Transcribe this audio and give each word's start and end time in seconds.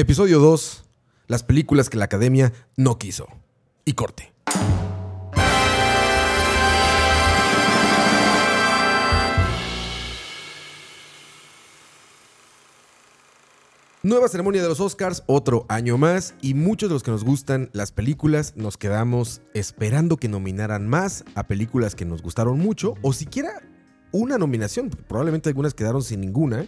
Episodio 0.00 0.38
2. 0.38 0.84
Las 1.26 1.42
películas 1.42 1.90
que 1.90 1.96
la 1.96 2.04
academia 2.04 2.52
no 2.76 2.98
quiso. 2.98 3.26
Y 3.84 3.94
corte. 3.94 4.32
Nueva 14.04 14.28
ceremonia 14.28 14.62
de 14.62 14.68
los 14.68 14.78
Oscars, 14.78 15.24
otro 15.26 15.66
año 15.68 15.98
más, 15.98 16.36
y 16.40 16.54
muchos 16.54 16.88
de 16.88 16.92
los 16.92 17.02
que 17.02 17.10
nos 17.10 17.24
gustan 17.24 17.68
las 17.72 17.90
películas 17.90 18.52
nos 18.54 18.76
quedamos 18.76 19.42
esperando 19.52 20.16
que 20.16 20.28
nominaran 20.28 20.86
más 20.86 21.24
a 21.34 21.48
películas 21.48 21.96
que 21.96 22.04
nos 22.04 22.22
gustaron 22.22 22.60
mucho, 22.60 22.94
o 23.02 23.12
siquiera 23.12 23.50
una 24.12 24.38
nominación. 24.38 24.90
Probablemente 24.90 25.48
algunas 25.48 25.74
quedaron 25.74 26.02
sin 26.04 26.20
ninguna, 26.20 26.66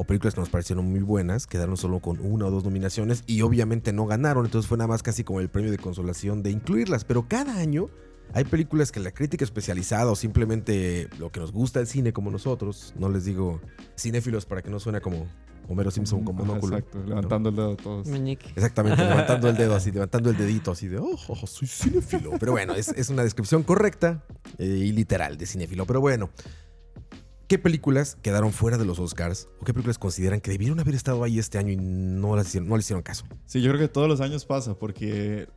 o 0.00 0.04
películas 0.04 0.32
que 0.32 0.40
nos 0.40 0.48
parecieron 0.48 0.86
muy 0.86 1.00
buenas, 1.00 1.46
quedaron 1.46 1.76
solo 1.76 2.00
con 2.00 2.20
una 2.20 2.46
o 2.46 2.50
dos 2.50 2.64
nominaciones, 2.64 3.22
y 3.26 3.42
obviamente 3.42 3.92
no 3.92 4.06
ganaron, 4.06 4.46
entonces 4.46 4.66
fue 4.66 4.78
nada 4.78 4.88
más 4.88 5.02
casi 5.02 5.24
como 5.24 5.40
el 5.40 5.50
premio 5.50 5.70
de 5.70 5.76
consolación 5.76 6.42
de 6.42 6.50
incluirlas. 6.50 7.04
Pero 7.04 7.28
cada 7.28 7.58
año 7.58 7.90
hay 8.32 8.44
películas 8.44 8.92
que 8.92 9.00
la 9.00 9.10
crítica 9.10 9.44
especializada 9.44 10.10
o 10.10 10.16
simplemente 10.16 11.10
lo 11.18 11.30
que 11.30 11.40
nos 11.40 11.52
gusta 11.52 11.80
el 11.80 11.86
cine 11.86 12.14
como 12.14 12.30
nosotros, 12.30 12.94
no 12.98 13.10
les 13.10 13.26
digo 13.26 13.60
cinéfilos 13.94 14.46
para 14.46 14.62
que 14.62 14.70
no 14.70 14.80
suene 14.80 15.02
como 15.02 15.26
Homero 15.68 15.90
Simpson 15.90 16.24
con 16.24 16.34
monóculo. 16.34 16.78
Exacto, 16.78 17.04
levantando 17.06 17.50
el 17.50 17.56
dedo 17.56 17.76
todos. 17.76 18.06
Meñique. 18.06 18.48
Exactamente, 18.56 19.04
levantando 19.04 19.50
el 19.50 19.56
dedo 19.58 19.74
así, 19.74 19.92
levantando 19.92 20.30
el 20.30 20.36
dedito 20.38 20.70
así 20.70 20.88
de, 20.88 20.96
oh, 20.96 21.18
oh, 21.28 21.46
soy 21.46 21.68
cinéfilo. 21.68 22.30
Pero 22.40 22.52
bueno, 22.52 22.74
es, 22.74 22.88
es 22.88 23.10
una 23.10 23.22
descripción 23.22 23.64
correcta 23.64 24.24
eh, 24.56 24.64
y 24.64 24.92
literal 24.92 25.36
de 25.36 25.44
cinéfilo. 25.44 25.84
Pero 25.84 26.00
bueno, 26.00 26.30
¿qué 27.50 27.58
películas 27.58 28.16
quedaron 28.22 28.52
fuera 28.52 28.78
de 28.78 28.84
los 28.84 29.00
Oscars? 29.00 29.48
¿O 29.60 29.64
qué 29.64 29.74
películas 29.74 29.98
consideran 29.98 30.40
que 30.40 30.52
debieron 30.52 30.78
haber 30.78 30.94
estado 30.94 31.24
ahí 31.24 31.40
este 31.40 31.58
año 31.58 31.72
y 31.72 31.76
no, 31.76 32.36
las 32.36 32.46
hicieron, 32.46 32.68
no 32.68 32.76
les 32.76 32.86
hicieron 32.86 33.02
caso? 33.02 33.24
Sí, 33.44 33.60
yo 33.60 33.72
creo 33.72 33.80
que 33.80 33.88
todos 33.88 34.06
los 34.06 34.20
años 34.20 34.44
pasa 34.44 34.74
porque 34.74 35.48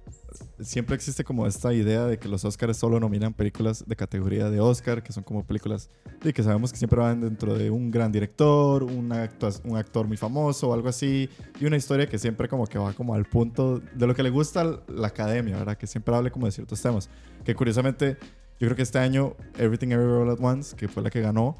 siempre 0.60 0.96
existe 0.96 1.24
como 1.24 1.46
esta 1.46 1.72
idea 1.72 2.06
de 2.06 2.18
que 2.18 2.28
los 2.28 2.46
Oscars 2.46 2.78
solo 2.78 3.00
nominan 3.00 3.36
películas 3.36 3.84
de 3.88 3.96
categoría 3.96 4.50
de 4.50 4.60
Oscar, 4.60 5.04
que 5.04 5.14
son 5.14 5.24
como 5.24 5.46
películas 5.46 5.92
de 6.24 6.34
que 6.34 6.42
sabemos 6.42 6.72
que 6.72 6.80
siempre 6.80 7.00
van 7.00 7.22
dentro 7.22 7.56
de 7.56 7.70
un 7.70 7.92
gran 7.92 8.12
director, 8.12 8.82
un, 8.82 9.12
actua- 9.12 9.62
un 9.64 9.78
actor 9.78 10.08
muy 10.08 10.18
famoso 10.18 10.70
o 10.70 10.74
algo 10.74 10.90
así, 10.90 11.30
y 11.60 11.66
una 11.66 11.78
historia 11.78 12.08
que 12.10 12.18
siempre 12.18 12.50
como 12.50 12.66
que 12.66 12.80
va 12.80 12.94
como 12.94 13.14
al 13.14 13.26
punto 13.26 13.84
de 13.94 14.08
lo 14.08 14.16
que 14.16 14.24
le 14.24 14.32
gusta 14.32 14.82
la 14.88 15.08
academia, 15.10 15.58
¿verdad? 15.58 15.78
Que 15.78 15.86
siempre 15.86 16.16
hable 16.16 16.32
como 16.32 16.48
de 16.48 16.54
ciertos 16.54 16.82
temas. 16.82 17.08
Que 17.46 17.54
curiosamente, 17.54 18.18
yo 18.60 18.68
creo 18.68 18.76
que 18.76 18.82
este 18.82 18.98
año 18.98 19.36
Everything 19.60 19.90
Everywhere 19.90 20.24
All 20.24 20.30
At 20.32 20.40
Once, 20.42 20.76
que 20.76 20.88
fue 20.88 21.04
la 21.04 21.12
que 21.12 21.22
ganó, 21.22 21.56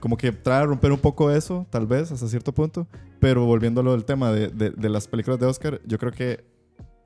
como 0.00 0.16
que 0.16 0.32
trae 0.32 0.62
a 0.62 0.66
romper 0.66 0.92
un 0.92 0.98
poco 0.98 1.30
eso, 1.30 1.66
tal 1.70 1.86
vez, 1.86 2.10
hasta 2.12 2.26
cierto 2.28 2.52
punto. 2.52 2.86
Pero 3.20 3.44
volviéndolo 3.46 3.92
del 3.92 4.04
tema 4.04 4.32
de, 4.32 4.48
de- 4.48 4.70
de 4.70 4.88
las 4.88 5.06
películas 5.08 5.38
de 5.38 5.46
Oscar, 5.46 5.80
yo 5.86 5.98
creo 5.98 6.12
que 6.12 6.44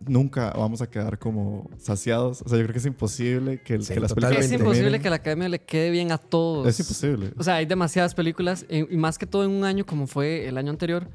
nunca 0.06 0.50
vamos 0.56 0.82
a 0.82 0.88
quedar 0.90 1.18
como 1.18 1.68
saciados. 1.78 2.42
O 2.42 2.48
sea, 2.48 2.58
yo 2.58 2.64
creo 2.64 2.72
que 2.74 2.78
es 2.78 2.86
imposible 2.86 3.60
que, 3.62 3.80
Sí, 3.80 3.94
que 3.94 4.00
las 4.00 4.12
películas 4.14 4.44
Es 4.44 4.52
imposible 4.52 5.00
que 5.00 5.10
la 5.10 5.16
academia 5.16 5.48
le 5.48 5.58
quede 5.58 5.90
bien 5.90 6.12
a 6.12 6.18
todos. 6.18 6.66
Es 6.66 6.78
imposible. 6.80 7.32
O 7.38 7.42
sea, 7.42 7.56
hay 7.56 7.66
demasiadas 7.66 8.14
películas, 8.14 8.66
eh, 8.68 8.86
y 8.90 8.96
más 8.96 9.18
que 9.18 9.26
todo 9.26 9.44
en 9.44 9.50
un 9.50 9.64
año 9.64 9.84
como 9.86 10.06
fue 10.06 10.46
el 10.48 10.58
año 10.58 10.70
anterior, 10.70 11.08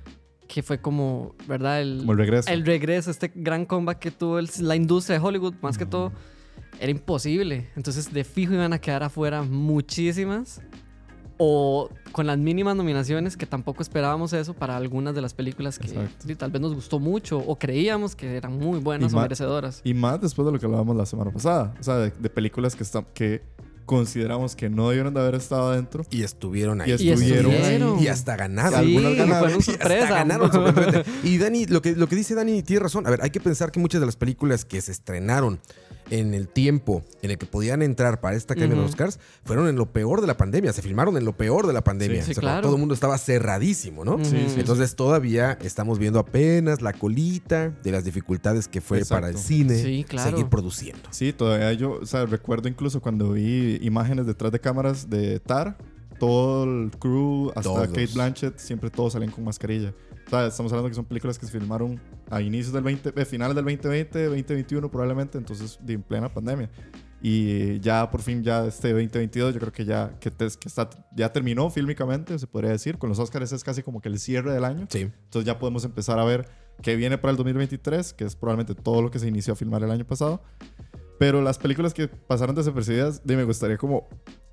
que 0.48 0.62
fue 0.64 0.82
como, 0.82 1.36
¿verdad? 1.48 1.82
El, 1.82 2.00
Como 2.00 2.12
el 2.14 2.18
regreso. 2.18 2.50
el 2.52 2.66
regreso, 2.66 3.10
este 3.12 3.32
gran 3.34 3.66
comeback 3.66 4.00
que 4.00 4.12
tuvo 4.12 4.38
el- 4.40 4.50
la 4.60 4.76
industria 4.76 5.18
de 5.20 5.26
Hollywood, 5.26 5.54
más 5.62 5.78
que 5.78 5.86
todo, 5.86 6.12
era 6.80 6.92
imposible. 6.92 7.70
Entonces, 7.76 8.12
de 8.12 8.24
fijo 8.24 8.54
iban 8.54 8.74
a 8.74 8.80
quedar 8.80 9.04
afuera 9.04 9.44
muchísimas. 9.44 10.62
O 11.44 11.90
con 12.12 12.28
las 12.28 12.38
mínimas 12.38 12.76
nominaciones, 12.76 13.36
que 13.36 13.48
tampoco 13.48 13.82
esperábamos 13.82 14.32
eso 14.34 14.54
para 14.54 14.78
algunas 14.78 15.16
de 15.16 15.22
las 15.22 15.34
películas 15.34 15.80
que 15.80 15.88
sí, 15.88 16.36
tal 16.36 16.52
vez 16.52 16.62
nos 16.62 16.76
gustó 16.76 17.00
mucho 17.00 17.40
o 17.40 17.58
creíamos 17.58 18.16
que 18.16 18.38
eran 18.38 18.60
muy 18.60 18.80
buenas 18.80 19.12
Y 19.12 19.16
o 19.16 19.20
merecedoras. 19.20 19.82
Y 19.84 19.96
más 19.96 20.22
después 20.22 20.46
de 20.46 20.52
lo 20.52 20.60
que 20.60 20.68
hablábamos 20.68 20.96
la 20.96 21.08
semana 21.08 21.32
pasada. 21.32 21.74
O 21.80 21.84
sea, 21.84 21.96
de, 21.96 22.12
de 22.12 22.30
películas 22.30 22.76
que, 22.76 22.84
están 22.84 23.08
que 23.16 23.42
consideramos 23.92 24.56
que 24.56 24.70
no 24.70 24.88
debieron 24.90 25.14
de 25.14 25.20
haber 25.20 25.36
estado 25.36 25.72
adentro. 25.72 26.06
Y 26.10 26.24
estuvieron 26.24 26.80
ahí. 26.80 26.92
Y 26.92 26.94
estuvieron 26.94 27.52
estuvieron. 27.52 28.00
Y 28.00 28.08
hasta 28.08 28.36
ganaron. 28.38 28.86
Sí, 28.86 28.96
algunas 28.96 29.18
ganaron. 29.18 29.40
fueron 29.40 29.58
Y 29.58 29.72
hasta 29.72 29.72
sorpresa. 29.72 30.14
ganaron 30.14 30.52
sorprendentemente. 30.54 31.28
Y 31.28 31.38
Dani, 31.38 31.66
lo 31.66 31.82
que, 31.82 31.96
lo 31.96 32.08
que 32.08 32.16
dice 32.16 32.36
Dani 32.36 32.64
tiene 32.64 32.84
razón. 32.84 33.06
A 33.08 33.10
ver, 33.10 33.22
hay 33.22 33.32
que 33.32 33.42
pensar 33.42 33.72
que 33.72 33.80
muchas 33.80 34.00
de 34.00 34.06
las 34.06 34.16
películas 34.16 34.64
que 34.64 34.80
se 34.82 34.92
estrenaron 34.92 35.60
en 36.12 36.34
el 36.36 36.48
tiempo 36.48 37.04
en 37.24 37.32
el 37.32 37.38
que 37.40 37.46
podían 37.48 37.82
entrar 37.82 38.22
para 38.22 38.36
esta 38.36 38.54
Academia 38.54 38.76
de 38.76 38.82
Ujú. 38.82 38.86
los 38.88 38.92
Oscars 38.92 39.20
fueron 39.44 39.68
en 39.68 39.76
lo 39.78 39.92
peor 39.92 40.22
de 40.22 40.28
la 40.28 40.38
pandemia. 40.38 40.72
Se 40.74 40.82
filmaron 40.84 41.18
en 41.18 41.26
lo 41.26 41.36
peor 41.36 41.66
de 41.66 41.74
la 41.74 41.84
pandemia. 41.84 42.20
Sí, 42.22 42.26
sí, 42.28 42.32
O 42.32 42.34
sea, 42.36 42.42
cuando 42.42 42.52
claro. 42.56 42.68
Todo 42.68 42.76
el 42.76 42.80
mundo 42.80 42.94
estaba 42.94 43.18
cerradísimo, 43.18 44.06
¿no? 44.06 44.16
Ujú. 44.16 44.26
Sí, 44.26 44.38
sí, 44.54 44.60
Entonces 44.60 44.96
todavía 44.96 45.58
estamos 45.62 45.98
viendo 45.98 46.20
apenas 46.20 46.82
la 46.82 46.94
colita 46.94 47.70
de 47.84 47.92
las 47.92 48.04
dificultades 48.04 48.68
que 48.68 48.82
fue 48.82 49.00
Exacto. 49.00 49.22
para 49.22 49.30
el 49.32 49.38
cine 49.40 49.82
Sí, 49.82 50.06
claro. 50.08 50.30
seguir 50.30 50.48
produciendo. 50.48 51.02
Sí, 51.12 51.34
todavía 51.34 51.74
yo, 51.74 51.94
o 52.02 52.06
sea, 52.06 52.26
recuerdo 52.26 52.68
incluso 52.68 53.02
cuando 53.02 53.32
vi 53.32 53.80
imágenes 53.82 54.26
detrás 54.28 54.52
de 54.52 54.60
cámaras 54.60 55.10
de 55.10 55.40
Tar, 55.40 55.78
todo 56.20 56.66
el 56.66 56.92
crew, 57.00 57.50
hasta 57.50 57.62
Todos. 57.64 57.88
Kate 57.88 58.08
Blanchett, 58.14 58.58
siempre 58.60 58.90
todos 58.92 59.14
salían 59.14 59.32
con 59.32 59.44
mascarilla. 59.44 59.94
Sea, 60.32 60.48
estamos 60.48 60.72
hablando 60.72 60.88
que 60.90 60.96
son 60.96 61.04
películas 61.06 61.38
que 61.38 61.46
se 61.46 61.52
filmaron 61.52 62.00
a 62.30 62.42
inicios 62.42 62.72
del 62.74 62.84
20, 62.84 63.14
eh, 63.16 63.26
finales 63.26 63.54
del 63.54 63.66
2020, 63.66 64.26
2021 64.28 64.90
probablemente, 64.90 65.38
entonces 65.38 65.78
de 65.82 65.94
en 65.94 66.02
plena 66.04 66.34
pandemia. 66.34 66.70
Y 67.22 67.80
ya 67.82 68.10
por 68.10 68.22
fin 68.22 68.42
ya 68.42 68.66
este 68.66 68.94
2022 68.94 69.54
yo 69.54 69.60
creo 69.60 69.74
que 69.74 69.84
ya 69.86 70.18
que, 70.22 70.32
te- 70.32 70.48
que 70.60 70.68
está, 70.70 70.90
ya 71.16 71.32
terminó 71.34 71.70
fílmicamente, 71.70 72.40
se 72.40 72.48
podría 72.48 72.72
decir. 72.72 72.98
Con 72.98 73.10
los 73.10 73.20
Oscars 73.20 73.52
es 73.52 73.64
casi 73.64 73.84
como 73.84 74.00
que 74.02 74.08
el 74.08 74.20
cierre 74.20 74.54
del 74.54 74.64
año. 74.64 74.88
Sí. 74.90 75.02
Entonces 75.02 75.46
ya 75.46 75.60
podemos 75.60 75.84
empezar 75.84 76.18
a 76.18 76.24
ver 76.24 76.48
qué 76.82 76.96
viene 76.96 77.18
para 77.18 77.32
el 77.32 77.38
2023, 77.38 78.14
que 78.14 78.24
es 78.24 78.36
probablemente 78.38 78.74
todo 78.74 79.02
lo 79.02 79.12
que 79.12 79.20
se 79.20 79.28
inició 79.28 79.52
a 79.54 79.56
filmar 79.58 79.84
el 79.84 79.92
año 79.92 80.08
pasado. 80.08 80.42
Pero 81.20 81.42
las 81.42 81.60
películas 81.60 81.94
que 81.94 82.08
pasaron 82.08 82.56
desapercibidas, 82.56 83.24
de 83.26 83.36
me 83.36 83.44
gustaría 83.44 83.78
como... 83.78 84.08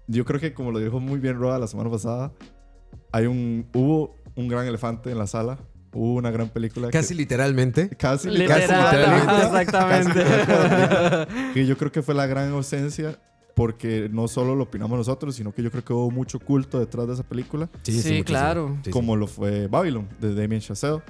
Yo 0.09 0.25
creo 0.25 0.41
que 0.41 0.53
como 0.53 0.73
lo 0.73 0.81
dijo 0.81 0.99
muy 1.01 1.21
bien 1.21 1.39
Roa 1.39 1.59
la 1.59 1.69
semana 1.69 1.89
pasada, 1.89 2.33
hay 3.13 3.27
un, 3.27 3.67
hubo 3.73 4.15
un 4.39 4.47
gran 4.49 4.67
elefante 4.67 5.11
en 5.11 5.19
la 5.19 5.27
sala. 5.27 5.59
Hubo 5.93 6.15
una 6.15 6.31
gran 6.31 6.49
película. 6.49 6.91
Casi 6.91 7.15
literalmente. 7.15 7.89
Que, 7.89 7.97
casi 7.97 8.31
Literal, 8.31 8.61
literalmente. 8.61 9.47
exactamente. 9.47 10.25
que 11.55 11.67
yo 11.67 11.77
creo 11.77 11.91
que 11.91 12.03
fue 12.03 12.15
la 12.15 12.27
gran 12.27 12.53
ausencia 12.53 13.19
porque 13.55 14.09
no 14.13 14.29
solo 14.29 14.55
lo 14.55 14.65
opinamos 14.65 14.97
nosotros, 14.97 15.35
sino 15.35 15.53
que 15.53 15.63
yo 15.63 15.71
creo 15.73 15.85
que 15.85 15.93
hubo 15.93 16.13
mucho 16.13 16.39
culto 16.39 16.79
detrás 16.79 17.09
de 17.09 17.15
esa 17.15 17.25
película. 17.25 17.69
Sí, 17.83 18.23
claro. 18.23 18.75
Sí, 18.77 18.83
sí. 18.85 18.91
como 18.91 19.17
lo 19.17 19.27
fue 19.27 19.67
Babylon 19.67 20.09
de 20.21 20.35
Damien 20.35 20.61
Chazelle. 20.61 21.03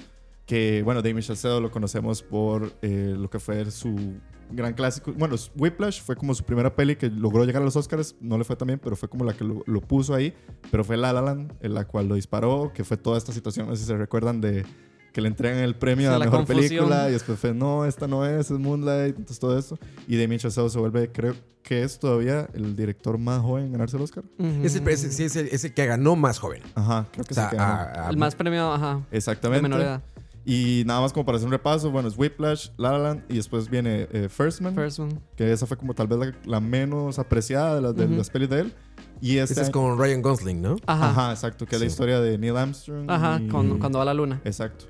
Que, 0.46 0.80
bueno, 0.82 1.02
Damien 1.02 1.22
Chazelle 1.22 1.60
lo 1.60 1.70
conocemos 1.70 2.22
por 2.22 2.72
eh, 2.80 3.14
lo 3.14 3.28
que 3.28 3.38
fue 3.38 3.70
su 3.70 4.14
gran 4.50 4.74
clásico. 4.74 5.12
Bueno, 5.16 5.36
Whiplash 5.56 6.00
fue 6.02 6.16
como 6.16 6.34
su 6.34 6.44
primera 6.44 6.74
peli 6.74 6.96
que 6.96 7.08
logró 7.10 7.44
llegar 7.44 7.62
a 7.62 7.64
los 7.64 7.76
Oscars. 7.76 8.14
No 8.20 8.38
le 8.38 8.44
fue 8.44 8.56
tan 8.56 8.66
bien, 8.66 8.80
pero 8.82 8.96
fue 8.96 9.08
como 9.08 9.24
la 9.24 9.32
que 9.34 9.44
lo, 9.44 9.62
lo 9.66 9.80
puso 9.80 10.14
ahí. 10.14 10.34
Pero 10.70 10.84
fue 10.84 10.96
La 10.96 11.12
La 11.12 11.20
Land, 11.22 11.52
en 11.60 11.74
la 11.74 11.86
cual 11.86 12.08
lo 12.08 12.14
disparó, 12.14 12.72
que 12.74 12.84
fue 12.84 12.96
toda 12.96 13.18
esta 13.18 13.32
situación, 13.32 13.66
no 13.68 13.74
sé 13.76 13.82
si 13.82 13.86
se 13.88 13.96
recuerdan 13.96 14.40
de 14.40 14.64
que 15.12 15.20
le 15.22 15.28
entregan 15.28 15.58
el 15.60 15.74
premio 15.74 16.10
Sí, 16.10 16.14
a 16.14 16.18
la 16.18 16.24
mejor 16.26 16.40
confusión. 16.46 16.68
película 16.68 17.08
y 17.08 17.12
después 17.12 17.38
fue 17.38 17.52
no, 17.54 17.84
esta 17.86 18.06
no 18.06 18.24
es, 18.26 18.50
es 18.50 18.58
Moonlight, 18.58 19.16
entonces 19.16 19.38
todo 19.40 19.58
eso. 19.58 19.78
Y 20.06 20.16
Damien 20.20 20.38
Chazelle 20.38 20.68
se 20.70 20.78
vuelve, 20.78 21.10
creo 21.10 21.34
que 21.62 21.82
es 21.82 21.98
todavía 21.98 22.48
el 22.54 22.76
director 22.76 23.18
más 23.18 23.40
joven 23.40 23.64
en 23.66 23.72
ganarse 23.72 23.96
el 23.96 24.02
Oscar. 24.02 24.22
Es 24.62 24.76
el, 24.76 24.86
es, 24.88 25.00
sí, 25.00 25.24
es 25.24 25.34
el- 25.36 25.48
es 25.48 25.64
el 25.64 25.74
que 25.74 25.86
ganó 25.86 26.14
más 26.14 26.38
joven. 26.38 26.62
Ajá, 26.74 27.06
creo 27.10 27.24
que 27.24 27.32
O 27.32 27.34
sea, 27.34 27.50
se 27.50 27.56
ganó. 27.56 27.72
a- 27.72 28.06
a- 28.06 28.10
El 28.10 28.16
más 28.18 28.34
premiado, 28.36 28.72
ajá. 28.72 29.00
De 29.10 29.16
Exactamente. 29.16 29.62
menor 29.62 29.80
edad. 29.80 30.02
Y 30.50 30.82
nada 30.86 31.02
más 31.02 31.12
como 31.12 31.26
para 31.26 31.36
hacer 31.36 31.46
un 31.46 31.52
repaso, 31.52 31.90
bueno, 31.90 32.08
es 32.08 32.16
Whiplash, 32.16 32.70
La 32.78 32.92
La 32.92 32.98
Land 32.98 33.24
y 33.28 33.34
después 33.34 33.68
viene 33.68 34.08
eh, 34.10 34.28
First 34.30 34.62
Man, 34.62 34.74
First 34.74 34.98
one. 34.98 35.20
que 35.36 35.52
esa 35.52 35.66
fue 35.66 35.76
como 35.76 35.92
tal 35.92 36.06
vez 36.06 36.18
la, 36.18 36.32
la 36.46 36.60
menos 36.60 37.18
apreciada 37.18 37.74
de 37.74 37.82
las, 37.82 37.94
de 37.94 38.06
Ujú. 38.06 38.14
las 38.14 38.30
pelis 38.30 38.48
de 38.48 38.60
él. 38.60 38.74
Y 39.20 39.36
este 39.36 39.52
Ese 39.52 39.62
es 39.64 39.70
con 39.70 39.98
Ryan 39.98 40.22
Gosling, 40.22 40.62
¿no? 40.62 40.76
Ajá. 40.86 41.10
Ajá, 41.10 41.30
exacto, 41.32 41.66
que 41.66 41.74
es 41.76 41.82
la 41.82 41.86
Sí. 41.86 41.92
historia 41.92 42.20
de 42.20 42.38
Neil 42.38 42.56
Armstrong. 42.56 43.10
Ajá, 43.10 43.40
y- 43.42 43.48
con- 43.48 43.78
cuando 43.78 43.98
va 43.98 44.04
a 44.04 44.06
la 44.06 44.14
luna. 44.14 44.40
Exacto. 44.44 44.86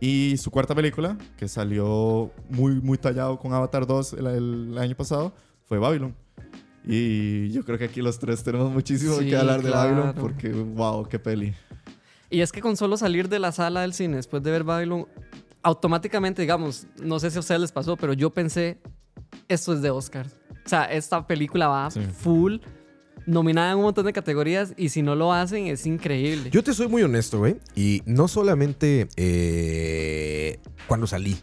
Y 0.00 0.36
su 0.38 0.50
cuarta 0.50 0.74
película, 0.74 1.18
que 1.36 1.48
salió 1.48 2.30
muy, 2.48 2.80
muy 2.80 2.96
tallado 2.96 3.38
con 3.38 3.52
Avatar 3.52 3.86
2 3.86 4.14
el, 4.14 4.26
el 4.26 4.78
año 4.78 4.96
pasado, 4.96 5.34
fue 5.66 5.78
Babylon. 5.78 6.14
Y 6.86 7.50
yo 7.50 7.62
creo 7.64 7.76
que 7.78 7.84
aquí 7.84 8.00
los 8.00 8.18
tres 8.18 8.42
tenemos 8.42 8.70
muchísimo 8.72 9.16
Sí, 9.18 9.28
que 9.28 9.36
hablar 9.36 9.62
de 9.62 9.68
claro. 9.70 9.96
Babylon 9.96 10.14
porque, 10.18 10.48
wow, 10.50 11.06
qué 11.08 11.18
peli. 11.18 11.54
Y 12.34 12.40
es 12.40 12.50
que 12.50 12.60
con 12.60 12.76
solo 12.76 12.96
salir 12.96 13.28
de 13.28 13.38
la 13.38 13.52
sala 13.52 13.82
del 13.82 13.94
cine 13.94 14.16
después 14.16 14.42
de 14.42 14.50
ver 14.50 14.64
Babylon, 14.64 15.06
automáticamente, 15.62 16.42
digamos, 16.42 16.86
no 17.00 17.20
sé 17.20 17.30
si 17.30 17.36
a 17.36 17.40
ustedes 17.40 17.60
les 17.60 17.70
pasó, 17.70 17.96
pero 17.96 18.12
yo 18.12 18.30
pensé, 18.30 18.78
esto 19.46 19.72
es 19.72 19.82
de 19.82 19.90
Oscar. 19.90 20.26
O 20.66 20.68
sea, 20.68 20.84
esta 20.86 21.26
película 21.28 21.68
va 21.68 21.90
Sí. 21.92 22.00
full, 22.00 22.56
nominada 23.26 23.70
en 23.70 23.78
un 23.78 23.84
montón 23.84 24.04
de 24.06 24.12
categorías, 24.12 24.74
y 24.76 24.88
si 24.88 25.00
no 25.02 25.14
lo 25.14 25.32
hacen, 25.32 25.68
es 25.68 25.86
increíble. 25.86 26.50
Yo 26.50 26.64
te 26.64 26.74
soy 26.74 26.88
muy 26.88 27.02
honesto, 27.04 27.38
güey. 27.38 27.56
Y 27.76 28.02
no 28.04 28.26
solamente 28.26 29.06
eh, 29.16 30.58
cuando 30.88 31.06
salí. 31.06 31.36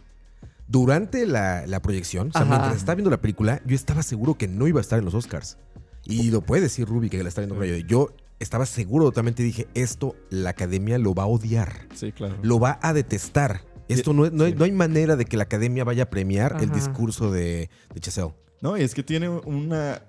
Durante 0.68 1.26
la, 1.26 1.66
la 1.66 1.80
proyección, 1.80 2.28
o 2.28 2.32
sea, 2.32 2.42
Ajá. 2.42 2.50
mientras 2.50 2.76
estaba 2.76 2.96
viendo 2.96 3.10
la 3.10 3.20
película, 3.20 3.62
yo 3.66 3.74
estaba 3.74 4.02
seguro 4.02 4.34
que 4.36 4.46
no 4.46 4.66
iba 4.68 4.78
a 4.78 4.82
estar 4.82 4.98
en 4.98 5.04
los 5.06 5.14
Oscars. 5.14 5.56
Y 6.04 6.30
lo 6.30 6.40
puede 6.42 6.62
decir 6.62 6.86
Ruby 6.86 7.08
que 7.08 7.22
la 7.22 7.28
está 7.30 7.40
viendo. 7.42 7.62
Yo 7.86 8.10
estaba 8.42 8.66
seguro 8.66 9.06
totalmente. 9.06 9.42
Dije, 9.42 9.68
esto 9.74 10.14
la 10.30 10.50
academia 10.50 10.98
lo 10.98 11.14
va 11.14 11.22
a 11.24 11.26
odiar. 11.26 11.86
Sí, 11.94 12.12
claro. 12.12 12.36
Lo 12.42 12.58
va 12.58 12.78
a 12.82 12.92
detestar. 12.92 13.62
Esto 13.88 14.12
no, 14.12 14.28
no, 14.30 14.44
hay, 14.44 14.52
Sí. 14.52 14.58
no 14.58 14.64
hay 14.64 14.72
manera 14.72 15.16
de 15.16 15.24
que 15.24 15.36
la 15.36 15.42
academia 15.44 15.84
vaya 15.84 16.04
a 16.04 16.10
premiar 16.10 16.56
el 16.60 16.70
discurso 16.70 17.30
de, 17.30 17.68
de 17.94 18.00
Chazelle. 18.00 18.34
No, 18.60 18.76
y 18.76 18.82
es 18.82 18.94
que 18.94 19.02
tiene 19.02 19.28
una. 19.28 20.02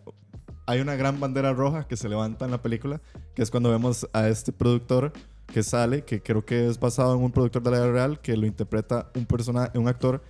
Hay 0.65 0.79
una 0.79 0.95
gran 0.95 1.19
bandera 1.19 1.51
roja 1.51 1.87
que 1.87 1.97
se 1.97 2.07
levanta 2.07 2.45
en 2.45 2.51
la 2.51 2.61
película, 2.61 3.01
que 3.35 3.41
es 3.41 3.51
cuando 3.51 3.69
vemos 3.69 4.07
a 4.13 4.29
este 4.29 4.53
productor 4.53 5.11
que 5.51 5.61
sale, 5.61 6.05
que 6.05 6.21
creo 6.21 6.45
que 6.45 6.67
es 6.69 6.79
basado 6.79 7.15
en 7.15 7.21
un 7.21 7.31
productor 7.31 7.61
de 7.63 7.71
la 7.71 7.77
vida 7.77 7.91
real, 7.91 8.21
que 8.21 8.37
lo 8.37 8.45
interpreta 8.45 9.11
un 9.15 9.25
personaje, 9.25 9.77
un 9.77 9.87
actor. 9.89 10.23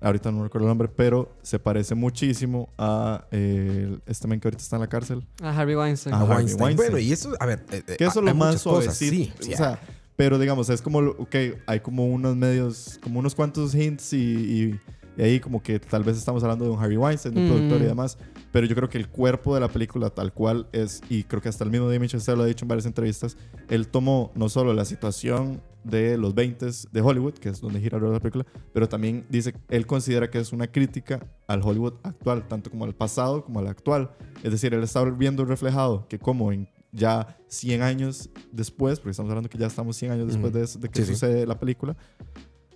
Ahorita 0.00 0.30
no 0.30 0.42
recuerdo 0.42 0.66
el 0.66 0.70
nombre, 0.70 0.88
pero 0.88 1.34
se 1.42 1.58
parece 1.58 1.94
muchísimo 1.94 2.68
a 2.76 3.24
eh, 3.30 3.98
este 4.06 4.28
men 4.28 4.38
que 4.38 4.48
ahorita 4.48 4.62
está 4.62 4.76
en 4.76 4.80
la 4.82 4.88
cárcel. 4.88 5.26
A 5.42 5.50
Harvey 5.58 5.74
Weinstein. 5.76 6.14
A 6.14 6.18
Harvey 6.20 6.36
Weinstein. 6.36 6.62
Weinstein. 6.62 6.76
Bueno, 6.92 6.98
y 6.98 7.12
eso, 7.12 7.32
a 7.40 7.46
ver. 7.46 7.64
eh, 7.70 7.82
eh, 7.86 7.96
Que 7.96 8.04
eso 8.04 8.20
es 8.20 8.26
lo 8.26 8.34
más 8.34 8.60
suavecito. 8.60 9.14
Sí, 9.14 9.32
sí, 9.40 9.54
o 9.54 9.56
sea, 9.56 9.78
pero 10.16 10.38
digamos, 10.38 10.68
es 10.68 10.82
como, 10.82 10.98
ok, 10.98 11.34
hay 11.66 11.80
como 11.80 12.06
unos 12.06 12.36
medios, 12.36 12.98
como 13.02 13.18
unos 13.20 13.34
cuantos 13.34 13.74
hints 13.74 14.12
y, 14.12 14.16
y- 14.18 14.80
y 15.16 15.22
ahí 15.22 15.40
como 15.40 15.62
que 15.62 15.78
tal 15.78 16.02
vez 16.04 16.16
estamos 16.16 16.42
hablando 16.42 16.64
de 16.64 16.70
un 16.70 16.78
Harvey 16.78 16.96
Weinstein, 16.96 17.34
de 17.34 17.40
un 17.40 17.46
Mm. 17.46 17.50
productor 17.50 17.80
y 17.82 17.84
demás, 17.84 18.18
pero 18.52 18.66
yo 18.66 18.74
creo 18.74 18.88
que 18.88 18.98
el 18.98 19.08
cuerpo 19.08 19.54
de 19.54 19.60
la 19.60 19.68
película 19.68 20.10
tal 20.10 20.32
cual 20.32 20.66
es, 20.72 21.00
y 21.08 21.24
creo 21.24 21.40
que 21.42 21.48
hasta 21.48 21.64
el 21.64 21.70
mismo 21.70 21.88
Damien 21.88 22.08
Chazelle 22.08 22.36
lo 22.36 22.42
ha 22.44 22.46
dicho 22.46 22.64
en 22.64 22.68
varias 22.68 22.86
entrevistas, 22.86 23.36
él 23.68 23.88
tomó 23.88 24.32
no 24.34 24.48
solo 24.48 24.72
la 24.74 24.84
situación 24.84 25.60
de 25.84 26.16
los 26.16 26.34
20 26.34 26.66
de 26.92 27.00
Hollywood, 27.02 27.34
que 27.34 27.50
es 27.50 27.60
donde 27.60 27.78
gira 27.78 27.98
la 27.98 28.18
película, 28.18 28.46
pero 28.72 28.88
también 28.88 29.26
dice, 29.28 29.54
él 29.68 29.86
considera 29.86 30.30
que 30.30 30.38
es 30.38 30.52
una 30.52 30.66
crítica 30.66 31.20
al 31.46 31.60
Hollywood 31.62 31.94
actual, 32.02 32.48
tanto 32.48 32.70
como 32.70 32.84
al 32.86 32.94
pasado 32.94 33.44
como 33.44 33.58
al 33.60 33.66
actual. 33.66 34.10
Es 34.42 34.50
decir, 34.50 34.72
él 34.72 34.82
está 34.82 35.04
viendo 35.04 35.44
reflejado 35.44 36.08
que 36.08 36.18
como 36.18 36.52
en 36.52 36.68
ya 36.90 37.36
100 37.48 37.82
años 37.82 38.30
después, 38.50 38.98
porque 38.98 39.10
estamos 39.10 39.28
hablando 39.30 39.50
que 39.50 39.58
ya 39.58 39.66
estamos 39.66 39.96
100 39.96 40.12
años 40.12 40.28
después 40.28 40.52
de, 40.54 40.62
eso- 40.62 40.78
de 40.78 40.88
que 40.88 41.00
Sí, 41.00 41.06
sí. 41.08 41.12
sucede 41.14 41.44
la 41.46 41.58
película, 41.58 41.96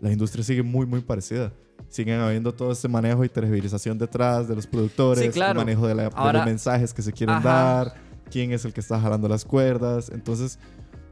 la 0.01 0.13
industria 0.13 0.45
sigue 0.45 0.63
muy, 0.63 0.87
muy 0.87 1.01
parecida. 1.01 1.53
Siguen 1.89 2.21
habiendo 2.21 2.53
todo 2.53 2.73
este 2.73 2.89
manejo 2.89 3.25
y 3.25 3.29
tergiversación 3.29 3.97
detrás 3.99 4.47
de 4.49 4.55
los 4.57 4.67
productores, 4.67 5.25
Sí, 5.25 5.31
claro. 5.31 5.61
el 5.61 5.67
manejo 5.67 5.87
de, 5.87 5.95
la- 5.95 6.03
de 6.05 6.11
Ahora- 6.15 6.39
los 6.41 6.47
mensajes 6.47 6.93
que 6.93 7.03
se 7.03 7.13
quieren 7.13 7.37
Ajá. 7.37 7.49
dar, 7.49 7.95
quién 8.31 8.53
es 8.53 8.65
el 8.65 8.73
que 8.73 8.81
está 8.81 9.01
jalando 9.01 9.27
las 9.29 9.45
cuerdas. 9.45 10.11
Entonces, 10.11 10.59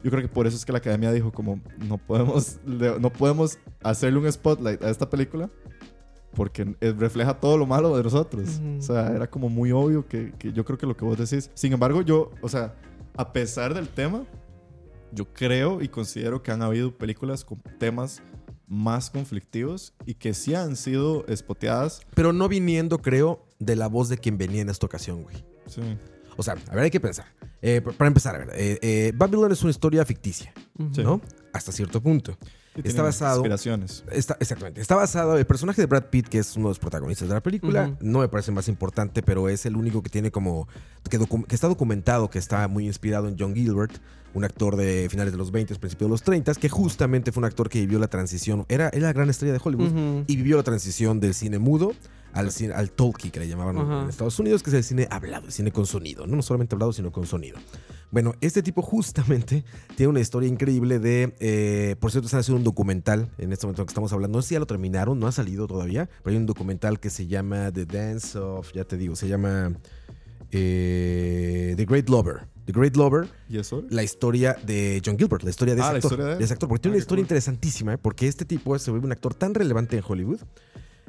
yo 0.05 0.11
creo 0.11 0.23
que 0.23 0.29
por 0.29 0.47
eso 0.47 0.57
es 0.57 0.65
que 0.67 0.73
la 0.73 0.79
academia 0.79 1.11
dijo 1.13 1.33
como 1.33 1.61
no 1.79 1.97
podemos, 1.99 2.59
no 2.65 3.11
podemos 3.11 3.59
hacerle 3.83 4.19
un 4.19 4.31
spotlight 4.31 4.83
a 4.83 4.91
esta 4.91 5.09
película 5.09 5.49
porque 6.35 6.77
refleja 6.99 7.33
todo 7.41 7.57
lo 7.57 7.65
malo 7.67 7.97
de 7.97 8.03
nosotros. 8.03 8.61
Ujú. 8.61 8.79
O 8.79 8.83
sea, 8.83 9.09
era 9.09 9.27
como 9.31 9.49
muy 9.49 9.73
obvio 9.73 10.07
que, 10.07 10.33
que 10.39 10.53
yo 10.53 10.65
creo 10.67 10.77
que 10.77 10.87
lo 10.87 10.95
que 10.97 11.05
vos 11.07 11.17
decís. 11.17 11.51
Sin 11.55 11.73
embargo, 11.73 12.03
yo, 12.03 12.31
o 12.43 12.49
sea, 12.49 12.75
a 13.17 13.33
pesar 13.33 13.73
del 13.73 13.89
tema, 13.89 14.25
yo 15.13 15.25
creo 15.33 15.81
y 15.81 15.89
considero 15.89 16.43
que 16.43 16.51
han 16.51 16.61
habido 16.61 16.93
películas 16.95 17.43
con 17.45 17.59
temas 17.79 18.21
más 18.69 19.11
conflictivos 19.11 19.93
y 20.07 20.15
que 20.15 20.35
sí 20.35 20.55
han 20.55 20.77
sido 20.77 21.25
espoteadas. 21.27 22.01
Pero 22.15 22.33
no 22.33 22.49
viniendo, 22.49 22.99
creo, 22.99 23.45
de 23.59 23.77
la 23.77 23.87
voz 23.89 24.09
de 24.09 24.19
quien 24.19 24.39
venía 24.39 24.63
en 24.63 24.69
esta 24.69 24.87
ocasión, 24.87 25.23
güey. 25.23 25.37
Sí. 25.67 25.81
O 26.37 26.43
sea, 26.43 26.57
a 26.69 26.75
ver, 26.75 26.85
hay 26.85 26.91
que 26.91 27.01
pensar. 27.01 27.27
Eh, 27.63 27.81
para 27.81 28.09
empezar, 28.09 28.35
a 28.35 28.39
ver, 28.39 28.51
eh, 28.55 28.79
eh, 28.83 29.13
Babylon 29.15 29.51
es 29.53 29.63
una 29.63 29.71
historia 29.71 30.05
ficticia. 30.05 30.53
Sí. 30.93 31.03
¿no? 31.03 31.21
Hasta 31.53 31.73
cierto 31.73 32.03
punto. 32.03 32.37
Y 32.77 32.87
Está 32.87 33.03
basado- 33.03 33.37
Inspiraciones. 33.39 34.05
Está, 34.13 34.37
exactamente. 34.39 34.83
Está 34.83 34.95
basado 34.97 35.39
el 35.39 35.47
personaje 35.47 35.81
de 35.81 35.87
Brad 35.87 36.11
Pitt, 36.11 36.29
que 36.29 36.39
es 36.39 36.55
uno 36.57 36.67
de 36.69 36.73
los 36.73 36.79
protagonistas 36.79 37.27
de 37.27 37.33
la 37.33 37.41
película. 37.43 37.97
No 38.01 38.19
me 38.19 38.29
parece 38.29 38.53
más 38.53 38.69
importante, 38.69 39.23
pero 39.23 39.49
es 39.49 39.65
el 39.65 39.77
único 39.77 40.03
que 40.03 40.11
tiene 40.11 40.31
como. 40.31 40.69
Que, 41.09 41.19
docu- 41.19 41.47
que 41.47 41.55
está 41.55 41.69
documentado, 41.69 42.29
que 42.29 42.39
está 42.39 42.69
muy 42.69 42.85
inspirado 42.87 43.29
en 43.29 43.37
John 43.39 43.55
Gilbert, 43.55 43.95
un 44.37 44.45
actor 44.45 44.77
de 44.77 45.09
finales 45.09 45.33
de 45.33 45.39
los 45.39 45.51
20, 45.51 45.75
principios 45.77 46.09
de 46.09 46.13
los 46.13 46.23
30, 46.23 46.55
que 46.57 46.69
justamente 46.69 47.33
fue 47.33 47.41
un 47.41 47.47
actor 47.47 47.71
que 47.71 47.81
vivió 47.81 47.99
la 47.99 48.09
transición. 48.09 48.67
Era, 48.69 48.91
era 48.91 49.07
la 49.07 49.13
gran 49.15 49.31
estrella 49.31 49.55
de 49.55 49.61
Hollywood 49.63 50.25
y 50.27 50.37
vivió 50.37 50.59
la 50.59 50.63
transición 50.63 51.21
del 51.21 51.33
cine 51.33 51.59
mudo 51.59 51.93
al, 52.35 52.53
cine, 52.53 52.75
al 52.75 52.91
talkie, 52.91 53.31
que 53.31 53.41
le 53.41 53.49
llamaban 53.49 53.79
en 53.79 54.11
Estados 54.11 54.39
Unidos, 54.39 54.63
que 54.63 54.69
es 54.69 54.75
el 54.75 54.85
cine 54.85 55.09
hablado, 55.11 55.47
el 55.47 55.53
cine 55.53 55.73
con 55.73 55.87
sonido. 55.87 56.27
No, 56.27 56.37
no 56.37 56.43
solamente 56.43 56.75
hablado, 56.75 56.93
sino 56.93 57.11
con 57.11 57.25
sonido. 57.27 57.57
Bueno, 58.11 58.35
este 58.43 58.63
tipo 58.63 58.83
justamente 58.83 59.65
tiene 59.97 60.11
una 60.11 60.21
historia 60.21 60.51
increíble 60.51 60.99
de... 60.99 61.35
eh, 61.41 61.97
por 61.99 62.11
cierto, 62.11 62.27
están 62.27 62.41
haciendo 62.41 62.59
un 62.59 62.65
documental 62.65 63.31
en 63.39 63.55
este 63.55 63.65
momento 63.67 63.87
que 63.87 63.91
estamos 63.91 64.13
hablando. 64.13 64.37
No 64.37 64.43
sé 64.43 64.49
si 64.49 64.55
ya 64.55 64.61
lo 64.61 64.67
terminaron, 64.67 65.19
no 65.19 65.27
ha 65.29 65.33
salido 65.33 65.67
todavía, 65.67 66.11
pero 66.23 66.33
hay 66.35 66.37
un 66.37 66.45
documental 66.47 67.01
que 67.01 67.09
se 67.09 67.27
llama 67.27 67.73
The 67.73 67.87
Dance 67.87 68.37
of... 68.39 68.71
Ya 68.75 68.85
te 68.85 68.99
digo, 68.99 69.17
se 69.17 69.29
llama... 69.29 69.73
eh, 70.53 71.73
The 71.75 71.85
Great 71.87 72.11
Lover. 72.11 72.55
The 72.67 72.73
Great 72.73 72.97
Lover 72.97 73.29
¿Y 73.49 73.59
eso? 73.59 73.85
la 73.91 74.03
historia 74.03 74.57
de 74.67 75.01
John 75.05 75.17
Gilbert, 75.17 75.43
la 75.45 75.51
historia 75.51 75.75
de 75.75 75.81
ese 75.81 75.89
Ah, 75.89 75.93
actor. 75.95 76.11
historia 76.13 76.27
de 76.27 76.33
él. 76.37 76.43
ese 76.43 76.53
actor, 76.53 76.69
porque 76.69 76.83
tiene 76.83 76.95
Ah, 76.95 76.97
una 76.97 77.03
historia 77.03 77.21
cool. 77.23 77.25
interesantísima, 77.27 77.95
¿eh? 77.95 77.99
porque 77.99 78.27
este 78.29 78.45
tipo 78.45 78.79
se 78.79 78.91
vuelve 78.91 79.07
un 79.07 79.13
actor 79.13 79.35
tan 79.35 79.55
relevante 79.55 79.97
en 79.97 80.05
Hollywood 80.07 80.41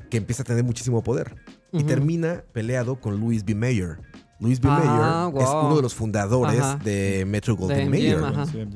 que 0.09 0.17
empieza 0.17 0.43
a 0.43 0.45
tener 0.45 0.63
muchísimo 0.63 1.03
poder 1.03 1.35
y 1.73 1.77
Ujú. 1.79 1.87
termina 1.87 2.43
peleado 2.53 3.01
con 3.01 3.19
Louis 3.19 3.43
B. 3.43 3.55
Mayer. 3.55 3.97
Louis 4.39 4.61
B. 4.61 4.69
Ah, 4.71 5.29
Mayer 5.33 5.43
es 5.43 5.49
wow. 5.49 5.65
uno 5.65 5.75
de 5.77 5.81
los 5.81 5.95
fundadores 5.95 6.61
Ajá. 6.61 6.79
de 6.83 7.25
Metro 7.25 7.55
Goldwyn 7.55 7.89
Mayer. 7.89 8.21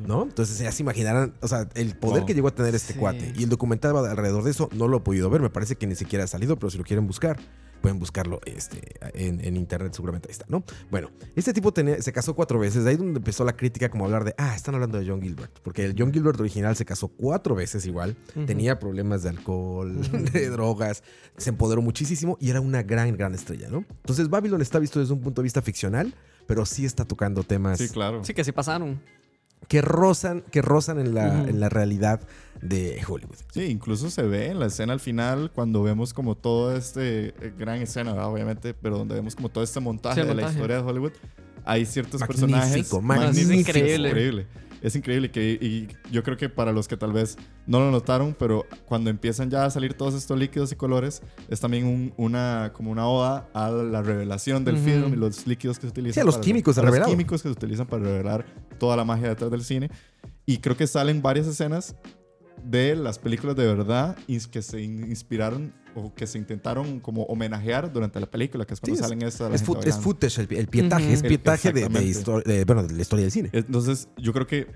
¿No? 0.08 0.24
Entonces 0.24 0.58
ya 0.58 0.72
se 0.72 0.82
imaginarán, 0.82 1.36
o 1.40 1.48
sea, 1.48 1.70
el 1.76 1.96
poder 1.96 2.22
Wow. 2.22 2.26
que 2.26 2.34
llegó 2.34 2.48
a 2.48 2.56
tener 2.56 2.74
este 2.74 2.94
Sí. 2.94 3.00
cuate. 3.00 3.32
Y 3.38 3.44
el 3.44 3.50
documental 3.50 3.96
alrededor 3.96 4.44
de 4.44 4.50
eso, 4.52 4.70
no 4.74 4.88
lo 4.88 4.98
he 4.98 5.00
podido 5.02 5.30
ver, 5.30 5.40
me 5.42 5.52
parece 5.52 5.76
que 5.76 5.86
ni 5.86 5.94
siquiera 5.96 6.26
ha 6.26 6.28
salido, 6.28 6.58
pero 6.58 6.72
si 6.72 6.80
lo 6.80 6.84
quieren 6.84 7.06
buscar, 7.06 7.38
pueden 7.82 8.00
buscarlo 8.00 8.40
este, 8.46 8.82
en, 9.14 9.44
en 9.44 9.58
internet, 9.58 9.94
seguramente 9.94 10.28
ahí 10.30 10.32
está, 10.32 10.46
¿no? 10.48 10.64
Bueno, 10.90 11.10
este 11.36 11.52
tipo 11.54 11.74
tenía- 11.74 12.02
se 12.02 12.14
casó 12.14 12.36
cuatro 12.36 12.60
veces, 12.60 12.84
de 12.84 12.92
ahí 12.92 12.96
donde 12.98 13.18
empezó 13.18 13.44
la 13.44 13.56
crítica 13.58 13.90
como 13.90 14.06
hablar 14.06 14.24
de, 14.24 14.36
ah, 14.38 14.56
están 14.56 14.76
hablando 14.76 15.00
de 15.00 15.08
John 15.08 15.22
Gilbert, 15.22 15.60
porque 15.64 15.84
el 15.86 15.96
John 15.98 16.14
Gilbert 16.14 16.40
original 16.40 16.76
se 16.76 16.86
casó 16.86 17.08
cuatro 17.10 17.56
veces 17.56 17.86
igual, 17.86 18.16
tenía 18.46 18.80
problemas 18.80 19.24
de 19.24 19.30
alcohol, 19.30 19.96
de 20.34 20.50
drogas, 20.50 21.04
se 21.38 21.50
empoderó 21.50 21.82
muchísimo 21.82 22.38
y 22.40 22.50
era 22.52 22.62
una 22.62 22.84
gran, 22.84 23.16
gran 23.18 23.34
estrella, 23.34 23.68
¿no? 23.70 23.80
Entonces 23.90 24.30
Babylon 24.30 24.62
está 24.62 24.80
visto 24.80 25.00
desde 25.00 25.14
un 25.14 25.22
punto 25.22 25.42
de 25.42 25.44
vista 25.46 25.62
ficcional, 25.62 26.14
pero 26.48 26.66
sí 26.66 26.86
está 26.86 27.06
tocando 27.06 27.44
temas 27.44 27.80
Sí, 27.80 27.90
claro. 27.90 28.24
Sí, 28.24 28.34
que 28.34 28.44
sí 28.44 28.52
pasaron. 28.52 29.00
Que 29.68 29.82
rozan, 29.82 30.42
que 30.52 30.62
rozan 30.62 31.00
en 31.00 31.14
la, 31.14 31.44
en 31.44 31.60
la 31.60 31.70
realidad 31.70 32.22
de 32.62 33.02
Hollywood. 33.08 33.36
Sí, 33.52 33.64
incluso 33.66 34.10
se 34.10 34.24
ve 34.24 34.48
en 34.48 34.60
la 34.60 34.68
escena 34.68 34.94
al 34.94 35.00
final 35.00 35.52
cuando 35.54 35.82
vemos 35.82 36.14
como 36.14 36.36
todo 36.36 36.76
este 36.76 37.30
eh, 37.42 37.54
gran 37.58 37.82
escena, 37.82 38.12
¿verdad? 38.14 38.32
obviamente, 38.32 38.74
pero 38.74 38.98
donde 38.98 39.16
vemos 39.16 39.36
como 39.36 39.50
todo 39.50 39.64
este 39.64 39.80
montaje 39.80 40.22
Sí, 40.22 40.28
de 40.28 40.36
la 40.36 40.50
historia 40.50 40.78
de 40.78 40.82
Hollywood. 40.84 41.12
Hay 41.64 41.86
ciertos 41.86 42.22
Magnífico, 42.22 42.48
personajes 42.48 42.94
magnífico. 43.04 43.52
Es 43.54 43.60
increíble. 43.60 44.10
increíble. 44.10 44.48
Es 44.82 44.96
increíble 44.96 45.30
que 45.32 45.52
y 45.62 45.88
yo 46.12 46.24
creo 46.24 46.38
que 46.38 46.50
para 46.50 46.72
los 46.72 46.88
que 46.88 46.98
tal 46.98 47.14
vez 47.14 47.38
no 47.68 47.80
lo 47.80 47.92
notaron, 47.92 48.36
pero 48.38 48.66
cuando 48.86 49.10
empiezan 49.10 49.50
ya 49.50 49.66
a 49.66 49.70
salir 49.70 49.94
todos 49.94 50.14
estos 50.16 50.38
líquidos 50.40 50.72
y 50.72 50.76
colores, 50.76 51.22
es 51.50 51.60
también 51.60 51.86
un- 51.86 52.14
una 52.18 52.72
como 52.74 52.92
una 52.92 53.08
oda 53.08 53.48
a 53.54 53.70
la 53.70 54.02
revelación 54.02 54.66
del 54.66 54.78
film 54.78 55.14
y 55.14 55.16
los 55.18 55.46
líquidos 55.48 55.78
que 55.78 55.84
se 55.84 55.90
utilizan. 55.90 56.14
Sí, 56.16 56.20
a 56.20 56.24
los 56.24 56.38
químicos 56.40 56.78
a 56.78 56.82
los 56.82 56.92
químicos 57.12 57.42
que 57.44 57.50
se 57.50 57.54
utilizan 57.54 57.86
para 57.88 58.04
revelar 58.04 58.46
toda 58.80 58.96
la 58.98 59.06
magia 59.06 59.30
detrás 59.30 59.52
del 59.52 59.64
cine. 59.64 59.90
Y 60.46 60.58
creo 60.58 60.76
que 60.76 60.88
salen 60.88 61.22
varias 61.22 61.46
escenas 61.48 61.96
de 62.64 62.96
las 62.96 63.20
películas 63.20 63.56
de 63.56 63.66
verdad 63.68 64.18
que 64.52 64.62
se 64.62 64.82
in- 64.82 65.10
inspiraron 65.10 65.74
o 65.96 66.14
que 66.14 66.26
se 66.28 66.38
intentaron 66.38 67.00
como 67.00 67.24
homenajear 67.24 67.92
durante 67.92 68.20
la 68.20 68.26
película, 68.30 68.66
que 68.66 68.74
es 68.74 68.80
cuando 68.80 68.96
Sí, 68.96 69.02
es- 69.02 69.08
salen 69.10 69.22
estas. 69.28 69.50
la 69.50 69.56
Es, 69.56 69.64
fut- 69.66 69.86
es 69.86 69.98
footage, 69.98 70.40
el, 70.42 70.54
el 70.58 70.68
pietaje, 70.68 71.04
Ujú. 71.06 71.14
es 71.14 71.22
pietaje 71.24 71.74
de, 71.74 71.90
de 71.90 72.04
histo- 72.06 72.44
de- 72.44 72.64
bueno, 72.66 72.84
de 72.84 72.94
la 72.94 73.02
historia 73.02 73.24
del 73.24 73.32
cine. 73.32 73.50
Entonces, 73.52 74.08
yo 74.18 74.32
creo 74.32 74.48
que 74.48 74.68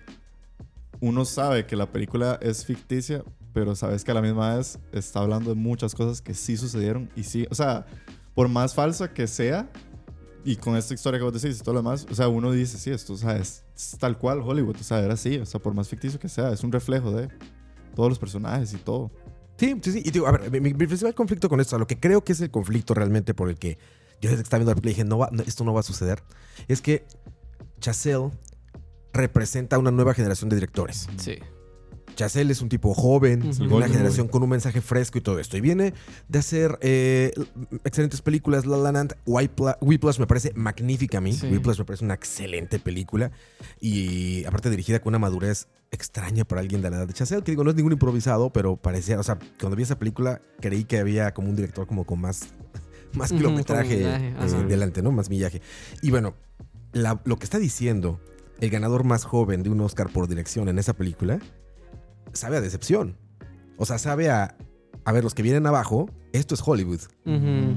uno 1.00 1.24
sabe 1.25 1.65
que 1.65 1.75
la 1.75 1.92
película 1.92 2.39
es 2.42 2.65
ficticia, 2.65 3.24
pero 3.54 3.75
sabes 3.75 4.04
que 4.04 4.12
a 4.12 4.13
la 4.13 4.22
misma 4.22 4.56
vez 4.58 4.80
está 4.92 5.20
hablando 5.22 5.50
de 5.51 5.56
muchas 5.56 5.94
cosas 5.96 6.22
que 6.22 6.34
sí 6.34 6.58
sucedieron 6.58 7.10
y 7.15 7.24
sí, 7.24 7.48
o 7.50 7.56
sea, 7.56 7.86
por 8.34 8.50
más 8.50 8.74
falsa 8.74 9.13
que 9.13 9.27
sea, 9.27 9.70
y 10.44 10.58
con 10.58 10.75
esta 10.75 10.94
historia 10.94 11.20
que 11.20 11.24
vos 11.24 11.42
decís 11.42 11.60
y 11.60 11.63
todo 11.63 11.74
lo 11.74 11.80
demás, 11.80 12.06
o 12.10 12.13
sea, 12.15 12.27
uno 12.27 12.51
dice, 12.51 12.77
sí, 12.77 12.92
esto 12.92 13.13
o 13.13 13.18
sea, 13.18 13.38
es, 13.38 13.63
es 13.75 13.96
tal 13.98 14.18
cual 14.18 14.42
Hollywood, 14.42 14.75
o 14.80 14.84
sea, 14.84 15.00
era 15.00 15.13
así, 15.15 15.38
o 15.38 15.46
sea, 15.46 15.60
por 15.62 15.74
más 15.74 15.88
ficticio 15.88 16.20
que 16.20 16.30
sea, 16.30 16.51
es 16.51 16.63
un 16.63 16.72
reflejo 16.72 17.12
de 17.12 17.30
todos 17.95 18.09
los 18.09 18.19
personajes 18.19 18.73
y 18.73 18.77
todo. 18.77 19.11
Sí, 19.57 19.75
sí, 19.81 19.91
sí. 19.93 20.01
Y 20.05 20.11
digo, 20.11 20.27
a 20.27 20.31
ver, 20.33 20.51
mi, 20.51 20.59
mi 20.59 20.73
principal 20.73 21.15
conflicto 21.15 21.47
con 21.49 21.59
esto, 21.61 21.77
a 21.77 21.79
lo 21.79 21.87
que 21.87 21.99
creo 21.99 22.23
que 22.23 22.33
es 22.33 22.41
el 22.41 22.51
conflicto 22.51 22.93
realmente 22.93 23.33
por 23.33 23.49
el 23.49 23.57
que 23.57 23.77
yo 24.21 24.29
desde 24.29 24.37
que 24.37 24.43
estaba 24.43 24.59
viendo 24.59 24.71
la 24.71 24.75
película 24.75 24.89
dije, 24.89 25.03
no 25.05 25.17
va, 25.17 25.29
no, 25.31 25.43
esto 25.43 25.63
no 25.63 25.73
va 25.73 25.79
a 25.79 25.83
suceder, 25.83 26.21
es 26.67 26.81
que 26.81 27.05
Chazelle 27.79 28.31
representa 29.13 29.77
una 29.77 29.91
nueva 29.91 30.13
generación 30.13 30.49
de 30.49 30.57
directores. 30.57 31.07
Sí. 31.17 31.37
Chazelle 32.15 32.51
es 32.53 32.61
un 32.61 32.69
tipo 32.69 32.93
joven, 32.93 33.51
una 33.69 33.89
generación 33.89 34.29
con 34.29 34.41
un 34.41 34.49
mensaje 34.49 34.79
fresco 34.79 35.17
y 35.17 35.21
todo 35.21 35.37
esto. 35.37 35.57
Y 35.57 35.61
viene 35.61 35.93
de 36.29 36.39
hacer 36.39 36.77
eh, 36.81 37.33
excelentes 37.83 38.21
películas. 38.21 38.65
La 38.65 38.77
La 38.77 38.91
Land, 38.93 39.15
Whipla- 39.25 39.77
Whiplash 39.81 40.19
me 40.19 40.25
parece 40.27 40.53
magnífica 40.55 41.17
a 41.17 41.21
mí. 41.21 41.33
Sí. 41.33 41.47
Whiplash 41.47 41.79
me 41.79 41.83
parece 41.85 42.05
una 42.05 42.13
excelente 42.13 42.79
película. 42.79 43.31
Y 43.81 44.45
aparte 44.45 44.69
dirigida 44.69 45.01
con 45.01 45.11
una 45.11 45.19
madurez 45.19 45.67
extraña 45.95 46.45
para 46.45 46.61
alguien 46.61 46.81
de 46.81 46.89
la 46.89 46.97
edad 46.97 47.07
de 47.07 47.13
Chazelle. 47.13 47.43
Que 47.43 47.51
digo, 47.51 47.63
no 47.63 47.69
es 47.71 47.75
ningún 47.75 47.93
improvisado, 47.93 48.51
pero 48.51 48.75
parecía... 48.77 49.19
O 49.19 49.23
sea, 49.23 49.37
cuando 49.59 49.75
vi 49.75 49.83
esa 49.83 49.97
película 49.97 50.41
creí 50.61 50.83
que 50.85 50.99
había 50.99 51.33
como 51.33 51.49
un 51.49 51.55
director 51.55 51.87
como 51.87 52.05
con 52.05 52.21
más... 52.21 52.49
Más 53.13 53.31
kilometraje 53.31 53.95
millaje, 53.97 54.27
eh, 54.29 54.63
delante, 54.67 55.01
¿no? 55.01 55.09
Más 55.13 55.29
millaje. 55.29 55.61
Y 56.01 56.11
bueno, 56.11 56.33
la- 56.91 57.21
lo 57.23 57.37
que 57.37 57.45
está 57.45 57.59
diciendo 57.59 58.19
el 58.59 58.69
ganador 58.69 59.05
más 59.05 59.23
joven 59.23 59.63
de 59.63 59.69
un 59.69 59.79
Oscar 59.79 60.09
por 60.11 60.27
dirección 60.27 60.67
en 60.67 60.79
esa 60.79 60.93
película, 60.93 61.39
sabe 62.33 62.57
a 62.57 62.61
decepción. 62.61 63.17
O 63.77 63.85
sea, 63.85 63.99
sabe 63.99 64.29
a, 64.29 64.57
a 65.05 65.11
ver, 65.13 65.23
los 65.23 65.33
que 65.33 65.43
vienen 65.43 65.65
abajo, 65.65 66.09
esto 66.33 66.55
es 66.55 66.61
Hollywood. 66.65 66.99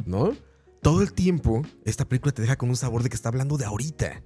¿no? 0.06 0.32
Todo 0.82 1.02
el 1.02 1.12
tiempo, 1.12 1.62
esta 1.84 2.04
película 2.04 2.32
te 2.32 2.42
deja 2.42 2.56
con 2.56 2.68
un 2.70 2.76
sabor 2.76 3.04
de 3.04 3.08
que 3.08 3.14
está 3.16 3.28
hablando 3.28 3.56
de 3.58 3.64
ahorita. 3.64 4.22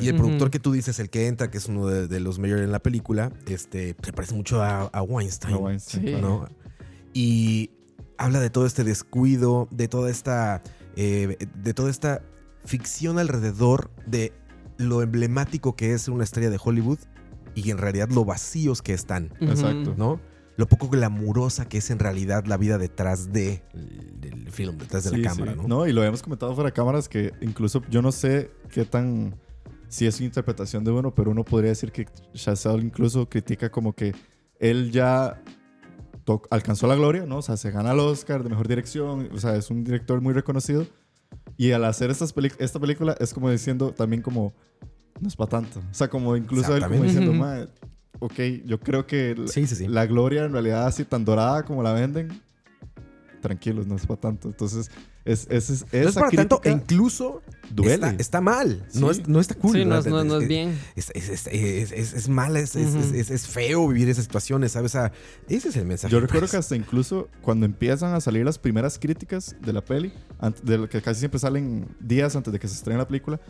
Sí. 0.00 0.06
Y 0.06 0.08
el 0.08 0.16
productor 0.16 0.50
que 0.50 0.58
tú 0.58 0.72
dices, 0.72 0.98
el 0.98 1.10
que 1.10 1.26
entra, 1.26 1.50
que 1.50 1.58
es 1.58 1.66
uno 1.66 1.86
de, 1.86 2.08
de 2.08 2.20
los 2.20 2.38
mayores 2.38 2.64
en 2.64 2.72
la 2.72 2.80
película, 2.80 3.32
este, 3.46 3.96
se 4.02 4.12
parece 4.12 4.34
mucho 4.34 4.62
a, 4.62 4.82
a 4.86 5.02
Weinstein. 5.02 5.54
No, 5.54 5.60
Weinstein, 5.60 6.04
Sí. 6.04 6.10
claro. 6.12 6.28
¿no? 6.28 6.48
Y 7.12 7.70
habla 8.18 8.40
de 8.40 8.50
todo 8.50 8.66
este 8.66 8.84
descuido, 8.84 9.68
de 9.70 9.88
toda 9.88 10.10
esta, 10.10 10.62
eh, 10.96 11.36
de 11.62 11.74
toda 11.74 11.90
esta 11.90 12.22
ficción 12.64 13.18
alrededor 13.18 13.90
de 14.06 14.32
lo 14.78 15.02
emblemático 15.02 15.76
que 15.76 15.92
es 15.92 16.08
una 16.08 16.24
estrella 16.24 16.50
de 16.50 16.58
Hollywood 16.62 16.98
y 17.54 17.70
en 17.70 17.78
realidad 17.78 18.08
lo 18.10 18.24
vacíos 18.24 18.82
que 18.82 18.92
están. 18.94 19.32
Exacto. 19.40 19.94
¿no? 19.96 20.20
Lo 20.56 20.66
poco 20.66 20.88
glamurosa 20.88 21.68
que 21.68 21.78
es 21.78 21.90
en 21.90 21.98
realidad 21.98 22.44
la 22.46 22.56
vida 22.56 22.78
detrás 22.78 23.32
de 23.32 23.62
del 23.74 24.50
film, 24.50 24.78
detrás 24.78 25.04
de 25.04 25.10
Sí, 25.10 25.16
la 25.18 25.30
sí. 25.32 25.38
cámara, 25.40 25.56
¿no? 25.66 25.86
y 25.86 25.92
lo 25.92 26.00
habíamos 26.00 26.22
comentado 26.22 26.54
fuera 26.54 26.70
de 26.70 26.74
cámaras 26.74 27.08
que 27.08 27.32
incluso 27.40 27.82
yo 27.90 28.02
no 28.02 28.10
sé 28.12 28.50
qué 28.70 28.84
tan. 28.84 29.34
Si 29.94 30.06
es 30.08 30.20
interpretación 30.20 30.82
de 30.82 30.90
uno, 30.90 31.14
pero 31.14 31.30
uno 31.30 31.44
podría 31.44 31.68
decir 31.68 31.92
que 31.92 32.08
Chazelle 32.32 32.82
incluso 32.82 33.28
critica 33.28 33.70
como 33.70 33.92
que 33.92 34.12
él 34.58 34.90
ya 34.90 35.40
alcanzó 36.50 36.88
la 36.88 36.96
gloria, 36.96 37.26
¿no? 37.26 37.36
O 37.36 37.42
sea, 37.42 37.56
se 37.56 37.70
gana 37.70 37.92
el 37.92 38.00
Oscar 38.00 38.42
de 38.42 38.48
mejor 38.48 38.66
dirección, 38.66 39.28
o 39.32 39.38
sea, 39.38 39.54
es 39.54 39.70
un 39.70 39.84
director 39.84 40.20
muy 40.20 40.34
reconocido. 40.34 40.84
Y 41.56 41.70
al 41.70 41.84
hacer 41.84 42.10
estas 42.10 42.34
esta 42.58 42.80
película 42.80 43.14
es 43.20 43.32
como 43.32 43.48
diciendo 43.48 43.92
también 43.92 44.20
como, 44.20 44.52
no 45.20 45.28
es 45.28 45.36
para 45.36 45.50
tanto. 45.50 45.78
O 45.78 45.94
sea, 45.94 46.08
como 46.08 46.36
incluso 46.36 46.74
él 46.76 46.82
como 46.82 47.00
diciendo, 47.04 47.30
Ujú. 47.30 47.38
"Mae, 47.40 47.68
ok, 48.18 48.64
yo 48.64 48.80
creo 48.80 49.06
que 49.06 49.36
Sí, 49.46 49.64
sí, 49.68 49.76
sí. 49.76 49.86
la 49.86 50.06
gloria 50.06 50.44
en 50.44 50.52
realidad 50.54 50.88
así 50.88 51.04
tan 51.04 51.24
dorada 51.24 51.62
como 51.64 51.84
la 51.84 51.92
venden, 51.92 52.30
tranquilos, 53.44 53.86
no 53.86 53.94
es 53.96 54.06
para 54.06 54.20
tanto. 54.20 54.48
Entonces, 54.48 54.90
es, 55.24 55.46
es, 55.48 55.70
es- 55.70 55.82
no 55.92 55.98
es 56.00 56.06
esa 56.08 56.20
para 56.20 56.32
tanto, 56.32 56.60
e 56.64 56.70
incluso 56.70 57.42
duele. 57.70 57.94
está, 57.94 58.10
está 58.18 58.40
mal. 58.40 58.84
No, 58.94 59.12
Sí. 59.14 59.20
es- 59.20 59.28
no 59.28 59.38
está 59.38 59.54
cool. 59.54 59.72
Sí, 59.76 59.84
no 59.84 60.02
no, 60.02 60.24
no 60.24 60.40
es 60.40 60.48
bien. 60.48 60.78
Es, 60.96 61.10
es, 61.14 61.28
es, 61.28 61.46
es, 61.46 61.92
es- 61.92 62.12
es 62.14 62.28
mala, 62.28 62.58
es, 62.60 62.74
es- 62.74 62.88
Ujú. 62.94 62.98
es- 63.00 63.12
es- 63.12 63.30
es 63.30 63.46
feo 63.46 63.86
vivir 63.88 64.08
esas 64.08 64.24
situaciones, 64.24 64.72
¿sabes? 64.72 64.90
O 64.90 64.92
sea, 64.98 65.12
ese 65.48 65.68
es 65.68 65.76
el 65.76 65.86
mensaje. 65.86 66.10
Yo 66.12 66.20
recuerdo 66.20 66.48
que 66.50 66.56
hasta 66.56 66.74
incluso 66.76 67.28
cuando 67.42 67.66
empiezan 67.66 68.14
a 68.14 68.20
salir 68.20 68.44
las 68.44 68.58
primeras 68.58 68.98
críticas 68.98 69.54
de 69.60 69.72
la 69.72 69.84
peli, 69.84 70.12
de 70.62 70.78
lo 70.78 70.88
que 70.88 71.00
casi 71.00 71.20
siempre 71.20 71.38
salen 71.38 71.86
días 72.00 72.34
antes 72.36 72.52
de 72.52 72.58
que 72.58 72.66
se 72.68 72.74
estrene 72.74 72.98
la 72.98 73.06
película, 73.06 73.40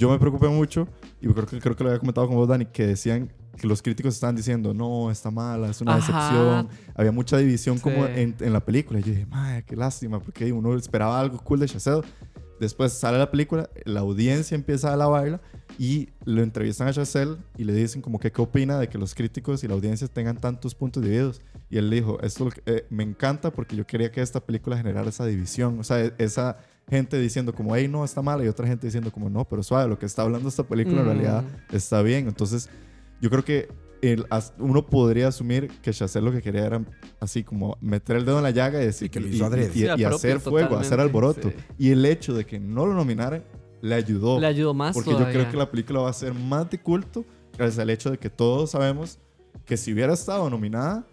yo 0.00 0.08
me 0.10 0.18
preocupé 0.18 0.48
mucho 0.48 0.88
y 1.20 1.28
creo 1.28 1.46
que, 1.46 1.60
creo 1.60 1.76
que 1.76 1.84
lo 1.84 1.90
había 1.90 2.00
comentado 2.00 2.26
con 2.26 2.36
vos, 2.36 2.48
Dani, 2.48 2.64
que 2.66 2.86
decían 2.86 3.30
que 3.56 3.66
los 3.66 3.82
críticos 3.82 4.14
estaban 4.14 4.34
diciendo, 4.34 4.72
no, 4.72 5.10
está 5.10 5.30
mala, 5.30 5.68
es 5.68 5.80
una 5.82 5.96
Ajá. 5.96 6.06
decepción. 6.06 6.68
Había 6.94 7.12
mucha 7.12 7.36
división 7.36 7.78
como 7.78 8.06
Sí. 8.06 8.12
en, 8.16 8.34
en 8.40 8.52
la 8.54 8.60
película. 8.64 8.98
Y 9.00 9.02
yo 9.02 9.10
dije, 9.12 9.26
madre, 9.26 9.62
qué 9.66 9.76
lástima, 9.76 10.18
porque 10.18 10.50
uno 10.52 10.74
esperaba 10.74 11.20
algo 11.20 11.38
cool 11.44 11.60
de 11.60 11.66
Chazelle. 11.66 12.00
Después 12.58 12.92
sale 12.92 13.18
la 13.18 13.30
película, 13.30 13.68
la 13.84 14.00
audiencia 14.00 14.54
empieza 14.54 14.90
a 14.90 14.92
alabarla 14.94 15.40
y 15.78 16.08
lo 16.24 16.42
entrevistan 16.42 16.88
a 16.88 16.92
Chazelle 16.92 17.36
y 17.56 17.64
le 17.64 17.72
dicen 17.74 18.02
como 18.02 18.18
que 18.18 18.30
qué 18.32 18.40
opina 18.42 18.78
de 18.78 18.88
que 18.88 18.98
los 18.98 19.14
críticos 19.14 19.62
y 19.64 19.68
la 19.68 19.74
audiencia 19.74 20.08
tengan 20.08 20.38
tantos 20.38 20.74
puntos 20.74 21.02
divididos. 21.02 21.40
Y 21.70 21.78
él 21.78 21.88
dijo, 21.90 22.18
esto 22.22 22.48
eh, 22.66 22.86
me 22.90 23.02
encanta 23.02 23.50
porque 23.50 23.76
yo 23.76 23.86
quería 23.86 24.10
que 24.10 24.20
esta 24.22 24.40
película 24.40 24.76
generara 24.76 25.08
esa 25.08 25.24
división. 25.26 25.78
O 25.80 25.84
sea, 25.84 26.04
e- 26.04 26.14
esa 26.18 26.58
gente 26.88 27.18
diciendo 27.20 27.52
como, 27.54 27.74
hey, 27.76 27.86
no, 27.88 28.04
está 28.04 28.20
mala 28.22 28.44
y 28.44 28.48
otra 28.48 28.66
gente 28.66 28.86
diciendo 28.86 29.10
como, 29.12 29.30
no, 29.30 29.44
pero 29.44 29.62
suave, 29.62 29.88
lo 29.88 29.98
que 29.98 30.06
está 30.06 30.22
hablando 30.22 30.48
esta 30.48 30.64
película 30.64 30.98
en 31.00 31.06
Mm. 31.06 31.08
realidad 31.10 31.44
está 31.70 32.02
bien. 32.02 32.26
Entonces, 32.28 32.68
yo 33.20 33.30
creo 33.30 33.44
que 33.44 33.68
el- 34.02 34.26
uno 34.58 34.86
podría 34.86 35.28
asumir 35.28 35.68
que 35.82 35.92
Chazelle 35.92 36.24
lo 36.24 36.32
que 36.32 36.40
quería 36.42 36.64
era 36.66 36.82
así 37.20 37.44
como 37.44 37.76
meter 37.80 38.16
el 38.16 38.24
dedo 38.24 38.38
en 38.38 38.42
la 38.44 38.50
llaga 38.50 38.82
y 38.82 38.86
decir 38.86 39.06
Y 39.06 39.10
que 39.10 39.20
lo 39.20 39.28
hizo 39.28 39.44
adrede. 39.44 39.70
y- 39.74 39.82
y 39.84 39.86
propio, 39.88 40.08
hacer 40.08 40.40
fuego, 40.40 40.76
hacer 40.78 40.98
alboroto. 41.00 41.50
sí. 41.50 41.54
Y 41.78 41.90
el 41.90 42.04
hecho 42.06 42.32
de 42.34 42.44
que 42.46 42.58
no 42.58 42.86
lo 42.86 42.94
nominaran 42.94 43.44
le 43.82 43.94
ayudó. 43.94 44.40
Le 44.40 44.46
ayudó 44.46 44.74
más 44.74 44.94
porque 44.94 45.10
yo 45.10 45.16
todavía. 45.18 45.40
creo 45.40 45.50
que 45.50 45.56
la 45.58 45.70
película 45.70 46.00
va 46.00 46.10
a 46.10 46.12
ser 46.14 46.32
más 46.34 46.68
de 46.70 46.78
culto 46.80 47.24
gracias 47.56 47.78
al 47.78 47.90
hecho 47.90 48.10
de 48.10 48.18
que 48.18 48.30
todos 48.30 48.70
sabemos 48.70 49.18
que 49.66 49.76
si 49.76 49.92
hubiera 49.92 50.14
estado 50.14 50.48
nominada, 50.50 51.06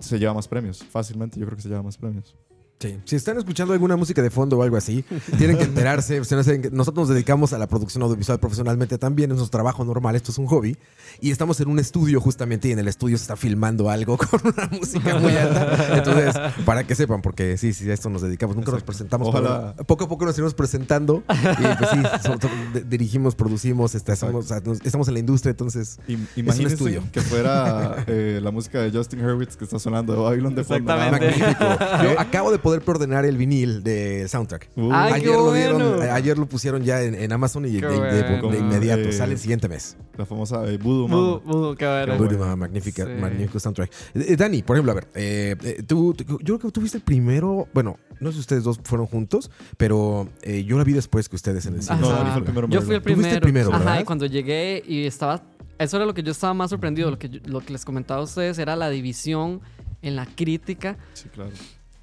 se 0.00 0.18
lleva 0.18 0.34
más 0.34 0.46
premios. 0.48 0.82
Fácilmente 0.84 1.38
yo 1.40 1.46
creo 1.46 1.56
que 1.56 1.62
se 1.62 1.68
lleva 1.68 1.82
más 1.82 1.96
premios. 1.96 2.36
Sí. 2.80 2.96
Si 3.04 3.16
están 3.16 3.36
escuchando 3.38 3.72
alguna 3.72 3.96
música 3.96 4.22
de 4.22 4.30
fondo 4.30 4.56
o 4.58 4.62
algo 4.62 4.76
así, 4.76 5.04
tienen 5.36 5.58
que 5.58 5.64
enterarse. 5.64 6.18
Nosotros 6.20 6.94
nos 6.94 7.08
dedicamos 7.08 7.52
a 7.52 7.58
la 7.58 7.66
producción 7.66 8.04
audiovisual 8.04 8.38
profesionalmente 8.38 8.98
también, 8.98 9.30
es 9.32 9.36
nuestro 9.38 9.58
trabajo 9.58 9.84
normal, 9.84 10.14
esto 10.14 10.30
es 10.30 10.38
un 10.38 10.46
hobby. 10.46 10.76
Y 11.20 11.32
estamos 11.32 11.60
en 11.60 11.68
un 11.70 11.80
estudio 11.80 12.20
justamente 12.20 12.68
y 12.68 12.72
en 12.72 12.78
el 12.78 12.86
estudio 12.86 13.16
se 13.18 13.22
está 13.22 13.34
filmando 13.36 13.90
algo 13.90 14.16
con 14.18 14.40
una 14.44 14.68
música 14.70 15.18
muy 15.18 15.32
alta. 15.36 15.96
Entonces, 15.96 16.34
para 16.64 16.84
que 16.86 16.94
sepan, 16.94 17.20
porque 17.20 17.56
sí, 17.56 17.72
sí, 17.72 17.90
a 17.90 17.94
esto 17.94 18.10
nos 18.10 18.22
dedicamos. 18.22 18.54
Nunca 18.54 18.70
nos 18.70 18.80
Exacto. 18.80 18.86
presentamos. 18.92 19.28
Ojalá- 19.28 19.72
pero 19.74 19.86
poco 19.86 20.04
a 20.04 20.08
poco 20.08 20.24
nos 20.26 20.36
iremos 20.36 20.54
presentando. 20.54 21.24
Y 21.28 21.76
pues 21.78 21.90
sí, 21.90 21.98
so- 22.22 22.34
so- 22.40 22.48
de- 22.74 22.82
dirigimos, 22.84 23.34
producimos, 23.34 23.96
este, 23.96 24.12
hacemos- 24.12 24.44
o 24.44 24.48
sea, 24.48 24.60
nos- 24.60 24.80
estamos 24.82 25.08
en 25.08 25.14
la 25.14 25.20
industria, 25.20 25.50
entonces... 25.50 25.98
Im- 26.06 26.26
Imagínense 26.36 26.74
estudio. 26.74 27.02
que 27.10 27.22
fuera 27.22 28.04
eh, 28.06 28.38
la 28.40 28.52
música 28.52 28.80
de 28.80 28.92
Justin 28.96 29.24
Hurwitz 29.24 29.56
que 29.56 29.64
está 29.64 29.80
sonando 29.80 30.12
de 30.12 30.20
Babylon 30.20 30.54
de 30.54 30.62
fondo. 30.62 30.92
Exactamente. 30.92 31.26
Magnífico. 31.40 32.04
Yo 32.04 32.20
acabo 32.20 32.52
de 32.52 32.58
poder 32.68 32.82
preordenar 32.82 33.24
el 33.24 33.36
vinil 33.36 33.82
del 33.82 34.28
soundtrack. 34.28 34.70
Uh, 34.76 34.90
Ay, 34.92 35.12
ayer, 35.14 35.28
lo 35.34 35.52
dieron- 35.52 35.78
bueno. 35.78 36.02
eh, 36.02 36.10
ayer 36.10 36.38
lo 36.38 36.46
pusieron 36.46 36.82
ya 36.84 37.02
en, 37.02 37.14
en 37.14 37.32
Amazon 37.32 37.64
y 37.66 37.70
de, 37.80 37.88
de- 37.88 38.00
de- 38.22 38.40
de 38.50 38.58
inmediato. 38.58 39.10
Sale 39.12 39.32
el 39.32 39.38
siguiente 39.38 39.68
mes. 39.68 39.96
la 40.16 40.26
famosa 40.26 40.64
eh, 40.66 40.78
Voodoo 40.78 41.08
Mama. 41.08 41.40
mudo, 41.44 41.76
qué 41.76 41.86
bueno. 41.86 42.12
Qué 42.14 42.18
Muy 42.18 42.28
bueno. 42.28 42.46
ma- 42.46 42.56
magnífica, 42.56 43.04
Sí. 43.06 43.12
magnífico 43.20 43.60
soundtrack. 43.60 43.90
Eh, 44.14 44.26
eh, 44.30 44.36
Dani, 44.36 44.62
por 44.62 44.76
ejemplo, 44.76 44.92
a 44.92 44.94
ver, 44.96 45.08
eh, 45.14 45.54
eh, 45.62 45.82
tú, 45.86 46.12
tú- 46.14 46.24
yo 46.42 46.58
creo 46.58 46.58
que 46.58 46.70
tú 46.72 46.80
fuiste 46.80 46.98
el 46.98 47.04
primero, 47.04 47.68
bueno, 47.72 47.98
no 48.20 48.30
sé 48.30 48.34
si 48.34 48.40
ustedes 48.40 48.64
dos 48.64 48.80
fueron 48.82 49.06
juntos, 49.06 49.50
pero 49.76 50.28
eh, 50.42 50.64
yo 50.64 50.76
la 50.76 50.84
vi 50.84 50.92
después 50.92 51.28
que 51.28 51.36
ustedes 51.36 51.66
en 51.66 51.74
el 51.76 51.82
cine. 51.82 52.00
No. 52.00 52.08
Dani 52.08 52.30
fue 52.30 52.38
el 52.38 52.44
primero. 52.44 52.68
Yo 52.68 52.82
fui 52.82 52.94
el 52.96 53.02
primero. 53.02 53.34
el 53.34 53.40
primero, 53.40 53.72
Ajá, 53.72 54.00
y 54.00 54.04
cuando 54.04 54.26
llegué 54.26 54.82
y 54.86 55.06
estaba. 55.06 55.42
Eso 55.78 55.96
era 55.98 56.06
lo 56.06 56.12
que 56.14 56.24
yo 56.24 56.32
estaba 56.32 56.52
más 56.54 56.70
sorprendido. 56.70 57.08
Lo 57.12 57.18
que, 57.20 57.28
yo- 57.28 57.40
lo 57.46 57.60
que 57.60 57.72
les 57.72 57.84
comentaba 57.84 58.20
a 58.20 58.24
ustedes 58.24 58.58
era 58.58 58.74
la 58.74 58.90
división 58.90 59.60
en 60.02 60.16
la 60.16 60.26
crítica 60.26 60.96
Sí, 61.12 61.28
claro. 61.28 61.50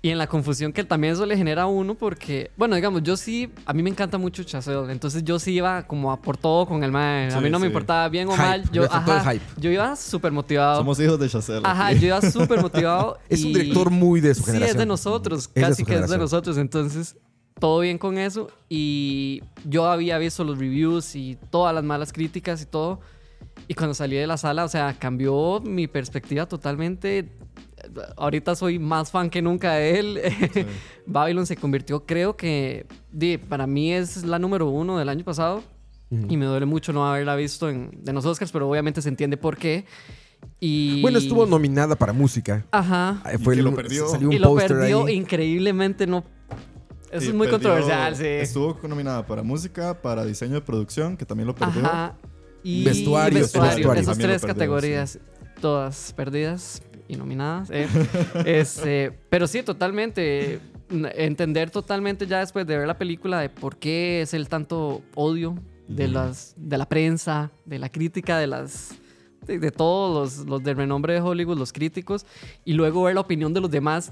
Y 0.06 0.12
en 0.12 0.20
la 0.20 0.28
confusión 0.28 0.72
que 0.72 0.84
también 0.84 1.14
eso 1.14 1.26
le 1.26 1.36
genera 1.36 1.64
a 1.64 1.66
uno. 1.66 1.96
Porque, 1.96 2.52
bueno, 2.58 2.76
digamos, 2.76 3.02
yo 3.02 3.18
sí. 3.18 3.50
A 3.66 3.74
mí 3.74 3.82
me 3.82 3.90
encanta 3.90 4.20
mucho 4.20 4.44
Chazelle. 4.44 4.92
Entonces 4.92 5.24
yo 5.24 5.40
sí 5.40 5.54
iba 5.54 5.82
como 5.88 6.12
a 6.12 6.22
por 6.22 6.38
todo 6.38 6.68
con 6.68 6.84
el 6.84 6.92
mae. 6.92 7.26
a 7.26 7.32
Sí, 7.32 7.38
mí 7.40 7.50
no 7.50 7.58
me 7.58 7.64
sí. 7.66 7.68
importaba 7.70 8.08
bien 8.10 8.28
o 8.28 8.34
Hype, 8.34 8.44
mal. 8.44 8.72
Yo, 8.72 8.84
ajá, 8.84 9.34
iba 9.60 9.96
súper 9.96 10.32
motivado. 10.32 10.78
Somos 10.78 11.00
hijos 11.00 11.20
de 11.20 11.28
Chazelle. 11.28 11.62
Ajá, 11.64 11.92
yo 11.94 12.06
iba 12.06 12.22
súper 12.22 12.62
motivado. 12.62 13.18
Es 13.30 13.44
un 13.44 13.54
director 13.54 13.90
muy 13.90 14.22
de 14.22 14.36
su 14.36 14.42
Sí, 14.42 14.46
generación. 14.52 14.76
es 14.76 14.80
de 14.80 14.86
nosotros, 14.86 15.50
Es 15.56 15.64
casi 15.64 15.84
que 15.84 15.96
es 15.96 16.08
de 16.08 16.18
nosotros. 16.20 16.60
Entonces, 16.60 17.16
todo 17.60 17.80
bien 17.80 17.98
con 17.98 18.20
eso. 18.20 18.52
Y 18.70 19.42
yo 19.68 19.88
había 19.88 20.20
visto 20.20 20.44
los 20.44 20.60
reviews 20.60 21.16
y 21.16 21.36
todas 21.50 21.74
las 21.74 21.84
malas 21.84 22.14
críticas 22.14 22.62
y 22.62 22.68
todo. 22.68 23.00
Y 23.68 23.74
cuando 23.74 23.96
salí 23.96 24.18
de 24.18 24.28
la 24.28 24.38
sala, 24.38 24.66
o 24.66 24.68
sea, 24.68 24.96
cambió 25.00 25.62
mi 25.62 25.88
perspectiva 25.88 26.46
totalmente. 26.46 27.28
Ahorita 28.18 28.56
soy 28.56 28.80
más 28.80 29.12
fan 29.12 29.30
que 29.30 29.42
nunca 29.42 29.74
de 29.74 30.00
él. 30.00 30.20
Sí. 30.54 30.66
Babylon 31.06 31.46
se 31.46 31.56
convirtió, 31.56 32.06
creo 32.06 32.36
que, 32.36 32.86
di, 33.12 33.38
para 33.38 33.68
mí 33.68 33.92
es 33.94 34.24
la 34.24 34.40
número 34.40 34.70
uno 34.70 34.98
del 34.98 35.10
año 35.10 35.24
pasado. 35.24 35.64
Ujú. 36.10 36.28
Y 36.30 36.38
me 36.38 36.46
duele 36.46 36.66
mucho 36.66 36.94
no 36.94 37.06
haberla 37.08 37.36
visto 37.36 37.70
en, 37.70 37.92
de 38.04 38.14
los 38.14 38.26
Oscars, 38.26 38.52
pero 38.52 38.70
obviamente 38.70 39.02
se 39.02 39.10
entiende 39.10 39.38
por 39.38 39.58
qué. 39.58 39.86
Y... 40.60 41.02
Bueno, 41.02 41.18
estuvo 41.18 41.46
nominada 41.46 41.96
para 41.96 42.14
música. 42.14 42.66
Ajá. 42.72 43.22
Y 43.34 43.38
Fue 43.40 43.54
que 43.56 43.60
el- 43.60 43.66
lo 43.66 43.76
perdió. 43.76 44.08
Salió 44.08 44.28
un 44.30 44.34
Y 44.34 44.40
lo 44.40 44.56
perdió 44.56 45.06
ahí. 45.06 45.16
increíblemente, 45.16 46.08
no. 46.08 46.24
Eso 47.12 47.22
Sí, 47.22 47.28
es 47.30 47.34
muy 47.34 47.48
perdió- 47.48 47.52
controversial, 47.52 48.16
sí. 48.16 48.26
Estuvo 48.26 48.78
nominada 48.88 49.26
para 49.26 49.44
música, 49.44 50.02
para 50.02 50.26
diseño 50.26 50.54
de 50.56 50.62
producción, 50.62 51.18
que 51.18 51.26
también 51.26 51.48
lo 51.48 51.56
perdió. 51.56 51.86
Ajá. 51.86 52.16
Y 52.64 52.84
Vestuario, 52.84 53.40
vestuario. 53.40 53.76
vestuario. 53.76 54.02
Esas 54.02 54.18
tres 54.18 54.42
perdió, 54.42 54.48
categorías, 54.56 55.20
todas 55.62 56.14
perdidas 56.14 56.82
y 57.08 57.16
nominadas. 57.16 57.70
eh. 57.72 57.88
Este, 58.46 59.12
pero 59.30 59.48
sí, 59.48 59.64
totalmente. 59.64 60.60
Entender 60.90 61.72
totalmente 61.72 62.28
ya 62.28 62.40
después 62.40 62.68
de 62.68 62.78
ver 62.78 62.88
la 62.88 62.98
película 62.98 63.40
de 63.40 63.50
por 63.50 63.78
qué 63.78 64.22
es 64.22 64.34
el 64.36 64.48
tanto 64.50 65.02
odio 65.16 65.56
de, 65.88 66.08
las, 66.08 66.54
de 66.58 66.78
la 66.78 66.88
prensa, 66.88 67.50
de 67.66 67.80
la 67.80 67.90
crítica, 67.90 68.38
de 68.38 68.48
las. 68.48 68.94
De, 69.48 69.60
de 69.60 69.72
todos 69.72 70.38
los, 70.40 70.48
los 70.48 70.64
del 70.64 70.76
renombre 70.78 71.14
de 71.14 71.22
Hollywood, 71.22 71.58
los 71.58 71.72
críticos, 71.74 72.26
y 72.66 72.74
luego 72.74 73.04
ver 73.04 73.14
la 73.16 73.22
opinión 73.22 73.54
de 73.54 73.62
los 73.62 73.70
demás, 73.70 74.12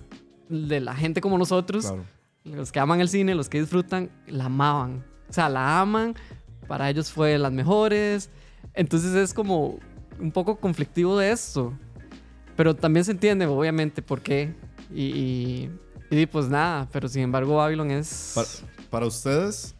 de 0.49 0.79
la 0.79 0.95
gente 0.95 1.21
como 1.21 1.37
nosotros, 1.39 1.85
Claro. 1.85 2.03
los 2.43 2.71
que 2.71 2.79
aman 2.79 3.01
el 3.01 3.09
cine, 3.09 3.33
los 3.33 3.49
que 3.49 3.59
disfrutan, 3.59 4.09
la 4.27 4.45
amaban. 4.45 5.03
O 5.29 5.33
sea, 5.33 5.49
la 5.49 5.79
aman. 5.81 6.15
Para 6.67 6.89
ellos 6.89 7.11
fue 7.11 7.31
de 7.31 7.39
las 7.39 7.51
mejores. 7.51 8.29
Entonces 8.75 9.13
es 9.15 9.33
como 9.33 9.79
un 10.19 10.31
poco 10.31 10.57
conflictivo 10.57 11.17
de 11.17 11.31
esto. 11.31 11.73
Pero 12.55 12.75
también 12.75 13.03
se 13.05 13.11
entiende, 13.11 13.45
obviamente, 13.45 14.01
por 14.01 14.21
qué. 14.21 14.53
Y, 14.93 15.03
y, 15.03 15.71
y 16.11 16.25
pues 16.27 16.47
nada, 16.49 16.87
pero 16.91 17.07
sin 17.07 17.23
embargo 17.23 17.55
Babylon 17.55 17.89
es... 17.91 18.33
Para, 18.35 18.47
para 18.89 19.05
ustedes, 19.07 19.73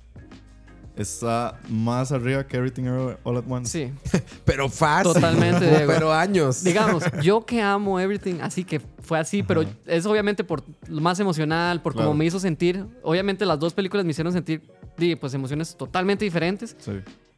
está 0.96 1.60
más 1.70 2.12
arriba 2.12 2.46
que 2.48 2.58
Everything 2.58 2.86
All 3.24 3.38
at 3.38 3.44
Once. 3.48 3.72
Sí. 4.12 4.20
Pero 4.46 4.70
fácil. 4.70 5.14
Totalmente, 5.14 5.68
Diego. 5.68 5.92
Pero 5.92 6.14
años. 6.14 6.64
Digamos, 6.64 7.04
yo 7.24 7.46
que 7.46 7.62
amo 7.62 8.00
Everything, 8.00 8.36
así 8.42 8.64
que 8.64 8.80
fue 9.02 9.20
así, 9.20 9.44
pero 9.44 9.66
es 9.86 10.06
obviamente 10.06 10.44
por 10.44 10.64
lo 10.88 11.02
más 11.02 11.20
emocional, 11.20 11.82
por 11.82 11.94
Claro. 11.94 12.08
cómo 12.10 12.18
me 12.18 12.26
hizo 12.26 12.40
sentir. 12.40 12.86
Obviamente 13.04 13.46
las 13.46 13.60
dos 13.60 13.74
películas 13.74 14.06
me 14.06 14.12
hicieron 14.12 14.32
sentir 14.34 14.62
di, 14.98 15.16
pues 15.16 15.34
emociones 15.34 15.76
totalmente 15.76 16.24
diferentes. 16.26 16.76
Sí. 16.80 16.92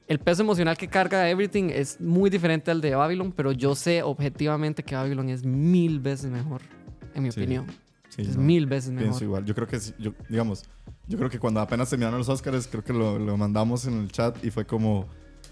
El 0.07 0.19
peso 0.19 0.43
emocional 0.43 0.77
que 0.77 0.88
carga 0.88 1.27
Everything 1.29 1.69
es 1.71 2.00
muy 2.00 2.29
diferente 2.29 2.69
al 2.69 2.79
de 2.81 2.93
Babylon, 2.95 3.31
pero 3.31 3.51
yo 3.51 3.74
sé 3.75 4.03
objetivamente 4.03 4.83
que 4.83 4.95
Babylon 4.95 5.29
es 5.29 5.43
mil 5.43 6.00
veces 6.00 6.29
mejor, 6.29 6.62
en 7.15 7.24
mi 7.24 7.31
Sí. 7.31 7.39
opinión. 7.41 7.65
Sí, 8.09 8.21
es 8.21 8.38
no, 8.38 8.43
mil 8.43 8.65
veces 8.67 8.91
mejor. 8.91 9.03
Pienso 9.09 9.24
igual. 9.24 9.45
Yo 9.45 9.55
creo 9.55 9.67
que, 9.67 9.79
sí, 9.79 9.93
yo, 9.97 10.13
digamos, 10.29 10.63
yo 11.07 11.17
creo 11.17 11.29
que 11.29 11.39
cuando 11.39 11.59
apenas 11.59 11.89
terminaron 11.89 12.19
los 12.19 12.29
Oscars, 12.29 12.67
creo 12.67 12.83
que 12.83 12.93
lo, 12.93 13.17
lo 13.19 13.35
mandamos 13.35 13.85
en 13.88 13.95
el 14.00 14.12
chat 14.12 14.41
y 14.45 14.51
fue 14.51 14.65
como, 14.65 15.07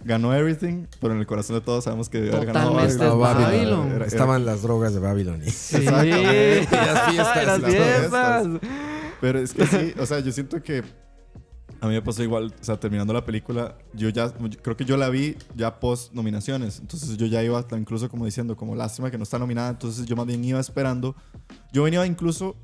ganó 0.06 0.34
Everything, 0.36 0.86
pero 1.02 1.14
en 1.16 1.20
el 1.20 1.26
corazón 1.26 1.56
de 1.58 1.62
todos 1.62 1.84
sabemos 1.86 2.08
que 2.10 2.20
haber 2.20 2.46
ganado 2.46 2.74
Babylon. 2.76 3.00
Babylon. 3.20 3.20
Babylon. 3.44 3.88
Era- 3.88 3.96
era- 3.96 4.06
Estaban 4.06 4.46
las 4.46 4.62
drogas 4.62 4.94
de 4.94 5.00
Babylon. 5.00 5.42
y- 5.44 5.50
Sí, 5.50 5.78
Exactamente. 5.78 6.68
Y 6.72 6.76
las 6.76 7.10
fiestas, 7.12 7.60
las 7.62 7.72
fiestas. 7.72 8.48
Pero 9.20 9.40
es 9.40 9.54
que 9.54 9.66
sí, 9.66 9.94
o 10.00 10.06
sea, 10.06 10.20
yo 10.20 10.32
siento 10.32 10.62
que 10.62 10.84
a 11.84 11.88
mí 11.88 11.96
me 11.96 12.02
pasó 12.02 12.24
igual, 12.24 12.54
o 12.62 12.64
sea, 12.64 12.80
terminando 12.80 13.12
la 13.12 13.26
película, 13.26 13.76
yo 13.94 14.08
ya, 14.08 14.32
creo 14.62 14.78
que 14.78 14.86
yo 14.86 14.96
la 14.96 15.10
vi 15.10 15.36
ya 15.54 15.82
post 15.82 16.14
nominaciones, 16.14 16.80
entonces 16.80 17.18
yo 17.18 17.26
ya 17.26 17.44
iba 17.44 17.66
incluso 17.78 18.08
como 18.08 18.24
diciendo, 18.24 18.56
como 18.56 18.74
lástima 18.74 19.12
que 19.12 19.18
no 19.18 19.24
está 19.24 19.38
nominada, 19.38 19.72
entonces 19.72 20.06
yo 20.06 20.16
más 20.16 20.26
bien 20.26 20.42
iba 20.46 20.62
esperando, 20.62 21.14
yo 21.74 21.84
venía 21.84 22.06
incluso 22.06 22.56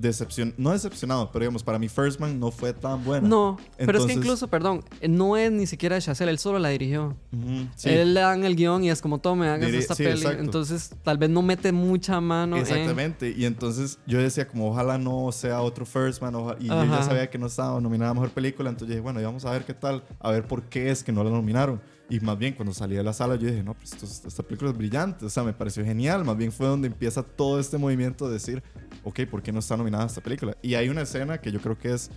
decepción, 0.00 0.54
no 0.56 0.70
decepcionado, 0.70 1.30
pero 1.32 1.42
digamos, 1.44 1.62
para 1.62 1.78
mí 1.78 1.88
First 1.88 2.20
Man 2.20 2.38
no 2.38 2.50
fue 2.50 2.72
tan 2.72 3.02
buena. 3.04 3.26
No, 3.28 3.56
pero 3.56 3.70
es 3.70 3.76
que 3.76 3.82
Entonces- 4.12 4.16
incluso, 4.16 4.48
perdón, 4.48 4.84
no 5.08 5.36
es 5.36 5.50
ni 5.50 5.66
siquiera 5.66 5.96
de 5.96 6.02
Chazelle, 6.02 6.30
él 6.30 6.38
solo 6.38 6.58
la 6.58 6.68
dirigió. 6.68 7.16
Ujú, 7.32 7.66
sí. 7.76 7.88
Él 7.90 8.14
le 8.14 8.20
dan 8.20 8.44
el 8.44 8.54
guion 8.56 8.84
y 8.84 8.90
es 8.90 9.00
como, 9.02 9.18
tome, 9.18 9.48
hagas 9.48 9.68
Diri- 9.70 9.78
esta 9.78 9.94
sí, 9.94 10.04
peli. 10.04 10.20
exacto. 10.20 10.40
Entonces, 10.42 10.90
tal 11.02 11.18
vez 11.18 11.30
no 11.30 11.42
mete 11.42 11.72
mucha 11.72 12.20
mano 12.20 12.56
en- 12.56 12.62
Exactamente, 12.62 13.34
y 13.36 13.44
entonces 13.44 13.98
yo 14.06 14.18
decía 14.20 14.46
como 14.46 14.68
ojalá 14.70 14.98
no 14.98 15.30
sea 15.32 15.60
otro 15.62 15.84
First 15.84 16.22
Man, 16.22 16.34
oja- 16.34 16.56
y 16.60 16.68
yo 16.68 16.74
ya 16.84 16.94
Ajá. 16.94 17.02
sabía 17.02 17.28
que 17.30 17.38
no 17.38 17.46
estaba 17.46 17.80
nominada 17.80 18.10
a 18.12 18.14
Mejor 18.14 18.30
Película, 18.30 18.70
entonces 18.70 18.88
dije, 18.88 19.00
bueno, 19.00 19.20
y 19.20 19.24
vamos 19.24 19.44
a 19.44 19.50
ver 19.50 19.64
qué 19.64 19.74
tal, 19.74 20.04
a 20.20 20.30
ver 20.30 20.46
por 20.46 20.62
qué 20.64 20.90
es 20.90 21.02
que 21.02 21.12
no 21.12 21.24
la 21.24 21.30
nominaron. 21.30 21.80
Y 22.10 22.20
más 22.20 22.38
bien 22.38 22.54
cuando 22.54 22.72
salí 22.72 22.96
de 22.96 23.02
la 23.02 23.12
sala 23.12 23.34
yo 23.36 23.48
dije, 23.48 23.62
no, 23.62 23.74
pues 23.74 23.92
esto 23.92 24.06
es- 24.06 24.22
esta 24.24 24.42
película 24.42 24.70
es 24.70 24.76
brillante, 24.78 25.26
o 25.26 25.28
sea, 25.28 25.42
me 25.42 25.52
pareció 25.52 25.84
genial, 25.84 26.24
más 26.24 26.38
bien 26.38 26.50
fue 26.50 26.66
donde 26.66 26.88
empieza 26.88 27.22
todo 27.22 27.60
este 27.60 27.76
movimiento 27.76 28.26
de 28.28 28.32
decir, 28.34 28.62
ok, 29.04 29.20
¿por 29.30 29.42
qué 29.42 29.52
no 29.52 29.58
está 29.60 29.76
nominada 29.76 30.06
esta 30.06 30.20
película? 30.20 30.56
Y 30.62 30.74
hay 30.74 30.88
una 30.88 31.02
escena 31.02 31.38
que 31.38 31.50
yo 31.52 31.60
creo 31.60 31.78
que 31.78 31.92
es 31.94 32.10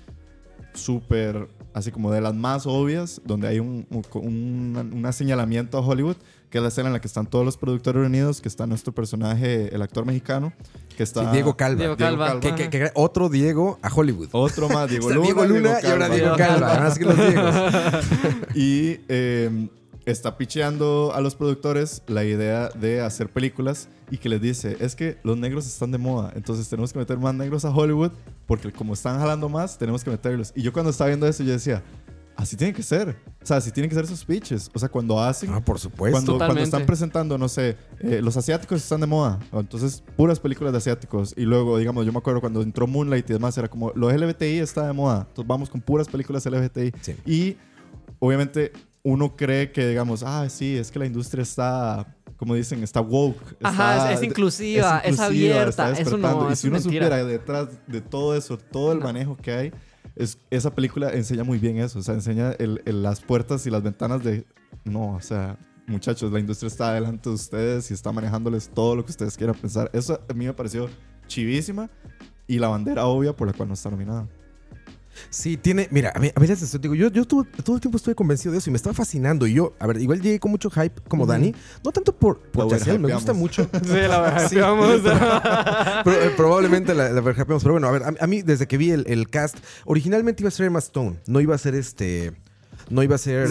súper, 0.73 1.49
así 1.73 1.91
como 1.91 2.11
de 2.11 2.21
las 2.21 2.33
más 2.33 2.65
obvias, 2.65 3.21
donde 3.25 3.47
hay 3.47 3.59
un, 3.59 3.85
un, 3.89 4.03
un- 4.21 5.03
un 5.05 5.13
señalamiento 5.13 5.77
a 5.77 5.81
Hollywood, 5.81 6.15
que 6.49 6.57
es 6.57 6.61
la 6.61 6.67
escena 6.69 6.87
en 6.87 6.93
la 6.93 7.01
que 7.01 7.07
están 7.07 7.27
todos 7.27 7.43
los 7.45 7.57
productores 7.57 8.01
reunidos, 8.01 8.41
que 8.41 8.47
está 8.47 8.65
nuestro 8.67 8.93
personaje, 8.93 9.73
el 9.73 9.81
actor 9.81 10.05
mexicano, 10.05 10.53
que 10.95 11.03
está... 11.03 11.25
Sí, 11.25 11.31
Diego 11.33 11.55
Calva. 11.57 11.77
Diego 11.79 11.95
Diego 11.95 12.17
Calva. 12.17 12.39
Que, 12.39 12.55
que- 12.55 12.69
que- 12.69 12.91
otro 12.95 13.29
Diego 13.29 13.79
a 13.81 13.93
Hollywood. 13.93 14.29
Otro 14.31 14.69
más, 14.69 14.89
Diego 14.89 15.09
Luna. 15.11 15.23
Diego 15.25 15.45
Luna 15.45 15.77
y 15.81 15.85
ahora 15.87 16.09
Diego 16.09 16.35
Calva. 16.37 16.91
Sí 16.91 16.99
que 16.99 17.05
los 17.05 17.17
Diegos. 17.17 17.55
Y 18.55 18.99
eh, 19.09 19.69
está 20.05 20.37
picheando 20.37 21.11
a 21.13 21.21
los 21.21 21.35
productores 21.35 22.01
la 22.07 22.23
idea 22.23 22.69
de 22.69 23.01
hacer 23.01 23.29
películas 23.29 23.89
y 24.09 24.17
que 24.17 24.29
les 24.29 24.41
dice, 24.41 24.77
es 24.79 24.95
que 24.95 25.17
los 25.23 25.37
negros 25.37 25.65
están 25.67 25.91
de 25.91 25.97
moda, 25.97 26.33
entonces 26.35 26.67
tenemos 26.67 26.91
que 26.91 26.99
meter 26.99 27.17
más 27.17 27.33
negros 27.33 27.65
a 27.65 27.69
Hollywood 27.69 28.11
porque 28.45 28.71
como 28.71 28.93
están 28.93 29.19
jalando 29.19 29.47
más, 29.47 29.77
tenemos 29.77 30.03
que 30.03 30.09
meterlos. 30.09 30.51
Y 30.55 30.61
yo 30.61 30.73
cuando 30.73 30.91
estaba 30.91 31.07
viendo 31.07 31.27
eso, 31.27 31.43
yo 31.43 31.53
decía, 31.53 31.83
así 32.35 32.57
tiene 32.57 32.73
que 32.73 32.83
ser. 32.83 33.15
O 33.41 33.45
sea, 33.45 33.57
así 33.57 33.71
tienen 33.71 33.89
que 33.89 33.95
ser 33.95 34.07
sus 34.07 34.25
pitches. 34.25 34.69
O 34.73 34.79
sea, 34.79 34.89
cuando 34.89 35.19
hacen... 35.19 35.53
Ah, 35.53 35.63
por 35.63 35.79
supuesto. 35.79 36.17
Cuando, 36.17 36.37
cuando 36.37 36.61
están 36.61 36.85
presentando, 36.85 37.37
no 37.37 37.47
sé, 37.47 37.77
eh, 37.99 38.19
los 38.21 38.35
asiáticos 38.35 38.81
están 38.81 38.99
de 39.01 39.07
moda, 39.07 39.39
entonces 39.53 40.03
puras 40.17 40.39
películas 40.39 40.73
de 40.73 40.77
asiáticos. 40.79 41.33
Y 41.37 41.43
luego, 41.43 41.77
digamos, 41.77 42.05
yo 42.05 42.11
me 42.11 42.17
acuerdo 42.17 42.41
cuando 42.41 42.61
entró 42.61 42.87
Moonlight 42.87 43.29
y 43.29 43.33
demás, 43.33 43.57
era 43.57 43.69
como, 43.69 43.91
lo 43.95 44.11
LGBTI 44.11 44.59
está 44.59 44.87
de 44.87 44.93
moda, 44.93 45.25
entonces 45.29 45.47
vamos 45.47 45.69
con 45.69 45.81
puras 45.81 46.07
películas 46.07 46.45
LGBTI. 46.45 46.93
Sí. 47.01 47.15
Y 47.25 47.57
obviamente 48.19 48.73
uno 49.03 49.35
cree 49.35 49.71
que, 49.71 49.87
digamos, 49.87 50.23
ah, 50.23 50.47
sí, 50.49 50.77
es 50.77 50.91
que 50.91 50.99
la 50.99 51.05
industria 51.05 51.41
está, 51.43 52.15
como 52.37 52.53
dicen, 52.55 52.83
está 52.83 53.01
woke. 53.01 53.57
Ajá, 53.63 54.11
es- 54.13 54.19
es 54.19 54.25
inclusiva, 54.25 54.99
es 54.99 55.13
inclusiva, 55.13 55.27
abierta, 55.27 55.89
está 55.91 56.01
eso 56.01 56.17
no, 56.17 56.43
Y 56.45 56.47
si 56.47 56.53
es 56.53 56.63
uno 56.65 56.73
mentira. 56.73 56.81
supiera 57.07 57.25
detrás 57.25 57.67
de 57.87 58.01
todo 58.01 58.35
eso, 58.35 58.57
todo 58.57 58.91
el 58.91 58.99
No. 58.99 59.05
manejo 59.05 59.35
que 59.37 59.51
hay, 59.51 59.71
es, 60.15 60.37
esa 60.49 60.71
película 60.75 61.11
enseña 61.13 61.43
muy 61.43 61.57
bien 61.57 61.77
eso. 61.77 61.99
O 61.99 62.03
sea, 62.03 62.13
enseña 62.15 62.51
el- 62.59 62.81
el- 62.85 63.01
las 63.01 63.21
puertas 63.21 63.65
y 63.65 63.69
las 63.71 63.81
ventanas 63.81 64.23
de, 64.23 64.45
no, 64.83 65.15
o 65.15 65.21
sea, 65.21 65.57
muchachos, 65.87 66.31
la 66.31 66.39
industria 66.39 66.67
está 66.67 66.93
delante 66.93 67.29
de 67.29 67.35
ustedes 67.35 67.89
y 67.91 67.93
está 67.93 68.11
manejándoles 68.11 68.69
todo 68.69 68.95
lo 68.95 69.03
que 69.05 69.11
ustedes 69.11 69.35
quieran 69.37 69.55
pensar. 69.55 69.89
Eso 69.93 70.19
a 70.29 70.33
mí 70.33 70.45
me 70.45 70.53
pareció 70.53 70.89
chivísima 71.27 71.89
y 72.47 72.59
la 72.59 72.67
bandera 72.67 73.05
obvia 73.05 73.35
por 73.35 73.47
la 73.47 73.53
cual 73.53 73.69
no 73.69 73.73
está 73.73 73.89
nominada. 73.89 74.27
Sí, 75.29 75.57
tiene. 75.57 75.87
Mira, 75.91 76.09
a, 76.15 76.19
ve- 76.19 76.33
a 76.35 76.39
veces 76.39 76.61
esto, 76.61 76.77
digo, 76.77 76.95
yo, 76.95 77.09
yo 77.09 77.25
todo, 77.25 77.45
todo 77.63 77.75
el 77.75 77.81
tiempo 77.81 77.97
estuve 77.97 78.15
convencido 78.15 78.51
de 78.51 78.57
eso 78.59 78.69
y 78.69 78.71
me 78.71 78.77
estaba 78.77 78.93
fascinando. 78.93 79.45
Y 79.47 79.53
yo, 79.53 79.73
a 79.79 79.87
ver, 79.87 79.97
igual 80.01 80.21
llegué 80.21 80.39
con 80.39 80.51
mucho 80.51 80.69
hype 80.69 81.01
como. 81.07 81.25
Dani. 81.25 81.53
No 81.83 81.91
tanto 81.91 82.15
por, 82.15 82.39
por 82.39 82.71
La 82.71 82.97
me 82.97 83.13
gusta 83.13 83.33
mucho. 83.33 83.69
Sí, 83.83 83.93
la. 83.93 84.47
Sí. 84.49 84.55
Eh, 86.21 86.31
probablemente 86.35 86.93
la, 86.93 87.09
la 87.09 87.21
Pero 87.23 87.59
bueno, 87.73 87.87
a 87.87 87.91
ver, 87.91 88.03
a, 88.03 88.13
a 88.19 88.27
mí 88.27 88.41
desde 88.41 88.67
que 88.67 88.77
vi 88.77 88.91
el, 88.91 89.05
el 89.07 89.29
cast, 89.29 89.57
originalmente 89.85 90.43
iba 90.43 90.49
a 90.49 90.51
ser 90.51 90.65
Emma 90.67 90.79
Stone. 90.79 91.17
No 91.27 91.39
iba 91.39 91.55
a 91.55 91.57
ser 91.57 91.75
este. 91.75 92.33
No 92.91 93.03
iba 93.03 93.15
a 93.15 93.17
ser 93.17 93.47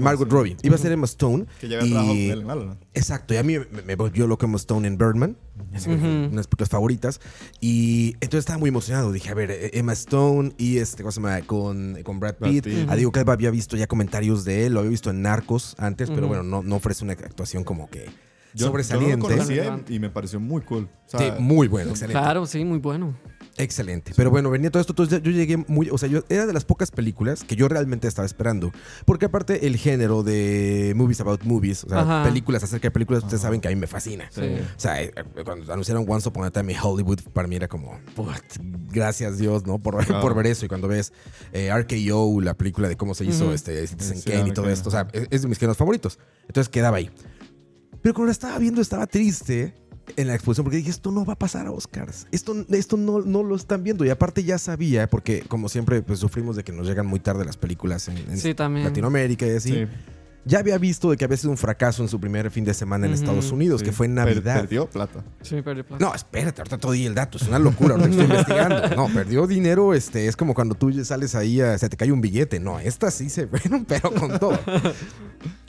Margot 0.00 0.30
Robbie. 0.30 0.56
Iba 0.62 0.76
a 0.76 0.78
ser 0.78 0.92
Emma 0.92 1.04
Stone. 1.06 1.46
Que 1.60 1.68
ya 1.68 1.78
había 1.80 1.90
trabajado 1.90 2.14
con 2.14 2.16
y, 2.16 2.30
él 2.30 2.44
en. 2.44 2.78
Exacto, 2.94 3.34
y 3.34 3.36
a 3.36 3.42
mí 3.42 3.58
me, 3.58 3.82
me 3.82 3.96
volvió 3.96 4.26
loco 4.26 4.46
Emma 4.46 4.56
Stone 4.56 4.86
en 4.86 4.96
Birdman, 4.98 5.36
es 5.74 5.86
una 5.86 5.96
Ujú. 5.96 6.06
de 6.06 6.28
mis 6.28 6.46
películas 6.46 6.68
favoritas, 6.68 7.20
y 7.60 8.12
entonces 8.14 8.40
estaba 8.40 8.58
muy 8.58 8.68
emocionado, 8.68 9.12
dije, 9.12 9.30
a 9.30 9.34
ver, 9.34 9.50
eh, 9.50 9.70
Emma 9.74 9.92
Stone 9.92 10.52
y 10.58 10.78
este, 10.78 11.02
¿cómo 11.02 11.12
se 11.12 11.20
llama? 11.20 11.40
Con, 11.42 11.98
con 12.02 12.20
Brad 12.20 12.36
Brad 12.38 12.50
Pitt, 12.50 12.64
Pitt. 12.64 12.88
a 12.90 12.96
Diego 12.96 13.12
Calva 13.12 13.32
había 13.32 13.50
visto 13.50 13.76
ya 13.76 13.86
comentarios 13.86 14.44
de 14.44 14.66
él, 14.66 14.74
lo 14.74 14.80
había 14.80 14.90
visto 14.90 15.10
en 15.10 15.22
Narcos 15.22 15.74
antes, 15.78 16.10
pero 16.10 16.28
bueno, 16.28 16.42
no, 16.42 16.62
no 16.62 16.76
ofrece 16.76 17.04
una 17.04 17.12
actuación 17.14 17.64
como 17.64 17.88
que 17.90 18.06
Yo- 18.58 18.66
sobresaliente. 18.66 19.10
Yo 19.12 19.16
no 19.16 19.28
lo 19.28 19.34
conocía 19.36 19.56
Relevante. 19.56 19.94
y 19.94 19.98
me 19.98 20.10
pareció 20.10 20.40
muy 20.40 20.62
cool. 20.62 20.88
O 21.12 21.18
Sí, 21.18 21.24
muy 21.38 21.68
bueno, 21.68 21.90
excelente. 21.90 22.20
Claro, 22.20 22.44
sí, 22.46 22.64
muy 22.64 22.78
bueno. 22.78 23.16
Excelente. 23.56 24.12
Pero 24.14 24.30
bueno, 24.30 24.50
venía 24.50 24.70
todo 24.70 24.80
esto. 24.80 24.92
Entonces 24.92 25.20
yo 25.22 25.32
llegué 25.32 25.56
muy. 25.56 25.88
O 25.90 25.98
sea, 25.98 26.08
yo 26.08 26.22
era 26.28 26.46
de 26.46 26.52
las 26.52 26.64
pocas 26.64 26.92
películas 26.92 27.42
que 27.42 27.56
yo 27.56 27.66
realmente 27.66 28.06
estaba 28.06 28.24
esperando. 28.24 28.70
Porque 29.04 29.26
aparte, 29.26 29.66
el 29.66 29.76
género 29.76 30.22
de 30.22 30.92
movies 30.94 31.20
about 31.20 31.42
movies, 31.42 31.82
o 31.84 31.88
sea, 31.88 32.00
Ajá. 32.00 32.24
películas 32.24 32.62
acerca 32.62 32.86
de 32.86 32.90
películas, 32.92 33.24
ustedes 33.24 33.40
Ajá. 33.40 33.48
saben 33.48 33.60
que 33.60 33.66
a 33.66 33.70
mí 33.70 33.76
me 33.76 33.88
fascina. 33.88 34.28
Sí. 34.30 34.42
O 34.42 34.78
sea, 34.80 35.02
eh, 35.02 35.12
cuando 35.44 35.72
anunciaron 35.72 36.04
Once 36.08 36.28
Upon 36.28 36.44
a 36.44 36.50
Time 36.52 36.72
in 36.72 36.78
Hollywood, 36.80 37.18
para 37.32 37.48
mí 37.48 37.56
era 37.56 37.66
como, 37.66 37.98
"What? 38.16 38.36
gracias 38.90 39.38
Dios, 39.38 39.66
¿no? 39.66 39.78
Por, 39.80 40.04
Claro. 40.04 40.20
por 40.22 40.34
ver 40.36 40.46
eso. 40.46 40.64
Y 40.64 40.68
cuando 40.68 40.86
ves 40.86 41.12
eh, 41.52 41.70
RKO, 41.72 42.40
la 42.40 42.54
película 42.54 42.88
de 42.88 42.96
cómo 42.96 43.14
se 43.14 43.24
hizo 43.24 43.46
Ujú. 43.46 43.54
este, 43.54 43.84
Citizen 43.88 44.18
Sí, 44.18 44.30
Kane 44.30 44.50
y 44.50 44.52
todo 44.52 44.68
esto, 44.70 44.88
o 44.88 44.92
sea, 44.92 45.08
es, 45.12 45.26
es 45.30 45.42
de 45.42 45.48
mis 45.48 45.58
géneros 45.58 45.76
favoritos. 45.76 46.18
Entonces 46.46 46.68
quedaba 46.68 46.98
ahí. 46.98 47.10
Pero 48.08 48.14
cuando 48.14 48.28
la 48.28 48.32
estaba 48.32 48.56
viendo, 48.58 48.80
estaba 48.80 49.06
triste 49.06 49.74
en 50.16 50.28
la 50.28 50.34
exposición 50.34 50.64
porque 50.64 50.78
dije, 50.78 50.88
esto 50.88 51.10
no 51.10 51.26
va 51.26 51.34
a 51.34 51.38
pasar 51.38 51.66
a 51.66 51.72
Oscars. 51.72 52.26
Esto, 52.32 52.56
esto 52.70 52.96
no, 52.96 53.20
no 53.20 53.42
lo 53.42 53.54
están 53.54 53.82
viendo. 53.84 54.02
Y 54.02 54.08
aparte 54.08 54.42
ya 54.44 54.56
sabía, 54.56 55.10
porque 55.10 55.42
como 55.42 55.68
siempre, 55.68 56.00
pues 56.00 56.20
sufrimos 56.20 56.56
de 56.56 56.64
que 56.64 56.72
nos 56.72 56.86
llegan 56.86 57.06
muy 57.06 57.20
tarde 57.20 57.44
las 57.44 57.58
películas 57.58 58.08
en, 58.08 58.16
en 58.16 58.38
Sí, 58.38 58.54
también. 58.54 58.86
Latinoamérica 58.86 59.46
y 59.46 59.50
así. 59.50 59.72
sí. 59.72 59.86
Ya 60.46 60.60
había 60.60 60.78
visto 60.78 61.10
de 61.10 61.18
que 61.18 61.26
había 61.26 61.36
sido 61.36 61.50
un 61.50 61.58
fracaso 61.58 62.02
en 62.02 62.08
su 62.08 62.18
primer 62.18 62.50
fin 62.50 62.64
de 62.64 62.72
semana 62.72 63.04
en 63.04 63.12
Ujú, 63.12 63.20
Estados 63.20 63.52
Unidos, 63.52 63.80
Sí. 63.80 63.84
que 63.86 63.92
fue 63.92 64.06
en 64.06 64.14
Per- 64.14 64.24
Navidad. 64.36 64.60
perdió 64.62 64.88
plata. 64.88 65.22
Sí, 65.42 65.60
perdí 65.60 65.82
plata. 65.82 66.02
No, 66.02 66.14
espérate, 66.14 66.62
ahorita 66.62 66.78
todo 66.78 66.92
di 66.92 67.04
el 67.04 67.14
dato, 67.14 67.36
es 67.36 67.46
una 67.46 67.58
locura, 67.58 67.96
ahorita 67.96 68.08
que 68.08 68.22
estoy 68.22 68.36
investigando. 68.56 68.96
No, 68.96 69.12
perdió 69.12 69.46
dinero, 69.46 69.92
este, 69.92 70.26
es 70.26 70.34
como 70.36 70.54
cuando 70.54 70.74
tú 70.74 70.90
sales 71.04 71.34
ahí, 71.34 71.60
a, 71.60 71.76
se 71.76 71.90
te 71.90 71.98
cae 71.98 72.10
un 72.10 72.22
billete. 72.22 72.58
No, 72.60 72.80
esta 72.80 73.10
sí 73.10 73.28
se 73.28 73.46
fueron, 73.48 73.84
pero 73.84 74.10
con 74.14 74.38
todo. 74.38 74.58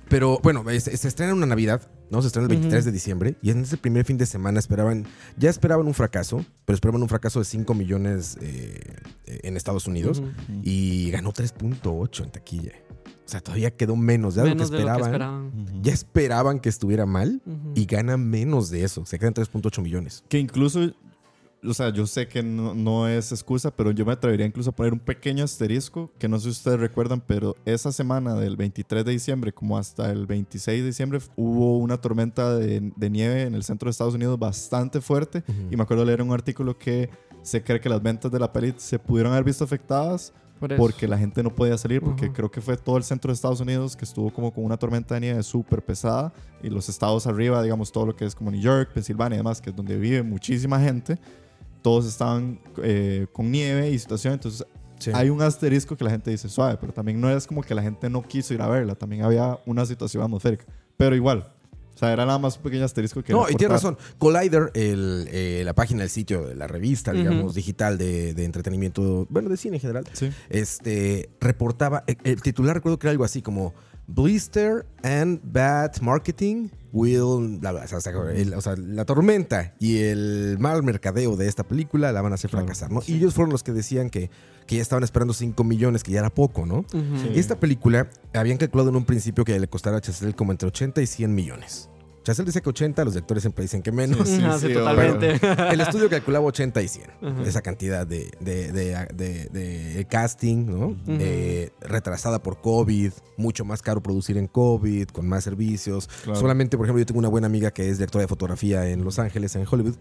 Pero 0.09 0.39
bueno, 0.41 0.63
se, 0.67 0.97
se 0.97 1.07
estrena 1.07 1.33
una 1.33 1.45
Navidad, 1.45 1.89
¿no? 2.09 2.21
Se 2.21 2.27
estrena 2.27 2.45
el 2.45 2.49
23 2.49 2.81
Ujú. 2.81 2.85
de 2.85 2.91
diciembre 2.91 3.35
y 3.41 3.51
en 3.51 3.61
ese 3.61 3.77
primer 3.77 4.05
fin 4.05 4.17
de 4.17 4.25
semana 4.25 4.59
esperaban, 4.59 5.05
ya 5.37 5.49
esperaban 5.49 5.85
un 5.87 5.93
fracaso, 5.93 6.43
pero 6.65 6.75
esperaban 6.75 7.01
un 7.01 7.09
fracaso 7.09 7.39
de 7.39 7.45
5 7.45 7.73
millones 7.75 8.37
eh, 8.41 8.79
en 9.25 9.55
Estados 9.55 9.87
Unidos 9.87 10.23
y 10.63 11.11
ganó 11.11 11.31
3.8 11.31 12.23
en 12.23 12.31
taquilla. 12.31 12.71
O 13.05 13.31
sea, 13.31 13.41
todavía 13.41 13.69
quedó 13.69 13.95
menos 13.95 14.33
de 14.33 14.41
que 14.41 14.49
lo 14.49 14.55
que 14.55 14.63
esperaban. 14.63 15.51
Ya 15.83 15.93
esperaban 15.93 16.59
que 16.59 16.69
estuviera 16.69 17.05
mal 17.05 17.41
y 17.75 17.85
gana 17.85 18.17
menos 18.17 18.71
de 18.71 18.83
eso. 18.83 19.05
Se 19.05 19.19
quedan 19.19 19.35
3.8 19.35 19.83
millones. 19.83 20.23
Que 20.29 20.39
incluso, 20.39 20.91
o 21.63 21.73
sea, 21.73 21.89
yo 21.89 22.07
sé 22.07 22.27
que 22.27 22.41
no, 22.41 22.73
no 22.73 23.07
es 23.07 23.31
excusa, 23.31 23.71
pero 23.71 23.91
yo 23.91 24.05
me 24.05 24.13
atrevería 24.13 24.45
incluso 24.45 24.69
a 24.69 24.75
poner 24.75 24.93
un 24.93 24.99
pequeño 24.99 25.43
asterisco, 25.43 26.11
que 26.17 26.27
no 26.27 26.37
sé 26.37 26.43
si 26.45 26.49
ustedes 26.51 26.79
recuerdan, 26.79 27.21
pero 27.25 27.55
esa 27.65 27.91
semana 27.91 28.35
del 28.35 28.55
23 28.55 29.03
de 29.03 29.11
diciembre 29.11 29.51
como 29.51 29.77
hasta 29.77 30.09
el 30.11 30.25
26 30.25 30.81
de 30.81 30.87
diciembre 30.87 31.19
hubo 31.35 31.77
una 31.77 31.97
tormenta 31.97 32.55
de, 32.55 32.91
de 32.95 33.09
nieve 33.09 33.43
en 33.43 33.55
el 33.55 33.63
centro 33.63 33.87
de 33.87 33.91
Estados 33.91 34.13
Unidos 34.15 34.39
bastante 34.39 35.01
fuerte. 35.01 35.43
Y 35.69 35.75
me 35.75 35.83
acuerdo 35.83 36.05
leer 36.05 36.21
un 36.21 36.31
artículo 36.31 36.77
que 36.77 37.09
se 37.41 37.63
cree 37.63 37.79
que 37.79 37.89
las 37.89 38.01
ventas 38.01 38.31
de 38.31 38.39
la 38.39 38.51
peli 38.51 38.73
se 38.77 38.99
pudieron 38.99 39.31
haber 39.33 39.45
visto 39.45 39.63
afectadas 39.63 40.33
Por 40.59 40.75
porque 40.75 41.07
la 41.07 41.17
gente 41.17 41.41
no 41.41 41.53
podía 41.55 41.77
salir, 41.77 42.01
porque 42.01 42.25
Ujú. 42.25 42.33
creo 42.33 42.51
que 42.51 42.61
fue 42.61 42.77
todo 42.77 42.97
el 42.97 43.03
centro 43.03 43.31
de 43.31 43.35
Estados 43.35 43.59
Unidos 43.61 43.95
que 43.95 44.05
estuvo 44.05 44.31
como 44.31 44.53
con 44.53 44.63
una 44.63 44.77
tormenta 44.77 45.15
de 45.15 45.21
nieve 45.21 45.43
súper 45.43 45.83
pesada 45.83 46.33
y 46.61 46.69
los 46.69 46.89
estados 46.89 47.27
arriba, 47.27 47.61
digamos, 47.63 47.91
todo 47.91 48.07
lo 48.07 48.15
que 48.15 48.25
es 48.25 48.35
como 48.35 48.51
New 48.51 48.61
York, 48.61 48.91
Pensilvania 48.93 49.35
y 49.35 49.39
demás, 49.39 49.61
que 49.61 49.69
es 49.69 49.75
donde 49.75 49.97
vive 49.97 50.21
muchísima 50.21 50.79
gente, 50.79 51.17
todos 51.81 52.05
estaban 52.05 52.59
eh, 52.83 53.27
con 53.33 53.51
nieve 53.51 53.89
y 53.89 53.99
situación, 53.99 54.33
entonces 54.33 54.65
Sí. 54.99 55.11
hay 55.13 55.29
un 55.29 55.41
asterisco 55.41 55.95
que 55.95 56.03
la 56.03 56.09
gente 56.11 56.29
dice 56.29 56.49
suave, 56.49 56.77
pero 56.81 56.91
también 56.91 57.21
no 57.21 57.29
es 57.29 57.47
como 57.47 57.63
que 57.63 57.73
la 57.73 57.81
gente 57.81 58.09
no 58.09 58.21
quiso 58.21 58.53
ir 58.53 58.61
a 58.61 58.67
verla, 58.67 58.95
también 58.95 59.23
había 59.23 59.57
una 59.65 59.85
situación 59.85 60.21
atmosférica, 60.23 60.65
pero 60.97 61.15
igual, 61.15 61.53
o 61.95 61.97
sea, 61.97 62.11
era 62.11 62.25
nada 62.25 62.37
más 62.37 62.57
un 62.57 62.63
pequeño 62.63 62.83
asterisco 62.83 63.23
que... 63.23 63.31
No, 63.31 63.49
y 63.49 63.55
tienes 63.55 63.71
razón. 63.81 63.97
Collider, 64.17 64.71
el, 64.73 65.27
eh, 65.31 65.61
la 65.63 65.73
página 65.73 66.01
del 66.01 66.09
sitio, 66.09 66.45
de 66.47 66.55
la 66.55 66.67
revista, 66.67 67.11
Ujú. 67.11 67.19
digamos, 67.21 67.55
digital 67.55 67.97
de, 67.97 68.33
de 68.33 68.43
entretenimiento, 68.43 69.25
bueno, 69.29 69.47
de 69.47 69.55
cine 69.55 69.77
en 69.77 69.81
general, 69.81 70.03
Sí. 70.11 70.29
este, 70.49 71.29
reportaba, 71.39 72.03
el, 72.07 72.17
el 72.25 72.41
titular 72.41 72.75
recuerdo 72.75 72.99
que 72.99 73.07
era 73.07 73.11
algo 73.11 73.23
así 73.23 73.41
como 73.41 73.73
Blister 74.07 74.85
and 75.03 75.39
Bad 75.43 76.01
Marketing 76.01 76.67
will, 76.91 77.57
bla, 77.59 77.71
bla, 77.71 77.83
o 77.83 77.87
sea, 77.87 77.97
o 77.99 78.01
sea, 78.01 78.13
el- 78.33 78.53
o 78.53 78.61
sea, 78.61 78.75
la 78.77 79.05
tormenta 79.05 79.75
y 79.79 79.97
el 79.99 80.57
mal 80.59 80.81
mercadeo 80.83 81.35
de 81.35 81.47
esta 81.47 81.63
película 81.67 82.11
la 82.11 82.21
van 82.21 82.31
a 82.31 82.35
hacer 82.35 82.49
Claro, 82.49 82.65
fracasar, 82.65 82.91
¿no? 82.91 83.01
Y 83.07 83.15
ellos 83.15 83.33
fueron 83.33 83.51
los 83.51 83.63
que 83.63 83.71
decían 83.71 84.09
que, 84.09 84.29
que 84.67 84.75
ya 84.77 84.81
estaban 84.81 85.03
esperando 85.03 85.33
5 85.33 85.63
millones, 85.63 86.03
que 86.03 86.11
ya 86.11 86.19
era 86.19 86.29
poco, 86.29 86.65
¿no? 86.65 86.79
Ujú. 86.79 87.17
Sí. 87.21 87.31
Esta 87.35 87.59
película 87.59 88.09
habían 88.33 88.57
calculado 88.57 88.89
en 88.89 88.95
un 88.95 89.05
principio 89.05 89.43
que 89.45 89.59
le 89.59 89.67
costara 89.67 89.97
a 89.97 90.01
Chazelle 90.01 90.33
como 90.33 90.51
entre 90.51 90.67
80 90.67 91.01
y 91.01 91.07
100 91.07 91.33
millones. 91.35 91.89
Chazelle 92.29 92.45
dice 92.45 92.61
que 92.61 92.69
80, 92.69 93.03
los 93.05 93.13
directores 93.13 93.41
siempre 93.43 93.63
dicen 93.63 93.81
que 93.81 93.91
menos. 93.91 94.27
Sí, 94.29 94.39
Ajá, 94.43 94.59
sí, 94.59 94.67
sí, 94.67 94.73
totalmente. 94.73 95.39
El 95.71 95.81
estudio 95.81 96.09
calculaba 96.09 96.45
80 96.45 96.81
y 96.81 96.87
100. 96.87 97.05
Ajá. 97.21 97.43
Esa 97.43 97.61
cantidad 97.61 98.05
de, 98.05 98.29
de- 98.39 98.71
de- 98.71 99.07
de- 99.13 99.49
de 99.49 100.05
casting, 100.05 100.65
¿no? 100.67 100.95
Eh, 101.07 101.71
retrasada 101.81 102.41
por 102.43 102.61
COVID, 102.61 103.11
mucho 103.37 103.65
más 103.65 103.81
caro 103.81 104.01
producir 104.01 104.37
en 104.37 104.47
COVID, 104.47 105.07
con 105.09 105.27
más 105.27 105.43
servicios. 105.43 106.07
Claro. 106.23 106.39
Solamente, 106.39 106.77
por 106.77 106.85
ejemplo, 106.85 106.99
yo 106.99 107.05
tengo 107.05 107.19
una 107.19 107.29
buena 107.29 107.47
amiga 107.47 107.71
que 107.71 107.89
es 107.89 107.97
directora 107.97 108.21
de 108.23 108.27
fotografía 108.27 108.87
en 108.89 109.03
Los 109.03 109.17
Ángeles, 109.19 109.55
en 109.55 109.65
Hollywood, 109.69 109.95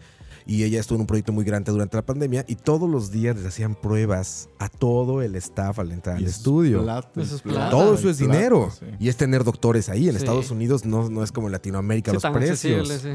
y 0.46 0.64
ella 0.64 0.80
estuvo 0.80 0.96
en 0.96 1.02
un 1.02 1.06
proyecto 1.06 1.32
muy 1.32 1.44
grande 1.44 1.72
durante 1.72 1.96
la 1.96 2.04
pandemia 2.06 2.44
y 2.48 2.54
todos 2.56 2.88
los 2.88 3.10
días 3.10 3.36
les 3.36 3.44
hacían 3.46 3.74
pruebas 3.74 4.48
a 4.58 4.68
todo 4.68 5.20
el 5.22 5.34
staff 5.36 5.78
al 5.78 5.92
entrar 5.92 6.16
al 6.16 6.22
Y 6.22 6.24
eso 6.24 6.30
es 6.30 6.36
estudio. 6.38 6.82
plata, 6.82 7.20
Eso 7.20 7.36
es 7.36 7.42
plata, 7.42 7.58
plata. 7.58 7.70
Todo 7.70 7.94
eso 7.94 8.08
es 8.10 8.16
plata, 8.18 8.32
dinero. 8.32 8.70
sí. 8.78 8.86
Y 8.98 9.08
es 9.08 9.16
tener 9.16 9.44
doctores 9.44 9.88
ahí. 9.88 10.06
En 10.08 10.12
Sí. 10.14 10.18
Estados 10.18 10.50
Unidos 10.50 10.84
no, 10.86 11.10
no 11.10 11.22
es 11.22 11.32
como 11.32 11.48
en 11.48 11.52
Latinoamérica 11.52 12.10
Sí, 12.12 12.16
los 12.22 12.32
precios. 12.32 12.88
sí. 12.88 13.10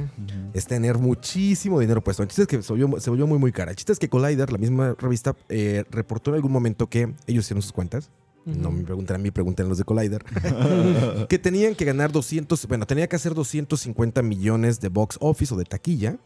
Es 0.53 0.65
tener 0.65 0.97
muchísimo 0.97 1.79
dinero 1.79 2.03
puesto. 2.03 2.23
El 2.23 2.29
chiste 2.29 2.43
es 2.43 2.47
que 2.47 2.61
se 2.61 2.73
volvió, 2.73 2.99
se 2.99 3.09
volvió 3.09 3.27
muy, 3.27 3.39
muy 3.39 3.51
cara. 3.51 3.71
El 3.71 3.77
chiste 3.77 3.91
es 3.93 3.99
que 3.99 4.09
Collider, 4.09 4.51
la 4.51 4.57
misma 4.57 4.95
revista, 4.97 5.35
eh, 5.49 5.83
reportó 5.91 6.31
en 6.31 6.35
algún 6.35 6.51
momento 6.51 6.87
que 6.87 7.13
ellos 7.27 7.45
hicieron 7.45 7.61
sus 7.61 7.71
cuentas. 7.71 8.11
No 8.45 8.71
me 8.71 8.83
preguntan 8.83 9.15
a 9.15 9.19
mí, 9.19 9.31
pregunten 9.31 9.67
a 9.67 9.69
los 9.69 9.77
de 9.77 9.85
Collider. 9.85 10.23
que 11.29 11.39
tenían 11.39 11.75
que 11.75 11.85
ganar 11.85 12.11
200, 12.11 12.67
bueno, 12.67 12.85
tenía 12.85 13.07
que 13.07 13.15
hacer 13.15 13.33
250 13.33 14.21
millones 14.21 14.81
de 14.81 14.89
box 14.89 15.17
office 15.21 15.53
o 15.53 15.57
de 15.57 15.63
taquilla 15.63 16.17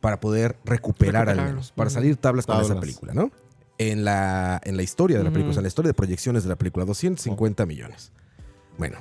para 0.00 0.20
poder 0.20 0.56
recuperar 0.64 1.28
al 1.28 1.36
menos, 1.36 1.72
para 1.72 1.90
salir 1.90 2.16
tablas 2.16 2.46
con 2.46 2.56
esa 2.56 2.68
Tablas. 2.68 2.80
película, 2.80 3.14
¿no? 3.14 3.32
En 3.78 4.04
la, 4.04 4.60
en 4.62 4.76
la 4.76 4.82
historia 4.84 5.18
de 5.18 5.24
la 5.24 5.30
película, 5.30 5.50
o 5.50 5.54
sea, 5.54 5.60
en 5.60 5.64
la 5.64 5.68
historia 5.68 5.88
de 5.88 5.94
proyecciones 5.94 6.44
de 6.44 6.48
la 6.50 6.56
película, 6.56 6.84
250 6.84 7.66
millones. 7.66 8.12
Bueno, 8.78 8.98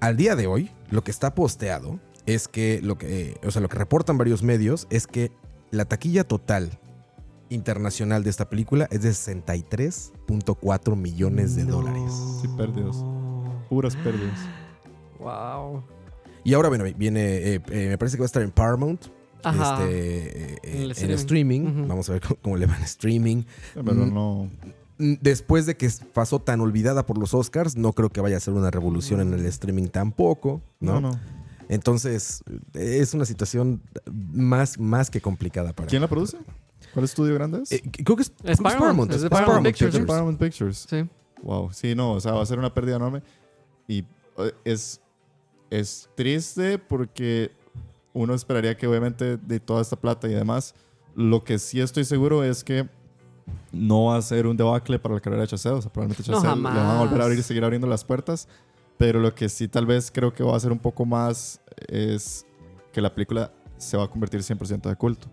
al 0.00 0.16
día 0.16 0.36
de 0.36 0.46
hoy, 0.46 0.70
lo 0.90 1.02
que 1.04 1.10
está 1.10 1.34
posteado 1.34 1.98
es 2.26 2.48
que 2.48 2.80
lo 2.82 2.98
que, 2.98 3.30
eh, 3.30 3.36
o 3.46 3.50
sea, 3.50 3.62
lo 3.62 3.68
que 3.68 3.78
reportan 3.78 4.18
varios 4.18 4.42
medios 4.42 4.86
es 4.90 5.06
que 5.06 5.32
la 5.70 5.84
taquilla 5.84 6.24
total 6.24 6.78
internacional 7.48 8.24
de 8.24 8.30
esta 8.30 8.48
película 8.48 8.88
es 8.90 9.02
de 9.02 9.10
63.4 9.10 10.96
millones 10.96 11.56
de 11.56 11.64
dólares. 11.64 12.12
Sí, 12.42 12.48
pérdidas. 12.56 12.96
Puras 13.68 13.96
pérdidas. 13.96 14.38
Wow. 15.18 15.82
Y 16.44 16.54
ahora, 16.54 16.68
bueno, 16.68 16.84
viene, 16.96 17.20
eh, 17.54 17.60
eh, 17.70 17.88
me 17.88 17.98
parece 17.98 18.16
que 18.16 18.20
va 18.22 18.24
a 18.24 18.26
estar 18.26 18.42
en 18.42 18.50
Paramount. 18.50 19.06
Ajá. 19.42 19.82
Este, 19.84 20.54
eh, 20.62 20.92
En 20.96 21.10
streaming. 21.12 21.86
Vamos 21.86 22.08
a 22.08 22.12
ver 22.14 22.22
cómo, 22.22 22.36
cómo 22.42 22.56
le 22.56 22.66
va 22.66 22.76
en 22.76 22.82
streaming. 22.82 23.44
Pero 23.74 23.92
Mm. 23.94 24.14
no. 24.14 24.50
Mm, 24.98 25.14
Después 25.20 25.66
de 25.66 25.76
que 25.76 25.90
pasó 26.14 26.38
tan 26.40 26.60
olvidada 26.60 27.04
por 27.06 27.18
los 27.18 27.34
Oscars, 27.34 27.76
no 27.76 27.92
creo 27.92 28.10
que 28.10 28.20
vaya 28.20 28.36
a 28.38 28.40
ser 28.40 28.54
una 28.54 28.70
revolución 28.70 29.20
en 29.20 29.34
el 29.34 29.44
streaming 29.46 29.88
tampoco, 29.88 30.62
¿no? 30.80 31.00
No, 31.00 31.12
no. 31.12 31.20
Entonces, 31.68 32.42
es 32.74 33.14
una 33.14 33.24
situación 33.24 33.82
más, 34.12 34.78
más 34.78 35.10
que 35.10 35.20
complicada 35.20 35.72
para. 35.72 35.88
¿Quién 35.88 36.02
la 36.02 36.08
produce? 36.08 36.38
¿Cuál 36.92 37.04
estudio 37.04 37.34
grande 37.34 37.62
es? 37.62 37.72
Eh, 37.72 37.82
creo 38.04 38.16
que 38.16 38.22
es, 38.22 38.32
es 38.44 38.60
Paramount, 38.60 39.12
es 39.12 39.22
de 39.22 39.30
Paramount 39.30 39.66
Es 39.66 39.72
Pictures. 39.72 39.94
de 39.94 40.06
Paramount 40.06 40.38
Pictures. 40.38 40.86
Sí. 40.88 41.08
Wow. 41.42 41.72
Sí, 41.72 41.94
no, 41.94 42.12
o 42.12 42.20
sea, 42.20 42.32
va 42.32 42.42
a 42.42 42.46
ser 42.46 42.58
una 42.58 42.72
pérdida 42.72 42.96
enorme. 42.96 43.22
Y 43.88 44.04
eh, 44.38 44.52
es, 44.64 45.00
es 45.70 46.08
triste 46.14 46.78
porque 46.78 47.50
uno 48.12 48.34
esperaría 48.34 48.76
que 48.76 48.86
obviamente 48.86 49.36
de 49.36 49.60
toda 49.60 49.82
esta 49.82 49.96
plata 49.96 50.26
y 50.28 50.32
demás, 50.34 50.74
lo 51.14 51.44
que 51.44 51.58
sí 51.58 51.80
estoy 51.80 52.04
seguro 52.04 52.44
es 52.44 52.64
que 52.64 52.88
no 53.72 54.06
va 54.06 54.16
a 54.16 54.22
ser 54.22 54.46
un 54.46 54.56
debacle 54.56 54.98
para 54.98 55.14
la 55.16 55.20
carrera 55.20 55.42
de 55.42 55.48
Chazelle. 55.48 55.76
O 55.76 55.82
sea, 55.82 55.92
probablemente 55.92 56.30
No, 56.30 56.40
Chazelle 56.40 56.56
le 56.56 56.62
van 56.62 56.76
a 56.96 56.98
volver 57.00 57.20
a 57.20 57.24
abrir 57.24 57.38
y 57.38 57.42
seguir 57.42 57.64
abriendo 57.64 57.86
las 57.86 58.04
puertas. 58.04 58.48
Pero 58.98 59.20
lo 59.20 59.34
que 59.34 59.48
sí 59.48 59.68
tal 59.68 59.86
vez 59.86 60.10
creo 60.10 60.32
que 60.32 60.42
va 60.42 60.56
a 60.56 60.60
ser 60.60 60.72
un 60.72 60.78
poco 60.78 61.04
más 61.04 61.60
es 61.88 62.46
que 62.92 63.00
la 63.00 63.14
película 63.14 63.52
se 63.76 63.96
va 63.96 64.04
a 64.04 64.08
convertir 64.08 64.40
100% 64.40 64.88
de 64.88 64.96
culto. 64.96 65.28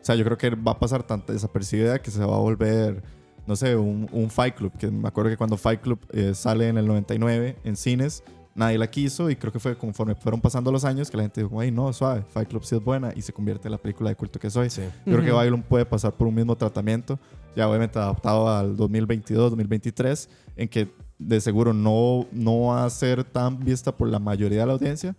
O 0.00 0.04
sea, 0.04 0.14
yo 0.14 0.24
creo 0.24 0.38
que 0.38 0.50
va 0.50 0.72
a 0.72 0.78
pasar 0.78 1.02
tanta 1.02 1.32
desapercibida 1.32 2.00
que 2.00 2.10
se 2.10 2.24
va 2.24 2.36
a 2.36 2.38
volver, 2.38 3.02
no 3.46 3.56
sé, 3.56 3.76
un, 3.76 4.08
un 4.12 4.30
Fight 4.30 4.54
Club. 4.54 4.72
Que 4.78 4.90
me 4.90 5.08
acuerdo 5.08 5.30
que 5.30 5.36
cuando 5.36 5.56
Fight 5.56 5.80
Club 5.80 5.98
eh, 6.12 6.34
sale 6.34 6.68
en 6.68 6.78
el 6.78 6.86
99 6.86 7.58
en 7.64 7.76
cines, 7.76 8.22
nadie 8.54 8.78
la 8.78 8.90
quiso 8.90 9.30
y 9.30 9.36
creo 9.36 9.52
que 9.52 9.58
fue 9.58 9.76
conforme 9.76 10.14
fueron 10.14 10.40
pasando 10.40 10.72
los 10.72 10.84
años 10.84 11.10
que 11.10 11.16
la 11.16 11.24
gente 11.24 11.42
dijo, 11.42 11.60
ay, 11.60 11.70
no, 11.70 11.92
suave, 11.92 12.24
Fight 12.28 12.48
Club 12.48 12.64
sí 12.64 12.76
es 12.76 12.82
buena 12.82 13.12
y 13.14 13.22
se 13.22 13.32
convierte 13.32 13.68
en 13.68 13.72
la 13.72 13.78
película 13.78 14.10
de 14.10 14.16
culto 14.16 14.38
que 14.38 14.50
soy. 14.50 14.70
Sí. 14.70 14.82
Yo 15.04 15.12
creo 15.12 15.24
que. 15.24 15.30
Babylon 15.32 15.62
puede 15.62 15.84
pasar 15.84 16.14
por 16.14 16.26
un 16.26 16.34
mismo 16.34 16.56
tratamiento, 16.56 17.18
ya 17.56 17.68
obviamente 17.68 17.98
adaptado 17.98 18.48
al 18.48 18.76
2022, 18.76 19.50
2023, 19.50 20.28
en 20.56 20.68
que 20.68 20.92
de 21.20 21.40
seguro 21.40 21.72
no, 21.72 22.26
no 22.32 22.62
va 22.66 22.84
a 22.84 22.90
ser 22.90 23.22
tan 23.24 23.60
vista 23.60 23.94
por 23.96 24.08
la 24.08 24.18
mayoría 24.18 24.60
de 24.60 24.66
la 24.66 24.72
audiencia, 24.72 25.14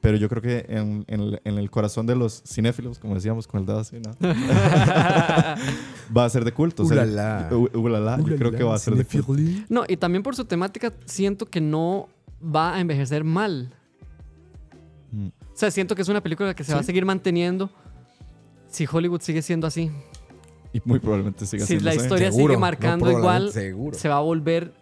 pero 0.00 0.16
yo 0.18 0.28
creo 0.28 0.40
que 0.42 0.66
en, 0.68 1.04
en 1.08 1.20
el, 1.20 1.40
en 1.44 1.58
el 1.58 1.70
corazón 1.70 2.06
de 2.06 2.14
los 2.14 2.42
cinéfilos, 2.46 2.98
como 3.00 3.14
decíamos 3.16 3.48
con 3.48 3.60
el 3.60 3.66
dedo 3.66 3.78
así, 3.80 3.96
¿no? 3.98 4.12
va 6.16 6.24
a 6.24 6.28
ser 6.30 6.44
de 6.44 6.52
culto. 6.52 6.82
o 6.82 6.86
sea, 6.86 7.02
Ulala. 7.02 7.48
u- 7.52 7.70
ulala, 7.78 8.18
yo 8.24 8.36
creo 8.36 8.52
que 8.52 8.62
va 8.62 8.74
a 8.74 8.78
ser 8.78 8.94
de 8.94 9.04
culto. 9.22 9.42
No, 9.68 9.84
y 9.88 9.96
también 9.96 10.22
por 10.22 10.36
su 10.36 10.44
temática 10.44 10.92
siento 11.06 11.46
que 11.46 11.60
no 11.60 12.08
va 12.44 12.74
a 12.74 12.80
envejecer 12.80 13.24
mal. 13.24 13.72
Mm. 15.12 15.26
O 15.28 15.32
sea, 15.54 15.70
siento 15.70 15.94
que 15.94 16.02
es 16.02 16.08
una 16.08 16.22
película 16.22 16.54
que 16.54 16.64
se 16.64 16.72
va 16.72 16.80
a 16.80 16.82
Sí. 16.82 16.86
seguir 16.88 17.04
manteniendo 17.04 17.70
si 18.68 18.86
Hollywood 18.90 19.20
sigue 19.22 19.40
siendo 19.42 19.66
así. 19.66 19.90
Y 20.72 20.80
muy 20.84 20.98
probablemente 20.98 21.46
siga 21.46 21.62
Si 21.62 21.68
siendo 21.68 21.86
la 21.86 21.90
así. 21.92 22.00
historia 22.00 22.30
Seguro, 22.30 22.52
sigue 22.52 22.60
marcando 22.60 23.06
no, 23.06 23.18
igual, 23.18 23.50
seguro. 23.52 23.96
se 23.96 24.08
va 24.08 24.16
a 24.16 24.20
volver 24.20 24.74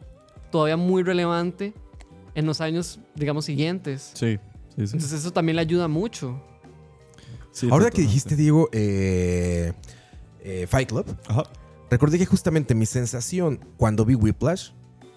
todavía 0.55 0.77
muy 0.77 1.03
relevante 1.03 1.75
en 2.37 2.47
los 2.47 2.61
años, 2.61 3.01
digamos, 3.17 3.45
siguientes. 3.45 4.13
Sí, 4.15 4.39
sí, 4.77 4.87
sí. 4.87 4.93
Entonces 4.95 5.15
eso 5.15 5.33
también 5.33 5.57
le 5.57 5.63
ayuda 5.63 5.89
mucho. 5.89 6.41
Sí, 7.51 7.67
Ahora 7.73 7.91
que 7.91 8.03
dijiste, 8.03 8.37
Diego, 8.37 8.69
eh, 8.71 9.73
eh, 10.45 10.69
Fight 10.69 10.91
Club, 10.91 11.07
Ajá. 11.27 11.43
recordé 11.91 12.19
que 12.19 12.27
justamente 12.27 12.77
mi 12.77 12.87
sensación 12.87 13.59
cuando 13.77 14.05
vi 14.05 14.15
Whiplash 14.15 14.71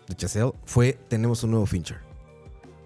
de 0.07 0.15
Chazelle 0.15 0.53
fue: 0.65 0.97
tenemos 1.07 1.43
un 1.43 1.51
nuevo 1.51 1.67
Fincher. 1.67 1.99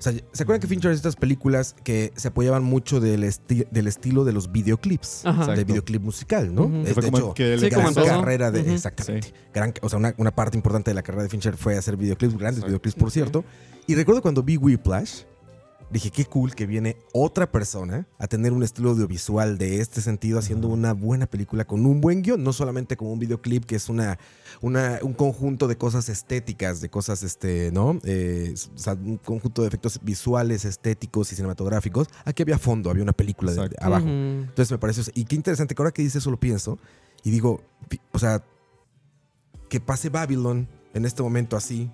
O 0.02 0.04
sea, 0.04 0.14
¿se 0.32 0.42
acuerdan 0.42 0.60
que 0.62 0.66
Fincher 0.68 0.90
es 0.90 0.98
estas 0.98 1.16
películas 1.16 1.76
que 1.84 2.12
se 2.16 2.30
apoyaban 2.30 2.64
mucho 2.64 3.00
del, 3.00 3.24
esti- 3.24 3.70
del 3.70 3.86
estilo 3.86 4.24
de 4.26 4.34
los 4.34 4.52
videoclips? 4.52 5.28
Ajá. 5.28 5.42
Del 5.42 5.50
Exacto. 5.52 5.66
videoclip 5.68 6.02
musical, 6.02 6.56
¿no? 6.56 6.64
Es, 6.84 6.96
de 6.96 7.08
hecho, 7.08 7.34
que 7.36 7.60
Sí, 7.60 7.70
gran 7.70 7.94
carrera 7.94 8.50
de. 8.50 8.74
Exactamente. 8.74 9.28
Sí. 9.28 9.34
Gran- 9.54 9.74
o 9.84 9.90
sea, 9.90 10.00
una, 10.00 10.16
una 10.18 10.32
parte 10.34 10.58
importante 10.58 10.90
de 10.90 10.96
la 10.96 11.04
carrera 11.04 11.22
de 11.22 11.30
Fincher 11.30 11.56
fue 11.56 11.78
hacer 11.78 11.98
videoclips, 11.98 12.34
grandes 12.34 12.64
Exacto. 12.64 12.68
videoclips, 12.70 12.96
por 12.96 13.12
cierto. 13.12 13.46
Y 13.86 13.94
recuerdo 13.94 14.24
cuando 14.24 14.42
vi 14.42 14.58
Whiplash, 14.58 15.22
dije, 15.92 16.10
qué 16.12 16.26
cool 16.26 16.56
que 16.56 16.66
viene 16.66 16.98
otra 17.14 17.52
persona 17.52 18.08
a 18.18 18.28
tener 18.28 18.54
un 18.54 18.64
estilo 18.64 18.92
audiovisual 18.92 19.58
de 19.58 19.82
este 19.82 20.02
sentido, 20.02 20.40
haciendo 20.40 20.68
una 20.70 20.94
buena 20.94 21.28
película 21.28 21.66
con 21.66 21.86
un 21.86 22.00
buen 22.02 22.22
guion, 22.22 22.44
no 22.44 22.54
solamente 22.54 22.96
como 22.98 23.12
un 23.12 23.20
videoclip 23.20 23.66
que 23.66 23.76
es 23.76 23.90
una, 23.90 24.18
una, 24.62 25.00
un 25.02 25.14
conjunto 25.14 25.68
de 25.68 25.78
cosas 25.78 26.08
estéticas, 26.10 26.82
de 26.82 26.90
cosas, 26.90 27.24
este, 27.24 27.72
¿no? 27.72 28.00
Eh, 28.04 28.54
o 28.74 28.78
sea, 28.78 28.94
un 28.94 29.18
conjunto 29.18 29.62
de 29.64 29.68
efectos 29.68 30.00
visuales, 30.02 30.66
estéticos 30.66 31.32
y 31.32 31.36
cinematográficos. 31.36 32.08
Aquí 32.26 32.44
había 32.44 32.58
fondo, 32.58 32.90
había 32.90 33.04
una 33.04 33.14
película 33.14 33.52
de- 33.52 33.76
abajo. 33.80 34.08
Entonces 34.08 34.72
me 34.72 34.78
parece, 34.78 35.12
y 35.14 35.26
qué 35.26 35.36
interesante 35.36 35.76
que 35.76 35.82
ahora 35.82 35.92
que 35.92 36.02
dices 36.02 36.18
eso 36.18 36.32
lo 36.32 36.40
pienso 36.40 36.80
y 37.24 37.32
digo, 37.32 37.62
o 38.14 38.20
sea, 38.20 38.44
que 39.70 39.80
pase 39.80 40.10
Babylon 40.10 40.68
en 40.94 41.06
este 41.06 41.24
momento 41.24 41.56
así, 41.56 41.90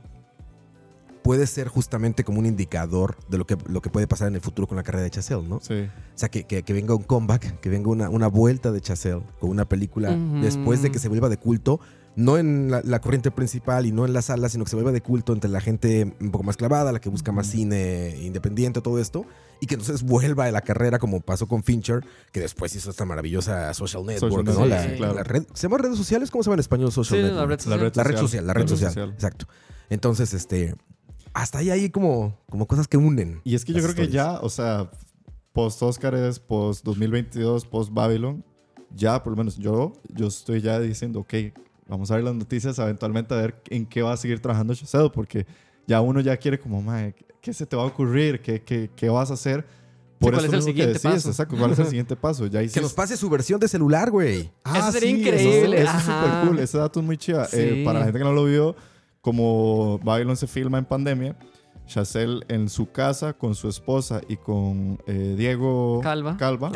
puede 1.28 1.46
ser 1.46 1.68
justamente 1.68 2.24
como 2.24 2.40
un 2.40 2.46
indicador 2.46 3.18
de 3.28 3.38
lo 3.38 3.46
que, 3.46 3.58
lo 3.68 3.82
que 3.82 3.90
puede 3.90 4.08
pasar 4.08 4.30
en 4.30 4.36
el 4.36 4.42
futuro 4.42 4.66
con 4.68 4.78
la 4.78 4.84
carrera 4.84 5.04
de 5.04 5.10
Chazelle, 5.10 5.48
¿no? 5.48 5.60
Sí. 5.62 5.74
O 5.74 6.18
sea, 6.18 6.30
que, 6.30 6.46
que- 6.46 6.63
que 6.63 6.74
venga 6.74 6.96
un 6.96 7.04
comeback, 7.04 7.60
que 7.60 7.70
venga 7.70 7.90
una, 7.90 8.10
una 8.10 8.28
vuelta 8.28 8.72
de 8.72 8.80
Chazelle 8.80 9.22
con 9.40 9.50
una 9.50 9.66
película 9.66 10.16
después 10.42 10.82
de 10.82 10.90
que 10.92 11.00
se 11.00 11.10
vuelva 11.10 11.28
de 11.28 11.36
culto, 11.38 11.80
no 12.16 12.38
en 12.38 12.72
la, 12.72 12.82
la 12.84 13.00
corriente 13.02 13.30
principal 13.30 13.86
y 13.86 13.92
no 13.92 14.06
en 14.06 14.13
la 14.13 14.22
sala, 14.22 14.48
sino 14.50 14.63
que 14.63 14.70
se 14.70 14.76
vuelva 14.78 14.92
de 14.94 15.02
culto 15.02 15.34
entre 15.34 15.50
la 15.52 15.60
gente 15.62 16.16
un 16.22 16.32
poco 16.32 16.44
más 16.46 16.56
clavada, 16.58 16.92
la 16.94 17.00
que 17.02 17.10
busca 17.10 17.32
más 17.34 17.48
cine 17.48 18.16
independiente, 18.22 18.82
todo 18.82 18.98
esto, 19.00 19.26
y 19.60 19.68
que 19.68 19.76
entonces 19.76 20.04
vuelva 20.04 20.46
a 20.46 20.52
la 20.52 20.62
carrera 20.62 20.98
como 20.98 21.20
pasó 21.20 21.46
con 21.48 21.62
Fincher, 21.62 22.06
que 22.32 22.40
después 22.40 22.74
hizo 22.76 22.90
esta 22.90 23.04
maravillosa 23.06 23.74
Social 23.74 24.06
Network, 24.06 24.48
Social 24.48 24.56
¿no? 24.56 24.66
Network, 24.66 24.92
sí, 24.92 24.98
claro. 24.98 25.13
la 25.13 25.24
red, 25.24 25.44
¿Se 25.54 25.63
llama 25.63 25.78
redes 25.78 25.98
sociales? 25.98 26.32
¿Cómo 26.32 26.42
se 26.44 26.48
llama 26.48 26.56
en 26.56 26.60
español 26.62 26.92
Social 26.92 27.20
Sí, 27.20 27.24
Network? 27.26 27.42
la 27.42 27.48
red 27.48 27.60
social. 27.60 27.80
red 27.82 27.96
La 27.96 28.04
red 28.04 28.18
social, 28.18 28.48
la 28.48 28.54
red 28.54 28.68
social. 28.68 29.10
Exacto. 29.13 29.46
Entonces, 29.90 30.34
este. 30.34 30.76
Hasta 31.38 31.60
ahí 31.60 31.69
hay 31.69 31.89
como, 31.91 32.36
como 32.50 32.65
cosas 32.65 32.88
que 32.88 32.97
unen. 32.97 33.41
Y 33.43 33.54
es 33.54 33.63
que 33.63 33.71
yo 33.71 33.80
creo 33.84 33.93
que 33.93 34.04
historias. 34.06 34.34
ya, 34.34 34.39
o 34.39 34.50
sea, 34.50 34.89
post 35.54 35.84
Oscars, 35.84 36.39
post 36.39 36.84
2022, 36.84 37.63
post 37.65 37.93
Babylon, 37.93 38.43
ya 38.95 39.21
por 39.21 39.34
lo 39.34 39.38
menos 39.38 39.56
yo, 39.56 39.93
yo 40.15 40.28
estoy 40.28 40.62
ya 40.62 40.80
diciendo, 40.80 41.19
ok, 41.19 41.34
vamos 41.88 42.10
a 42.10 42.15
ver 42.15 42.23
las 42.23 42.34
noticias 42.34 42.80
eventualmente 42.80 43.36
a 43.36 43.38
ver 43.38 43.62
en 43.69 43.86
qué 43.86 44.02
va 44.02 44.13
a 44.13 44.17
seguir 44.17 44.39
trabajando 44.39 44.73
Chazelle, 44.73 45.12
porque 45.12 45.45
ya 45.86 46.02
uno 46.02 46.21
ya 46.21 46.36
quiere 46.38 46.60
como, 46.60 46.82
mae, 46.82 47.13
¿qué 47.39 47.54
se 47.54 47.67
te 47.67 47.76
va 47.76 47.84
a 47.84 47.86
ocurrir? 47.86 48.41
¿Qué, 48.41 48.63
qué, 48.63 48.89
qué 48.95 49.10
vas 49.10 49.30
a 49.30 49.36
hacer? 49.36 49.63
¿cuál 50.19 50.34
es 50.34 50.43
el 50.45 50.50
que 50.50 50.62
siguiente 50.63 50.93
decís, 50.93 51.04
paso? 51.04 51.30
Exacto, 51.30 51.56
¿cuál 51.56 51.71
es 51.73 51.78
el 51.80 51.86
siguiente 51.86 52.15
paso? 52.15 52.47
Ya 52.47 52.65
Que 52.67 52.82
nos 52.82 52.93
pase 52.93 53.15
su 53.15 53.30
versión 53.30 53.60
de 53.60 53.67
celular, 53.67 54.10
güey. 54.10 54.52
Eso 54.65 54.91
sería 54.91 55.12
sí, 55.12 55.19
increíble, 55.21 55.82
Eso, 55.84 55.89
eso 55.91 55.97
es 56.00 56.04
súper 56.04 56.47
cool. 56.47 56.60
Ese 56.60 56.78
dato 56.80 57.00
es 57.00 57.06
muy 57.06 57.17
chiva. 57.17 57.45
Eh, 57.54 57.73
Sí. 57.76 57.84
para 57.86 58.00
la 58.00 58.06
gente 58.06 58.17
que 58.17 58.26
no 58.26 58.34
lo 58.34 58.45
vio, 58.45 58.76
como 59.32 60.00
Babylon 60.06 60.38
se 60.38 60.48
filma 60.48 60.78
en 60.78 60.86
pandemia, 60.86 61.36
Chazelle 61.86 62.40
en 62.48 62.70
su 62.70 62.90
casa 62.94 63.34
con 63.34 63.56
su 63.56 63.68
esposa 63.68 64.22
y 64.30 64.38
con 64.38 65.00
eh, 65.06 65.36
Diego 65.38 66.00
Calva. 66.02 66.38
Calva, 66.38 66.72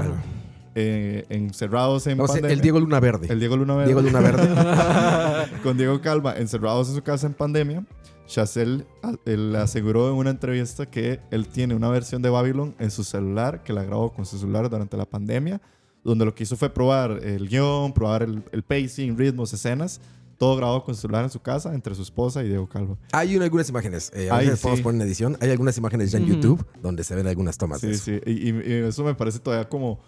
eh, 0.76 1.24
encerrados 1.30 2.08
en 2.08 2.20
O 2.20 2.26
sea, 2.28 2.34
pandemia. 2.36 2.54
el 2.56 2.60
Diego 2.60 2.82
Luna 2.82 3.00
Verde. 3.00 3.28
El 3.30 3.40
Diego 3.40 3.56
Luna 3.56 3.76
Verde. 3.76 3.86
Diego 3.94 4.02
Luna 4.02 4.20
Verde. 4.20 5.52
con 5.64 5.78
Diego 5.78 6.02
Calva 6.02 6.34
encerrados 6.38 6.90
en 6.90 6.96
su 6.96 7.02
casa 7.04 7.26
en 7.26 7.34
pandemia. 7.36 7.86
Chazelle 8.28 8.86
a- 9.02 9.14
él 9.26 9.56
aseguró 9.56 10.10
en 10.10 10.16
una 10.16 10.30
entrevista 10.32 10.86
que 10.86 11.22
él 11.32 11.48
tiene 11.48 11.74
una 11.74 11.88
versión 11.88 12.22
de 12.22 12.30
Babylon 12.30 12.76
en 12.80 12.92
su 12.92 13.06
celular, 13.06 13.64
que 13.64 13.72
la 13.72 13.86
grabó 13.86 14.12
con 14.12 14.26
su 14.26 14.38
celular 14.38 14.70
durante 14.70 14.98
la 14.98 15.06
pandemia, 15.06 15.62
donde 16.04 16.26
lo 16.26 16.36
que 16.36 16.44
hizo 16.44 16.58
fue 16.58 16.70
probar 16.70 17.12
el 17.24 17.48
guion, 17.48 17.94
probar 17.94 18.24
el, 18.24 18.44
el 18.52 18.64
pacing, 18.64 19.18
ritmos, 19.18 19.54
escenas, 19.54 20.02
todo 20.42 20.56
grabado 20.56 20.84
con 20.84 20.96
celular 20.96 21.24
en 21.24 21.30
su 21.30 21.40
casa 21.40 21.72
entre 21.76 21.94
su 21.94 22.02
esposa 22.02 22.44
y 22.44 22.48
Diego 22.48 22.68
Calva. 22.68 22.98
Hay 23.12 23.36
una- 23.36 23.46
algunas 23.46 23.70
imágenes. 23.70 24.12
Eh, 24.16 24.32
a 24.32 24.38
Ay, 24.38 24.46
veces 24.48 24.60
sí. 24.60 24.64
podemos 24.64 24.82
poner 24.82 25.00
en 25.04 25.08
edición. 25.08 25.38
Hay 25.40 25.52
algunas 25.52 25.78
imágenes 25.78 26.10
ya 26.12 26.18
en 26.18 26.24
Ujú. 26.24 26.34
YouTube 26.34 26.66
donde 26.82 27.04
se 27.04 27.14
ven 27.14 27.28
algunas 27.28 27.60
tomas 27.60 27.80
de 27.82 27.94
Sí, 27.94 28.12
eso. 28.16 28.24
sí. 28.26 28.32
Y, 28.32 28.50
y- 28.50 28.64
y 28.66 28.74
eso 28.88 29.04
me 29.04 29.14
parece 29.14 29.38
todavía 29.38 29.70
como 29.70 30.00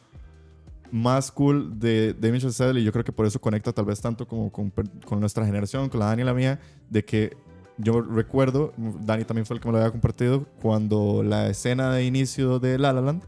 más 0.91 1.31
cool 1.31 1.79
de 1.79 2.15
Damien 2.19 2.41
Chazelle 2.41 2.79
y 2.79 2.83
yo 2.83 2.91
creo 2.91 3.03
que 3.03 3.11
por 3.11 3.27
eso 3.27 3.39
conecta 3.39 3.71
tal 3.73 3.85
vez 3.85 4.01
tanto 4.01 4.27
como 4.27 4.51
con, 4.51 4.73
con 5.05 5.19
nuestra 5.19 5.45
generación, 5.45 5.87
con 5.87 5.99
la 5.99 6.07
Dani 6.07 6.23
y 6.23 6.25
la 6.25 6.33
mía, 6.33 6.59
de 6.89 7.05
que 7.05 7.37
yo 7.77 8.01
recuerdo, 8.01 8.73
Dani 8.77 9.25
también 9.25 9.45
fue 9.45 9.55
el 9.57 9.61
que 9.61 9.67
me 9.67 9.73
lo 9.73 9.77
había 9.77 9.91
compartido, 9.91 10.45
cuando 10.63 11.21
la 11.21 11.47
escena 11.47 11.91
de 11.93 12.05
inicio 12.05 12.57
de 12.57 12.79
La 12.79 12.91
La 12.91 13.01
Land 13.01 13.21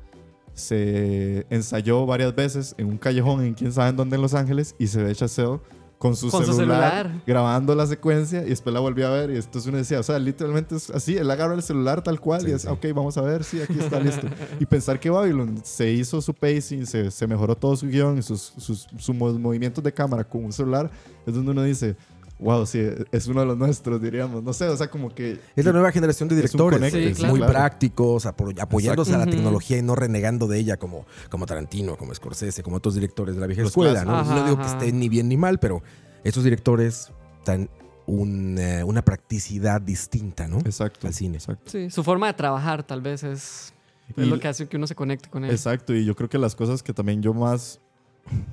se 0.54 1.46
ensayó 1.52 2.08
varias 2.08 2.34
veces 2.36 2.74
en 2.80 2.88
un 2.88 2.98
callejón 2.98 3.44
en 3.44 3.54
quién 3.54 3.72
sabe 3.72 3.90
en 3.90 3.96
dónde 3.96 4.16
en 4.16 4.24
Los 4.24 4.34
Ángeles 4.34 4.74
y 4.80 4.88
se 4.88 5.04
ve 5.04 5.14
Chazelle 5.14 5.60
con 6.06 6.16
su, 6.16 6.30
Con 6.30 6.46
su 6.46 6.54
celular, 6.54 7.04
celular. 7.06 7.22
grabando 7.26 7.74
la 7.76 7.88
secuencia 7.88 8.44
y 8.46 8.50
después 8.50 8.74
la 8.74 8.80
volvió 8.80 9.08
a 9.08 9.12
ver 9.12 9.32
y 9.32 9.36
entonces 9.38 9.66
uno 9.68 9.78
decía, 9.78 10.00
o 10.00 10.04
sea, 10.04 10.20
literalmente 10.20 10.76
es 10.76 10.90
así, 10.92 11.18
él 11.18 11.30
agarra 11.32 11.54
el 11.56 11.64
celular 11.64 12.04
tal 12.04 12.20
cual 12.20 12.42
Sí, 12.42 12.50
y 12.50 12.52
es, 12.52 12.62
sí. 12.64 12.68
ok, 12.68 12.86
vamos 12.94 13.18
a 13.18 13.22
ver, 13.22 13.44
sí, 13.44 13.60
aquí 13.62 13.80
está 13.80 14.00
listo. 14.00 14.28
y 14.60 14.66
pensar 14.66 15.00
que 15.00 15.10
Babylon 15.10 15.60
se 15.64 15.92
hizo 15.92 16.22
su 16.22 16.34
pacing, 16.34 16.86
se, 16.86 17.10
se 17.12 17.28
mejoró 17.28 17.56
todo 17.56 17.76
su 17.76 17.88
guion 17.88 18.18
y 18.18 18.22
sus, 18.22 18.54
sus, 18.58 18.88
sus 18.98 19.16
mo- 19.16 19.34
movimientos 19.34 19.84
de 19.84 19.92
cámara 19.94 20.24
con 20.24 20.46
un 20.46 20.54
celular, 20.54 20.92
es 21.26 21.34
donde 21.34 21.52
uno 21.52 21.64
dice, 21.64 21.96
wow, 22.40 22.66
sí, 22.66 22.82
es 23.12 23.28
uno 23.28 23.42
de 23.42 23.46
los 23.48 23.58
nuestros, 23.58 24.02
diríamos. 24.02 24.44
No 24.44 24.52
sé, 24.54 24.68
o 24.68 24.76
sea, 24.78 24.90
como 24.90 25.14
que... 25.14 25.40
Es 25.56 25.66
la 25.66 25.72
nueva 25.72 25.92
generación 25.92 26.28
de 26.30 26.36
Es 26.36 26.54
un 26.54 26.58
directores. 26.60 26.80
conecte, 26.80 27.10
Sí, 27.10 27.16
claro. 27.16 27.32
Muy 27.32 27.40
claro. 27.40 27.54
prácticos, 27.54 28.26
apo- 28.26 28.54
apoyándose 28.62 29.14
a 29.14 29.18
la 29.20 29.26
tecnología 29.26 29.78
y 29.78 29.82
no 29.82 29.96
renegando 29.96 30.48
de 30.48 30.60
ella 30.60 30.78
como, 30.78 31.06
como 31.30 31.46
Tarantino, 31.46 31.96
como 31.98 32.14
Scorsese, 32.14 32.62
como 32.64 32.78
otros 32.78 32.96
directores 32.96 33.36
de 33.36 33.42
la 33.42 33.48
vieja 33.48 33.62
Los 33.62 33.72
escuela. 33.72 34.04
¿no? 34.04 34.24
no 34.24 34.34
digo 34.44 34.46
Ajá, 34.46 34.56
que 34.58 34.62
ajá. 34.64 34.72
esté 34.78 34.92
ni 34.92 35.08
bien 35.10 35.30
ni 35.30 35.38
mal, 35.38 35.60
pero 35.60 35.82
estos 36.24 36.44
directores 36.44 37.12
dan 37.46 37.70
un, 38.08 38.58
eh, 38.60 38.84
una 38.84 39.04
practicidad 39.04 39.82
distinta 39.82 40.48
¿no? 40.48 40.60
Exacto. 40.60 41.08
al 41.08 41.14
cine. 41.14 41.38
Exacto. 41.38 41.72
Sí, 41.72 41.90
su 41.90 42.04
forma 42.04 42.28
de 42.28 42.34
trabajar 42.34 42.84
tal 42.84 43.02
vez 43.02 43.24
es, 43.24 43.74
es 44.16 44.26
Y- 44.26 44.30
lo 44.30 44.40
que 44.40 44.48
hace 44.48 44.68
que 44.68 44.78
uno 44.78 44.86
se 44.88 44.94
conecte 44.96 45.30
con 45.30 45.46
él. 45.46 45.52
Exacto, 45.52 45.96
y 45.96 46.06
yo 46.06 46.16
creo 46.16 46.30
que 46.30 46.38
las 46.38 46.54
cosas 46.56 46.84
que 46.84 46.94
también 46.94 47.22
yo 47.24 47.34
más 47.34 47.80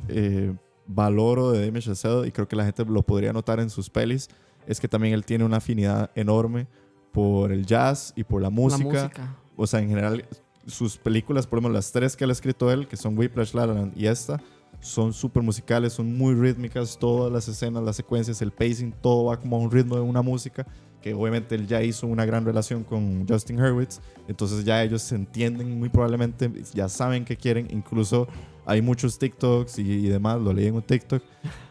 eh, 0.09 0.55
valoro 0.95 1.53
de 1.53 1.65
Damien 1.65 1.83
Chazelle, 1.83 2.27
y 2.27 2.33
creo 2.33 2.47
que 2.49 2.57
la 2.57 2.65
gente 2.65 2.85
lo 2.85 3.03
podría 3.03 3.33
notar 3.33 3.61
en 3.61 3.71
sus 3.71 3.91
pelis, 3.91 4.29
es 4.67 4.81
que 4.81 4.89
también 4.89 5.15
él 5.15 5.25
tiene 5.25 5.45
una 5.45 5.57
afinidad 5.59 6.11
enorme 6.15 6.67
por 7.13 7.53
el 7.53 7.67
jazz 7.67 8.13
y 8.17 8.25
por 8.25 8.41
la 8.41 8.47
La 8.47 8.51
música. 8.51 8.85
música. 8.85 9.37
O 9.57 9.67
sea, 9.67 9.81
en 9.81 9.89
general, 9.89 10.25
sus 10.67 10.97
películas, 10.97 11.47
por 11.47 11.59
ejemplo, 11.59 11.75
las 11.75 11.93
tres 11.93 12.17
que 12.17 12.25
él 12.25 12.31
ha 12.31 12.33
escrito 12.33 12.71
él, 12.71 12.87
que 12.87 12.97
son 12.97 13.19
Whiplash, 13.19 13.55
La 13.55 13.67
La 13.67 13.91
y 13.95 14.07
esta, 14.07 14.41
son 14.81 15.13
súper 15.13 15.43
musicales, 15.43 15.93
son 15.93 16.17
muy 16.17 16.35
rítmicas, 16.35 16.99
todas 16.99 17.33
las 17.33 17.47
escenas, 17.49 17.83
las 17.83 17.97
secuencias, 17.97 18.43
el 18.43 18.51
pacing, 18.51 18.93
todo 18.93 19.27
va 19.27 19.39
como 19.39 19.57
a 19.57 19.61
un 19.61 19.71
ritmo 19.71 19.95
de 19.95 20.01
una 20.03 20.23
música, 20.23 20.67
que 21.01 21.15
obviamente 21.15 21.55
él 21.55 21.67
ya 21.67 21.83
hizo 21.83 22.07
una 22.07 22.25
gran 22.25 22.45
relación 22.45 22.85
con 22.85 23.27
Justin 23.29 23.61
Hurwitz, 23.61 24.01
entonces 24.29 24.65
ya 24.65 24.83
ellos 24.83 25.03
se 25.03 25.17
entienden 25.17 25.79
muy 25.79 25.89
probablemente, 25.89 26.51
ya 26.73 26.89
saben 26.89 27.25
qué 27.25 27.37
quieren, 27.37 27.69
incluso 27.71 28.27
hay 28.67 28.83
muchos 28.83 29.19
TikToks 29.19 29.79
y, 29.79 29.83
y 29.83 30.09
demás, 30.09 30.41
lo 30.41 30.53
leí 30.53 30.67
en 30.67 30.75
un 30.75 30.83
TikTok, 30.83 31.23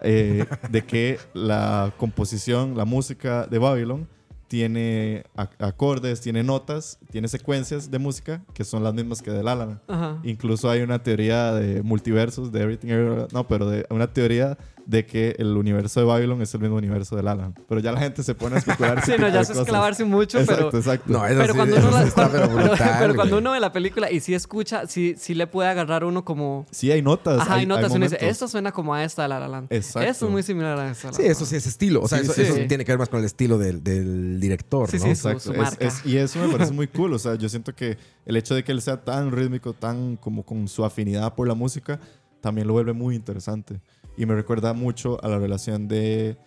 eh, 0.01 0.45
de 0.69 0.81
que 0.83 1.17
la 1.33 1.93
composición, 1.97 2.75
la 2.77 2.85
música 2.85 3.45
de 3.47 3.57
Babylon 3.59 4.07
tiene 4.47 5.23
ac- 5.37 5.55
acordes, 5.59 6.19
tiene 6.19 6.43
notas, 6.43 6.99
tiene 7.09 7.29
secuencias 7.29 7.89
de 7.89 7.99
música 7.99 8.43
que 8.53 8.65
son 8.65 8.83
las 8.83 8.93
mismas 8.93 9.21
que 9.21 9.31
de 9.31 9.41
La 9.43 9.55
La 9.55 9.65
Land. 9.65 9.79
Ajá. 9.87 10.19
Incluso 10.23 10.69
hay 10.69 10.81
una 10.81 11.01
teoría 11.01 11.53
de 11.53 11.81
multiversos, 11.83 12.51
de 12.51 12.61
Everything 12.61 12.89
Everywhere, 12.89 13.27
no, 13.31 13.47
pero 13.47 13.69
de 13.69 13.85
una 13.89 14.11
teoría 14.11 14.57
de 14.91 15.05
que 15.05 15.35
el 15.39 15.55
universo 15.57 15.99
de 16.01 16.05
Babylon 16.05 16.41
es 16.41 16.53
el 16.53 16.59
mismo 16.59 16.75
universo 16.75 17.15
de 17.15 17.23
La 17.23 17.33
La 17.33 17.43
Land. 17.43 17.59
Pero 17.67 17.79
ya 17.81 17.91
la 17.93 17.99
gente 18.01 18.23
se 18.23 18.35
pone 18.35 18.55
a 18.55 18.59
especular. 18.59 19.01
Sí, 19.05 19.13
no, 19.17 19.29
ya 19.29 19.39
eso 19.41 19.53
es 19.53 19.67
clavarse 19.67 20.03
mucho, 20.03 20.37
Exacto, 20.39 20.65
pero... 20.67 20.77
exacto. 20.79 21.05
No, 21.13 21.25
eso 21.25 21.39
Pero 21.39 21.53
sí, 21.53 21.57
cuando 21.57 21.77
eso 21.77 21.87
uno, 21.87 21.97
la- 21.97 22.03
está 22.07 22.29
pero 22.31 22.47
pero- 22.53 22.67
brutal, 22.69 22.95
pero 22.99 23.15
cuando 23.15 23.37
uno 23.37 23.51
ve 23.51 23.59
la 23.59 23.71
película 23.71 24.11
y 24.11 24.19
sí 24.19 24.33
escucha, 24.33 24.85
sí, 24.87 25.15
sí 25.17 25.33
le 25.33 25.47
puede 25.47 25.69
agarrar 25.69 26.03
uno 26.03 26.25
como... 26.25 26.65
Sí, 26.71 26.91
hay 26.91 27.01
notas. 27.01 27.39
Ajá, 27.41 27.55
hay 27.55 27.65
notas 27.65 27.91
y 27.93 27.95
uno 27.95 28.05
dice, 28.05 28.17
esto 28.27 28.47
suena 28.47 28.71
como 28.73 28.93
a 28.93 29.03
esta 29.03 29.23
de 29.23 29.29
La 29.29 29.39
La 29.39 29.47
Land. 29.47 29.67
Exacto. 29.71 30.09
Esto 30.09 30.25
es 30.25 30.31
muy 30.31 30.43
similar 30.43 30.77
a 30.77 30.91
esta. 30.91 31.07
La 31.07 31.13
Sí, 31.13 31.21
eso 31.23 31.39
Land". 31.41 31.49
sí 31.49 31.55
es 31.55 31.67
estilo. 31.67 32.01
O 32.01 32.07
sea, 32.07 32.17
Sí, 32.19 32.25
eso, 32.25 32.33
sí. 32.33 32.41
eso 32.41 32.55
Sí. 32.55 32.67
tiene 32.67 32.83
que 32.85 32.91
ver 32.91 32.99
más 32.99 33.09
con 33.09 33.19
el 33.19 33.25
estilo 33.25 33.57
del, 33.57 33.81
del 33.83 34.39
director, 34.39 34.89
Sí, 34.91 34.97
¿no? 34.97 35.03
sí, 35.03 35.09
Exacto. 35.09 35.39
su 35.39 35.51
Es- 35.53 35.57
marca. 35.57 35.85
es- 35.85 36.05
y 36.05 36.17
eso 36.17 36.39
me 36.39 36.49
parece 36.51 36.73
muy 36.73 36.87
cool. 36.87 37.13
O 37.13 37.19
sea, 37.19 37.35
yo 37.35 37.47
siento 37.47 37.73
que 37.73 37.97
el 38.25 38.35
hecho 38.35 38.53
de 38.55 38.63
que 38.65 38.71
él 38.73 38.81
sea 38.81 38.97
tan 39.03 39.31
rítmico, 39.31 39.71
tan 39.73 40.17
como 40.17 40.43
con 40.43 40.67
su 40.67 40.83
afinidad 40.83 41.33
por 41.33 41.47
la 41.47 41.53
música, 41.55 41.99
también 42.41 42.67
lo 42.67 42.73
vuelve 42.73 42.93
muy 42.93 43.15
interesante. 43.15 43.79
Y 44.17 44.25
me 44.25 44.35
recuerda 44.35 44.73
mucho 44.73 45.23
a 45.23 45.29
la 45.29 45.39
relación 45.39 45.87
de, 45.87 46.37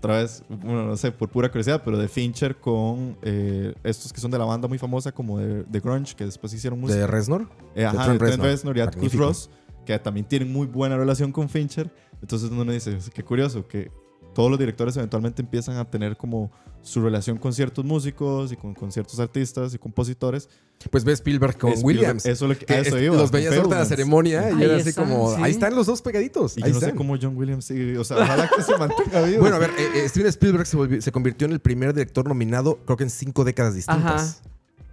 otra 0.00 0.16
vez, 0.16 0.42
bueno, 0.48 0.86
no 0.86 0.96
sé, 0.96 1.12
por 1.12 1.28
pura 1.28 1.50
curiosidad, 1.50 1.82
pero 1.84 1.98
de 1.98 2.08
Fincher 2.08 2.56
con 2.56 3.18
eh, 3.20 3.74
estos 3.84 4.12
que 4.12 4.20
son 4.20 4.30
de 4.30 4.38
la 4.38 4.46
banda 4.46 4.66
muy 4.66 4.78
famosa, 4.78 5.12
como 5.12 5.38
de, 5.38 5.62
de 5.64 5.80
Grunge, 5.80 6.14
que 6.16 6.24
después 6.24 6.54
hicieron 6.54 6.80
música. 6.80 7.00
De 7.00 7.06
Reznor. 7.06 7.48
Eh, 7.74 7.84
ajá, 7.84 7.98
de 7.98 8.18
Trent 8.18 8.20
Reznor. 8.22 8.46
Reznor 8.46 8.76
y 8.78 8.80
Atticus. 8.80 9.14
Ross, 9.14 9.50
que 9.84 9.98
también 9.98 10.26
tienen 10.26 10.50
muy 10.50 10.66
buena 10.66 10.96
relación 10.96 11.32
con 11.32 11.50
Fincher. 11.50 11.92
Entonces 12.22 12.50
uno 12.50 12.64
dice, 12.72 12.96
qué 13.12 13.22
curioso, 13.22 13.68
que 13.68 13.90
todos 14.34 14.50
los 14.50 14.58
directores 14.58 14.96
eventualmente 14.96 15.42
empiezan 15.42 15.76
a 15.76 15.84
tener 15.90 16.16
como 16.16 16.50
su 16.82 17.02
relación 17.02 17.36
con 17.36 17.52
ciertos 17.52 17.84
músicos 17.84 18.52
y 18.52 18.56
con, 18.56 18.74
con 18.74 18.90
ciertos 18.90 19.18
artistas 19.20 19.74
y 19.74 19.78
compositores. 19.78 20.48
Pues 20.90 21.04
ves 21.04 21.14
Spielberg 21.20 21.58
con 21.58 21.70
Spielberg, 21.72 21.84
Williams. 21.98 22.24
Eso, 22.26 22.46
es 22.46 22.48
lo 22.50 22.58
que, 22.58 22.64
que 22.64 22.78
eso 22.80 22.96
es- 22.96 23.02
iba, 23.02 23.16
los 23.16 23.30
veías 23.30 23.54
ahorita 23.54 23.74
en 23.74 23.80
la 23.80 23.84
ceremonia 23.86 24.50
y 24.50 24.54
Ahí 24.54 24.62
era 24.62 24.76
así 24.76 24.88
están, 24.90 25.04
como, 25.08 25.34
sí. 25.36 25.42
ahí 25.42 25.50
están 25.50 25.74
los 25.74 25.86
dos 25.86 26.00
pegaditos. 26.00 26.56
Y 26.56 26.62
ahí 26.62 26.70
yo 26.72 26.80
no 26.80 26.86
sé 26.86 26.94
cómo 26.94 27.16
John 27.20 27.36
Williams 27.36 27.66
sigue, 27.66 27.98
o 27.98 28.04
sea, 28.04 28.16
ojalá 28.18 28.48
que 28.48 28.62
se 28.62 28.76
mantenga 28.78 29.22
vivo. 29.26 29.40
Bueno, 29.40 29.56
a 29.56 29.58
ver, 29.58 29.70
eh, 29.78 29.88
eh, 30.04 30.08
Steven 30.08 30.28
Spielberg 30.28 30.66
se, 30.66 30.76
volvió- 30.78 31.02
se 31.02 31.12
convirtió 31.12 31.46
en 31.46 31.52
el 31.52 31.60
primer 31.60 31.92
director 31.92 32.26
nominado, 32.26 32.78
creo 32.86 32.96
que 32.96 33.04
en 33.04 33.10
cinco 33.10 33.44
décadas 33.44 33.74
distintas. 33.74 34.42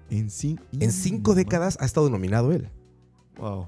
En, 0.10 0.28
cin- 0.30 0.60
En 0.80 0.92
cinco 0.92 1.36
décadas 1.36 1.78
ha 1.80 1.86
estado 1.86 2.10
nominado 2.10 2.52
él. 2.52 2.70
Wow. 3.38 3.68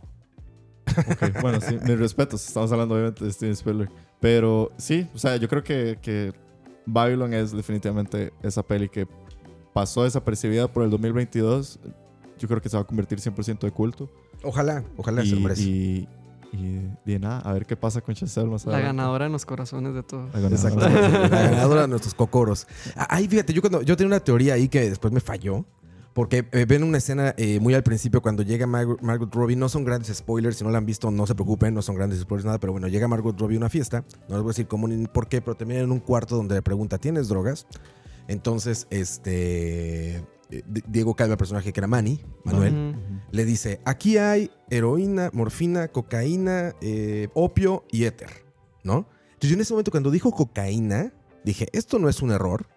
Ok, 0.97 1.41
bueno, 1.41 1.62
sí, 1.62 1.77
mis 1.86 1.99
respetos. 1.99 2.45
Estamos 2.45 2.71
hablando 2.71 2.95
obviamente 2.95 3.23
de 3.23 3.32
Steven 3.32 3.53
Spielberg. 3.53 3.91
Pero 4.19 4.71
sí, 4.77 5.08
o 5.13 5.17
sea, 5.17 5.38
yo 5.38 5.47
creo 5.47 5.63
que, 5.63 5.97
que 6.01 6.34
Babylon 6.86 7.34
es 7.34 7.51
definitivamente 7.51 8.34
esa 8.43 8.63
peli 8.63 8.89
que 8.89 9.08
pasó 9.73 10.03
desapercibida 10.03 10.67
por 10.71 10.84
el 10.84 10.89
2022. 10.89 11.79
Yo 12.38 12.47
creo 12.47 12.62
que 12.62 12.69
se 12.69 12.77
va 12.77 12.84
a 12.84 12.86
convertir 12.86 13.19
100% 13.19 13.60
de 13.60 13.71
culto. 13.71 14.10
Ojalá, 14.43 14.84
ojalá 14.97 15.21
se 15.23 15.32
lo 15.32 15.38
Y, 15.38 15.43
merece. 15.43 15.62
y 15.63 16.08
Y 16.51 16.82
de 17.05 17.19
nada, 17.19 17.39
a 17.39 17.53
ver 17.53 17.65
qué 17.65 17.75
pasa 17.77 18.01
con 18.01 18.15
Chazelle 18.15 18.47
más 18.49 18.65
La 18.65 18.73
adelante. 18.73 18.97
ganadora 18.97 19.25
en 19.27 19.32
los 19.32 19.45
corazones 19.45 19.93
de 19.93 20.01
todos. 20.03 20.34
La 20.34 20.39
ganadora. 20.39 20.89
La 21.29 21.41
ganadora 21.51 21.82
de 21.84 21.88
nuestros 21.89 22.13
cocoros. 22.13 22.65
Ahí, 22.95 23.27
fíjate, 23.27 23.53
yo, 23.53 23.62
cuando, 23.62 23.82
yo 23.84 23.95
tenía 23.95 24.08
una 24.08 24.19
teoría 24.19 24.55
ahí 24.55 24.67
que 24.67 24.89
después 24.89 25.13
me 25.13 25.19
falló. 25.19 25.63
Porque 26.19 26.45
eh, 26.51 26.65
ven 26.65 26.84
una 26.84 26.97
escena 26.97 27.34
eh, 27.38 27.62
muy 27.62 27.73
al 27.75 27.84
principio 27.84 28.21
cuando 28.21 28.43
llega 28.43 28.67
Margot, 28.67 29.01
Margot 29.01 29.34
Robbie. 29.34 29.55
No 29.55 29.69
son 29.69 29.86
grandes 29.86 30.17
spoilers, 30.17 30.58
si 30.58 30.65
no 30.65 30.69
la 30.69 30.77
han 30.77 30.86
visto, 30.86 31.10
no 31.12 31.25
se 31.25 31.34
preocupen, 31.34 31.73
no 31.73 31.82
son 31.82 31.95
grandes 31.95 32.19
spoilers, 32.19 32.43
nada. 32.43 32.60
Pero 32.60 32.73
bueno, 32.73 32.89
llega 32.89 33.08
Margot 33.08 33.39
Robbie 33.39 33.55
a 33.55 33.60
una 33.60 33.69
fiesta. 33.69 34.03
No 34.27 34.36
les 34.36 34.43
voy 34.43 34.49
a 34.49 34.51
decir 34.51 34.67
cómo 34.67 34.89
ni 34.89 35.08
por 35.08 35.29
qué, 35.29 35.41
pero 35.41 35.55
termina 35.55 35.79
en 35.79 35.93
un 35.93 36.01
cuarto 36.01 36.36
donde 36.36 36.55
le 36.55 36.62
pregunta: 36.62 36.97
¿Tienes 36.97 37.29
drogas? 37.29 37.67
Entonces, 38.27 38.86
este. 38.89 40.17
eh, 40.17 40.63
Diego 40.89 41.15
Calva, 41.15 41.36
el 41.36 41.38
personaje 41.38 41.71
que 41.71 41.79
era 41.79 41.88
Manny, 41.88 42.19
Manuel, 42.43 42.97
le 43.32 43.45
dice: 43.45 43.79
Aquí 43.86 44.17
hay 44.17 44.51
heroína, 44.69 45.29
morfina, 45.32 45.88
cocaína, 45.88 46.75
eh, 46.82 47.29
opio 47.34 47.86
y 47.93 48.03
éter, 48.03 48.43
¿no? 48.84 49.08
Entonces 49.36 49.51
yo 49.51 49.55
en 49.55 49.62
ese 49.62 49.71
momento 49.71 49.91
cuando 49.91 50.12
dijo 50.12 50.32
cocaína, 50.32 51.13
dije, 51.45 51.69
esto 51.71 51.97
no 51.97 52.10
es 52.10 52.21
un 52.21 52.32
error 52.32 52.67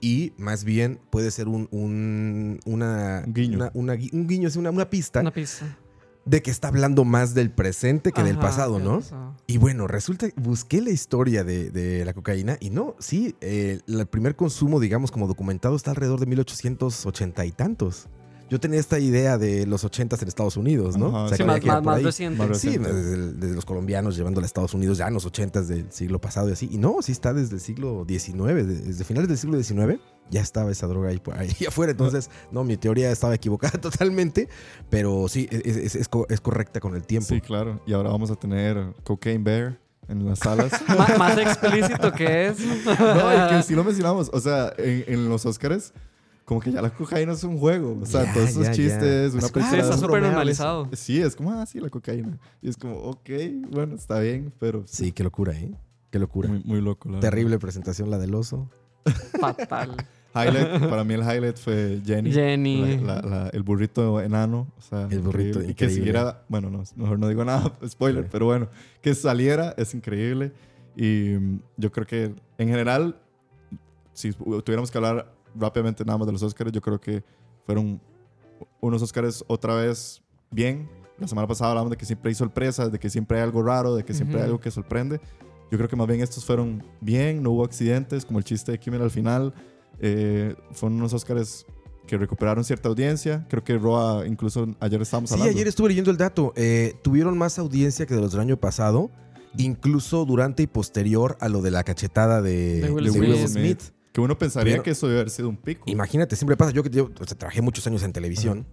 y 0.00 0.32
más 0.38 0.64
bien 0.64 0.98
puede 1.10 1.30
ser 1.30 1.48
un, 1.48 1.68
un- 1.70 2.60
una, 2.64 3.22
Un 3.26 3.32
guiño. 3.34 3.56
una- 3.58 3.70
una 3.74 3.94
gui- 3.94 4.12
un 4.12 4.26
guiño, 4.26 4.48
es 4.48 4.56
una, 4.56 4.70
una 4.70 4.88
pista 4.90 5.20
Una 5.20 5.32
pista. 5.32 5.76
de 6.24 6.42
que 6.42 6.50
está 6.50 6.68
hablando 6.68 7.04
más 7.04 7.34
del 7.34 7.50
presente 7.50 8.12
que 8.12 8.22
del 8.22 8.38
pasado, 8.38 8.78
¿no? 8.78 9.00
Y 9.46 9.58
bueno, 9.58 9.86
resulta, 9.86 10.28
busqué 10.36 10.80
la 10.80 10.90
historia 10.90 11.44
de, 11.44 11.70
de 11.70 12.04
la 12.04 12.12
cocaína 12.14 12.56
y 12.60 12.70
no, 12.70 12.94
sí, 12.98 13.34
eh, 13.40 13.80
el 13.86 14.06
primer 14.06 14.36
consumo, 14.36 14.80
digamos, 14.80 15.10
como 15.10 15.26
documentado 15.26 15.76
está 15.76 15.90
alrededor 15.90 16.20
de 16.20 16.26
1880 16.26 17.44
y 17.46 17.52
tantos. 17.52 18.08
Yo 18.50 18.58
tenía 18.60 18.80
esta 18.80 18.98
idea 18.98 19.38
de 19.38 19.64
los 19.66 19.84
80 19.84 20.16
en 20.20 20.28
Estados 20.28 20.56
Unidos, 20.56 20.96
¿no? 20.98 21.06
Ajá, 21.08 21.22
O 21.24 21.28
sea, 21.28 21.36
Sí, 21.38 21.44
más, 21.44 21.64
más, 21.64 21.82
más 21.84 22.02
reciente. 22.02 22.54
Sí, 22.56 22.76
desde, 22.78 23.32
desde 23.34 23.54
los 23.54 23.64
colombianos 23.64 24.16
llevándola 24.16 24.44
a 24.44 24.48
Estados 24.48 24.74
Unidos 24.74 24.98
ya 24.98 25.06
en 25.08 25.14
los 25.14 25.24
80 25.24 25.62
del 25.62 25.90
siglo 25.92 26.20
pasado 26.20 26.48
y 26.48 26.52
así. 26.52 26.68
Y 26.72 26.78
no, 26.78 26.96
sí 27.00 27.12
está 27.12 27.32
desde 27.32 27.54
el 27.54 27.60
siglo 27.60 28.04
XIX, 28.08 28.36
de- 28.54 28.64
desde 28.64 29.04
finales 29.04 29.28
del 29.28 29.38
siglo 29.38 29.62
XIX 29.62 30.00
ya 30.30 30.40
estaba 30.42 30.70
esa 30.70 30.86
droga 30.86 31.08
ahí, 31.10 31.20
ahí 31.34 31.54
afuera. 31.68 31.92
Entonces, 31.92 32.28
no, 32.52 32.62
mi 32.64 32.76
teoría 32.76 33.10
estaba 33.10 33.34
equivocada 33.34 33.78
totalmente, 33.80 34.48
pero 34.90 35.26
sí, 35.28 35.48
es, 35.50 35.76
es- 35.76 35.94
es 35.94 36.08
co- 36.08 36.26
es 36.28 36.40
correcta 36.40 36.80
con 36.80 36.94
el 36.94 37.04
tiempo. 37.04 37.28
Sí, 37.28 37.40
claro. 37.40 37.80
Y 37.86 37.92
ahora 37.92 38.10
vamos 38.10 38.30
a 38.30 38.36
tener 38.36 38.94
Cocaine 39.04 39.42
Bear 39.44 39.80
en 40.08 40.26
las 40.26 40.40
salas. 40.40 40.72
Más 41.18 41.38
explícito 41.38 42.12
que 42.12 42.48
es. 42.48 42.58
no, 42.58 43.46
y 43.46 43.48
que 43.50 43.62
sí 43.62 43.74
lo 43.76 43.84
mencionamos. 43.84 44.28
O 44.32 44.40
sea, 44.40 44.72
en, 44.76 45.04
en 45.06 45.28
los 45.28 45.46
Oscars, 45.46 45.92
como 46.50 46.60
que 46.60 46.72
ya 46.72 46.82
la 46.82 46.90
cocaína 46.90 47.30
es 47.32 47.44
un 47.44 47.56
juego. 47.58 47.96
O 48.02 48.06
sea, 48.06 48.24
Ya, 48.24 48.34
todos 48.34 48.48
esos 48.50 48.64
ya. 48.66 48.72
chistes, 48.72 49.34
una 49.34 49.44
Así 49.44 49.52
como, 49.52 49.66
Sí, 49.66 49.76
Ah, 49.76 49.78
está 49.78 49.78
es 49.78 49.86
película. 49.86 49.96
súper 50.08 50.22
normalizado. 50.22 50.88
Sí, 50.94 51.20
es 51.22 51.36
como, 51.36 51.52
ah, 51.52 51.64
sí, 51.64 51.78
la 51.78 51.88
cocaína. 51.90 52.38
Y 52.60 52.68
es 52.68 52.76
como, 52.76 52.96
ok, 52.96 53.30
bueno, 53.70 53.94
está 53.94 54.18
bien, 54.18 54.52
pero 54.58 54.82
Sí, 54.84 55.12
qué 55.12 55.22
locura, 55.22 55.52
¿eh? 55.56 55.70
Qué 56.10 56.18
locura. 56.18 56.48
muy, 56.48 56.60
muy 56.64 56.80
loco. 56.80 57.08
la 57.08 57.20
Terrible 57.20 57.56
presentación 57.60 58.10
la 58.10 58.18
del 58.18 58.34
oso. 58.34 58.68
Fatal. 59.38 59.90
verdad. 59.90 60.04
Highlight, 60.34 60.88
para 60.90 61.04
mí 61.04 61.14
el 61.14 61.20
highlight 61.22 61.56
fue 61.56 62.00
Jenny. 62.04 62.32
Jenny. 62.32 62.98
La- 62.98 63.20
la- 63.20 63.28
la- 63.28 63.48
el 63.50 63.62
burrito 63.62 64.20
enano. 64.20 64.66
O 64.76 64.80
sea, 64.82 65.02
El 65.08 65.20
burrito, 65.20 65.60
increíble. 65.60 65.70
Y 65.70 65.74
que 65.74 65.88
siguiera, 65.88 66.42
bueno, 66.48 66.68
no, 66.68 66.82
mejor 66.96 67.18
no 67.20 67.28
digo 67.28 67.44
nada, 67.44 67.72
spoiler, 67.88 68.24
Sí. 68.24 68.28
pero 68.32 68.46
bueno, 68.46 68.68
que 69.02 69.14
saliera 69.14 69.72
es 69.76 69.94
increíble. 69.94 70.52
Y 70.96 71.36
mm, 71.38 71.60
yo 71.76 71.92
creo 71.92 72.06
que 72.08 72.34
en 72.58 72.68
general, 72.68 73.16
si 74.12 74.32
tuviéramos 74.32 74.90
que 74.90 74.98
hablar 74.98 75.32
rápidamente 75.54 76.04
nada 76.04 76.18
más 76.18 76.26
de 76.26 76.32
los 76.32 76.42
Oscars, 76.42 76.72
yo 76.72 76.80
creo 76.80 77.00
que 77.00 77.22
fueron 77.64 78.00
unos 78.80 79.02
Oscars 79.02 79.44
otra 79.46 79.74
vez 79.74 80.22
bien. 80.50 80.88
La 81.18 81.26
semana 81.28 81.46
pasada 81.46 81.70
hablamos 81.70 81.90
de 81.90 81.96
que 81.96 82.06
siempre 82.06 82.30
hay 82.30 82.34
sorpresas, 82.34 82.90
de 82.90 82.98
que 82.98 83.10
siempre 83.10 83.38
hay 83.38 83.42
algo 83.44 83.62
raro, 83.62 83.94
de 83.94 84.04
que 84.04 84.14
siempre 84.14 84.36
hay 84.38 84.42
Ujú. 84.44 84.50
algo 84.52 84.60
que 84.60 84.70
sorprende. 84.70 85.20
Yo 85.70 85.76
creo 85.78 85.88
que 85.88 85.96
más 85.96 86.06
bien 86.06 86.20
estos 86.20 86.44
fueron 86.44 86.82
bien, 87.00 87.42
no 87.42 87.50
hubo 87.50 87.64
accidentes, 87.64 88.24
como 88.24 88.38
el 88.38 88.44
chiste 88.44 88.72
de 88.72 88.78
Kimmel 88.78 89.02
al 89.02 89.10
final. 89.10 89.52
Eh, 90.00 90.54
fueron 90.72 90.98
unos 90.98 91.12
Oscars 91.12 91.66
que 92.06 92.16
recuperaron 92.18 92.64
cierta 92.64 92.88
audiencia. 92.88 93.46
Creo 93.48 93.62
que 93.62 93.78
Roa, 93.78 94.26
incluso 94.26 94.66
ayer 94.80 95.00
estábamos 95.02 95.30
Sí, 95.30 95.34
hablando. 95.34 95.52
ayer 95.54 95.68
estuve 95.68 95.88
leyendo 95.90 96.10
el 96.10 96.16
dato. 96.16 96.52
Eh, 96.56 96.94
tuvieron 97.02 97.38
más 97.38 97.58
audiencia 97.58 98.06
que 98.06 98.14
de 98.14 98.20
los 98.20 98.32
del 98.32 98.40
año 98.40 98.56
pasado, 98.56 99.10
incluso 99.58 100.24
durante 100.24 100.62
y 100.62 100.66
posterior 100.66 101.36
a 101.40 101.48
lo 101.48 101.60
de 101.62 101.70
la 101.70 101.84
cachetada 101.84 102.40
de, 102.42 102.80
De 102.80 102.90
Will 102.90 103.04
de 103.04 103.46
Smith. 103.46 103.48
Smith. 103.48 103.80
Que 104.12 104.20
uno 104.20 104.36
pensaría 104.38 104.74
Pero- 104.74 104.82
que 104.82 104.90
eso 104.90 105.06
debe 105.06 105.20
haber 105.20 105.30
sido 105.30 105.48
un 105.48 105.56
pico. 105.56 105.84
Imagínate, 105.86 106.36
siempre 106.36 106.56
pasa. 106.56 106.72
Yo 106.72 106.82
que 106.82 106.90
yo, 106.90 107.10
o 107.20 107.24
sea, 107.26 107.36
trabajé 107.38 107.62
muchos 107.62 107.86
años 107.86 108.02
en 108.02 108.12
televisión. 108.12 108.66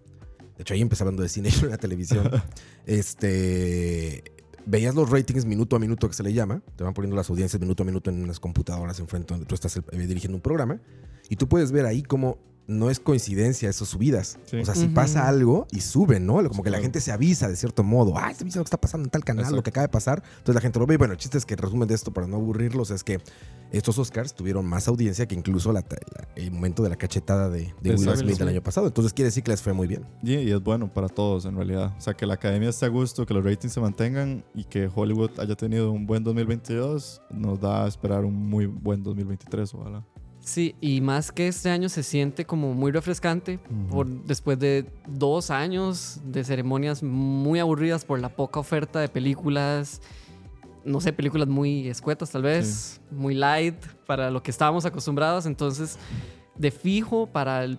De 0.56 0.64
hecho, 0.64 0.74
ahí 0.74 0.82
empecé 0.82 1.04
hablando 1.04 1.22
de 1.22 1.30
cine 1.30 1.50
en 1.62 1.70
la 1.70 1.78
televisión. 1.78 2.30
este. 2.86 4.24
Veías 4.66 4.96
los 4.96 5.10
ratings 5.10 5.46
minuto 5.46 5.78
a 5.78 5.80
minuto 5.80 6.10
que 6.10 6.14
se 6.16 6.24
le 6.24 6.34
llama. 6.34 6.62
Te 6.76 6.84
van 6.84 6.94
poniendo 6.94 7.16
las 7.16 7.30
audiencias 7.30 7.62
minuto 7.62 7.84
a 7.84 7.86
minuto 7.86 8.10
en 8.10 8.22
unas 8.22 8.40
computadoras 8.40 9.00
enfrente 9.00 9.34
donde 9.34 9.46
tú 9.46 9.56
estás 9.56 9.78
eh, 9.78 9.82
dirigiendo 9.94 10.36
un 10.36 10.42
programa. 10.42 10.82
Y 11.30 11.38
tú 11.38 11.48
puedes 11.48 11.72
ver 11.72 11.86
ahí 11.86 12.04
cómo 12.04 12.38
no 12.68 12.90
es 12.90 13.00
coincidencia 13.00 13.70
esas 13.70 13.88
subidas. 13.88 14.38
Sí. 14.46 14.58
O 14.58 14.66
sea, 14.66 14.76
si 14.76 14.88
pasa 14.90 15.28
algo 15.28 15.68
y 15.72 15.80
suben, 15.82 16.26
¿no? 16.26 16.46
Como 16.50 16.64
que 16.64 16.70
la 16.70 16.80
gente 16.80 17.00
se 17.02 17.12
avisa 17.14 17.48
de 17.48 17.56
cierto 17.56 17.82
modo. 17.84 18.18
Ah, 18.18 18.34
se 18.34 18.44
avisa 18.44 18.60
lo 18.60 18.66
que 18.66 18.68
está 18.68 18.80
pasando 18.82 19.06
en 19.06 19.10
tal 19.10 19.24
canal, 19.24 19.56
lo 19.56 19.64
que 19.64 19.70
acaba 19.70 19.84
de 19.88 19.92
pasar. 19.92 20.22
Entonces 20.40 20.56
la 20.56 20.62
gente 20.62 20.78
lo 20.78 20.86
ve. 20.86 20.96
Y 20.96 20.98
bueno, 20.98 21.14
el 21.14 21.18
chiste 21.20 21.38
es 21.38 21.46
que 21.46 21.54
el 21.54 21.60
resumen 21.62 21.88
de 21.88 21.96
esto, 21.96 22.12
para 22.14 22.28
no 22.28 22.36
aburrirlos, 22.36 22.92
es 22.92 23.04
que 23.06 23.20
estos 23.72 23.98
Oscars 23.98 24.34
tuvieron 24.36 24.66
más 24.66 24.88
audiencia 24.88 25.26
que 25.28 25.36
incluso 25.36 25.72
la- 25.72 25.80
la- 25.82 26.28
el 26.36 26.52
momento 26.52 26.84
de 26.84 26.90
la 26.90 26.96
cachetada 26.98 27.50
de, 27.50 27.74
de 27.82 27.92
Will. 27.96 28.16
Smith 28.18 28.42
el 28.42 28.48
año 28.50 28.62
pasado. 28.64 28.88
Entonces 28.88 29.14
quiere 29.14 29.28
decir 29.28 29.44
que 29.44 29.52
les 29.52 29.62
fue 29.62 29.72
muy 29.74 29.88
bien. 29.88 30.06
Y, 30.22 30.34
y 30.36 30.52
es 30.52 30.62
bueno 30.62 30.92
para 30.94 31.08
todos 31.08 31.46
en 31.46 31.56
realidad. 31.56 31.94
O 31.98 32.02
sea, 32.02 32.14
que 32.16 32.26
la 32.26 32.34
academia 32.34 32.70
esté 32.70 32.86
a 32.86 32.90
gusto, 32.90 33.26
que 33.26 33.34
los 33.34 33.44
ratings 33.46 33.74
se 33.74 33.80
mantengan 33.80 34.44
y 34.54 34.66
que 34.66 34.90
Hollywood 34.94 35.32
haya 35.40 35.56
tenido 35.56 35.92
un 35.92 36.06
buen 36.06 36.24
2022 36.24 37.22
nos 37.32 37.60
da 37.62 37.86
a 37.86 37.88
esperar 37.88 38.26
un 38.26 38.34
muy 38.36 38.66
buen 38.66 39.04
2023, 39.04 39.74
ojalá. 39.74 40.06
Sí, 40.48 40.76
y 40.80 41.02
más 41.02 41.34
que 41.34 41.50
este 41.50 41.70
año 41.70 41.90
se 41.90 42.04
siente 42.04 42.46
como 42.46 42.74
muy 42.74 42.94
refrescante 42.94 43.60
por, 43.92 44.08
después 44.08 44.58
de 44.58 44.86
dos 45.06 45.52
años 45.52 46.22
de 46.24 46.42
ceremonias 46.46 47.04
muy 47.04 47.60
aburridas 47.60 48.06
por 48.06 48.22
la 48.22 48.30
poca 48.30 48.58
oferta 48.62 49.02
de 49.02 49.10
películas. 49.10 50.02
No 50.86 51.02
sé, 51.02 51.12
películas 51.12 51.50
muy 51.50 51.90
escuetas 51.90 52.32
tal 52.32 52.44
vez, 52.44 53.02
muy 53.12 53.36
light 53.36 53.76
para 54.06 54.32
lo 54.32 54.42
que 54.42 54.50
estábamos 54.52 54.86
acostumbrados. 54.86 55.46
Entonces, 55.46 56.00
de 56.56 56.72
fijo 56.72 57.28
para 57.28 57.66
el, 57.66 57.78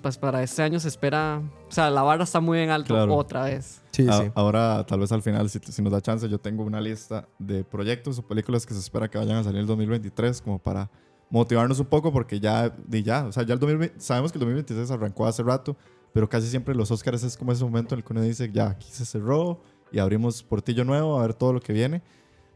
pues, 0.00 0.18
para 0.18 0.40
este 0.44 0.62
año 0.62 0.78
se 0.78 0.86
espera, 0.86 1.42
o 1.68 1.72
sea, 1.72 1.90
la 1.90 2.02
barra 2.02 2.22
está 2.22 2.38
muy 2.38 2.60
en 2.60 2.70
alto 2.70 2.94
Claro. 2.94 3.16
otra 3.16 3.42
vez. 3.42 3.82
Sí, 3.90 4.06
A- 4.08 4.30
Ahora, 4.36 4.86
tal 4.86 5.00
vez 5.00 5.10
al 5.10 5.22
final, 5.22 5.50
si, 5.50 5.58
si 5.58 5.82
nos 5.82 5.90
da 5.92 6.00
chance, 6.00 6.28
yo 6.28 6.38
tengo 6.38 6.62
una 6.62 6.80
lista 6.80 7.26
de 7.40 7.64
proyectos 7.64 8.20
o 8.20 8.22
películas 8.22 8.64
que 8.64 8.72
se 8.72 8.78
espera 8.78 9.10
que 9.10 9.18
vayan 9.18 9.38
a 9.38 9.42
salir 9.42 9.56
en 9.56 9.62
el 9.62 9.66
2023 9.66 10.40
como 10.40 10.60
para 10.60 10.88
motivarnos 11.30 11.78
un 11.78 11.86
poco 11.86 12.12
porque 12.12 12.40
ya, 12.40 12.70
di 12.86 13.02
ya, 13.02 13.26
o 13.26 13.32
sea, 13.32 13.42
ya 13.42 13.54
el 13.54 13.60
2020, 13.60 14.00
sabemos 14.00 14.32
que 14.32 14.36
el 14.36 14.40
2023 14.40 14.90
arrancó 14.90 15.26
hace 15.26 15.42
rato, 15.42 15.76
pero 16.12 16.28
casi 16.28 16.48
siempre 16.48 16.74
los 16.74 16.90
Oscars 16.90 17.22
es 17.22 17.36
como 17.36 17.52
ese 17.52 17.64
momento 17.64 17.94
en 17.94 18.00
el 18.00 18.04
que 18.04 18.12
uno 18.12 18.22
dice, 18.22 18.50
ya, 18.52 18.70
aquí 18.70 18.88
se 18.90 19.04
cerró 19.04 19.60
y 19.92 19.98
abrimos 19.98 20.42
portillo 20.42 20.84
nuevo 20.84 21.18
a 21.18 21.22
ver 21.22 21.34
todo 21.34 21.52
lo 21.52 21.60
que 21.60 21.72
viene. 21.72 22.02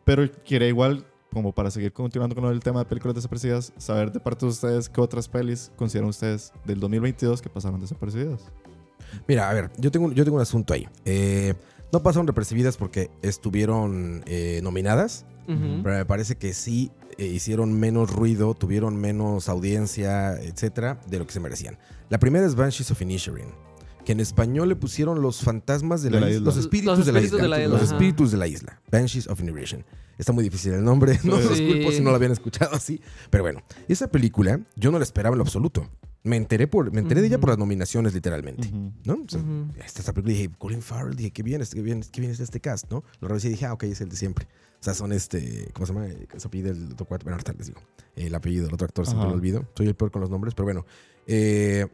Pero 0.05 0.31
quería 0.45 0.69
igual, 0.69 1.07
como 1.33 1.53
para 1.53 1.71
seguir 1.71 1.93
continuando 1.93 2.35
con 2.35 2.45
el 2.47 2.61
tema 2.61 2.81
de 2.81 2.87
películas 2.87 3.15
desaparecidas, 3.15 3.73
saber 3.77 4.11
de 4.11 4.21
parte 4.21 4.47
de 4.47 4.51
ustedes 4.51 4.89
qué 4.89 5.01
otras 5.01 5.29
pelis 5.29 5.71
consideran 5.77 6.09
ustedes 6.09 6.53
del 6.65 6.81
2022 6.81 7.41
que 7.41 7.49
pasaron 7.49 7.81
desaparecidas. 7.81 8.51
Mira, 9.29 9.49
a 9.49 9.53
ver, 9.53 9.71
yo 9.79 9.91
tengo, 9.91 10.11
yo 10.13 10.25
tengo 10.25 10.37
un 10.37 10.43
asunto 10.43 10.75
ahí. 10.75 10.89
Eh, 11.05 11.55
no 11.93 12.03
pasaron 12.03 12.27
repercibidas 12.27 12.77
porque 12.77 13.11
estuvieron 13.21 14.23
eh, 14.27 14.61
nominadas, 14.63 15.27
Ujú. 15.49 15.83
pero 15.83 15.97
me 15.97 16.05
parece 16.07 16.37
que 16.37 16.53
sí 16.55 16.91
eh, 17.19 17.27
hicieron 17.27 17.79
menos 17.79 18.11
ruido, 18.13 18.55
tuvieron 18.55 18.97
menos 18.97 19.49
audiencia, 19.49 20.35
etcétera, 20.41 21.01
de 21.09 21.19
lo 21.19 21.27
que 21.27 21.33
se 21.33 21.41
merecían. 21.41 21.79
La 22.09 22.19
primera 22.19 22.47
es 22.47 22.55
Banshees 22.55 22.91
of 22.91 23.01
Inisherin, 23.03 23.49
que 24.05 24.13
en 24.13 24.21
español 24.21 24.69
le 24.69 24.77
pusieron 24.77 25.21
los 25.23 25.41
fantasmas 25.43 26.03
de, 26.03 26.11
la, 26.11 26.29
isla. 26.31 26.41
Los 26.41 26.57
espíritus, 26.57 26.99
Los 26.99 27.07
de, 27.07 27.13
la 27.13 27.19
espíritus 27.21 27.39
isla. 27.41 27.43
de 27.43 27.49
la 27.61 27.65
isla, 27.67 27.79
Los 27.79 27.91
espíritus 27.93 28.31
de 28.33 28.37
la 28.39 28.47
isla. 28.47 28.81
Banshees 28.91 29.27
of 29.29 29.41
Inisherin. 29.41 29.85
Está 30.19 30.33
muy 30.33 30.45
difícil 30.45 30.73
el 30.75 30.85
nombre, 30.85 31.19
no 31.25 31.39
los 31.41 31.57
Sí. 31.57 31.67
culpo 31.67 31.91
si 31.93 32.01
no 32.01 32.11
lo 32.11 32.17
habían 32.17 32.33
escuchado 32.33 32.75
así. 32.75 33.01
Pero 33.31 33.45
bueno, 33.45 33.63
esa 33.89 34.09
película 34.09 34.61
yo 34.77 34.91
no 34.91 34.99
la 34.99 35.05
esperaba 35.05 35.35
en 35.35 35.39
lo 35.39 35.45
absoluto. 35.45 35.89
Me 36.25 36.37
enteré, 36.37 36.69
por, 36.69 36.93
me 36.93 37.01
enteré 37.01 37.21
de 37.21 37.27
ella 37.27 37.39
por 37.41 37.49
las 37.51 37.59
nominaciones, 37.59 38.15
literalmente. 38.15 38.69
Ujú. 38.69 38.93
¿no? 39.05 39.15
O 39.15 39.29
sea, 39.29 39.41
Ujú. 39.41 39.67
esta, 39.85 40.01
esta 40.01 40.13
película 40.13 40.35
dije, 40.35 40.51
Colin 40.57 40.81
Farrell, 40.83 41.17
dije, 41.17 41.33
qué 41.33 41.43
bien, 41.43 41.61
qué 41.73 41.83
bien, 41.83 42.03
qué 42.13 42.21
bien 42.21 42.33
es 42.33 42.39
este 42.39 42.61
cast, 42.61 42.91
¿no? 42.93 43.03
Lo 43.21 43.27
revisé 43.29 43.49
y 43.49 43.53
dije, 43.53 43.67
ah, 43.67 43.73
ok, 43.73 43.83
es 43.85 44.01
el 44.01 44.09
de 44.09 44.17
siempre. 44.17 44.47
O 44.83 44.85
sea, 44.85 44.95
son 44.95 45.13
este, 45.13 45.71
¿cómo 45.75 45.87
se 45.87 45.93
llama? 45.95 46.09
Eh, 46.09 46.27
Se 46.37 46.49
apellida 46.49 46.71
el 46.71 46.91
otro 46.93 47.07
bueno, 47.09 47.31
ahorita 47.33 47.53
les 47.53 47.69
digo. 47.69 47.81
El 48.17 48.35
apellido 48.35 48.65
del 48.65 48.75
otro 48.75 48.85
actor 48.87 49.07
siempre 49.07 49.23
Ajá. 49.23 49.31
lo 49.31 49.37
olvido. 49.37 49.65
Soy 49.77 49.87
el 49.87 49.95
peor 49.95 50.11
con 50.11 50.21
los 50.21 50.29
nombres, 50.31 50.55
pero 50.55 50.65
bueno. 50.65 50.85
Eh, 51.29 51.87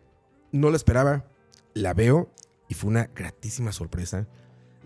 no 0.52 0.70
la 0.70 0.76
esperaba, 0.76 1.26
la 1.74 1.92
veo 1.92 2.30
y 2.66 2.72
fue 2.74 2.88
una 2.88 3.10
gratísima 3.14 3.72
sorpresa. 3.72 4.26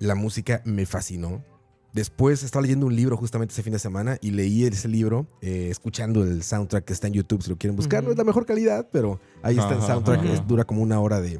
La 0.01 0.17
música 0.17 0.63
me 0.65 0.85
fascinó. 0.85 1.45
Después 1.93 2.43
estaba 2.43 2.63
leyendo 2.63 2.87
un 2.87 2.97
libro 2.97 3.17
justamente 3.17 3.53
ese 3.53 3.63
fin 3.63 3.73
de 3.73 3.79
semana 3.79 4.19
y 4.21 4.33
leí 4.33 4.65
ese 4.65 4.89
libro 4.89 5.29
eh, 5.41 5.69
escuchando 5.71 6.25
el 6.25 6.43
soundtrack 6.43 6.85
que 6.87 6.93
está 6.95 7.07
en 7.07 7.13
YouTube 7.13 7.43
si 7.45 7.51
lo 7.51 7.57
quieren 7.57 7.77
buscar. 7.77 8.03
No 8.03 8.11
es 8.11 8.17
la 8.19 8.25
mejor 8.25 8.47
calidad, 8.47 8.89
pero 8.91 9.21
ahí 9.43 9.57
está 9.59 9.75
el 9.77 9.83
soundtrack. 9.83 10.25
es- 10.25 10.47
dura 10.49 10.65
como 10.65 10.83
una 10.83 10.99
hora 10.99 11.21
de, 11.21 11.39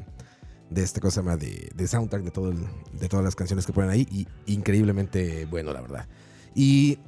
de 0.69 0.81
esta 0.83 1.01
cosa 1.01 1.21
llama 1.21 1.35
de, 1.35 1.71
de 1.75 1.87
soundtrack 1.87 2.23
de, 2.23 2.31
todo 2.31 2.51
el- 2.51 2.65
de 2.99 3.09
todas 3.09 3.25
las 3.25 3.35
canciones 3.35 3.65
que 3.65 3.73
ponen 3.73 3.89
ahí. 3.89 4.07
Y 4.11 4.27
increíblemente 4.53 5.45
bueno, 5.47 5.73
la 5.73 5.81
verdad. 5.81 6.07
Y 6.55 6.99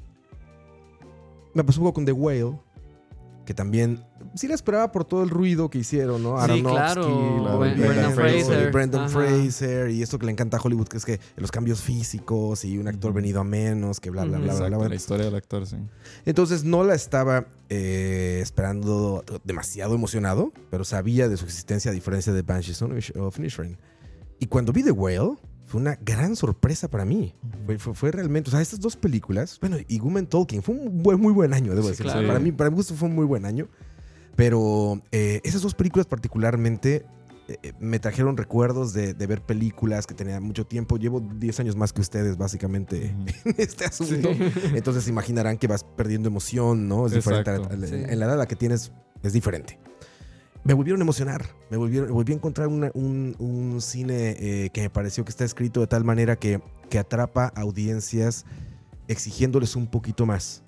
me 1.53 1.63
pasó 1.63 1.79
un 1.79 1.85
poco 1.87 1.95
con 1.95 2.05
The 2.05 2.11
Whale, 2.11 2.59
que 3.45 3.53
también 3.53 4.03
sí 4.33 4.47
la 4.47 4.55
esperaba 4.55 4.91
por 4.91 5.05
todo 5.05 5.21
el 5.21 5.29
ruido 5.29 5.69
que 5.69 5.77
hicieron, 5.77 6.23
¿no? 6.23 6.35
Sí, 6.39 6.43
Aronofsky, 6.45 6.71
claro. 6.71 7.59
Bren- 7.59 7.77
Brendan 7.77 7.77
Brendan 7.77 8.13
Fraser. 8.13 8.71
Brendan 8.71 9.01
Ajá. 9.01 9.09
Fraser 9.09 9.89
y 9.91 10.01
esto 10.01 10.17
que 10.17 10.25
le 10.25 10.31
encanta 10.31 10.57
a 10.57 10.61
Hollywood, 10.61 10.87
que 10.87 10.97
es 10.97 11.05
que 11.05 11.19
los 11.37 11.51
cambios 11.51 11.81
físicos 11.81 12.65
y 12.65 12.79
un 12.79 12.87
actor 12.87 13.13
venido 13.13 13.39
a 13.39 13.43
menos, 13.43 13.99
que 13.99 14.09
bla, 14.09 14.23
bla, 14.23 14.37
bla, 14.39 14.45
bla, 14.47 14.53
Exacto, 14.55 14.79
bla. 14.79 14.89
la 14.89 14.95
historia 14.95 15.25
del 15.25 15.35
actor, 15.35 15.67
sí. 15.67 15.77
Entonces 16.25 16.63
no 16.63 16.83
la 16.83 16.95
estaba 16.95 17.45
eh, 17.69 18.39
esperando 18.41 19.23
demasiado 19.43 19.93
emocionado, 19.93 20.51
pero 20.71 20.83
sabía 20.83 21.29
de 21.29 21.37
su 21.37 21.45
existencia 21.45 21.91
a 21.91 21.93
diferencia 21.93 22.33
de 22.33 22.41
Banshees 22.41 22.81
of 22.81 23.37
Inisherin. 23.37 23.77
Y 24.39 24.47
cuando 24.47 24.73
vi 24.73 24.81
The 24.83 24.91
Whale, 24.91 25.35
fue 25.75 25.81
una 25.81 25.99
gran 26.01 26.37
sorpresa 26.37 26.87
para 26.89 27.03
mí. 27.03 27.35
Fue, 27.65 27.77
fue- 27.77 27.93
fue 27.93 28.11
realmente, 28.11 28.49
o 28.49 28.51
sea, 28.51 28.61
estas 28.61 28.79
dos 28.79 28.95
películas, 28.95 29.57
bueno, 29.59 29.75
y 29.87 29.99
Woman 29.99 30.25
Talking, 30.25 30.61
fue 30.63 30.73
un 30.75 31.03
buen- 31.03 31.19
muy 31.19 31.33
buen 31.33 31.53
año, 31.53 31.71
debo 31.75 31.83
Sí, 31.83 31.89
decir. 31.91 32.05
claro. 32.05 32.25
Para 32.27 32.39
mí, 32.39 32.51
para 32.53 32.69
mi 32.69 32.77
gusto 32.77 32.93
fue 32.95 33.09
un 33.09 33.15
muy 33.15 33.25
buen 33.25 33.45
año. 33.45 33.67
Pero 34.35 35.01
eh, 35.11 35.41
esas 35.43 35.61
dos 35.61 35.73
películas 35.75 36.05
particularmente 36.07 37.05
eh, 37.47 37.57
eh, 37.61 37.73
me 37.79 37.99
trajeron 37.99 38.37
recuerdos 38.37 38.91
de, 38.93 39.13
de 39.13 39.27
ver 39.27 39.41
películas 39.41 40.07
que 40.07 40.13
tenía 40.13 40.39
mucho 40.39 40.65
tiempo. 40.65 40.97
Llevo 40.97 41.19
10 41.21 41.59
años 41.59 41.75
más 41.75 41.93
que 41.93 42.01
ustedes, 42.01 42.37
básicamente, 42.37 43.13
Ujú. 43.15 43.25
en 43.49 43.55
este 43.57 43.85
asunto. 43.85 44.29
Entonces 44.73 45.07
imaginarán 45.07 45.57
que 45.57 45.67
vas 45.67 45.83
perdiendo 45.83 46.27
emoción, 46.29 46.87
¿no? 46.87 47.05
Es 47.05 47.13
diferente. 47.13 47.51
Exacto. 47.51 47.73
a- 47.75 47.83
a- 47.83 47.87
Sí. 47.87 47.95
En 47.95 48.19
la 48.19 48.25
edad 48.25 48.33
a 48.35 48.37
la 48.37 48.47
que 48.47 48.55
tienes 48.55 48.91
es 49.23 49.33
diferente. 49.33 49.77
Me 50.65 50.73
volvieron 50.73 50.99
a 50.99 51.03
emocionar. 51.03 51.45
Me 51.69 51.77
volvieron, 51.77 52.11
volví 52.11 52.33
a 52.33 52.35
encontrar 52.35 52.67
una- 52.67 52.91
un, 52.95 53.35
un 53.39 53.79
cine 53.81 54.35
eh, 54.39 54.69
que 54.73 54.81
me 54.81 54.89
pareció 54.89 55.23
que 55.23 55.29
está 55.29 55.45
escrito 55.45 55.79
de 55.79 55.87
tal 55.87 56.03
manera 56.03 56.35
que, 56.37 56.59
que 56.89 56.99
atrapa 56.99 57.53
audiencias 57.55 58.45
exigiéndoles 59.07 59.75
un 59.75 59.87
poquito 59.87 60.25
más. 60.25 60.63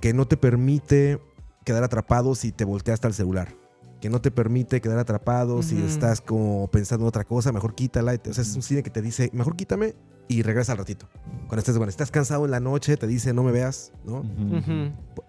Que 0.00 0.12
no 0.12 0.26
te 0.28 0.36
permite 0.36 1.18
quedar 1.64 1.84
atrapado 1.84 2.34
si 2.34 2.52
te 2.52 2.64
volteaste 2.64 3.06
al 3.06 3.14
celular. 3.14 3.54
Que 4.00 4.10
no 4.10 4.20
te 4.20 4.30
permite 4.30 4.80
quedar 4.80 4.98
atrapado 4.98 5.62
si 5.62 5.76
Ujú. 5.76 5.86
estás 5.86 6.20
como 6.20 6.68
pensando 6.70 7.04
en 7.04 7.08
otra 7.08 7.24
cosa. 7.24 7.50
Mejor 7.52 7.74
quítala. 7.74 8.12
O 8.28 8.32
sea, 8.34 8.42
es 8.42 8.54
un 8.56 8.62
cine 8.62 8.82
que 8.82 8.90
te 8.90 9.00
dice, 9.00 9.30
mejor 9.32 9.56
quítame 9.56 9.94
y 10.28 10.42
regresa 10.42 10.72
al 10.72 10.78
ratito. 10.78 11.08
Cuando 11.46 11.60
estés, 11.60 11.76
cuando 11.76 11.88
estás 11.90 12.10
cansado 12.10 12.44
en 12.44 12.50
la 12.50 12.60
noche, 12.60 12.96
te 12.96 13.06
dice, 13.06 13.32
no 13.32 13.42
me 13.42 13.52
veas, 13.52 13.92
¿no? 14.04 14.22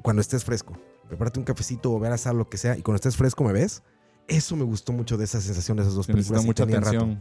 Cuando 0.01 0.21
estés 0.21 0.43
fresco. 0.43 0.73
Prepárate 1.07 1.39
un 1.39 1.45
cafecito 1.45 1.91
o 1.93 1.99
ver 1.99 2.11
a 2.11 2.17
sal, 2.17 2.37
lo 2.37 2.49
que 2.49 2.57
sea. 2.57 2.77
Y 2.77 2.81
cuando 2.81 2.95
estés 2.95 3.15
fresco, 3.17 3.43
¿me 3.43 3.53
ves? 3.53 3.83
Eso 4.27 4.55
me 4.55 4.63
gustó 4.63 4.93
mucho 4.93 5.17
de 5.17 5.25
esa 5.25 5.41
sensación 5.41 5.77
de 5.77 5.83
esas 5.83 5.95
dos 5.95 6.07
películas. 6.07 6.43
y 6.43 6.45
mucha 6.45 6.65
tenía 6.65 6.79
rato. 6.79 6.97
atención. 6.97 7.19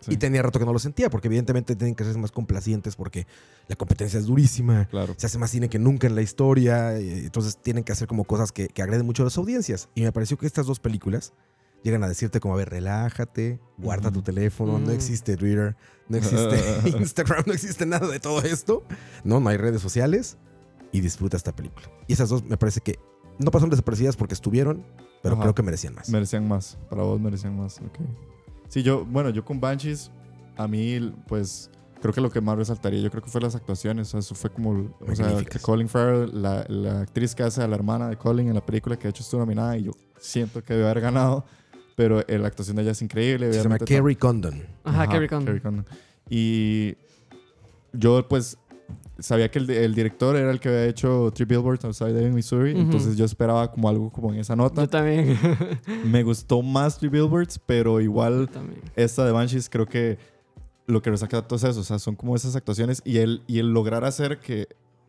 Sí, 0.00 0.12
Y 0.12 0.16
tenía 0.16 0.40
rato 0.42 0.60
que 0.60 0.64
no 0.64 0.72
lo 0.72 0.78
sentía, 0.78 1.10
porque 1.10 1.26
evidentemente 1.26 1.74
tienen 1.74 1.96
que 1.96 2.04
ser 2.04 2.16
más 2.18 2.30
complacientes 2.30 2.94
porque 2.94 3.26
la 3.66 3.74
competencia 3.74 4.18
es 4.20 4.26
durísima. 4.26 4.86
claro. 4.86 5.14
Se 5.16 5.26
hace 5.26 5.38
más 5.38 5.50
cine 5.50 5.68
que 5.68 5.80
nunca 5.80 6.06
en 6.06 6.14
la 6.14 6.22
historia. 6.22 6.96
Entonces 6.98 7.56
tienen 7.60 7.82
que 7.82 7.90
hacer 7.92 8.06
como 8.06 8.22
cosas 8.24 8.52
que, 8.52 8.68
que 8.68 8.80
agreden 8.82 9.04
mucho 9.04 9.22
a 9.22 9.26
las 9.26 9.36
audiencias. 9.36 9.88
Y 9.96 10.02
me 10.02 10.12
pareció 10.12 10.38
que 10.38 10.46
estas 10.46 10.66
dos 10.66 10.78
películas 10.78 11.32
llegan 11.82 12.04
a 12.04 12.08
decirte 12.08 12.38
como, 12.38 12.54
a 12.54 12.56
ver, 12.56 12.70
relájate, 12.70 13.58
guarda 13.76 14.10
tu 14.12 14.22
teléfono, 14.22 14.78
no 14.78 14.86
Mm. 14.88 14.90
existe 14.94 15.36
Twitter, 15.36 15.76
no 16.08 16.16
existe 16.16 16.58
Instagram, 16.98 17.44
no 17.46 17.52
existe 17.52 17.84
nada 17.84 18.06
de 18.08 18.20
todo 18.20 18.40
esto. 18.42 18.84
No, 19.24 19.40
no 19.40 19.48
hay 19.48 19.56
redes 19.56 19.80
sociales. 19.82 20.38
Y 20.92 21.00
disfruta 21.00 21.36
esta 21.36 21.54
película. 21.54 21.88
Y 22.06 22.12
esas 22.12 22.28
dos 22.28 22.44
me 22.44 22.56
parece 22.56 22.80
que 22.80 22.98
no 23.38 23.50
pasaron 23.50 23.70
desaparecidas 23.70 24.16
porque 24.16 24.34
estuvieron, 24.34 24.84
pero 25.22 25.34
Ajá. 25.34 25.42
creo 25.42 25.54
que 25.54 25.62
merecían 25.62 25.94
más. 25.94 26.08
Merecían 26.08 26.48
más. 26.48 26.78
Para 26.88 27.02
vos 27.02 27.20
merecían 27.20 27.56
más. 27.56 27.78
Ok. 27.80 27.98
Sí, 28.68 28.82
yo, 28.82 29.04
bueno, 29.04 29.30
yo 29.30 29.44
con 29.44 29.60
Banshees, 29.60 30.10
a 30.56 30.66
mí, 30.66 31.14
pues, 31.26 31.70
creo 32.00 32.12
que 32.12 32.20
lo 32.20 32.30
que 32.30 32.40
más 32.40 32.56
resaltaría, 32.56 33.00
yo 33.00 33.10
creo 33.10 33.22
que 33.22 33.30
fue 33.30 33.40
las 33.40 33.54
actuaciones. 33.54 34.08
O 34.08 34.10
sea, 34.12 34.20
eso 34.20 34.34
fue 34.34 34.50
como, 34.50 34.90
o 35.00 35.14
sea, 35.14 35.32
Colin 35.62 35.88
Farrell, 35.88 36.30
la, 36.42 36.64
la 36.68 37.02
actriz 37.02 37.34
que 37.34 37.42
hace 37.42 37.62
a 37.62 37.68
la 37.68 37.76
hermana 37.76 38.08
de 38.08 38.16
Colin 38.16 38.48
en 38.48 38.54
la 38.54 38.64
película, 38.64 38.96
que 38.96 39.04
de 39.04 39.10
hecho 39.10 39.22
estuvo 39.22 39.40
nominada 39.40 39.76
y 39.76 39.84
yo 39.84 39.92
siento 40.18 40.62
que 40.62 40.74
debe 40.74 40.86
haber 40.86 41.00
ganado. 41.00 41.44
Pero 41.96 42.20
eh, 42.28 42.38
la 42.38 42.46
actuación 42.46 42.76
de 42.76 42.82
ella 42.82 42.92
es 42.92 43.02
increíble. 43.02 43.52
Se 43.52 43.60
llama 43.62 43.78
Kerry 43.78 44.14
Condon. 44.14 44.62
Ajá, 44.84 45.02
Ajá, 45.02 45.08
Kerry 45.12 45.28
Condon. 45.28 45.46
Kerry 45.46 45.60
Condon. 45.60 45.86
Y 46.30 46.94
yo, 47.92 48.28
pues, 48.28 48.56
sabía 49.18 49.50
que 49.50 49.58
el, 49.58 49.68
el 49.70 49.94
director 49.94 50.36
era 50.36 50.50
el 50.50 50.60
que 50.60 50.68
había 50.68 50.84
hecho 50.86 51.30
Three 51.34 51.44
Billboards 51.46 51.84
Outside 51.84 52.10
Ebbing, 52.18 52.34
Missouri. 52.34 52.72
Ujú. 52.72 52.80
Entonces 52.82 53.16
yo 53.16 53.24
esperaba 53.24 53.70
como 53.72 53.88
algo 53.88 54.10
como 54.10 54.32
en 54.32 54.40
esa 54.40 54.54
nota. 54.56 54.82
Yo 54.82 54.88
también. 54.88 55.38
Me 56.04 56.22
gustó 56.22 56.62
más 56.62 56.98
Three 56.98 57.08
Billboards, 57.10 57.58
pero 57.64 58.00
igual 58.00 58.48
esta 58.96 59.24
de 59.24 59.32
Banshees 59.32 59.68
creo 59.68 59.86
que 59.86 60.18
lo 60.86 61.02
que 61.02 61.10
resaca 61.10 61.42
todo 61.42 61.56
es 61.56 61.64
eso. 61.64 61.80
O 61.80 61.84
sea, 61.84 61.98
son 61.98 62.14
como 62.16 62.34
esas 62.36 62.56
actuaciones 62.56 63.02
y 63.04 63.18
el, 63.18 63.42
y 63.46 63.58
el 63.58 63.72
lograr 63.72 64.04
hacer 64.04 64.38
que 64.40 64.68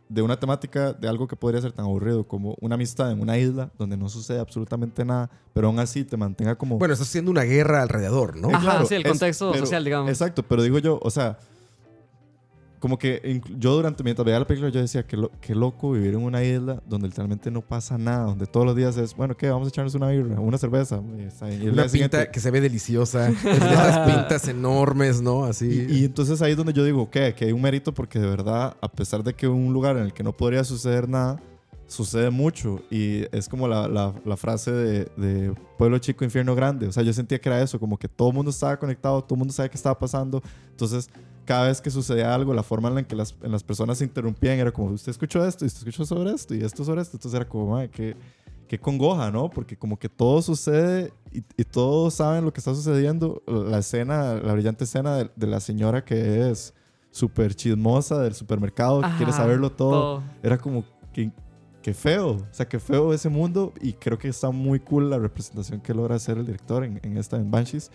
de 0.09 0.23
una 0.23 0.39
temática, 0.39 0.91
de 0.93 1.07
algo 1.07 1.27
que 1.27 1.35
podría 1.35 1.61
ser 1.61 1.71
tan 1.71 1.85
aburrido 1.85 2.27
como 2.27 2.55
una 2.61 2.73
amistad 2.73 3.11
en 3.11 3.21
una 3.21 3.37
isla 3.37 3.69
donde 3.77 3.95
no 3.95 4.09
sucede 4.09 4.39
absolutamente 4.39 5.05
nada, 5.05 5.29
pero 5.53 5.67
aún 5.67 5.77
así 5.77 6.03
te 6.03 6.17
mantenga 6.17 6.55
como... 6.55 6.79
Bueno, 6.79 6.95
estás 6.95 7.09
haciendo 7.09 7.29
una 7.29 7.43
guerra 7.43 7.83
alrededor, 7.83 8.35
¿no? 8.35 8.49
Eh, 8.49 8.53
Ajá, 8.55 8.63
claro, 8.71 8.85
sí, 8.87 8.95
el 8.95 9.03
es- 9.03 9.07
contexto 9.09 9.51
pero- 9.51 9.63
social, 9.63 9.83
digamos. 9.85 10.09
Exacto, 10.09 10.41
pero 10.41 10.63
digo 10.63 10.79
yo, 10.79 10.99
o 11.03 11.11
sea, 11.11 11.37
como 12.79 12.97
que 12.97 13.41
yo 13.57 13.73
durante 13.75 14.03
mientras 14.03 14.25
veía 14.25 14.39
la 14.39 14.47
película 14.47 14.71
yo 14.71 14.79
decía 14.79 15.03
que 15.05 15.17
lo, 15.17 15.31
qué 15.41 15.53
loco 15.53 15.91
vivir 15.91 16.13
en 16.13 16.23
una 16.23 16.43
isla 16.43 16.81
donde 16.87 17.07
literalmente 17.07 17.51
no 17.51 17.61
pasa 17.61 17.97
nada, 17.97 18.23
donde 18.25 18.45
todos 18.47 18.65
los 18.65 18.75
días 18.75 18.95
es, 18.97 19.15
bueno, 19.15 19.35
¿qué? 19.35 19.49
Vamos 19.49 19.67
a 19.67 19.69
echarnos 19.69 19.95
una 19.95 20.07
birra, 20.09 20.39
una 20.39 20.57
cerveza. 20.57 21.01
y 21.03 21.67
Una 21.67 21.83
día 21.83 21.89
siguiente- 21.89 22.17
pinta 22.17 22.31
que 22.31 22.39
se 22.39 22.51
ve 22.51 22.61
deliciosa. 22.61 23.29
Estas 23.45 24.07
pintas 24.09 24.47
enormes, 24.47 25.21
¿no? 25.21 25.43
Así. 25.43 25.87
Y, 25.89 25.97
y 25.99 26.05
entonces 26.05 26.41
ahí 26.41 26.51
es 26.51 26.57
donde 26.57 26.73
yo 26.73 26.83
digo, 26.83 27.09
¿qué? 27.09 27.33
Que 27.35 27.45
hay 27.45 27.51
un 27.51 27.61
mérito 27.61 27.93
porque 27.93 28.17
de 28.19 28.27
verdad, 28.27 28.75
a 28.81 28.91
pesar 28.91 29.23
de 29.23 29.33
que 29.33 29.47
un 29.47 29.73
lugar 29.73 29.97
en 29.97 30.03
el 30.03 30.13
que 30.13 30.23
no 30.23 30.31
podría 30.31 30.63
suceder 30.63 31.09
nada, 31.09 31.41
sucede 31.87 32.29
mucho. 32.29 32.81
Y 32.91 33.23
es 33.35 33.49
como 33.49 33.67
la, 33.67 33.87
la- 33.87 34.13
la 34.23 34.37
frase 34.37 34.71
de, 34.71 35.05
de 35.17 35.53
pueblo 35.77 35.97
chico, 35.97 36.23
infierno 36.23 36.55
grande. 36.55 36.87
O 36.87 36.91
sea, 36.91 37.03
yo 37.03 37.11
sentía 37.13 37.39
que 37.41 37.49
era 37.49 37.61
eso, 37.61 37.79
como 37.79 37.97
que 37.97 38.07
todo 38.07 38.29
el 38.29 38.35
mundo 38.35 38.51
estaba 38.51 38.77
conectado, 38.77 39.21
todo 39.23 39.35
el 39.35 39.39
mundo 39.39 39.53
sabía 39.53 39.69
qué 39.69 39.77
estaba 39.77 39.97
pasando. 39.97 40.41
Entonces, 40.71 41.09
cada 41.49 41.65
vez 41.65 41.81
que 41.81 41.89
sucedía 41.89 42.35
algo, 42.35 42.53
la 42.53 42.61
forma 42.61 42.89
en 42.89 42.95
la 42.95 43.03
que 43.07 43.15
las, 43.15 43.35
en 43.41 43.51
las 43.51 43.63
personas 43.63 43.97
se 43.97 44.03
interrumpían 44.03 44.59
era 44.59 44.71
como, 44.71 44.91
usted 44.91 45.09
escuchó 45.09 45.43
esto, 45.43 45.65
y 45.65 45.67
usted 45.67 45.79
escuchó 45.79 46.05
sobre 46.05 46.31
esto, 46.31 46.53
y 46.53 46.61
esto 46.61 46.85
sobre 46.85 47.01
esto. 47.01 47.17
Entonces 47.17 47.35
era 47.35 47.49
como, 47.49 47.71
madre, 47.71 47.89
qué, 47.89 48.15
qué 48.67 48.79
congoja, 48.79 49.31
¿no? 49.31 49.49
Porque 49.49 49.75
como 49.75 49.97
que 49.97 50.09
todo 50.09 50.43
sucede 50.43 51.11
y, 51.31 51.39
y 51.57 51.63
todos 51.63 52.13
saben 52.13 52.45
lo 52.45 52.53
que 52.53 52.59
está 52.59 52.75
sucediendo. 52.75 53.41
La 53.47 53.79
escena, 53.79 54.35
la 54.35 54.53
brillante 54.53 54.83
escena 54.83 55.15
de, 55.15 55.31
de 55.35 55.47
la 55.47 55.59
señora 55.59 56.05
que 56.05 56.51
es 56.51 56.75
súper 57.09 57.55
chismosa 57.55 58.19
del 58.19 58.35
supermercado, 58.35 59.01
que 59.01 59.07
quiere 59.17 59.31
Ajá, 59.31 59.41
saberlo 59.41 59.71
todo. 59.71 60.21
Era 60.43 60.59
como, 60.59 60.83
que 61.11 61.31
qué 61.81 61.95
feo. 61.95 62.33
O 62.33 62.47
sea, 62.51 62.67
qué 62.67 62.79
feo 62.79 63.11
ese 63.11 63.29
mundo. 63.29 63.73
Y 63.81 63.93
creo 63.93 64.19
que 64.19 64.27
está 64.27 64.51
muy 64.51 64.79
cool 64.81 65.09
la 65.09 65.17
representación 65.17 65.81
que 65.81 65.95
logra 65.95 66.13
hacer 66.13 66.37
el 66.37 66.45
director 66.45 66.83
en, 66.83 66.99
en 67.01 67.17
esta, 67.17 67.37
en 67.37 67.49
Banshees. 67.49 67.89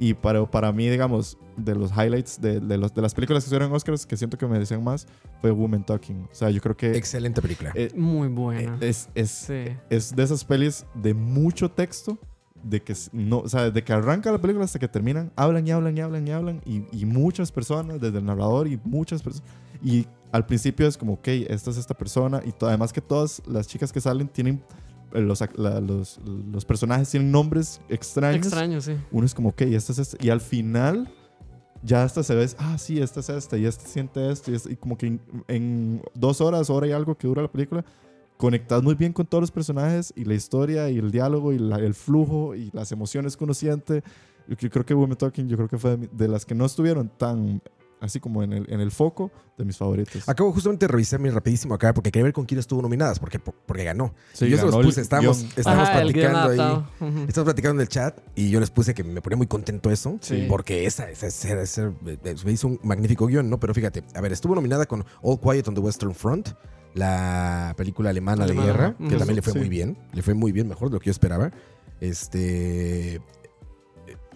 Y 0.00 0.14
para, 0.14 0.50
para 0.50 0.72
mí, 0.72 0.88
digamos, 0.88 1.36
de 1.56 1.74
los 1.74 1.90
highlights 1.92 2.40
de, 2.40 2.58
de, 2.58 2.78
los, 2.78 2.92
de 2.94 3.02
las 3.02 3.14
películas 3.14 3.44
que 3.44 3.48
estuvieron 3.48 3.68
en 3.68 3.76
Oscars, 3.76 4.06
que 4.06 4.16
siento 4.16 4.38
que 4.38 4.46
me 4.46 4.58
decían 4.58 4.82
más, 4.82 5.06
fue 5.42 5.50
Woman 5.50 5.84
Talking. 5.84 6.26
O 6.32 6.34
sea, 6.34 6.48
yo 6.50 6.60
creo 6.62 6.74
que 6.76 6.96
Excelente 6.96 7.42
película. 7.42 7.70
eh, 7.74 7.92
Muy 7.94 8.26
eh, 8.26 8.30
buena. 8.30 8.78
es, 8.80 9.10
es, 9.14 9.30
sí. 9.30 9.64
es 9.90 10.16
de 10.16 10.22
esas 10.22 10.42
pelis 10.44 10.86
de 10.94 11.12
mucho 11.14 11.70
texto, 11.70 12.18
de 12.62 12.82
que 12.82 12.94
no, 13.12 13.40
o 13.40 13.48
sea, 13.48 13.64
desde 13.66 13.84
que 13.84 13.92
arranca 13.92 14.32
la 14.32 14.38
película 14.40 14.64
hasta 14.64 14.78
que 14.78 14.88
terminan, 14.88 15.30
hablan 15.36 15.66
y 15.66 15.70
hablan 15.70 15.96
y 15.96 16.00
hablan 16.00 16.26
y 16.26 16.30
hablan, 16.30 16.60
y, 16.64 16.84
y 16.92 17.04
muchas 17.04 17.52
personas, 17.52 18.00
desde 18.00 18.18
el 18.18 18.24
narrador 18.24 18.68
y 18.68 18.80
muchas 18.84 19.22
personas. 19.22 19.48
Y 19.82 20.06
al 20.32 20.46
principio 20.46 20.86
es 20.86 20.96
como, 20.96 21.14
ok, 21.14 21.28
esta 21.28 21.70
es 21.70 21.76
esta 21.76 21.94
persona, 21.94 22.40
y 22.44 22.54
además 22.64 22.92
que 22.92 23.02
todas 23.02 23.42
las 23.46 23.66
chicas 23.66 23.92
que 23.92 24.00
salen 24.00 24.28
tienen, 24.28 24.56
eh, 24.56 24.62
los, 25.12 25.40
la- 25.56 25.80
los, 25.80 26.18
los 26.52 26.64
personajes 26.64 27.10
tienen 27.10 27.30
nombres 27.32 27.80
extraños. 27.88 28.46
Extraño, 28.46 28.80
sí. 28.80 28.94
Uno 29.10 29.26
es 29.26 29.34
como, 29.34 29.50
ok, 29.50 29.62
esta 29.62 29.92
es 29.92 29.98
esta. 29.98 30.16
Y 30.24 30.30
al 30.30 30.40
final, 30.40 31.08
ya 31.82 32.02
hasta 32.04 32.22
se 32.22 32.34
ve, 32.34 32.46
ah, 32.58 32.76
sí, 32.78 33.00
esta 33.00 33.20
es 33.20 33.28
esta, 33.30 33.56
y 33.56 33.64
esta 33.66 33.86
siente 33.86 34.30
esto, 34.30 34.50
y, 34.50 34.54
esta- 34.54 34.70
y 34.70 34.76
como 34.76 34.96
que 34.98 35.06
en, 35.06 35.20
en 35.48 36.02
dos 36.14 36.40
horas, 36.40 36.70
hora 36.70 36.86
y 36.86 36.92
algo 36.92 37.16
que 37.16 37.26
dura 37.26 37.42
la 37.42 37.50
película, 37.50 37.84
conectas 38.36 38.82
muy 38.82 38.94
bien 38.94 39.12
con 39.12 39.26
todos 39.26 39.42
los 39.42 39.50
personajes 39.50 40.12
y 40.16 40.24
la 40.24 40.34
historia 40.34 40.88
y 40.90 40.98
el 40.98 41.10
diálogo 41.10 41.52
y 41.52 41.58
la- 41.58 41.78
el 41.78 41.94
flujo 41.94 42.54
y 42.54 42.70
las 42.72 42.90
emociones 42.92 43.36
que 43.36 43.44
uno 43.44 43.54
siente. 43.54 44.02
Yo, 44.48 44.70
creo 44.70 44.84
que 44.84 44.94
Women 44.94 45.16
Talking, 45.16 45.48
yo 45.48 45.56
creo 45.56 45.68
que 45.68 45.78
fue 45.78 45.96
de, 45.96 46.08
de 46.12 46.26
las 46.28 46.44
que 46.44 46.54
no 46.54 46.64
estuvieron 46.64 47.08
tan 47.16 47.60
así 48.00 48.18
como 48.20 48.42
en 48.42 48.52
el, 48.52 48.72
en 48.72 48.80
el 48.80 48.90
foco 48.90 49.30
de 49.58 49.64
mis 49.64 49.76
favoritos. 49.76 50.28
Acabo 50.28 50.52
justamente 50.52 50.86
de 50.86 50.92
revisar 50.92 51.20
mi 51.20 51.28
rapidísimo 51.30 51.74
acá 51.74 51.92
porque 51.92 52.10
quería 52.10 52.24
ver 52.24 52.32
con 52.32 52.46
quién 52.46 52.58
estuvo 52.58 52.80
nominadas, 52.82 53.18
porque, 53.18 53.38
porque 53.38 53.84
ganó. 53.84 54.14
Sí, 54.32 54.46
y 54.46 54.50
yo 54.50 54.56
se 54.56 54.62
los 54.64 54.72
ganó 54.74 54.84
puse, 54.84 55.00
estábamos, 55.02 55.42
estábamos 55.56 55.88
Ajá, 55.88 56.00
guion 56.00 56.12
platicando 56.12 56.38
ahí. 56.38 56.58
adaptado. 56.58 56.90
Ujú. 57.10 57.18
Estamos 57.28 57.44
platicando 57.44 57.80
en 57.80 57.82
el 57.82 57.88
chat 57.88 58.18
y 58.34 58.50
yo 58.50 58.60
les 58.60 58.70
puse 58.70 58.94
que 58.94 59.04
me 59.04 59.20
ponía 59.20 59.36
muy 59.36 59.46
contento 59.46 59.90
eso, 59.90 60.16
Sí. 60.20 60.46
porque 60.48 60.86
esa, 60.86 61.10
esa, 61.10 61.26
esa- 61.26 61.60
esa- 61.60 61.92
me 62.44 62.52
hizo 62.52 62.68
un 62.68 62.80
magnífico 62.82 63.26
guion, 63.26 63.50
¿no? 63.50 63.60
Pero 63.60 63.74
fíjate, 63.74 64.02
a 64.14 64.20
ver, 64.20 64.32
estuvo 64.32 64.54
nominada 64.54 64.86
con 64.86 65.04
All 65.22 65.38
Quiet 65.38 65.68
on 65.68 65.74
the 65.74 65.80
Western 65.80 66.14
Front, 66.14 66.48
la 66.94 67.74
película 67.76 68.10
alemana, 68.10 68.46
de 68.46 68.54
guerra, 68.54 68.96
que 68.98 69.16
también 69.16 69.36
le 69.36 69.42
fue 69.42 69.52
Sí. 69.52 69.58
muy 69.58 69.68
bien, 69.68 69.96
le 70.12 70.22
fue 70.22 70.34
muy 70.34 70.52
bien, 70.52 70.66
mejor 70.68 70.88
de 70.88 70.94
lo 70.94 71.00
que 71.00 71.06
yo 71.06 71.12
esperaba. 71.12 71.50
Este, 72.00 73.20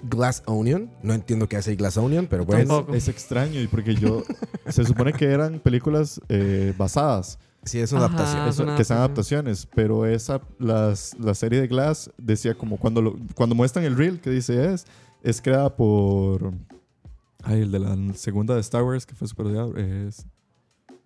Glass 0.08 0.42
Onion. 0.46 0.90
No 1.02 1.12
entiendo 1.14 1.48
qué 1.48 1.56
hace 1.56 1.74
Glass 1.76 1.96
Onion, 1.96 2.26
pero 2.28 2.44
bueno. 2.44 2.76
Tampoco. 2.76 2.94
Es 2.94 3.08
extraño 3.08 3.60
y 3.60 3.66
porque 3.66 3.94
yo... 3.94 4.22
se 4.68 4.84
supone 4.84 5.12
que 5.12 5.26
eran 5.26 5.58
películas 5.60 6.20
eh, 6.28 6.72
basadas, 6.78 7.38
Sí, 7.66 7.78
es 7.80 7.92
una 7.92 8.04
Ajá. 8.04 8.14
adaptación. 8.14 8.48
Es 8.48 8.58
una 8.58 8.76
que 8.76 8.84
sean 8.84 8.98
adaptación. 8.98 9.38
adaptaciones, 9.46 9.68
pero 9.74 10.04
esa, 10.04 10.42
las, 10.58 11.16
la 11.18 11.34
serie 11.34 11.62
de 11.62 11.66
Glass 11.66 12.10
decía 12.18 12.54
como 12.54 12.76
cuando, 12.76 13.00
lo- 13.00 13.16
cuando 13.34 13.54
muestran 13.54 13.86
el 13.86 13.96
reel 13.96 14.20
que 14.20 14.28
dice 14.28 14.72
es, 14.74 14.84
es 15.22 15.40
creada 15.40 15.74
por... 15.74 16.52
Ay, 17.42 17.62
el 17.62 17.70
de 17.72 17.78
la 17.78 17.96
segunda 18.14 18.54
de 18.54 18.60
Star 18.60 18.82
Wars 18.82 19.06
que 19.06 19.14
fue 19.14 19.26
super 19.28 19.46
odiado, 19.46 19.76
es... 19.78 20.26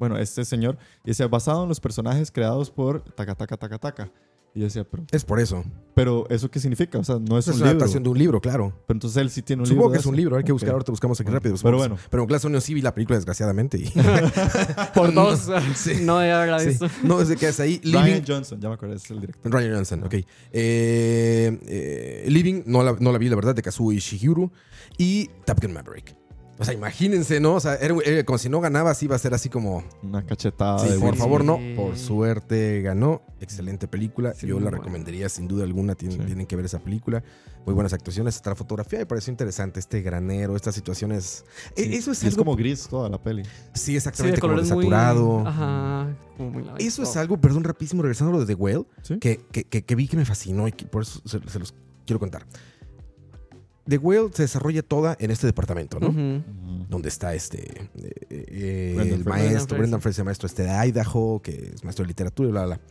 Bueno, 0.00 0.16
este 0.18 0.44
señor, 0.44 0.78
y 1.04 1.08
decía, 1.10 1.26
basado 1.28 1.62
en 1.62 1.68
los 1.68 1.78
personajes 1.80 2.30
creados 2.32 2.70
por 2.72 3.02
Taka 3.02 3.34
Taka 3.36 3.56
Taka 3.56 3.78
Taka. 3.78 4.10
Y 4.58 4.62
yo 4.62 4.64
decía, 4.64 4.82
pero, 4.82 5.04
Es 5.12 5.24
por 5.24 5.38
eso. 5.38 5.62
pero 5.94 6.26
¿eso 6.30 6.50
qué 6.50 6.58
significa? 6.58 6.98
O 6.98 7.04
sea, 7.04 7.20
no 7.20 7.38
es, 7.38 7.46
Es 7.46 7.54
un 7.54 7.60
una 7.62 7.66
libro. 7.66 7.78
adaptación 7.78 8.02
de 8.02 8.08
un 8.10 8.18
libro, 8.18 8.40
claro. 8.40 8.72
Pero 8.88 8.96
entonces 8.96 9.16
él 9.22 9.30
sí 9.30 9.42
tiene 9.42 9.62
un 9.62 9.66
Supongo 9.66 9.84
libro. 9.84 9.92
que 9.92 9.96
de 9.98 10.00
es 10.00 10.06
un 10.06 10.16
libro. 10.16 10.36
Hay 10.36 10.42
que 10.42 10.50
Ok. 10.50 10.56
buscar, 10.56 10.72
ahorita 10.72 10.90
buscamos 10.90 11.20
aquí 11.20 11.30
rápido. 11.30 11.54
pero 11.54 11.58
Supongo. 11.58 11.78
bueno. 11.78 11.98
Pero 12.10 12.26
Glass 12.26 12.44
Onion 12.44 12.60
sí 12.60 12.74
vi 12.74 12.82
la 12.82 12.92
película, 12.92 13.16
desgraciadamente. 13.18 13.78
Y, 13.78 13.88
Por 14.94 15.14
dos. 15.14 15.48
Sí. 15.76 15.98
No 16.02 16.18
debe 16.18 16.32
haberla 16.32 16.58
Sí. 16.58 16.70
visto. 16.70 16.88
No, 17.04 17.20
es 17.20 17.28
de 17.28 17.36
que 17.36 17.46
es 17.46 17.60
ahí. 17.60 17.80
Ryan 17.84 18.04
Living. 18.06 18.22
Johnson, 18.26 18.60
ya 18.60 18.68
me 18.68 18.74
acuerdo, 18.74 18.96
es 18.96 19.08
el 19.12 19.20
director. 19.20 19.52
Ryan 19.52 19.74
Johnson, 19.76 20.02
ok. 20.02 20.14
Eh, 20.14 20.24
eh, 20.52 22.24
Living, 22.28 22.62
no 22.66 22.82
la, 22.82 22.96
no 22.98 23.12
la 23.12 23.18
vi, 23.18 23.28
la 23.28 23.36
verdad, 23.36 23.54
de 23.54 23.62
Kazuo 23.62 23.92
Ishihiro. 23.92 24.50
Y 24.98 25.30
Top 25.44 25.60
Gun 25.62 25.72
Maverick. 25.72 26.16
O 26.60 26.64
sea, 26.64 26.74
imagínense, 26.74 27.38
¿no? 27.40 27.54
O 27.54 27.60
sea, 27.60 27.76
era, 27.76 27.94
era 28.04 28.24
como 28.24 28.36
si 28.38 28.48
no 28.48 28.60
ganaba, 28.60 28.90
así 28.90 29.04
iba 29.04 29.14
a 29.14 29.18
ser 29.18 29.32
así 29.34 29.48
como. 29.48 29.84
Una 30.02 30.26
cachetada 30.26 30.80
Sí, 30.80 30.88
de 30.90 30.98
por 30.98 31.14
favor, 31.16 31.44
no. 31.44 31.58
Por 31.76 31.96
suerte 31.96 32.82
ganó. 32.82 33.22
Excelente 33.40 33.86
película. 33.86 34.34
Sí, 34.34 34.48
Yo 34.48 34.58
la 34.58 34.70
recomendaría 34.70 35.28
sin 35.28 35.46
duda 35.46 35.62
alguna. 35.64 35.94
Tienen, 35.94 36.18
Sí. 36.18 36.24
tienen 36.26 36.46
que 36.46 36.56
ver 36.56 36.64
esa 36.64 36.80
película. 36.80 37.22
Muy 37.64 37.74
buenas 37.74 37.92
actuaciones. 37.92 38.34
Hasta 38.36 38.50
la 38.50 38.56
fotografía 38.56 38.98
me 38.98 39.06
pareció 39.06 39.30
interesante. 39.30 39.78
Este 39.78 40.00
granero, 40.02 40.56
estas 40.56 40.74
situaciones. 40.74 41.44
E- 41.76 41.84
Sí. 41.84 41.94
Eso 41.94 42.10
es 42.10 42.22
Y 42.24 42.26
algo. 42.26 42.38
como 42.38 42.56
gris 42.56 42.88
toda 42.88 43.08
la 43.08 43.22
peli. 43.22 43.42
Sí, 43.74 43.94
exactamente. 43.94 44.40
como 44.40 44.54
muy... 44.54 44.62
desaturado. 44.62 45.46
Ajá. 45.46 46.08
Como 46.36 46.50
muy 46.50 46.64
light. 46.64 46.80
Eso 46.80 47.02
es 47.04 47.16
algo, 47.16 47.36
perdón, 47.40 47.62
rapidísimo, 47.64 48.02
regresando 48.02 48.30
a 48.30 48.40
lo 48.40 48.44
de 48.44 48.46
The 48.52 48.60
Whale, 48.60 48.84
¿Sí? 49.02 49.18
que, 49.18 49.40
que, 49.52 49.64
que- 49.64 49.84
que 49.84 49.94
vi 49.94 50.08
que 50.08 50.16
me 50.16 50.24
fascinó 50.24 50.66
y 50.66 50.72
que 50.72 50.86
por 50.86 51.02
eso 51.02 51.20
se, 51.24 51.38
se 51.48 51.58
los 51.60 51.72
quiero 52.06 52.18
contar. 52.18 52.44
The 53.88 53.98
Whale 53.98 54.30
se 54.34 54.42
desarrolla 54.42 54.82
toda 54.82 55.16
en 55.18 55.30
este 55.30 55.46
departamento, 55.46 55.98
¿no? 55.98 56.42
Donde 56.88 57.08
está 57.08 57.34
este 57.34 57.88
eh, 57.94 58.12
eh, 58.30 58.92
Brendan 58.94 59.18
el 59.18 59.24
maestro, 59.24 59.50
Brendan 59.50 59.78
Brendan 59.78 60.00
Fraser, 60.02 60.24
maestro 60.24 60.46
este 60.46 60.64
de 60.64 60.70
Idaho, 60.88 61.40
que 61.42 61.72
es 61.74 61.84
maestro 61.84 62.04
de 62.04 62.08
literatura 62.08 62.48
y 62.48 62.52
bla, 62.52 62.66
bla, 62.66 62.76
bla. 62.76 62.84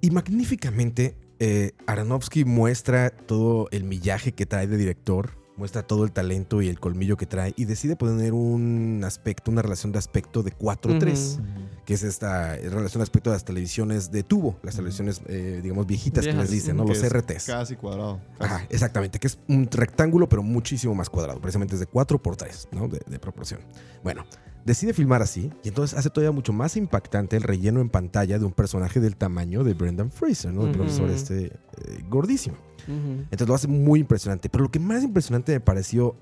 Y 0.00 0.10
magníficamente, 0.10 1.14
eh, 1.38 1.72
Aronofsky 1.86 2.44
muestra 2.44 3.10
todo 3.10 3.68
el 3.70 3.84
millaje 3.84 4.32
que 4.32 4.46
trae 4.46 4.66
de 4.66 4.78
director, 4.78 5.32
muestra 5.60 5.82
todo 5.82 6.04
el 6.04 6.10
talento 6.12 6.62
y 6.62 6.68
el 6.68 6.80
colmillo 6.80 7.18
que 7.18 7.26
trae 7.26 7.52
y 7.54 7.66
decide 7.66 7.94
poner 7.94 8.32
un 8.32 9.02
aspecto, 9.04 9.50
una 9.50 9.60
relación 9.60 9.92
de 9.92 9.98
aspecto 9.98 10.42
de 10.42 10.56
4-3 10.56 11.34
Ujú. 11.34 11.42
que 11.84 11.92
es 11.92 12.02
esta 12.02 12.56
relación 12.56 13.00
respecto 13.02 13.28
a 13.28 13.34
las 13.34 13.44
televisiones 13.44 14.10
de 14.10 14.22
tubo, 14.22 14.58
las 14.62 14.76
televisiones, 14.76 15.20
eh, 15.26 15.60
digamos, 15.62 15.86
viejitas 15.86 16.24
que 16.26 16.32
les 16.32 16.50
dicen, 16.50 16.78
¿no? 16.78 16.86
Que 16.86 16.94
Los 16.94 17.02
RTs. 17.06 17.44
Casi 17.44 17.76
cuadrado. 17.76 18.20
casi. 18.38 18.54
Ajá, 18.54 18.66
exactamente, 18.70 19.18
que 19.18 19.26
es 19.26 19.38
un 19.48 19.68
rectángulo, 19.70 20.28
pero 20.30 20.42
muchísimo 20.42 20.94
más 20.94 21.10
cuadrado, 21.10 21.40
precisamente 21.40 21.74
es 21.74 21.80
de 21.80 21.86
4 21.86 22.22
por 22.22 22.36
3, 22.36 22.68
¿no? 22.72 22.88
De, 22.88 23.00
de 23.06 23.18
proporción. 23.18 23.60
Bueno, 24.02 24.24
decide 24.64 24.94
filmar 24.94 25.20
así 25.20 25.52
y 25.62 25.68
entonces 25.68 25.98
hace 25.98 26.08
todavía 26.08 26.32
mucho 26.32 26.54
más 26.54 26.76
impactante 26.76 27.36
el 27.36 27.42
relleno 27.42 27.80
en 27.80 27.90
pantalla 27.90 28.38
de 28.38 28.46
un 28.46 28.52
personaje 28.52 28.98
del 29.00 29.16
tamaño 29.16 29.62
de 29.62 29.74
Brendan 29.74 30.10
Fraser, 30.10 30.52
¿no? 30.54 30.66
El 30.66 30.72
profesor 30.72 31.10
este 31.10 31.46
eh, 31.46 31.52
gordísimo. 32.08 32.56
Entonces 32.86 33.48
lo 33.48 33.54
hace 33.54 33.68
muy 33.68 34.00
impresionante. 34.00 34.48
Pero 34.48 34.64
lo 34.64 34.70
que 34.70 34.78
más 34.78 35.02
impresionante 35.02 35.52
me 35.52 35.60
pareció 35.60 36.16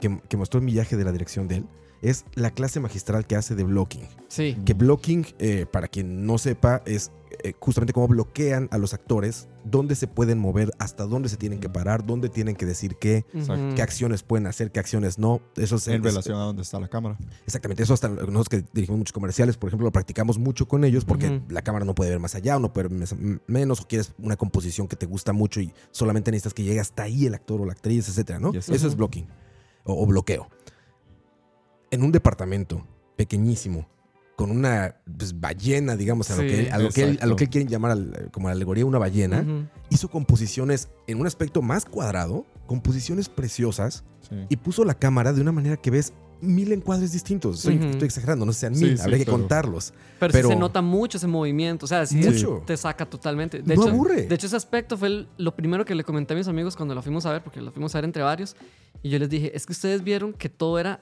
que, 0.00 0.20
que 0.28 0.36
mostró 0.36 0.58
el 0.58 0.64
millaje 0.64 0.96
de 0.96 1.04
la 1.04 1.12
dirección 1.12 1.48
de 1.48 1.56
él 1.56 1.66
es 2.02 2.24
la 2.34 2.50
clase 2.50 2.80
magistral 2.80 3.26
que 3.26 3.36
hace 3.36 3.54
de 3.54 3.64
blocking. 3.64 4.06
Sí. 4.28 4.56
Que 4.64 4.74
blocking, 4.74 5.26
eh, 5.38 5.66
para 5.70 5.88
quien 5.88 6.26
no 6.26 6.36
sepa, 6.36 6.82
es 6.84 7.12
eh, 7.44 7.54
justamente 7.60 7.92
cómo 7.92 8.08
bloquean 8.08 8.68
a 8.70 8.78
los 8.78 8.94
actores, 8.94 9.48
dónde 9.64 9.94
se 9.94 10.06
pueden 10.06 10.38
mover, 10.38 10.70
hasta 10.78 11.04
dónde 11.04 11.28
se 11.28 11.36
tienen 11.36 11.60
que 11.60 11.68
parar, 11.68 12.04
dónde 12.06 12.28
tienen 12.28 12.56
que 12.56 12.66
decir 12.66 12.96
qué, 12.96 13.24
Exacto. 13.34 13.74
Qué 13.74 13.82
acciones 13.82 14.22
pueden 14.22 14.46
hacer, 14.46 14.70
qué 14.72 14.80
acciones 14.80 15.18
no. 15.18 15.40
Eso 15.56 15.76
es, 15.76 15.88
En 15.88 15.96
es- 15.96 16.02
relación 16.02 16.36
a 16.38 16.42
dónde 16.44 16.62
está 16.62 16.78
la 16.80 16.88
cámara. 16.88 17.18
Exactamente, 17.46 17.82
eso 17.82 17.94
hasta 17.94 18.08
nosotros 18.08 18.48
que 18.48 18.64
dirigimos 18.72 18.98
muchos 18.98 19.12
comerciales, 19.12 19.56
por 19.56 19.68
ejemplo, 19.68 19.84
lo 19.86 19.92
practicamos 19.92 20.38
mucho 20.38 20.66
con 20.68 20.84
ellos 20.84 21.04
porque 21.04 21.40
la 21.48 21.62
cámara 21.62 21.84
no 21.84 21.94
puede 21.94 22.10
ver 22.10 22.20
más 22.20 22.34
allá 22.34 22.56
o 22.56 22.60
no 22.60 22.72
puede 22.72 22.88
ver 22.88 23.08
menos 23.46 23.80
o 23.80 23.86
quieres 23.88 24.14
una 24.18 24.36
composición 24.36 24.88
que 24.88 24.96
te 24.96 25.06
gusta 25.06 25.32
mucho 25.32 25.60
y 25.60 25.72
solamente 25.90 26.30
necesitas 26.30 26.54
que 26.54 26.62
llegue 26.62 26.80
hasta 26.80 27.02
ahí 27.04 27.26
el 27.26 27.34
actor 27.34 27.60
o 27.60 27.66
la 27.66 27.72
actriz, 27.72 28.08
etcétera, 28.08 28.38
¿no? 28.38 28.52
Yes. 28.52 28.68
Eso 28.68 28.86
es 28.86 28.96
blocking 28.96 29.26
o, 29.84 30.02
o 30.02 30.06
bloqueo. 30.06 30.48
En 31.90 32.02
un 32.02 32.12
departamento 32.12 32.86
pequeñísimo 33.16 33.86
con 34.36 34.50
una 34.50 34.96
pues, 35.18 35.38
ballena, 35.38 35.96
digamos, 35.96 36.30
a, 36.30 36.36
lo 36.36 36.42
que, 36.42 36.60
él- 36.66 36.72
a, 36.72 36.78
lo 36.78 36.88
que 36.90 37.02
él, 37.02 37.08
a 37.08 37.10
lo 37.26 37.32
Exacto. 37.32 37.36
que 37.36 37.44
él 37.44 37.50
quiere 37.50 37.66
llamar 37.70 37.90
al- 37.92 38.28
como 38.32 38.48
alegoría 38.48 38.86
una 38.86 38.98
ballena, 38.98 39.40
Ujú. 39.40 39.66
hizo 39.90 40.08
composiciones 40.08 40.88
en 41.06 41.20
un 41.20 41.26
aspecto 41.26 41.62
más 41.62 41.84
cuadrado, 41.84 42.46
composiciones 42.66 43.28
preciosas 43.28 44.04
Sí. 44.28 44.36
y 44.48 44.56
puso 44.56 44.84
la 44.84 44.94
cámara 44.94 45.32
de 45.32 45.40
una 45.40 45.52
manera 45.52 45.76
que 45.76 45.90
ves 45.90 46.12
mil 46.40 46.72
encuadres 46.72 47.12
distintos. 47.12 47.64
Estoy, 47.64 48.04
exagerando, 48.06 48.44
no 48.44 48.52
sean 48.52 48.72
mil, 48.72 48.96
sí, 48.96 49.02
habría 49.02 49.18
que 49.18 49.26
contarlos. 49.26 49.92
Pero, 50.18 50.32
Pero- 50.32 50.48
se 50.48 50.56
nota 50.56 50.82
mucho 50.82 51.18
ese 51.18 51.28
movimiento. 51.28 51.84
O 51.84 51.88
sea, 51.88 52.04
Mucho. 52.10 52.62
te 52.66 52.76
saca 52.76 53.06
totalmente. 53.06 53.62
De 53.62 53.76
No 53.76 53.82
hecho, 53.82 53.92
aburre. 53.92 54.22
De 54.26 54.34
hecho, 54.34 54.46
ese 54.48 54.56
aspecto 54.56 54.96
fue 54.96 55.08
el- 55.08 55.28
lo 55.38 55.54
primero 55.54 55.84
que 55.84 55.94
le 55.94 56.02
comenté 56.02 56.34
a 56.34 56.36
mis 56.36 56.48
amigos 56.48 56.74
cuando 56.74 56.94
lo 56.96 57.02
fuimos 57.02 57.26
a 57.26 57.32
ver, 57.32 57.42
porque 57.44 57.60
lo 57.60 57.70
fuimos 57.70 57.94
a 57.94 57.98
ver 57.98 58.06
entre 58.06 58.22
varios. 58.24 58.56
Y 59.04 59.10
yo 59.10 59.18
les 59.20 59.28
dije, 59.28 59.56
es 59.56 59.66
que 59.66 59.72
ustedes 59.72 60.02
vieron 60.02 60.32
que 60.32 60.48
todo 60.48 60.78
era 60.80 61.00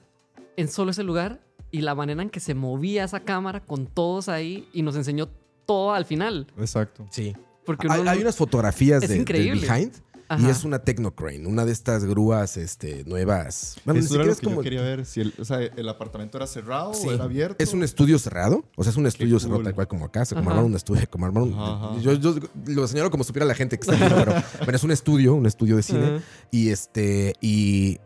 en 0.59 0.69
solo 0.69 0.91
ese 0.91 1.05
lugar 1.05 1.41
y 1.71 1.81
la 1.83 1.95
manera 1.95 2.23
en 2.23 2.31
que 2.31 2.41
se 2.41 2.55
movía 2.55 3.05
esa 3.05 3.21
cámara 3.21 3.61
con 3.61 3.87
todos 3.87 4.29
ahí 4.29 4.69
y 4.73 4.83
nos 4.83 4.97
enseñó 4.97 5.29
todo 5.67 5.93
al 5.95 6.05
final. 6.05 6.47
Exacto. 6.59 7.07
Sí. 7.11 7.35
Porque 7.65 7.87
Hay, 7.91 8.01
uno 8.01 8.11
hay 8.11 8.21
unas 8.21 8.37
fotografías 8.37 9.01
de, 9.03 9.25
behind 9.25 9.93
y 10.39 10.49
es 10.49 10.65
una 10.65 10.79
Technocrane, 10.79 11.47
una 11.47 11.65
de 11.65 11.73
estas 11.73 12.05
grúas 12.05 12.57
este, 12.57 13.05
nuevas. 13.05 13.77
Bueno, 13.85 13.99
Eso 13.99 14.15
era 14.15 14.25
siquiera 14.25 14.25
lo 14.27 14.33
es 14.33 14.39
que 14.39 14.45
como. 14.45 14.57
yo 14.59 14.63
quería 14.63 14.83
ver. 14.83 15.05
Si 15.05 15.21
el, 15.21 15.35
o 15.39 15.45
sea, 15.45 15.61
el 15.61 15.89
apartamento 15.89 16.39
era 16.39 16.47
cerrado 16.47 16.95
Sí. 16.95 17.09
o 17.09 17.13
era 17.13 17.25
abierto. 17.25 17.57
Es 17.63 17.73
un 17.73 17.83
estudio 17.83 18.19
cerrado, 18.19 18.65
o 18.77 18.85
sea, 18.85 18.91
es 18.91 18.97
un 18.97 19.07
estudio 19.07 19.35
cool. 19.35 19.41
cerrado 19.41 19.63
tal 19.65 19.75
cual 19.75 19.89
como 19.89 20.05
acá, 20.05 20.23
o 20.23 20.25
sea, 20.25 20.39
como 20.39 20.51
armar 20.51 20.65
un 20.65 20.75
estudio, 20.77 21.03
como 21.11 21.27
armar 21.27 21.43
un... 21.43 21.53
Ajá, 21.55 21.89
ajá. 21.89 22.01
Yo, 22.01 22.13
yo 22.15 22.35
lo 22.67 22.87
señalo 22.87 23.11
como 23.11 23.25
supiera 23.25 23.45
la 23.45 23.55
gente 23.55 23.77
que 23.77 23.81
está 23.91 23.97
viendo, 23.97 24.25
pero, 24.25 24.35
pero 24.65 24.77
es 24.77 24.85
un 24.85 24.93
estudio, 24.93 25.35
un 25.35 25.47
estudio 25.47 25.77
de 25.77 25.83
cine, 25.83 26.05
Ajá. 26.07 26.25
y 26.53 26.69
este, 26.69 27.35
y 27.41 27.99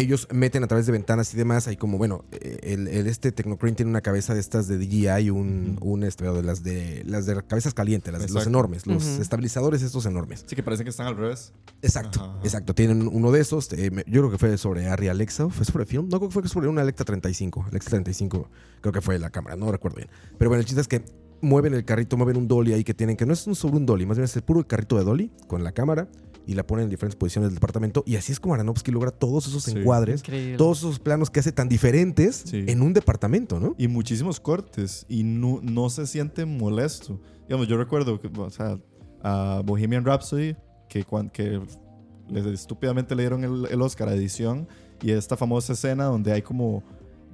ellos 0.00 0.28
meten 0.32 0.62
a 0.62 0.66
través 0.68 0.86
de 0.86 0.92
ventanas 0.92 1.34
y 1.34 1.36
demás, 1.36 1.66
hay 1.66 1.76
como, 1.76 1.98
bueno, 1.98 2.24
eh, 2.32 2.58
el, 2.62 2.88
el- 2.88 3.06
este 3.08 3.32
Technocrane 3.32 3.74
tiene 3.74 3.90
una 3.90 4.00
cabeza 4.00 4.32
de 4.32 4.40
estas 4.40 4.68
de 4.68 4.78
DJI, 4.78 5.30
un, 5.30 5.76
Ujú. 5.80 5.90
un 5.94 6.04
este, 6.04 6.24
de 6.24 6.42
las 6.42 6.62
de 6.62 7.02
las 7.04 7.26
de 7.26 7.42
cabezas 7.42 7.74
calientes, 7.74 8.12
las, 8.12 8.30
los 8.30 8.46
enormes, 8.46 8.86
los 8.86 9.04
estabilizadores 9.04 9.82
estos 9.82 10.06
enormes. 10.06 10.44
Sí, 10.46 10.54
que 10.56 10.62
parecen 10.62 10.84
que 10.84 10.90
están 10.90 11.06
al 11.08 11.16
revés. 11.16 11.52
Exacto, 11.82 12.20
Ajá, 12.20 12.30
ajá. 12.32 12.40
exacto. 12.44 12.74
Tienen 12.74 13.08
uno 13.12 13.32
de 13.32 13.40
esos. 13.40 13.72
eh, 13.72 13.90
yo 14.06 14.20
creo 14.22 14.30
que 14.30 14.38
fue 14.38 14.56
sobre 14.58 14.86
Arri 14.88 15.08
Alexa. 15.08 15.48
¿Fue 15.48 15.64
sobre 15.64 15.84
film? 15.84 16.08
No, 16.08 16.18
creo 16.18 16.28
que 16.30 16.34
fue 16.40 16.48
sobre 16.48 16.68
una 16.68 16.82
Alexa 16.82 17.04
35. 17.04 17.66
Alexa 17.68 17.90
35 17.90 18.48
creo 18.80 18.92
que 18.92 19.00
fue 19.00 19.18
la 19.18 19.30
cámara, 19.30 19.56
no 19.56 19.70
recuerdo 19.72 19.96
bien. 19.96 20.08
Pero 20.38 20.48
bueno, 20.50 20.60
el 20.60 20.66
chiste 20.66 20.80
es 20.80 20.88
que 20.88 21.02
mueven 21.40 21.74
el 21.74 21.84
carrito, 21.84 22.16
mueven 22.16 22.36
un 22.36 22.48
dolly 22.48 22.72
ahí 22.72 22.84
que 22.84 22.94
tienen, 22.94 23.16
que 23.16 23.24
no 23.26 23.32
es 23.32 23.46
un 23.46 23.54
sobre 23.54 23.76
un 23.76 23.86
dolly, 23.86 24.06
más 24.06 24.16
bien 24.16 24.24
es 24.24 24.34
el 24.36 24.42
puro 24.42 24.66
carrito 24.66 24.96
de 24.98 25.04
dolly 25.04 25.30
con 25.46 25.62
la 25.64 25.72
cámara 25.72 26.08
y 26.48 26.54
la 26.54 26.66
ponen 26.66 26.84
en 26.84 26.90
diferentes 26.90 27.14
posiciones 27.14 27.50
del 27.50 27.56
departamento. 27.56 28.02
Y 28.06 28.16
así 28.16 28.32
es 28.32 28.40
como 28.40 28.54
Aronofsky 28.54 28.90
logra 28.90 29.10
todos 29.12 29.46
esos 29.46 29.64
Sí. 29.64 29.72
encuadres, 29.78 30.20
Increíble. 30.22 30.56
todos 30.56 30.78
esos 30.78 30.98
planos 30.98 31.28
que 31.30 31.40
hace 31.40 31.52
tan 31.52 31.68
diferentes 31.68 32.42
Sí. 32.46 32.64
en 32.66 32.80
un 32.82 32.94
departamento, 32.94 33.60
¿no? 33.60 33.74
Y 33.78 33.86
muchísimos 33.86 34.40
cortes. 34.40 35.04
Y 35.10 35.22
no, 35.24 35.60
no 35.62 35.90
se 35.90 36.06
siente 36.06 36.46
molesto. 36.46 37.20
Digamos, 37.46 37.68
yo 37.68 37.76
recuerdo 37.76 38.18
que, 38.20 38.28
o 38.34 38.50
sea, 38.50 38.78
a 39.22 39.62
Bohemian 39.64 40.04
Rhapsody, 40.04 40.56
que, 40.88 41.04
que 41.32 41.60
les 42.30 42.46
estúpidamente 42.46 43.14
le 43.14 43.22
dieron 43.22 43.44
el, 43.44 43.66
el 43.70 43.82
Oscar 43.82 44.08
a 44.08 44.14
edición. 44.14 44.66
Y 45.02 45.10
esta 45.12 45.36
famosa 45.36 45.74
escena 45.74 46.04
donde 46.06 46.32
hay 46.32 46.42
como 46.42 46.82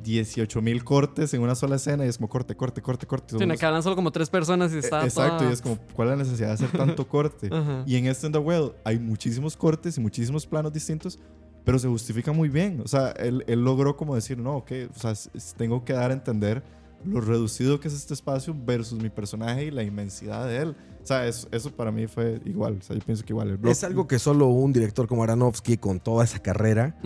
18 0.03 0.61
mil 0.63 0.85
cortes 0.85 1.33
en 1.35 1.43
una 1.43 1.55
sola 1.55 1.77
escena. 1.77 2.05
Y 2.05 2.09
es 2.09 2.17
como 2.19 2.29
corte, 2.29 2.55
corte, 2.57 2.83
corte, 2.83 3.07
corte. 3.07 3.37
En 3.43 3.49
la 3.49 3.57
que 3.57 3.65
hablan 3.67 3.83
solo 3.83 3.97
como 3.97 4.11
tres 4.13 4.29
personas 4.31 4.73
y 4.75 4.79
está 4.79 5.03
Eh, 5.03 5.05
Exacto, 5.07 5.39
toda- 5.39 5.51
y 5.51 5.53
es 5.53 5.63
como, 5.63 5.79
¿cuál 5.95 6.09
es 6.09 6.19
la 6.19 6.25
necesidad 6.25 6.49
de 6.49 6.55
hacer 6.55 6.71
tanto 6.73 7.07
corte? 7.09 7.49
Ajá. 7.53 7.85
Y 7.87 7.97
en 7.97 8.07
este 8.07 8.29
The 8.31 8.39
Well 8.39 8.73
hay 8.85 8.99
muchísimos 8.99 9.57
cortes 9.57 9.97
y 9.97 10.01
muchísimos 10.01 10.47
planos 10.47 10.73
distintos, 10.73 11.19
pero 11.65 11.79
se 11.79 11.89
justifica 11.89 12.33
muy 12.33 12.49
bien. 12.49 12.81
O 12.85 12.89
sea, 12.89 13.11
él, 13.13 13.45
él 13.47 13.65
logró 13.65 13.97
como 13.97 14.15
decir, 14.15 14.37
no, 14.39 14.57
ok, 14.57 14.73
o 14.95 14.99
sea, 14.99 15.15
tengo 15.57 15.85
que 15.85 15.93
dar 15.95 16.11
a 16.11 16.15
entender 16.15 16.63
lo 17.05 17.21
reducido 17.21 17.81
que 17.81 17.89
es 17.89 17.95
este 17.95 18.15
espacio 18.15 18.55
versus 18.57 19.01
mi 19.01 19.11
personaje 19.11 19.67
y 19.67 19.71
la 19.71 19.83
inmensidad 19.83 20.47
de 20.47 20.59
él. 20.59 20.77
O 21.03 21.07
sea, 21.07 21.27
eso, 21.27 21.49
eso 21.51 21.71
para 21.71 21.91
mí 21.91 22.07
fue 22.07 22.41
igual. 22.45 22.79
O 22.81 22.83
sea, 22.83 22.97
yo 22.97 23.03
pienso 23.05 23.25
que 23.25 23.33
igual. 23.33 23.59
El 23.63 23.69
Es 23.69 23.85
algo 23.85 24.09
que 24.09 24.19
solo 24.19 24.47
un 24.47 24.73
director 24.73 25.07
como 25.07 25.23
Aronofsky, 25.23 25.77
con 25.77 26.01
toda 26.01 26.25
esa 26.25 26.39
carrera, 26.39 26.97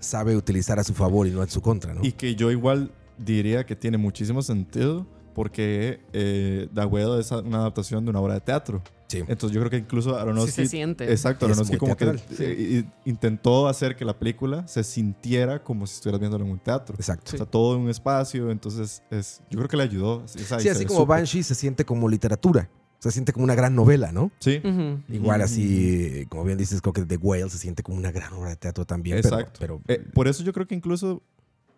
sabe 0.00 0.36
utilizar 0.36 0.78
a 0.78 0.84
su 0.84 0.94
favor 0.94 1.26
y 1.26 1.30
no 1.30 1.42
en 1.42 1.48
su 1.48 1.62
contra, 1.62 1.94
¿no? 1.94 2.04
Y 2.04 2.12
que 2.12 2.34
yo 2.34 2.50
igual 2.50 2.92
diría 3.18 3.64
que 3.64 3.74
tiene 3.74 3.96
muchísimo 3.96 4.42
sentido 4.42 5.06
porque 5.34 6.00
eh, 6.12 6.68
The 6.74 6.84
Well 6.84 7.20
es 7.20 7.30
una 7.30 7.58
adaptación 7.58 8.04
de 8.04 8.10
una 8.10 8.20
obra 8.20 8.34
de 8.34 8.40
teatro. 8.40 8.82
Sí. 9.08 9.18
Entonces 9.28 9.52
yo 9.52 9.60
creo 9.60 9.70
que 9.70 9.76
incluso 9.78 10.16
Aronofsky... 10.16 10.50
Sí 10.52 10.62
se 10.64 10.66
siente. 10.68 11.10
Exacto, 11.10 11.46
Aronofsky 11.46 11.76
como 11.76 11.96
que 11.96 12.04
teatral. 12.06 12.24
eh, 12.40 12.84
i- 13.04 13.08
intentó 13.10 13.68
hacer 13.68 13.94
que 13.96 14.04
la 14.04 14.18
película 14.18 14.66
se 14.66 14.82
sintiera 14.82 15.62
como 15.62 15.86
si 15.86 15.94
estuvieras 15.94 16.18
viéndolo 16.20 16.44
en 16.44 16.50
un 16.50 16.58
teatro. 16.58 16.96
Exacto. 16.98 17.32
O 17.34 17.36
sea, 17.36 17.46
todo 17.46 17.76
en 17.76 17.82
un 17.82 17.90
espacio, 17.90 18.50
entonces 18.50 19.02
es, 19.10 19.40
yo 19.50 19.58
creo 19.58 19.68
que 19.68 19.76
le 19.76 19.84
ayudó. 19.84 20.24
Y 20.34 20.38
Sí, 20.38 20.44
se 20.44 20.70
así 20.70 20.84
como 20.86 21.00
súper. 21.00 21.18
Banshee 21.18 21.42
se 21.42 21.54
siente 21.54 21.84
como 21.84 22.08
literatura. 22.08 22.68
Se 22.98 23.10
siente 23.12 23.32
como 23.32 23.44
una 23.44 23.54
gran 23.54 23.74
novela, 23.76 24.10
¿no? 24.10 24.32
Sí, 24.40 24.58
Ujú. 24.64 25.00
Igual 25.08 25.40
Ujú. 25.40 25.44
así, 25.44 26.26
como 26.28 26.44
bien 26.44 26.58
dices, 26.58 26.80
creo 26.80 26.92
que 26.94 27.02
The 27.04 27.18
Whale 27.18 27.48
se 27.50 27.58
siente 27.58 27.82
como 27.82 27.98
una 27.98 28.10
gran 28.10 28.32
obra 28.32 28.50
de 28.50 28.56
teatro 28.56 28.84
también. 28.86 29.20
pero- 29.22 29.36
Exacto. 29.38 29.58
Pero, 29.60 29.82
Eh, 29.86 30.02
por 30.14 30.26
eso 30.26 30.42
yo 30.42 30.52
creo 30.52 30.66
que 30.66 30.74
incluso, 30.74 31.22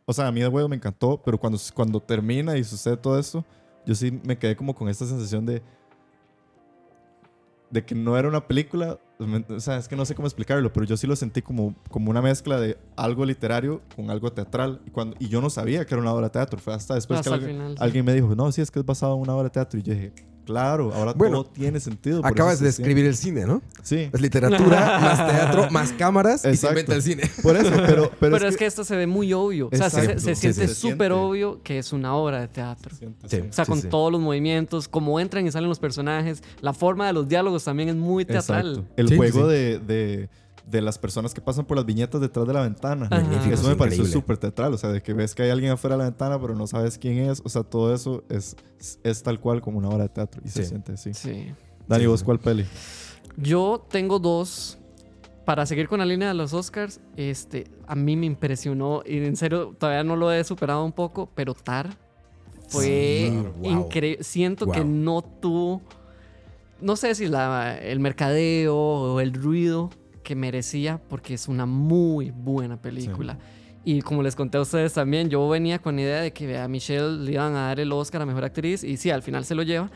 o 0.06 0.12
sea, 0.12 0.28
a 0.28 0.32
mí 0.32 0.40
de 0.40 0.48
huevo 0.48 0.68
me 0.68 0.76
encantó, 0.76 1.20
pero 1.22 1.36
cuando, 1.38 1.58
cuando 1.74 2.00
termina 2.00 2.56
y 2.56 2.64
sucede 2.64 2.96
todo 2.96 3.18
esto, 3.18 3.44
yo 3.84 3.94
sí 3.94 4.18
me 4.24 4.38
quedé 4.38 4.56
como 4.56 4.74
con 4.74 4.88
esta 4.88 5.06
sensación 5.06 5.44
de 5.44 5.60
de 7.70 7.84
que 7.84 7.94
no 7.94 8.16
era 8.16 8.28
una 8.28 8.46
película, 8.46 8.98
o 9.18 9.60
sea, 9.60 9.76
es 9.76 9.88
que 9.88 9.96
no 9.96 10.04
sé 10.04 10.14
cómo 10.14 10.26
explicarlo, 10.26 10.72
pero 10.72 10.86
yo 10.86 10.96
sí 10.96 11.06
lo 11.06 11.16
sentí 11.16 11.42
como, 11.42 11.74
como 11.90 12.10
una 12.10 12.22
mezcla 12.22 12.58
de 12.58 12.78
algo 12.96 13.24
literario 13.24 13.82
con 13.94 14.10
algo 14.10 14.32
teatral. 14.32 14.80
Y, 14.86 14.90
cuando, 14.90 15.16
y 15.18 15.28
yo 15.28 15.40
no 15.40 15.50
sabía 15.50 15.84
que 15.84 15.94
era 15.94 16.00
una 16.00 16.12
obra 16.12 16.26
de 16.26 16.30
teatro, 16.30 16.58
fue 16.58 16.74
hasta 16.74 16.94
después 16.94 17.20
Hasta 17.20 17.38
que 17.38 17.46
sí. 17.46 17.74
alguien 17.78 18.04
me 18.04 18.14
dijo, 18.14 18.34
no, 18.34 18.50
sí, 18.52 18.62
es 18.62 18.70
que 18.70 18.78
es 18.78 18.86
basado 18.86 19.14
en 19.16 19.22
una 19.22 19.34
obra 19.34 19.44
de 19.44 19.50
teatro. 19.50 19.78
Y 19.78 19.82
yo 19.82 19.94
dije, 19.94 20.12
claro, 20.48 20.92
ahora 20.94 21.12
Bueno, 21.12 21.42
todo 21.44 21.52
tiene 21.52 21.78
sentido. 21.78 22.22
por 22.22 22.30
acabas 22.30 22.58
de 22.58 22.72
se 22.72 22.80
escribir 22.82 23.04
el 23.04 23.14
cine, 23.16 23.44
¿no? 23.46 23.60
Sí, 23.82 24.08
Es 24.12 24.20
literatura, 24.20 24.98
más 25.00 25.26
teatro, 25.28 25.70
más 25.70 25.92
cámaras 25.92 26.44
y 26.46 26.56
se 26.56 26.66
inventa 26.68 26.94
el 26.94 27.02
cine. 27.02 27.30
por 27.42 27.54
eso, 27.56 27.70
pero, 27.86 28.10
pero, 28.20 28.36
Pero, 28.36 28.48
es, 28.48 28.56
que, 28.56 28.64
esto 28.66 28.82
se 28.82 28.96
ve 28.96 29.06
muy 29.06 29.32
obvio. 29.34 29.68
O 29.70 29.76
sea, 29.76 29.90
se, 29.90 30.00
Exacto. 30.00 30.20
se 30.22 30.34
Sí, 30.34 30.52
siente 30.52 30.74
súper 30.74 31.12
obvio 31.12 31.62
que 31.62 31.78
es 31.78 31.92
una 31.92 32.14
obra 32.14 32.40
de 32.40 32.48
teatro. 32.48 32.94
siente, 32.96 33.28
Sí. 33.28 33.36
sí. 33.42 33.48
O 33.48 33.52
sea, 33.52 33.64
Sí, 33.66 33.70
con 33.70 33.82
sí. 33.82 33.88
todos 33.88 34.10
los 34.10 34.20
movimientos, 34.20 34.88
cómo 34.88 35.20
entran 35.20 35.46
y 35.46 35.52
salen 35.52 35.68
los 35.68 35.78
personajes, 35.78 36.42
la 36.62 36.72
forma 36.72 37.06
de 37.06 37.12
los 37.12 37.28
diálogos 37.28 37.64
también 37.64 37.90
es 37.90 37.96
muy 37.96 38.24
teatral. 38.24 38.68
Exacto. 38.70 38.92
El 38.96 39.08
Sí, 39.08 39.16
juego 39.16 39.42
sí. 39.48 39.54
De, 39.54 39.78
de, 39.80 40.28
de 40.70 40.82
las 40.82 40.98
personas 40.98 41.32
que 41.34 41.40
pasan 41.40 41.64
por 41.64 41.76
las 41.76 41.86
viñetas 41.86 42.20
detrás 42.20 42.46
de 42.46 42.52
la 42.52 42.62
ventana. 42.62 43.08
Magnífico, 43.10 43.54
Eso 43.54 43.62
es 43.62 43.68
me 43.68 43.76
pareció 43.76 44.04
súper 44.04 44.36
teatral. 44.38 44.74
O 44.74 44.78
sea, 44.78 44.90
de 44.90 45.02
que 45.02 45.12
ves 45.14 45.34
que 45.34 45.42
hay 45.42 45.50
alguien 45.50 45.72
afuera 45.72 45.96
de 45.96 45.98
la 45.98 46.04
ventana, 46.10 46.40
pero 46.40 46.54
no 46.54 46.66
sabes 46.66 46.98
quién 46.98 47.18
es. 47.18 47.40
O 47.44 47.48
sea, 47.48 47.62
todo 47.62 47.94
eso 47.94 48.22
es, 48.28 48.56
es 49.02 49.22
tal 49.22 49.40
cual 49.40 49.60
como 49.62 49.78
una 49.78 49.88
obra 49.88 50.04
de 50.04 50.08
teatro. 50.10 50.42
Y 50.44 50.48
se 50.48 50.62
Sí. 50.64 50.68
siente 50.68 50.92
así. 50.92 51.14
Sí. 51.14 51.52
Dani, 51.86 52.02
Sí, 52.02 52.06
¿vos 52.06 52.22
cuál 52.22 52.38
peli? 52.38 52.66
Yo 53.36 53.86
tengo 53.90 54.18
dos. 54.18 54.78
Para 55.44 55.64
seguir 55.64 55.88
con 55.88 55.98
la 56.00 56.04
línea 56.04 56.28
de 56.28 56.34
los 56.34 56.52
Oscars, 56.52 57.00
este, 57.16 57.70
a 57.86 57.94
mí 57.94 58.16
me 58.16 58.26
impresionó 58.26 59.02
y 59.06 59.16
en 59.24 59.34
serio 59.36 59.74
todavía 59.78 60.04
no 60.04 60.14
lo 60.14 60.30
he 60.30 60.44
superado 60.44 60.84
un 60.84 60.92
poco, 60.92 61.30
pero 61.34 61.54
Tar 61.54 61.96
fue 62.68 62.84
Sí, 62.84 63.30
wow. 63.62 63.70
increíble. 63.70 64.22
Siento 64.22 64.66
que 64.70 64.80
Wow. 64.82 64.90
no 64.90 65.22
tuvo, 65.22 65.80
no 66.82 66.96
sé 66.96 67.14
si 67.14 67.28
la, 67.28 67.78
el 67.78 67.98
mercadeo 67.98 68.76
o 68.76 69.20
el 69.20 69.32
ruido 69.32 69.88
que 70.28 70.36
merecía, 70.36 71.00
porque 71.08 71.32
es 71.32 71.48
una 71.48 71.64
muy 71.64 72.30
buena 72.30 72.76
película. 72.82 73.38
Y 73.82 74.02
como 74.02 74.22
les 74.22 74.36
conté 74.36 74.58
a 74.58 74.60
ustedes 74.60 74.92
también, 74.92 75.30
yo 75.30 75.48
venía 75.48 75.78
con 75.78 75.96
la 75.96 76.02
idea 76.02 76.20
de 76.20 76.34
que 76.34 76.58
a 76.58 76.68
Michelle 76.68 77.24
le 77.24 77.32
iban 77.32 77.56
a 77.56 77.68
dar 77.68 77.80
el 77.80 77.90
Oscar 77.92 78.20
a 78.20 78.26
Mejor 78.26 78.44
Actriz 78.44 78.84
y 78.84 78.98
sí, 78.98 79.08
al 79.10 79.22
final 79.22 79.46
se 79.46 79.54
lo 79.54 79.62
lleva. 79.62 79.90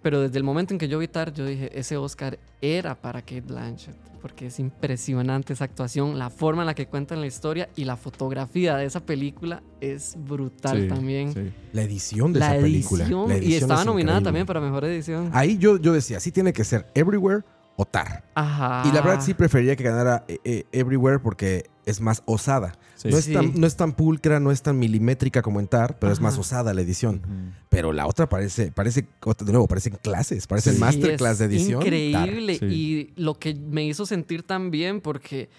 Pero 0.00 0.20
desde 0.22 0.38
el 0.38 0.42
momento 0.44 0.72
en 0.72 0.78
que 0.78 0.88
yo 0.88 0.98
vi 0.98 1.06
Tar, 1.08 1.34
yo 1.34 1.44
dije, 1.44 1.70
ese 1.78 1.98
Oscar 1.98 2.38
era 2.62 2.94
para 2.94 3.20
Kate 3.20 3.42
Blanchett. 3.42 3.94
Porque 4.22 4.46
es 4.46 4.58
impresionante 4.58 5.52
esa 5.52 5.64
actuación, 5.66 6.18
la 6.18 6.30
forma 6.30 6.62
en 6.62 6.66
la 6.66 6.74
que 6.74 6.86
cuentan 6.86 7.20
la 7.20 7.26
historia 7.26 7.68
y 7.76 7.84
la 7.84 7.98
fotografía 7.98 8.76
de 8.78 8.86
esa 8.86 9.00
película 9.04 9.62
es 9.82 10.16
brutal 10.18 10.80
Sí, 10.80 10.88
también. 10.88 11.34
sí. 11.34 11.52
La 11.74 11.82
edición 11.82 12.32
de 12.32 12.40
La 12.40 12.54
esa 12.54 12.62
película. 12.62 13.04
edición, 13.04 13.28
La 13.28 13.34
y 13.34 13.38
edición 13.38 13.60
estaba 13.62 13.80
es 13.80 13.86
nominada 13.86 14.18
increíble. 14.20 14.24
también 14.28 14.46
para 14.46 14.60
Mejor 14.60 14.84
Edición. 14.86 15.28
Ahí 15.34 15.58
yo, 15.58 15.76
yo 15.76 15.92
decía, 15.92 16.20
sí 16.20 16.32
tiene 16.32 16.54
que 16.54 16.64
ser 16.64 16.86
Everywhere 16.94 17.42
o 17.76 17.84
Tar. 17.84 18.24
Ajá. 18.34 18.82
Y 18.88 18.92
la 18.92 19.00
verdad 19.00 19.20
sí 19.22 19.34
preferiría 19.34 19.74
que 19.76 19.84
ganara 19.84 20.24
eh, 20.28 20.38
eh, 20.44 20.64
Everywhere 20.72 21.18
porque 21.18 21.70
es 21.86 22.00
más 22.00 22.22
osada. 22.24 22.72
Sí. 22.94 23.08
No, 23.08 23.18
es 23.18 23.24
Sí. 23.26 23.32
tan, 23.32 23.52
no 23.60 23.66
es 23.66 23.76
tan 23.76 23.92
pulcra, 23.92 24.40
no 24.40 24.50
es 24.50 24.62
tan 24.62 24.78
milimétrica 24.78 25.42
como 25.42 25.60
en 25.60 25.66
Tar, 25.66 25.98
pero 25.98 26.12
es 26.12 26.20
más 26.20 26.38
osada 26.38 26.72
la 26.72 26.80
edición. 26.80 27.54
Pero 27.68 27.92
la 27.92 28.06
otra 28.06 28.28
parece, 28.28 28.70
parece, 28.72 29.02
de 29.02 29.52
nuevo, 29.52 29.66
parecen 29.68 29.98
clases, 30.00 30.46
parecen 30.46 30.74
Sí, 30.74 30.80
masterclass 30.80 31.38
de 31.38 31.44
edición. 31.46 31.82
Increíble. 31.82 32.58
Sí. 32.58 32.64
Y 32.66 33.12
lo 33.20 33.34
que 33.38 33.54
me 33.54 33.84
hizo 33.84 34.06
sentir 34.06 34.44
tan 34.44 34.70
bien, 34.70 35.00
porque 35.00 35.50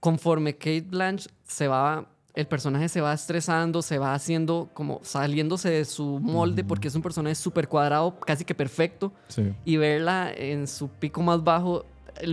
conforme 0.00 0.54
Kate 0.54 0.82
Blanche 0.90 1.30
se 1.46 1.68
va, 1.68 2.08
el 2.34 2.46
personaje 2.46 2.88
se 2.88 3.00
va 3.00 3.12
estresando, 3.12 3.82
se 3.82 3.98
va 3.98 4.14
haciendo 4.14 4.70
como 4.72 5.00
saliéndose 5.02 5.68
de 5.70 5.84
su 5.84 6.18
molde, 6.18 6.64
porque 6.64 6.88
es 6.88 6.94
un 6.94 7.02
personaje 7.02 7.34
súper 7.34 7.68
cuadrado, 7.68 8.18
casi 8.20 8.44
que 8.44 8.54
perfecto. 8.54 9.12
Sí. 9.28 9.52
Y 9.64 9.76
verla 9.76 10.32
en 10.34 10.66
su 10.66 10.88
pico 10.88 11.22
más 11.22 11.44
bajo 11.44 11.84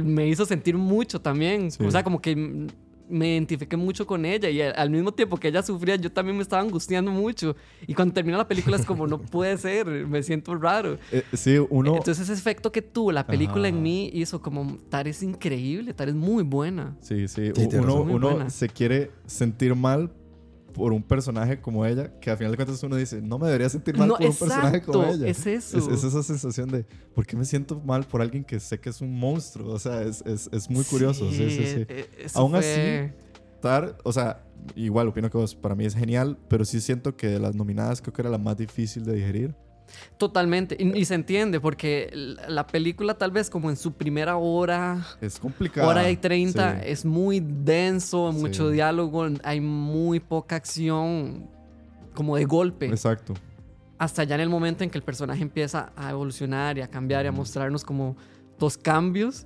me 0.03 0.27
hizo 0.27 0.45
sentir 0.45 0.77
mucho 0.77 1.21
también. 1.21 1.71
Sí. 1.71 1.83
O 1.83 1.91
sea, 1.91 2.03
como 2.03 2.21
que 2.21 2.67
me 3.09 3.33
identifiqué 3.33 3.75
mucho 3.75 4.05
con 4.05 4.25
ella 4.25 4.49
y 4.49 4.61
al, 4.61 4.89
mismo 4.89 5.11
tiempo 5.11 5.37
que 5.37 5.47
ella 5.47 5.63
sufría, 5.63 5.95
yo 5.95 6.11
también 6.11 6.37
me 6.37 6.43
estaba 6.43 6.61
angustiando 6.61 7.11
mucho. 7.11 7.55
Y 7.87 7.93
cuando 7.93 8.13
termina 8.13 8.37
la 8.37 8.47
película 8.47 8.77
es 8.77 8.85
como, 8.85 9.07
no 9.07 9.19
puede 9.21 9.57
ser, 9.57 9.87
me 9.87 10.23
siento 10.23 10.55
raro. 10.55 10.97
Eh, 11.11 11.23
sí, 11.33 11.57
uno... 11.69 11.95
Entonces 11.95 12.29
ese 12.29 12.33
efecto 12.33 12.71
que 12.71 12.81
tuvo 12.81 13.11
la 13.11 13.25
película 13.25 13.67
Ajá. 13.67 13.77
en 13.77 13.81
mí 13.81 14.09
hizo 14.13 14.41
como, 14.41 14.77
Tar 14.89 15.07
es 15.07 15.23
increíble, 15.23 15.93
Tar 15.93 16.09
es 16.09 16.15
muy 16.15 16.43
buena. 16.43 16.95
Sí, 17.01 17.27
sí. 17.27 17.51
Sí, 17.55 17.67
uno 17.73 18.01
uno 18.01 18.29
buena. 18.29 18.49
se 18.49 18.69
quiere 18.69 19.11
sentir 19.25 19.75
mal 19.75 20.11
por 20.79 20.93
un 20.93 21.03
personaje 21.03 21.59
como 21.61 21.85
ella, 21.85 22.19
que 22.19 22.31
al 22.31 22.37
final 22.37 22.51
de 22.51 22.55
cuentas 22.57 22.81
uno 22.83 22.95
dice, 22.95 23.21
no 23.21 23.37
me 23.37 23.47
debería 23.47 23.69
sentir 23.69 23.97
mal 23.97 24.07
No, 24.07 24.15
por 24.15 24.25
un 24.27 24.35
personaje 24.35 24.81
como 24.81 25.03
exacto, 25.03 25.23
ella. 25.23 25.29
es 25.31 25.45
eso. 25.45 25.77
Es, 25.77 25.87
es 25.87 26.03
esa 26.05 26.23
sensación 26.23 26.69
de, 26.69 26.85
¿por 27.13 27.25
qué 27.27 27.35
me 27.35 27.43
siento 27.45 27.79
mal 27.81 28.05
por 28.05 28.21
alguien 28.21 28.43
que 28.43 28.59
sé 28.59 28.79
que 28.79 28.89
es 28.89 29.01
un 29.01 29.13
monstruo? 29.19 29.73
O 29.73 29.79
sea, 29.79 30.01
es, 30.01 30.21
es, 30.25 30.49
es 30.51 30.69
muy 30.69 30.83
curioso. 30.85 31.29
Sí, 31.31 31.49
sí, 31.49 31.65
sí. 31.65 31.85
eh, 31.89 32.07
Aún 32.33 32.51
fue- 32.51 33.13
Tar, 33.61 33.97
o 34.03 34.13
sea, 34.13 34.45
igual 34.75 35.09
opino 35.09 35.29
que 35.29 35.37
vos, 35.37 35.53
para 35.53 35.75
mí 35.75 35.85
es 35.85 35.93
genial, 35.93 36.37
pero 36.47 36.63
sí 36.63 36.79
siento 36.79 37.17
que 37.17 37.27
de 37.27 37.39
las 37.39 37.55
nominadas 37.55 38.01
creo 38.01 38.13
que 38.13 38.21
era 38.21 38.29
la 38.29 38.37
más 38.37 38.55
difícil 38.55 39.03
de 39.03 39.13
digerir. 39.15 39.55
Totalmente. 40.17 40.75
Y, 40.79 40.97
y 40.97 41.05
se 41.05 41.15
entiende, 41.15 41.59
porque 41.59 42.09
la 42.13 42.49
la 42.49 42.67
película 42.67 43.13
tal 43.17 43.31
vez 43.31 43.49
como 43.49 43.69
en 43.69 43.77
su 43.77 43.93
primera 43.93 44.35
hora, 44.37 45.05
Es 45.21 45.39
complicado. 45.39 45.87
hora 45.87 46.09
y 46.09 46.17
treinta, 46.17 46.75
Sí. 46.81 46.81
es 46.89 47.05
muy 47.05 47.39
denso, 47.39 48.31
mucho 48.31 48.67
Sí. 48.69 48.73
diálogo, 48.75 49.25
hay 49.43 49.61
muy 49.61 50.19
poca 50.19 50.55
acción 50.57 51.47
como 52.13 52.35
de 52.35 52.45
golpe. 52.45 52.87
Exacto. 52.87 53.33
Hasta 53.97 54.23
ya 54.23 54.35
en 54.35 54.41
el 54.41 54.49
momento 54.49 54.83
en 54.83 54.89
que 54.89 54.97
el 54.97 55.03
personaje 55.03 55.41
empieza 55.41 55.91
a 55.95 56.11
evolucionar 56.11 56.77
y 56.77 56.81
a 56.81 56.87
cambiar 56.89 57.25
y 57.25 57.27
a 57.27 57.31
mostrarnos 57.31 57.83
como 57.83 58.15
dos 58.57 58.77
cambios. 58.77 59.45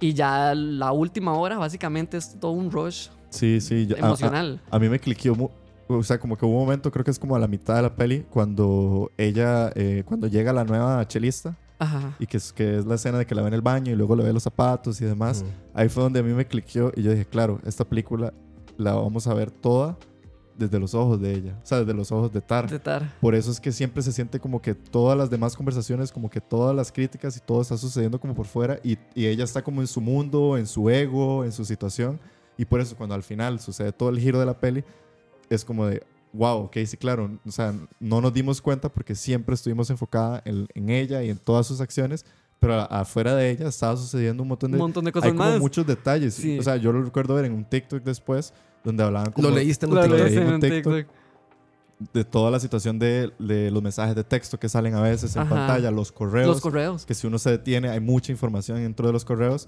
Y 0.00 0.14
ya 0.14 0.54
la 0.54 0.92
última 0.92 1.32
hora 1.34 1.58
básicamente 1.58 2.16
es 2.16 2.38
todo 2.38 2.52
un 2.52 2.70
rush 2.70 3.08
Sí, 3.30 3.60
sí. 3.60 3.86
yo- 3.86 3.96
a- 3.96 3.98
a- 4.00 4.06
emocional. 4.06 4.60
A 4.70 4.78
mí 4.78 4.88
me 4.88 4.98
cliqueó, 5.00 5.50
o 5.88 6.02
sea, 6.02 6.18
como 6.20 6.36
que 6.36 6.44
hubo 6.44 6.54
un 6.54 6.60
momento, 6.64 6.90
creo 6.90 7.04
que 7.04 7.10
es 7.10 7.18
como 7.18 7.34
a 7.34 7.38
la 7.38 7.48
mitad 7.48 7.76
de 7.76 7.82
la 7.82 7.94
peli, 7.96 8.26
cuando 8.30 9.10
ella, 9.16 9.70
eh, 9.74 10.02
cuando 10.06 10.26
llega 10.26 10.52
la 10.52 10.64
nueva 10.64 11.06
chelista, 11.08 11.56
Ajá. 11.78 12.14
y 12.18 12.26
que 12.26 12.36
es, 12.36 12.52
que 12.52 12.78
es 12.78 12.86
la 12.86 12.96
escena 12.96 13.18
de 13.18 13.26
que 13.26 13.34
la 13.34 13.42
ve 13.42 13.48
en 13.48 13.54
el 13.54 13.62
baño 13.62 13.92
y 13.92 13.96
luego 13.96 14.14
le 14.16 14.24
ve 14.24 14.32
los 14.32 14.42
zapatos 14.42 15.00
y 15.00 15.04
demás, 15.04 15.42
Ujú. 15.42 15.50
ahí 15.74 15.88
fue 15.88 16.02
donde 16.02 16.20
a 16.20 16.22
mí 16.22 16.32
me 16.32 16.46
cliqueó 16.46 16.92
y 16.94 17.02
yo 17.02 17.10
dije, 17.12 17.24
claro, 17.24 17.60
esta 17.64 17.84
película 17.84 18.32
la 18.76 18.94
vamos 18.94 19.26
a 19.26 19.34
ver 19.34 19.50
toda 19.50 19.96
desde 20.56 20.80
los 20.80 20.92
ojos 20.92 21.20
de 21.20 21.32
ella, 21.34 21.56
o 21.62 21.66
sea, 21.66 21.78
desde 21.78 21.94
los 21.94 22.10
ojos 22.10 22.32
de 22.32 22.40
Tar. 22.40 22.68
De 22.68 22.80
Tar. 22.80 23.14
Por 23.20 23.36
eso 23.36 23.50
es 23.52 23.60
que 23.60 23.70
siempre 23.70 24.02
se 24.02 24.10
siente 24.12 24.40
como 24.40 24.60
que 24.60 24.74
todas 24.74 25.16
las 25.16 25.30
demás 25.30 25.54
conversaciones, 25.54 26.10
como 26.10 26.28
que 26.28 26.40
todas 26.40 26.74
las 26.74 26.90
críticas 26.90 27.36
y 27.36 27.40
todo 27.40 27.62
está 27.62 27.76
sucediendo 27.78 28.18
como 28.18 28.34
por 28.34 28.46
fuera 28.46 28.80
y, 28.82 28.98
y 29.14 29.26
ella 29.26 29.44
está 29.44 29.62
como 29.62 29.80
en 29.80 29.86
su 29.86 30.00
mundo, 30.00 30.58
en 30.58 30.66
su 30.66 30.90
ego, 30.90 31.44
en 31.44 31.52
su 31.52 31.64
situación. 31.64 32.18
Y 32.56 32.64
por 32.64 32.80
eso 32.80 32.96
cuando 32.96 33.14
al 33.14 33.22
final 33.22 33.60
sucede 33.60 33.92
todo 33.92 34.08
el 34.08 34.18
giro 34.18 34.40
de 34.40 34.46
la 34.46 34.58
peli, 34.58 34.82
es 35.50 35.64
como 35.64 35.86
de, 35.86 36.02
wow, 36.32 36.58
ok, 36.64 36.76
sí, 36.86 36.96
claro. 36.96 37.30
O 37.46 37.50
sea, 37.50 37.74
no 38.00 38.20
nos 38.20 38.32
dimos 38.32 38.60
cuenta 38.60 38.88
porque 38.88 39.14
siempre 39.14 39.54
estuvimos 39.54 39.90
enfocada 39.90 40.42
en, 40.44 40.66
en 40.74 40.90
ella 40.90 41.22
y 41.22 41.30
en 41.30 41.38
todas 41.38 41.66
sus 41.66 41.80
acciones, 41.80 42.24
pero 42.60 42.74
a- 42.74 42.84
afuera 42.84 43.34
de 43.34 43.50
ella 43.50 43.68
estaba 43.68 43.96
sucediendo 43.96 44.42
un 44.42 44.48
montón 44.50 44.70
de, 44.72 44.76
Un 44.76 44.82
montón 44.82 45.04
de 45.04 45.12
cosas 45.12 45.30
hay 45.30 45.36
como 45.36 45.50
más. 45.50 45.60
muchos 45.60 45.86
detalles. 45.86 46.34
Sí. 46.34 46.58
O 46.58 46.62
sea, 46.62 46.76
yo 46.76 46.92
lo 46.92 47.02
recuerdo 47.02 47.34
ver 47.34 47.44
en 47.46 47.52
un 47.52 47.64
TikTok 47.64 48.02
después, 48.02 48.52
donde 48.84 49.02
hablaban 49.02 49.32
como 49.32 49.48
Lo 49.48 49.54
leíste 49.54 49.86
en 49.86 49.92
un 49.92 49.96
Lo 49.98 50.02
TikTok. 50.02 50.20
leí 50.26 50.36
en 50.36 50.46
un 50.54 50.60
TikTok. 50.60 50.94
TikTok. 50.94 51.14
de 52.12 52.24
toda 52.24 52.50
la 52.52 52.60
situación 52.60 52.96
de, 53.00 53.32
de 53.40 53.70
los 53.72 53.82
mensajes 53.82 54.14
de 54.14 54.22
texto 54.22 54.56
que 54.58 54.68
salen 54.68 54.94
a 54.94 55.00
veces 55.00 55.34
en 55.34 55.42
Ajá. 55.42 55.50
pantalla, 55.54 55.90
los 55.90 56.12
correos, 56.12 56.46
Los 56.46 56.60
correos. 56.60 57.04
que 57.04 57.12
si 57.14 57.26
uno 57.26 57.38
se 57.40 57.50
detiene 57.50 57.88
hay 57.88 57.98
mucha 57.98 58.30
información 58.30 58.78
dentro 58.78 59.06
de 59.08 59.12
los 59.12 59.24
correos 59.24 59.66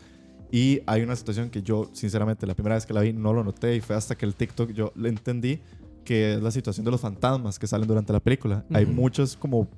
y 0.53 0.81
hay 0.87 1.03
una 1.03 1.15
situación 1.17 1.51
que 1.51 1.63
yo 1.63 1.89
sinceramente 1.93 2.47
la 2.47 2.55
primera 2.55 2.75
vez 2.75 2.87
que 2.87 2.93
la 2.93 3.01
vi 3.03 3.13
no 3.13 3.33
lo 3.33 3.45
noté 3.45 3.77
y 3.77 3.81
fue 3.81 3.95
hasta 3.97 4.17
que 4.17 4.27
el 4.27 4.35
TikTok 4.35 4.73
yo 4.73 4.93
le 4.97 5.09
entendí 5.09 5.61
que 6.05 6.35
es 6.35 6.43
la 6.43 6.51
situación 6.51 6.85
de 6.85 6.91
los 6.91 7.01
fantasmas 7.01 7.59
que 7.59 7.67
salen 7.67 7.87
durante 7.87 8.13
la 8.13 8.21
película. 8.21 8.65
Hay 8.73 8.85
Ujú. 8.85 8.93
muchos 8.95 9.37
como 9.37 9.69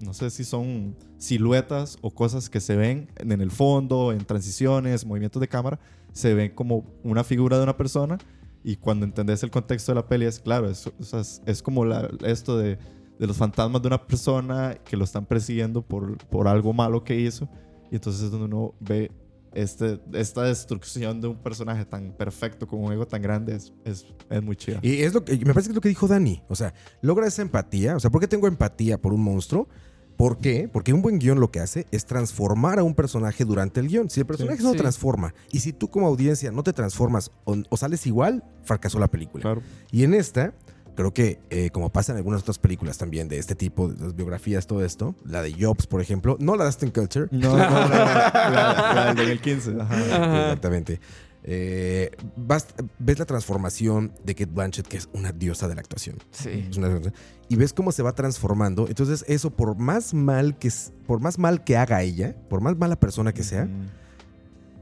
no 0.00 0.12
sé 0.14 0.30
si 0.30 0.44
son 0.44 0.96
siluetas 1.18 1.98
o 2.00 2.10
cosas 2.10 2.48
que 2.50 2.60
se 2.60 2.74
ven 2.76 3.08
en 3.16 3.40
el 3.40 3.50
fondo, 3.50 4.12
en 4.12 4.24
transiciones, 4.24 5.04
movimientos 5.06 5.40
de 5.40 5.48
cámara, 5.48 5.78
se 6.12 6.34
ven 6.34 6.52
como 6.54 6.84
una 7.02 7.22
figura 7.22 7.56
de 7.58 7.62
una 7.64 7.76
persona 7.76 8.18
y 8.64 8.76
cuando 8.76 9.04
entendés 9.06 9.42
el 9.42 9.50
contexto 9.50 9.92
de 9.92 9.96
la 9.96 10.06
peli 10.06 10.24
es 10.26 10.38
claro, 10.40 10.68
es, 10.70 10.86
o 10.86 11.02
sea, 11.02 11.20
es, 11.20 11.40
es 11.46 11.62
como 11.62 11.84
la- 11.84 12.10
esto 12.24 12.58
de, 12.58 12.78
de 13.18 13.26
los 13.26 13.36
fantasmas 13.36 13.80
de 13.82 13.88
una 13.88 14.06
persona 14.06 14.74
que 14.84 14.96
lo 14.96 15.04
están 15.04 15.24
persiguiendo 15.26 15.82
por, 15.82 16.16
por 16.28 16.48
algo 16.48 16.72
malo 16.72 17.04
que 17.04 17.18
hizo 17.20 17.48
Y 17.90 17.96
entonces 17.96 18.22
es 18.22 18.30
donde 18.30 18.46
uno 18.46 18.74
ve 18.80 19.10
este, 19.52 20.00
esta 20.12 20.42
destrucción 20.44 21.20
de 21.20 21.28
un 21.28 21.36
personaje 21.36 21.84
tan 21.84 22.12
perfecto 22.12 22.66
con 22.68 22.82
un 22.84 22.92
ego 22.92 23.06
tan 23.06 23.20
grande 23.22 23.56
es, 23.56 23.72
es, 23.84 24.06
es 24.28 24.42
muy 24.42 24.56
chida. 24.56 24.78
Y 24.82 25.02
es 25.02 25.12
lo 25.14 25.24
que, 25.24 25.36
me 25.38 25.52
parece 25.54 25.68
que 25.68 25.72
es 25.72 25.74
lo 25.76 25.80
que 25.80 25.88
dijo 25.88 26.06
Dani. 26.08 26.42
O 26.48 26.54
sea, 26.56 26.72
logra 27.02 27.26
esa 27.26 27.42
empatía. 27.42 27.96
O 27.96 28.00
sea, 28.00 28.10
¿por 28.10 28.20
qué 28.20 28.28
tengo 28.28 28.46
empatía 28.46 28.98
por 29.00 29.12
un 29.12 29.22
monstruo? 29.22 29.68
¿Por 30.16 30.38
qué? 30.38 30.68
Porque 30.70 30.92
un 30.92 31.00
buen 31.00 31.18
guion 31.18 31.40
lo 31.40 31.50
que 31.50 31.60
hace 31.60 31.86
es 31.90 32.04
transformar 32.04 32.78
a 32.78 32.82
un 32.82 32.94
personaje 32.94 33.44
durante 33.46 33.80
el 33.80 33.88
guion. 33.88 34.10
Si 34.10 34.20
el 34.20 34.26
personaje 34.26 34.58
Sí. 34.58 34.64
no 34.64 34.72
Sí. 34.72 34.76
transforma 34.78 35.34
y 35.50 35.60
si 35.60 35.72
tú 35.72 35.88
como 35.88 36.06
audiencia 36.06 36.52
no 36.52 36.62
te 36.62 36.72
transformas 36.74 37.30
o, 37.44 37.56
o 37.70 37.76
sales 37.78 38.06
igual, 38.06 38.44
fracasó 38.62 38.98
la 38.98 39.08
película. 39.08 39.40
Claro. 39.42 39.62
Y 39.90 40.04
en 40.04 40.12
esta, 40.12 40.52
creo 41.00 41.14
que 41.14 41.40
eh, 41.50 41.70
como 41.70 41.90
pasa 41.90 42.12
en 42.12 42.18
algunas 42.18 42.42
otras 42.42 42.58
películas 42.58 42.98
también 42.98 43.28
de 43.28 43.38
este 43.38 43.54
tipo, 43.54 43.88
de 43.88 44.04
las 44.04 44.14
biografías, 44.16 44.66
todo 44.66 44.84
esto, 44.84 45.14
la 45.24 45.42
de 45.42 45.52
Jobs, 45.52 45.86
por 45.86 46.00
ejemplo, 46.00 46.36
no 46.40 46.56
la 46.56 46.64
de 46.64 46.68
Aston 46.70 46.90
Culture, 46.90 47.26
No, 47.30 47.50
no, 47.50 47.56
la, 47.58 48.92
la, 48.94 49.04
del 49.06 49.16
2015. 49.16 49.76
Ajá. 49.80 49.96
Exactamente. 50.44 51.00
Eh, 51.42 52.10
vas- 52.36 52.66
ves 52.98 53.18
la 53.18 53.24
transformación 53.24 54.12
de 54.24 54.34
Kate 54.34 54.50
Blanchett, 54.52 54.86
que 54.86 54.98
es 54.98 55.08
una 55.14 55.32
diosa 55.32 55.68
de 55.68 55.74
la 55.74 55.80
actuación. 55.80 56.16
Sí. 56.30 56.66
Es 56.70 56.76
una- 56.76 57.00
y 57.48 57.56
ves 57.56 57.72
cómo 57.72 57.92
se 57.92 58.02
va 58.02 58.12
transformando. 58.14 58.86
Entonces, 58.88 59.24
eso, 59.26 59.50
por 59.50 59.76
más 59.76 60.12
mal 60.12 60.58
que, 60.58 60.70
por 61.06 61.20
más 61.20 61.38
mal 61.38 61.64
que 61.64 61.76
haga 61.78 62.02
ella, 62.02 62.36
por 62.50 62.60
más 62.60 62.76
mala 62.76 63.00
persona 63.00 63.32
que 63.32 63.42
sea, 63.42 63.68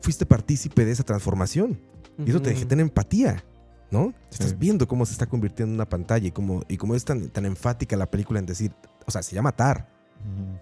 fuiste 0.02 0.26
partícipe 0.26 0.84
de 0.84 0.92
esa 0.92 1.04
transformación. 1.04 1.78
Y 2.26 2.30
eso 2.30 2.42
te 2.42 2.50
Ujú. 2.50 2.58
genera 2.60 2.82
empatía, 2.82 3.44
¿no? 3.91 4.12
Sí. 4.30 4.39
Estás 4.41 4.59
viendo 4.59 4.86
cómo 4.89 5.07
se 5.07 5.12
está 5.12 5.26
convirtiendo 5.26 5.70
en 5.72 5.76
una 5.76 5.89
pantalla 5.89 6.26
y 6.28 6.30
cómo, 6.32 6.62
y 6.68 6.76
cómo 6.76 6.95
es 6.95 7.05
tan, 7.05 7.28
tan 7.30 7.47
enfática 7.47 7.97
la 7.97 8.11
película 8.11 8.39
en 8.39 8.47
decir, 8.47 8.72
o 9.07 9.11
sea, 9.11 9.22
se 9.22 9.34
llama 9.34 9.53
Tar. 9.53 9.89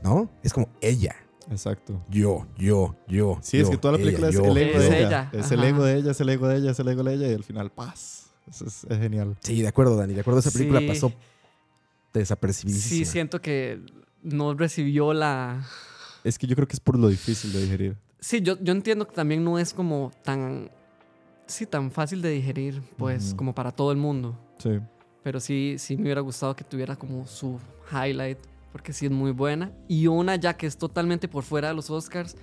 ¿no? 0.03 0.31
Es 0.43 0.53
como 0.53 0.69
ella, 0.83 1.17
Exacto. 1.51 2.05
yo, 2.11 2.47
yo, 2.59 2.95
yo. 3.09 3.39
Sí, 3.41 3.59
es 3.59 3.71
que 3.71 3.79
toda 3.79 3.93
la 3.93 3.99
ella, 3.99 4.05
película 4.07 4.29
es 4.29 4.35
yo, 4.35 4.45
el 4.45 4.57
ego 4.59 4.79
Es 4.79 4.91
de 4.91 4.99
ella. 4.99 5.31
ella, 5.33 5.41
Es 5.41 5.51
el 5.51 5.65
ego 5.65 5.83
de 5.85 5.97
ella, 5.97 6.11
es 6.11 6.21
el 6.21 6.29
ego 6.29 6.47
de 6.49 6.57
ella, 6.59 6.71
es 6.73 6.79
el 6.79 6.89
ego 6.89 7.03
de 7.05 7.15
ella 7.15 7.29
y 7.29 7.35
al 7.35 7.43
final, 7.45 7.71
paz. 7.73 8.31
Eso 8.49 8.67
es, 8.67 8.85
es 8.89 8.99
genial. 8.99 9.37
Sí, 9.41 9.63
de 9.63 9.69
acuerdo, 9.69 9.97
Dani, 9.97 10.13
de 10.15 10.21
acuerdo. 10.21 10.41
Esa 10.41 10.51
película 10.51 10.81
Sí. 10.81 10.87
pasó 10.89 11.13
desapercibidísima. 12.13 12.99
Sí, 12.99 13.05
siento 13.05 13.41
que 13.41 13.81
no 14.23 14.55
recibió 14.55 15.13
la... 15.13 15.67
Es 16.25 16.39
que 16.39 16.47
yo 16.47 16.55
creo 16.57 16.67
que 16.69 16.75
es 16.75 16.81
por 16.81 16.99
lo 16.99 17.09
difícil 17.09 17.53
de 17.53 17.63
digerir. 17.63 17.97
Sí, 18.21 18.41
yo, 18.41 18.59
yo 18.61 18.73
entiendo 18.73 19.07
que 19.07 19.15
también 19.15 19.45
no 19.45 19.59
es 19.59 19.73
como 19.73 20.11
tan... 20.25 20.71
Sí, 21.47 21.67
tan 21.67 21.91
fácil 21.91 22.23
de 22.23 22.31
digerir, 22.31 22.83
pues, 22.97 23.35
como 23.35 23.55
para 23.55 23.71
todo 23.73 23.93
el 23.93 23.99
mundo. 23.99 24.37
Sí. 24.59 24.79
Pero 25.23 25.41
sí, 25.41 25.77
sí 25.79 25.97
me 25.97 26.03
hubiera 26.05 26.21
gustado 26.21 26.55
que 26.57 26.65
tuviera 26.65 26.97
como 26.97 27.27
su 27.27 27.59
highlight, 27.93 28.39
porque 28.73 28.93
sí 28.93 29.07
es 29.07 29.13
muy 29.13 29.31
buena. 29.33 29.73
Y 29.89 30.07
una 30.07 30.37
ya 30.37 30.57
que 30.57 30.67
es 30.67 30.77
totalmente 30.77 31.29
por 31.29 31.45
fuera 31.45 31.69
de 31.69 31.75
los 31.75 31.91
Oscars, 31.91 32.37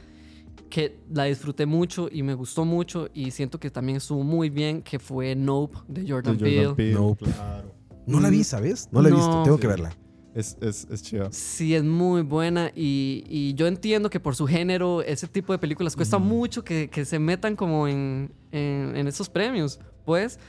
que 0.69 0.99
la 1.11 1.25
disfruté 1.25 1.65
mucho 1.65 2.09
y 2.11 2.23
me 2.23 2.33
gustó 2.33 2.65
mucho 2.65 3.07
y 3.13 3.31
siento 3.31 3.59
que 3.59 3.69
también 3.69 3.97
estuvo 3.97 4.23
muy 4.23 4.49
bien, 4.49 4.81
que 4.81 4.99
fue 4.99 5.35
Nope 5.35 5.77
de 5.87 6.01
Jordan, 6.07 6.37
De 6.37 6.43
Jordan 6.43 6.43
Peele. 6.43 6.73
Peele, 6.75 6.93
Nope. 6.93 7.25
Claro. 7.25 7.71
No 8.07 8.19
la 8.19 8.29
vi, 8.29 8.43
¿sabes? 8.43 8.89
No 8.91 9.01
la 9.01 9.09
he 9.09 9.11
No. 9.11 9.17
visto, 9.17 9.43
tengo 9.43 9.57
que 9.57 9.67
verla. 9.67 9.95
Es, 10.35 10.57
es, 10.61 10.87
es 10.89 11.03
chida. 11.03 11.29
Sí, 11.31 11.75
es 11.75 11.83
muy 11.83 12.23
buena 12.23 12.71
y, 12.75 13.23
y 13.27 13.53
yo 13.53 13.67
entiendo 13.67 14.09
que 14.09 14.19
por 14.19 14.35
su 14.35 14.47
género 14.47 15.01
ese 15.03 15.27
tipo 15.27 15.53
de 15.53 15.59
películas 15.59 15.95
cuesta 15.95 16.17
mucho 16.17 16.63
que, 16.63 16.89
que 16.89 17.05
se 17.05 17.19
metan 17.19 17.55
como 17.55 17.87
en, 17.87 18.33
en, 18.51 18.95
en 18.95 19.07
esos 19.07 19.29
premios, 19.29 19.79
pues, 20.05 20.39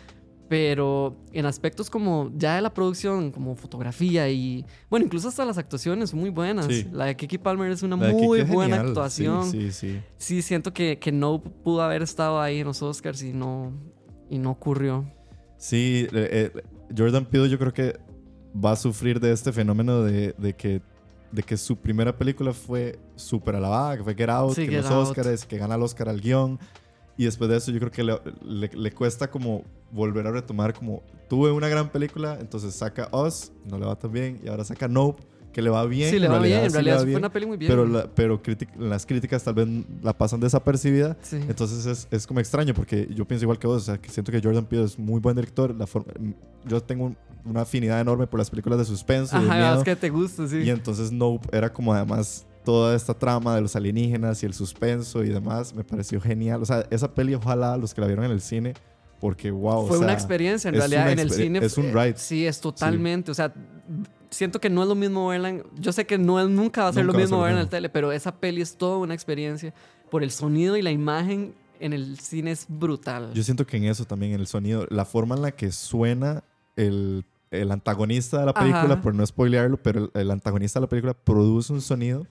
pero 0.48 1.16
en 1.32 1.46
aspectos 1.46 1.90
como 1.90 2.30
ya 2.36 2.56
de 2.56 2.62
la 2.62 2.72
producción, 2.72 3.30
como 3.30 3.56
fotografía 3.56 4.28
y, 4.30 4.64
bueno, 4.90 5.06
incluso 5.06 5.28
hasta 5.28 5.44
las 5.44 5.58
actuaciones 5.58 6.10
son 6.10 6.20
muy 6.20 6.30
buenas. 6.30 6.66
Sí. 6.66 6.86
La 6.92 7.06
de 7.06 7.16
Kiki 7.16 7.38
Palmer 7.38 7.70
es 7.70 7.82
una 7.82 7.96
muy 7.96 8.42
buena 8.42 8.76
genial. 8.76 8.88
actuación. 8.88 9.50
Sí, 9.50 9.70
Sí, 9.72 9.92
sí, 9.96 10.00
sí. 10.16 10.42
siento 10.42 10.72
que, 10.72 10.98
que 10.98 11.12
no 11.12 11.42
pudo 11.42 11.82
haber 11.82 12.02
estado 12.02 12.40
ahí 12.40 12.60
en 12.60 12.66
los 12.66 12.82
Oscars 12.82 13.22
y 13.22 13.32
no, 13.32 13.72
y 14.30 14.38
no 14.38 14.50
ocurrió. 14.50 15.04
Sí, 15.58 16.06
eh, 16.12 16.50
eh, 16.54 16.62
Jordan 16.96 17.24
Peele 17.26 17.48
yo 17.48 17.58
creo 17.58 17.72
que 17.72 17.98
va 18.62 18.72
a 18.72 18.76
sufrir 18.76 19.20
de 19.20 19.32
este 19.32 19.52
fenómeno 19.52 20.02
de, 20.02 20.34
de 20.38 20.52
que, 20.54 20.80
de 21.32 21.42
que 21.42 21.56
su 21.56 21.76
primera 21.76 22.16
película 22.16 22.52
fue 22.52 22.98
súper 23.16 23.56
alabada, 23.56 23.96
que 23.96 24.04
fue 24.04 24.14
Get 24.14 24.28
Out, 24.30 24.54
Sí, 24.54 24.64
que 24.66 24.70
Get 24.72 24.82
los 24.82 24.90
Out. 24.90 25.08
Oscars, 25.08 25.44
que 25.44 25.58
gana 25.58 25.74
el 25.74 25.82
Oscar 25.82 26.08
al 26.08 26.20
guion. 26.20 26.58
Y 27.16 27.24
después 27.26 27.48
de 27.48 27.56
eso 27.56 27.70
yo 27.70 27.78
creo 27.78 27.90
que 27.92 28.02
le, 28.02 28.18
le- 28.42 28.70
le 28.74 28.90
cuesta 28.92 29.30
como 29.30 29.62
volver 29.92 30.26
a 30.26 30.32
retomar 30.32 30.74
como 30.74 31.02
tuve 31.28 31.52
una 31.52 31.68
gran 31.68 31.88
película, 31.90 32.36
entonces 32.40 32.74
saca 32.74 33.08
Us, 33.12 33.52
no 33.64 33.78
le 33.78 33.86
va 33.86 33.96
tan 33.96 34.10
bien, 34.10 34.40
y 34.44 34.48
ahora 34.48 34.64
saca 34.64 34.88
Nope, 34.88 35.22
que 35.52 35.62
le 35.62 35.70
va 35.70 35.86
bien. 35.86 36.10
sí, 36.10 36.18
le 36.18 36.26
va 36.26 36.40
bien, 36.40 36.64
en 36.64 36.70
sí 36.70 36.74
realidad 36.74 36.94
le 36.94 36.96
va 36.96 36.98
fue 37.02 37.06
bien, 37.06 37.18
una 37.18 37.32
peli 37.32 37.46
muy 37.46 37.56
bien. 37.56 37.70
Pero, 37.70 37.86
la- 37.86 38.08
pero 38.12 38.40
las 38.80 39.06
críticas 39.06 39.44
tal 39.44 39.54
vez 39.54 39.68
la 40.02 40.12
pasan 40.12 40.40
desapercibida. 40.40 41.16
Sí. 41.22 41.36
Entonces 41.48 41.86
es, 41.86 42.08
es 42.10 42.26
como 42.26 42.40
extraño 42.40 42.74
porque 42.74 43.08
yo 43.14 43.24
pienso 43.24 43.44
igual 43.44 43.60
que 43.60 43.68
vos, 43.68 43.82
o 43.82 43.84
sea, 43.84 43.98
que 43.98 44.10
siento 44.10 44.32
que 44.32 44.40
Jordan 44.42 44.64
Peele 44.66 44.84
es 44.84 44.98
muy 44.98 45.20
buen 45.20 45.36
director. 45.36 45.72
La 45.76 45.86
forma- 45.86 46.12
yo 46.66 46.80
tengo 46.80 47.04
un- 47.06 47.16
una 47.44 47.62
afinidad 47.62 48.00
enorme 48.00 48.26
por 48.26 48.38
las 48.40 48.50
películas 48.50 48.78
de 48.78 48.84
suspenso 48.84 49.36
Ajá, 49.36 49.76
es 49.78 49.84
que 49.84 49.96
te 49.96 50.10
gusta, 50.10 50.46
sí. 50.48 50.58
Y 50.58 50.70
entonces 50.70 51.12
Nope 51.12 51.48
era 51.56 51.72
como 51.72 51.92
además 51.92 52.46
toda 52.64 52.96
esta 52.96 53.12
trama 53.14 53.54
de 53.54 53.60
los 53.60 53.76
alienígenas 53.76 54.42
y 54.42 54.46
el 54.46 54.54
suspenso 54.54 55.22
y 55.22 55.28
demás. 55.28 55.74
Me 55.74 55.84
pareció 55.84 56.20
genial. 56.20 56.62
O 56.62 56.64
sea, 56.64 56.86
esa 56.90 57.12
peli 57.12 57.34
ojalá 57.34 57.76
los 57.76 57.92
que 57.92 58.00
la 58.00 58.06
vieron 58.06 58.24
en 58.24 58.30
el 58.30 58.40
cine 58.40 58.74
porque 59.20 59.50
wow. 59.50 59.86
Fue 59.86 59.96
o 59.96 59.98
sea, 59.98 60.06
una 60.06 60.14
experiencia, 60.14 60.68
en 60.68 60.74
realidad, 60.76 61.10
en 61.10 61.18
el 61.18 61.30
cine. 61.30 61.58
es 61.62 61.76
un 61.76 61.92
ride. 61.92 62.14
Sí, 62.16 62.46
es 62.46 62.60
totalmente. 62.60 63.30
O 63.30 63.34
sea, 63.34 63.52
siento 64.30 64.60
que 64.60 64.70
no 64.70 64.82
es 64.82 64.88
lo 64.88 64.94
mismo 64.94 65.28
verla. 65.28 65.50
en- 65.50 65.64
yo 65.78 65.92
sé 65.92 66.06
que 66.06 66.18
no 66.18 66.46
nunca 66.48 66.84
va 66.84 66.88
a 66.88 66.92
ser 66.92 67.04
Nunca 67.04 67.18
lo 67.18 67.22
mismo 67.22 67.38
verla 67.38 67.52
en 67.52 67.58
el 67.58 67.64
mismo. 67.64 67.70
tele, 67.70 67.88
pero 67.90 68.12
esa 68.12 68.34
peli 68.34 68.60
es 68.62 68.76
toda 68.76 68.98
una 68.98 69.14
experiencia. 69.14 69.74
Por 70.10 70.22
el 70.22 70.30
sonido 70.30 70.76
y 70.76 70.82
la 70.82 70.90
imagen 70.90 71.54
en 71.80 71.92
el 71.92 72.18
cine 72.18 72.52
es 72.52 72.66
brutal. 72.68 73.32
Yo 73.34 73.42
siento 73.42 73.66
que 73.66 73.76
en 73.76 73.84
eso 73.84 74.04
también, 74.04 74.32
en 74.32 74.40
el 74.40 74.46
sonido, 74.46 74.86
la 74.90 75.04
forma 75.04 75.34
en 75.34 75.42
la 75.42 75.50
que 75.52 75.70
suena 75.72 76.44
el, 76.76 77.24
el 77.60 77.70
antagonista 77.72 78.40
de 78.40 78.46
la 78.46 78.54
película, 78.54 78.94
Ajá. 78.94 79.00
por 79.00 79.14
no 79.14 79.24
spoilearlo, 79.26 79.76
pero 79.82 80.10
el, 80.14 80.20
el 80.20 80.30
antagonista 80.30 80.78
de 80.78 80.84
la 80.84 80.88
película 80.88 81.14
produce 81.14 81.72
un 81.72 81.80
sonido 81.80 82.26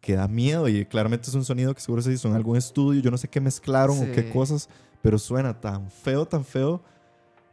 que 0.00 0.14
da 0.14 0.28
miedo 0.28 0.68
y 0.68 0.84
claramente 0.84 1.28
es 1.28 1.34
un 1.34 1.44
sonido 1.44 1.74
que 1.74 1.80
seguro 1.80 2.02
se 2.02 2.12
hizo 2.12 2.28
en 2.28 2.34
algún 2.34 2.56
estudio, 2.56 3.00
yo 3.00 3.10
no 3.10 3.18
sé 3.18 3.28
qué 3.28 3.40
mezclaron 3.40 3.98
o 3.98 4.12
qué 4.12 4.30
cosas, 4.30 4.68
pero 5.02 5.18
suena 5.18 5.60
tan 5.60 5.90
feo, 5.90 6.26
tan 6.26 6.44
feo. 6.44 6.82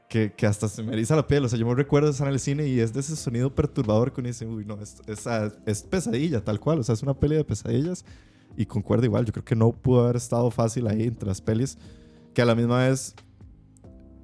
Que, 0.10 0.32
que 0.32 0.46
hasta 0.46 0.68
se 0.68 0.84
me 0.84 0.94
eriza 0.94 1.16
la 1.16 1.26
piel. 1.26 1.44
O 1.44 1.50
sea, 1.50 1.58
yo 1.58 1.66
me 1.66 1.74
recuerdo 1.74 2.12
estar 2.12 2.28
en 2.28 2.34
el 2.34 2.40
cine 2.40 2.68
y 2.68 2.80
es 2.80 2.94
de 2.94 3.00
ese 3.00 3.16
sonido 3.16 3.56
perturbador 3.56 4.14
que 4.14 4.22
uno 4.22 4.28
dice, 4.28 4.46
uy, 4.46 4.64
no, 4.64 4.80
es, 4.80 5.02
es, 5.08 5.26
es 5.66 5.82
pesadilla, 5.82 6.44
tal 6.44 6.60
cual. 6.60 6.78
O 6.78 6.84
sea, 6.84 6.94
es 6.94 7.02
una 7.02 7.16
peli 7.16 7.36
de 7.36 7.44
pesadillas. 7.44 8.06
Y 8.56 8.68
concuerdo 8.68 9.06
igual, 9.06 9.26
yo 9.26 9.34
creo 9.34 9.44
que 9.46 9.56
no 9.56 9.72
pudo 9.72 10.04
haber 10.04 10.18
estado 10.18 10.52
fácil 10.52 10.86
ahí 10.86 11.04
entre 11.04 11.28
las 11.28 11.42
pelis 11.42 11.80
que 12.36 12.44
a 12.44 12.46
la 12.46 12.54
misma 12.54 12.88
vez 12.88 13.16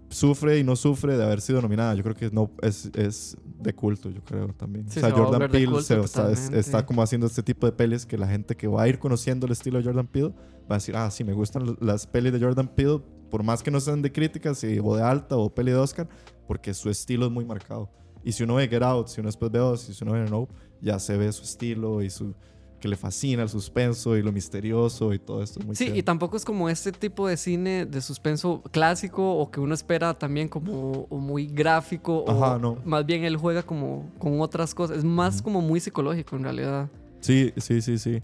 sufre 0.09 0.57
y 0.59 0.63
no 0.63 0.75
sufre 0.75 1.17
de 1.17 1.23
haber 1.23 1.41
sido 1.41 1.61
nominada. 1.61 1.93
Yo 1.95 2.03
creo 2.03 2.15
que 2.15 2.29
no 2.31 2.51
es, 2.61 2.89
es 2.95 3.37
de 3.59 3.73
culto, 3.73 4.09
yo 4.09 4.21
creo 4.23 4.47
también. 4.53 4.89
Sí, 4.89 4.99
o 4.99 5.01
sea, 5.01 5.09
se 5.09 5.15
Jordan 5.15 5.49
Peele 5.51 5.65
culto 5.67 5.81
se- 5.83 5.93
o 5.99 6.07
sea, 6.07 6.23
es- 6.29 6.29
totalmente. 6.39 6.59
está 6.59 6.85
como 6.85 7.01
haciendo 7.01 7.27
este 7.27 7.43
tipo 7.43 7.65
de 7.65 7.71
pelis 7.73 8.05
que 8.05 8.17
la 8.17 8.27
gente 8.27 8.55
que 8.55 8.67
va 8.67 8.83
a 8.83 8.87
ir 8.87 8.99
conociendo 8.99 9.45
el 9.45 9.51
estilo 9.51 9.77
de 9.79 9.85
Jordan 9.85 10.07
Peele 10.07 10.29
va 10.69 10.75
a 10.75 10.79
decir, 10.79 10.95
ah, 10.95 11.09
sí, 11.11 11.23
me 11.23 11.33
gustan 11.33 11.77
las 11.81 12.07
pelis 12.07 12.31
de 12.33 12.39
Jordan 12.39 12.67
Peele, 12.67 13.01
por 13.29 13.43
más 13.43 13.61
que 13.63 13.69
no 13.71 13.79
sean 13.79 14.01
de 14.01 14.11
críticas 14.11 14.63
y- 14.63 14.79
o 14.83 14.95
de 14.95 15.03
alta 15.03 15.35
o 15.37 15.53
peli 15.53 15.71
de 15.71 15.77
Oscar, 15.77 16.07
porque 16.47 16.73
su 16.73 16.89
estilo 16.89 17.25
es 17.27 17.31
muy 17.31 17.45
marcado. 17.45 17.89
Y 18.23 18.31
si 18.31 18.43
uno 18.43 18.55
ve 18.55 18.67
Get 18.67 18.81
Out, 18.83 19.07
si 19.07 19.21
uno 19.21 19.27
después 19.29 19.51
ve 19.51 19.61
Us, 19.61 19.81
si 19.81 20.03
uno 20.03 20.13
ve 20.13 20.25
Nope, 20.29 20.53
ya 20.81 20.99
se 20.99 21.15
ve 21.17 21.31
su 21.31 21.43
estilo 21.43 22.01
y 22.01 22.09
su 22.09 22.33
que 22.79 22.87
le 22.87 22.95
fascina 22.95 23.43
el 23.43 23.49
suspenso 23.49 24.15
y 24.17 24.21
lo 24.23 24.31
misterioso 24.31 25.13
y 25.13 25.19
todo 25.19 25.43
esto. 25.43 25.59
es 25.59 25.65
Muy 25.65 25.75
Sí, 25.75 25.85
chévere. 25.85 25.99
y 25.99 26.03
tampoco 26.03 26.37
es 26.37 26.45
como 26.45 26.69
este 26.69 26.91
tipo 26.91 27.27
de 27.27 27.37
cine 27.37 27.85
de 27.85 28.01
suspenso 28.01 28.61
clásico 28.71 29.35
o 29.37 29.51
que 29.51 29.59
uno 29.59 29.73
espera 29.73 30.13
también 30.17 30.47
como 30.47 31.07
o 31.09 31.17
muy 31.17 31.47
gráfico 31.47 32.19
o 32.19 32.31
Ajá, 32.45 32.57
no. 32.57 32.77
más 32.85 33.05
bien 33.05 33.23
él 33.23 33.37
juega 33.37 33.63
como 33.63 34.09
con 34.19 34.41
otras 34.41 34.73
cosas. 34.73 34.97
Es 34.97 35.03
más 35.03 35.41
como 35.41 35.61
muy 35.61 35.79
psicológico 35.79 36.35
en 36.35 36.43
realidad. 36.43 36.89
Sí, 37.19 37.53
sí, 37.57 37.81
sí, 37.81 37.97
sí. 37.97 38.21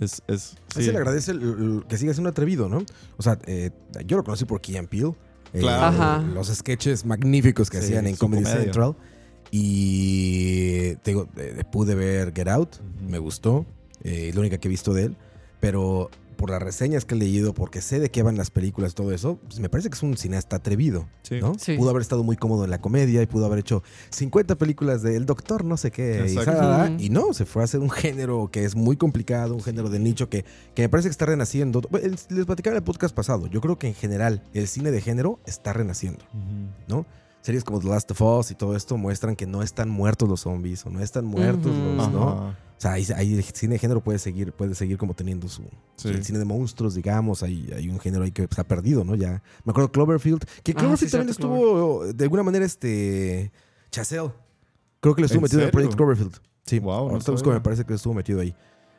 Es, 0.00 0.22
es, 0.28 0.54
Sí. 0.74 0.84
Se 0.84 0.92
le 0.92 0.98
agradece 0.98 1.32
el- 1.32 1.42
el- 1.42 1.84
que 1.88 1.98
siga 1.98 2.12
siendo 2.14 2.30
atrevido, 2.30 2.68
¿no? 2.68 2.84
O 3.16 3.22
sea, 3.22 3.36
eh, 3.46 3.70
yo 4.06 4.16
lo 4.16 4.22
conocí 4.24 4.44
por 4.44 4.60
Key 4.60 4.76
and 4.76 4.88
Peele. 4.88 5.14
eh, 5.54 5.60
Claro. 5.60 5.86
Ajá. 5.86 6.18
Los 6.34 6.48
sketches 6.48 7.04
magníficos 7.06 7.68
que 7.70 7.78
Sí, 7.78 7.86
hacían 7.86 8.06
en 8.06 8.14
Comedy 8.16 8.42
comedia. 8.44 8.62
Central. 8.64 8.94
Y 9.50 10.94
te 10.96 11.10
digo, 11.12 11.26
eh, 11.36 11.62
pude 11.70 11.94
ver 11.94 12.32
Get 12.34 12.48
Out, 12.48 12.76
me 13.08 13.18
gustó. 13.18 13.66
Eh, 14.04 14.28
es 14.28 14.34
la 14.34 14.40
única 14.40 14.58
que 14.58 14.68
he 14.68 14.70
visto 14.70 14.94
de 14.94 15.04
él. 15.04 15.16
Pero 15.60 16.10
por 16.38 16.50
las 16.50 16.62
reseñas 16.62 17.04
que 17.04 17.16
he 17.16 17.18
leído, 17.18 17.52
porque 17.52 17.82
sé 17.82 17.98
de 17.98 18.10
qué 18.10 18.22
van 18.22 18.36
las 18.36 18.50
películas, 18.50 18.94
todo 18.94 19.12
eso, 19.12 19.38
pues 19.48 19.58
me 19.58 19.68
parece 19.68 19.90
que 19.90 19.96
es 19.96 20.02
un 20.04 20.16
cineasta 20.16 20.56
atrevido. 20.56 21.08
Sí. 21.22 21.40
¿no? 21.40 21.54
Sí. 21.58 21.76
Pudo 21.76 21.90
haber 21.90 22.00
estado 22.00 22.22
muy 22.22 22.36
cómodo 22.36 22.64
en 22.64 22.70
la 22.70 22.80
comedia 22.80 23.20
y 23.20 23.26
pudo 23.26 23.44
haber 23.44 23.58
hecho 23.58 23.82
50 24.10 24.54
películas 24.54 25.02
de 25.02 25.16
El 25.16 25.26
Doctor, 25.26 25.64
no 25.64 25.76
sé 25.76 25.90
qué. 25.90 26.24
Y, 26.26 26.34
salada, 26.34 26.94
y 26.96 27.10
no, 27.10 27.34
se 27.34 27.44
fue 27.44 27.62
a 27.62 27.64
hacer 27.64 27.80
un 27.80 27.90
género 27.90 28.50
que 28.52 28.64
es 28.64 28.76
muy 28.76 28.96
complicado, 28.96 29.54
un 29.54 29.62
género 29.62 29.90
de 29.90 29.98
nicho 29.98 30.30
que, 30.30 30.44
que 30.74 30.82
me 30.82 30.88
parece 30.88 31.08
que 31.08 31.12
está 31.12 31.26
renaciendo. 31.26 31.82
Les 31.90 32.46
platicaba 32.46 32.76
en 32.76 32.78
el 32.78 32.84
podcast 32.84 33.14
pasado. 33.14 33.48
Yo 33.48 33.60
creo 33.60 33.76
que 33.76 33.88
en 33.88 33.94
general 33.94 34.44
el 34.54 34.68
cine 34.68 34.92
de 34.92 35.00
género 35.00 35.40
está 35.44 35.72
renaciendo. 35.72 36.24
¿no? 36.86 37.04
Series 37.42 37.64
como 37.64 37.80
The 37.80 37.88
Last 37.88 38.12
of 38.12 38.22
Us 38.22 38.52
y 38.52 38.54
todo 38.54 38.76
esto 38.76 38.96
muestran 38.96 39.34
que 39.34 39.46
no 39.46 39.62
están 39.62 39.90
muertos 39.90 40.28
los 40.28 40.42
zombies 40.42 40.86
o 40.86 40.90
no 40.90 41.00
están 41.00 41.24
muertos 41.24 41.74
los, 41.74 42.12
¿no? 42.12 42.28
Ajá. 42.28 42.67
O 42.78 42.80
sea, 42.80 42.92
ahí, 42.92 43.04
ahí 43.16 43.34
el 43.34 43.42
cine 43.42 43.74
de 43.74 43.78
género 43.80 44.00
puede 44.02 44.20
seguir, 44.20 44.52
puede 44.52 44.74
seguir 44.76 44.96
como 44.98 45.12
teniendo 45.12 45.48
su... 45.48 45.64
Sí. 45.96 46.08
El 46.10 46.24
cine 46.24 46.38
de 46.38 46.44
monstruos, 46.44 46.94
digamos, 46.94 47.42
hay, 47.42 47.68
hay 47.74 47.88
un 47.88 47.98
género 47.98 48.22
ahí 48.24 48.30
que 48.30 48.44
está 48.44 48.62
perdido, 48.62 49.04
¿no? 49.04 49.16
Ya. 49.16 49.42
Me 49.64 49.70
acuerdo 49.72 49.90
Cloverfield, 49.90 50.44
que 50.62 50.72
Ah, 50.72 50.74
Cloverfield 50.78 51.10
sí, 51.10 51.16
también 51.16 51.34
cierto, 51.34 51.54
estuvo, 51.56 52.06
de 52.12 52.24
alguna 52.24 52.44
manera, 52.44 52.64
este... 52.64 53.50
Chazelle. 53.90 54.30
Creo 55.00 55.14
que 55.14 55.22
le 55.22 55.26
estuvo 55.26 55.40
¿En 55.40 55.42
metido 55.42 55.60
en 55.62 55.66
el? 55.66 55.72
Project 55.72 55.94
Cloverfield. 55.96 56.36
Sí, 56.66 56.78
Wow, 56.78 57.06
no 57.06 57.10
ahorita 57.14 57.36
sabía. 57.36 57.54
me 57.54 57.60
parece 57.60 57.84
que 57.84 57.94
estuvo 57.94 58.14
metido 58.14 58.40
ahí. 58.40 58.54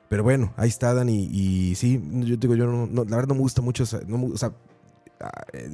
Pero 0.09 0.23
bueno, 0.23 0.53
ahí 0.57 0.67
está 0.69 0.93
Dan 0.93 1.07
y, 1.07 1.25
y 1.25 1.75
sí, 1.75 2.03
yo 2.25 2.36
digo, 2.36 2.55
yo 2.55 2.65
no, 2.65 2.88
no- 2.88 3.03
la 3.05 3.15
verdad 3.15 3.30
no 3.30 3.36
me 3.36 3.41
gusta 3.41 3.61
mucho, 3.61 3.84
no 4.07 4.25
o 4.25 4.38
sea, 4.38 4.51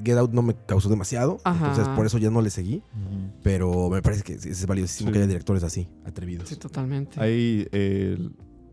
Get 0.04 0.18
Out 0.18 0.32
no 0.32 0.42
me 0.42 0.56
causó 0.66 0.90
demasiado, 0.90 1.40
Ajá. 1.44 1.68
entonces 1.70 1.88
por 1.96 2.06
eso 2.06 2.18
ya 2.18 2.30
no 2.32 2.42
le 2.42 2.50
seguí, 2.50 2.82
pero 3.44 3.90
me 3.90 4.02
parece 4.02 4.24
que 4.24 4.34
es 4.34 4.66
valiosísimo 4.66 5.10
Sí. 5.10 5.14
que 5.14 5.20
haya 5.20 5.28
directores 5.28 5.64
así, 5.64 5.88
atrevidos. 6.06 6.50
Sí, 6.50 6.56
totalmente. 6.56 7.20
Hay, 7.22 7.68
eh, 7.72 8.18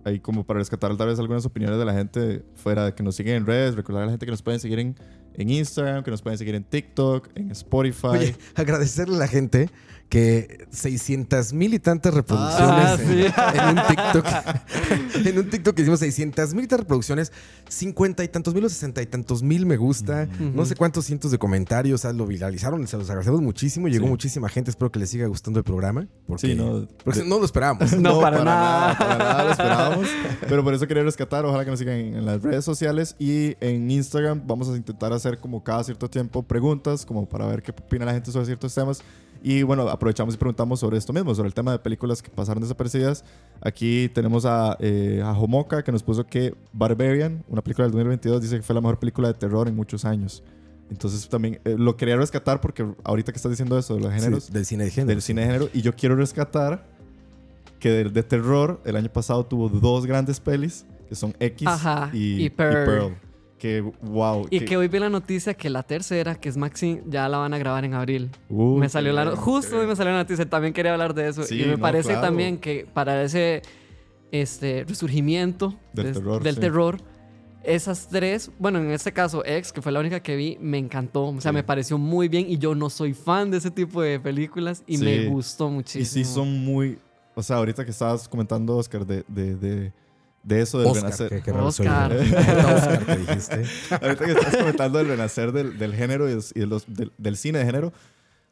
hay 0.05 0.19
como 0.21 0.45
para 0.45 0.59
rescatar 0.61 0.97
tal 0.97 1.09
vez 1.09 1.19
algunas 1.19 1.45
opiniones 1.47 1.79
de 1.79 1.85
la 1.85 1.93
gente 1.95 2.45
fuera 2.55 2.87
de 2.87 2.95
que 2.95 3.03
nos 3.03 3.15
siguen 3.17 3.37
en 3.37 3.47
redes, 3.47 3.75
recordar 3.77 4.03
a 4.05 4.07
la 4.07 4.13
gente 4.13 4.27
que 4.27 4.33
nos 4.33 4.43
pueden 4.43 4.61
seguir 4.61 4.79
en, 4.79 4.97
en 5.35 5.51
Instagram, 5.51 6.03
que 6.05 6.11
nos 6.11 6.23
pueden 6.23 6.39
seguir 6.39 6.55
en 6.55 6.65
TikTok, 6.65 7.29
en 7.35 7.51
Spotify. 7.51 8.07
Oye, 8.09 8.37
agradecerle 8.55 9.17
a 9.17 9.19
la 9.21 9.29
gente 9.29 9.71
que 10.13 10.67
600 10.71 11.55
mil 11.55 11.73
y 11.73 11.79
tantas 11.79 12.13
reproducciones 12.13 12.85
Ah, 12.85 12.97
en, 13.01 13.09
sí. 13.09 13.25
en 13.55 13.69
un 13.79 13.87
TikTok. 13.89 14.27
en 15.27 15.39
un 15.39 15.49
TikTok 15.49 15.75
que 15.75 15.81
hicimos 15.81 16.01
600 16.01 16.53
mil 16.53 16.65
y 16.65 16.69
tantas 16.69 16.81
reproducciones, 16.81 17.33
50 17.71 18.23
y 18.23 18.29
tantos 18.29 18.53
mil 18.53 18.63
o 18.63 18.69
60 18.69 19.01
y 19.01 19.07
tantos 19.07 19.43
mil 19.43 19.65
me 19.65 19.79
gusta, 19.79 20.29
no 20.39 20.67
sé 20.67 20.77
cuántos 20.77 21.07
cientos 21.07 21.31
de 21.31 21.39
comentarios, 21.39 21.99
o 21.99 22.03
sea, 22.03 22.13
lo 22.13 22.27
viralizaron, 22.27 22.87
se 22.87 22.99
los 22.99 23.09
agradecemos 23.09 23.41
muchísimo, 23.41 23.89
llegó 23.89 24.05
Sí. 24.05 24.11
muchísima 24.11 24.51
gente, 24.51 24.71
espero 24.71 24.93
que 24.93 24.99
les 24.99 25.09
siga 25.09 25.27
gustando 25.29 25.59
el 25.61 25.65
programa. 25.65 26.07
Porque, 26.27 26.49
Sí, 26.49 26.55
no, 26.55 26.87
porque 27.05 27.21
de- 27.21 27.27
no 27.27 27.39
lo 27.39 27.47
esperábamos. 27.47 27.91
No, 27.99 28.21
para 28.21 28.45
nada. 28.45 28.99
Para 28.99 29.17
nada 29.17 29.45
lo 29.45 29.51
esperábamos. 29.53 30.09
Pero 30.47 30.63
por 30.63 30.75
eso 30.75 30.87
quería 30.87 31.05
rescatar. 31.05 31.47
Ojalá 31.47 31.65
que 31.65 31.71
nos 31.71 31.79
sigan 31.79 31.95
en, 31.97 32.17
en 32.17 32.27
las 32.27 32.43
redes 32.43 32.67
sociales 32.67 33.17
y 33.19 33.57
en 33.61 33.91
Instagram. 33.91 34.43
Vamos 34.47 34.69
a 34.69 34.77
intentar 34.77 35.11
hacer 35.15 35.39
como 35.39 35.65
cada 35.65 35.83
cierto 35.85 36.11
tiempo 36.11 36.43
preguntas, 36.43 37.07
como 37.07 37.27
para 37.27 37.47
ver 37.47 37.63
qué 37.63 37.71
opina 37.71 38.05
la 38.05 38.13
gente 38.13 38.31
sobre 38.31 38.45
ciertos 38.45 38.75
temas. 38.75 39.03
Y 39.45 39.65
bueno, 39.65 39.89
aprovechamos 39.89 40.35
y 40.35 40.39
preguntamos 40.39 40.79
sobre 40.81 40.99
esto 40.99 41.13
mismo, 41.13 41.35
sobre 41.35 41.49
el 41.49 41.55
tema 41.55 41.73
de 41.73 41.79
películas 41.81 42.23
que 42.23 42.31
pasaron 42.31 42.63
desapercibidas. 42.63 43.25
Aquí 43.61 44.09
tenemos 44.15 44.45
a, 44.47 44.77
eh, 44.79 45.21
a 45.25 45.33
Homoka 45.33 45.83
que 45.83 45.91
nos 45.91 46.03
puso 46.05 46.25
que 46.25 46.55
Barbarian, 46.73 47.43
una 47.49 47.61
película 47.63 47.87
del 47.87 47.93
2022, 47.93 48.41
dice 48.41 48.57
que 48.57 48.63
fue 48.63 48.75
la 48.75 48.81
mejor 48.81 48.99
película 49.01 49.29
de 49.29 49.35
terror 49.35 49.67
en 49.67 49.75
muchos 49.75 50.05
años. 50.05 50.45
Entonces 50.91 51.29
también 51.29 51.59
eh, 51.65 51.75
lo 51.77 51.97
quería 51.97 52.17
rescatar 52.17 52.61
porque 52.61 52.87
ahorita 53.03 53.33
que 53.33 53.37
estás 53.37 53.51
diciendo 53.51 53.77
eso 53.79 53.95
de 53.97 54.01
los 54.03 54.13
géneros, 54.13 54.45
Sí, 54.45 54.53
del 54.53 54.65
cine 54.67 54.85
de 54.85 54.91
género. 54.91 55.09
del 55.09 55.23
cine 55.23 55.41
de 55.41 55.47
género. 55.49 55.69
Y 55.75 55.81
yo 55.83 55.97
quiero 55.97 56.15
rescatar 56.15 56.85
que 57.81 57.91
del 57.91 58.13
de 58.13 58.23
terror, 58.23 58.81
el 58.85 58.95
año 58.95 59.09
pasado 59.13 59.45
tuvo 59.45 59.69
dos 59.69 60.07
grandes 60.07 60.39
pelis, 60.39 60.85
que 61.09 61.17
son 61.17 61.35
X 61.41 61.67
Ajá, 61.67 62.11
y, 62.13 62.45
y 62.45 62.51
Pearl. 62.51 63.17
Que, 63.63 63.81
wow. 63.81 64.49
Y 64.51 64.59
que 64.65 64.77
hoy 64.77 64.89
vi 64.89 64.99
la 64.99 65.09
noticia 65.09 65.55
que 65.55 65.71
la 65.71 65.85
tercera, 65.85 66.35
que 66.35 66.49
es 66.49 66.57
Maxine, 66.57 67.01
ya 67.07 67.29
la 67.29 67.39
van 67.39 67.55
a 67.55 67.59
grabar 67.59 67.85
en 67.85 67.95
abril. 67.95 68.29
Uy, 68.49 68.81
me 68.81 68.89
salió 68.89 69.13
la 69.13 69.37
justo 69.37 69.79
hoy 69.79 69.87
me 69.87 69.95
salió 69.95 70.11
la 70.11 70.19
noticia, 70.19 70.51
también 70.51 70.75
quería 70.75 70.93
hablar 70.95 71.15
de 71.15 71.29
eso. 71.29 71.45
Sí, 71.45 71.63
y 71.63 71.67
me 71.67 71.77
no, 71.77 71.79
parece 71.79 72.09
claro. 72.09 72.23
también 72.23 72.59
que 72.59 72.89
para 72.93 73.23
ese 73.23 73.63
este, 74.33 74.83
resurgimiento 74.83 75.79
Del 75.93 76.13
terror, 76.13 76.43
del 76.43 76.55
sí. 76.57 76.61
terror, 76.61 76.97
esas 77.63 78.09
tres, 78.09 78.51
bueno, 78.59 78.81
en 78.81 78.91
este 78.91 79.13
caso, 79.13 79.45
X, 79.47 79.71
que 79.71 79.81
fue 79.81 79.93
la 79.93 80.01
única 80.01 80.19
que 80.19 80.35
vi, 80.35 80.59
me 80.61 80.79
encantó. 80.79 81.27
O 81.27 81.41
sea, 81.41 81.53
Sí. 81.53 81.55
me 81.55 81.63
pareció 81.63 81.99
muy 81.99 82.27
bien 82.27 82.47
y 82.51 82.59
yo 82.59 82.75
no 82.75 82.91
soy 82.91 83.15
fan 83.15 83.53
de 83.53 83.59
ese 83.59 83.71
tipo 83.71 84.03
de 84.03 84.19
películas 84.19 84.83
y 84.89 84.99
me 84.99 85.27
gustó 85.27 85.69
Y 85.69 85.71
muchísimo. 85.71 86.05
sí 86.07 86.25
son 86.25 86.65
muy... 86.65 86.99
O 87.37 87.43
sea, 87.45 87.59
ahorita 87.59 87.85
que 87.85 87.93
estabas 87.93 88.29
comentando, 88.29 88.77
Oscar, 88.77 89.07
de, 89.07 89.25
de, 89.29 89.55
de, 89.55 89.93
de 90.43 90.61
eso 90.61 90.79
del 90.79 90.89
Oscar, 90.89 91.03
renacer. 91.05 91.29
que, 91.29 91.43
que. 91.43 91.51
Oscar. 91.53 92.13
Oscar 92.17 93.07
que 93.07 93.17
dijiste. 93.17 93.63
ahorita 94.01 94.25
que 94.25 94.33
estás 94.33 94.57
comentando 94.57 94.99
del 94.99 95.09
renacer 95.09 95.53
del, 95.53 95.79
del 95.79 95.95
género 95.95 96.29
y, 96.31 96.33
y 96.55 96.61
de 96.61 96.67
los- 96.67 96.85
del, 96.93 97.13
del 97.19 97.37
cine 97.37 97.59
de 97.61 97.65
género, 97.65 97.93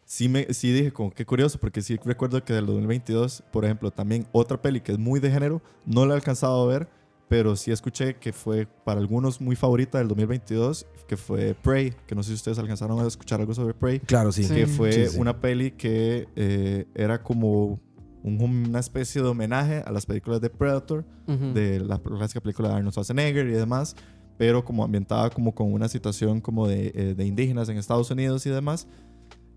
sí, 0.05 0.29
me, 0.29 0.53
sí 0.53 0.73
dije 0.73 0.93
como 0.93 1.11
qué 1.13 1.25
curioso, 1.27 1.59
porque 1.59 1.83
sí 1.83 1.99
recuerdo 2.05 2.45
que 2.45 2.53
del 2.53 2.67
2022, 2.67 3.43
por 3.53 3.65
ejemplo, 3.65 3.91
también 3.91 4.27
otra 4.33 4.61
peli 4.61 4.81
que 4.81 4.93
es 4.93 4.99
muy 4.99 5.21
de 5.21 5.31
género, 5.31 5.63
no 5.85 6.07
la 6.07 6.15
he 6.15 6.17
alcanzado 6.17 6.63
a 6.63 6.67
ver, 6.73 6.89
pero 7.29 7.55
sí 7.55 7.71
escuché 7.71 8.15
que 8.17 8.33
fue 8.33 8.67
para 8.85 8.99
algunos 8.99 9.41
muy 9.41 9.55
favorita 9.55 9.99
del 9.99 10.09
2022, 10.09 10.85
que 11.07 11.17
fue 11.17 11.55
Prey, 11.55 11.93
que 12.07 12.15
no 12.17 12.23
sé 12.25 12.29
si 12.31 12.35
ustedes 12.35 12.59
alcanzaron 12.59 12.99
a 13.01 13.07
escuchar 13.07 13.41
algo 13.41 13.55
sobre 13.55 13.73
Prey, 13.75 14.01
Claro, 14.01 14.33
sí. 14.33 14.43
Sí. 14.45 14.55
que 14.55 14.67
fue 14.67 14.93
Sí, 14.93 15.07
sí. 15.11 15.19
una 15.19 15.41
peli 15.41 15.71
que 15.73 16.27
eh, 16.35 16.87
era 16.95 17.23
como 17.23 17.79
un- 18.23 18.41
una 18.69 18.79
especie 18.81 19.23
de 19.23 19.29
homenaje 19.29 19.83
a 19.87 19.91
las 19.93 20.07
películas 20.07 20.41
de 20.41 20.51
Predator, 20.51 21.05
Ujú. 21.27 21.53
de 21.55 21.81
la 21.81 21.99
clásica 21.99 22.41
película 22.41 22.69
de 22.69 22.75
Arnold 22.77 22.93
Schwarzenegger 22.93 23.47
y 23.49 23.53
demás, 23.53 23.97
pero 24.39 24.65
como 24.65 24.85
ambientada 24.85 25.31
como 25.31 25.55
con 25.55 25.73
una 25.73 25.89
situación 25.89 26.41
como 26.41 26.67
de, 26.67 26.93
eh, 26.95 27.15
de 27.17 27.27
indígenas 27.27 27.69
en 27.69 27.77
Estados 27.77 28.11
Unidos 28.11 28.45
y 28.47 28.51
demás. 28.51 28.87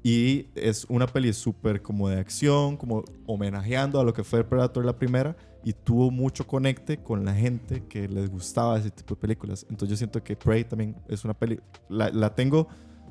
Y 0.06 0.48
es 0.56 0.86
una 0.90 1.08
peli 1.08 1.32
súper 1.32 1.82
como 1.82 2.10
de 2.10 2.20
acción, 2.20 2.76
como 2.76 3.06
homenajeando 3.26 4.02
a 4.02 4.04
lo 4.04 4.14
que 4.14 4.26
fue 4.26 4.44
Predator 4.44 4.84
la 4.84 4.98
primera 4.98 5.38
y 5.64 5.72
tuvo 5.72 6.12
mucho 6.12 6.46
conecte 6.46 6.98
con 6.98 7.24
la 7.24 7.34
gente 7.34 7.84
que 7.88 8.10
les 8.10 8.30
gustaba 8.30 8.78
ese 8.78 8.92
tipo 8.92 9.16
de 9.16 9.22
películas. 9.22 9.66
Entonces 9.70 9.92
yo 9.92 9.96
siento 9.98 10.22
que 10.22 10.36
Prey 10.36 10.66
también 10.66 10.98
es 11.08 11.24
una 11.24 11.34
peli, 11.34 11.58
la, 11.88 12.10
la 12.10 12.36
tengo, 12.36 12.68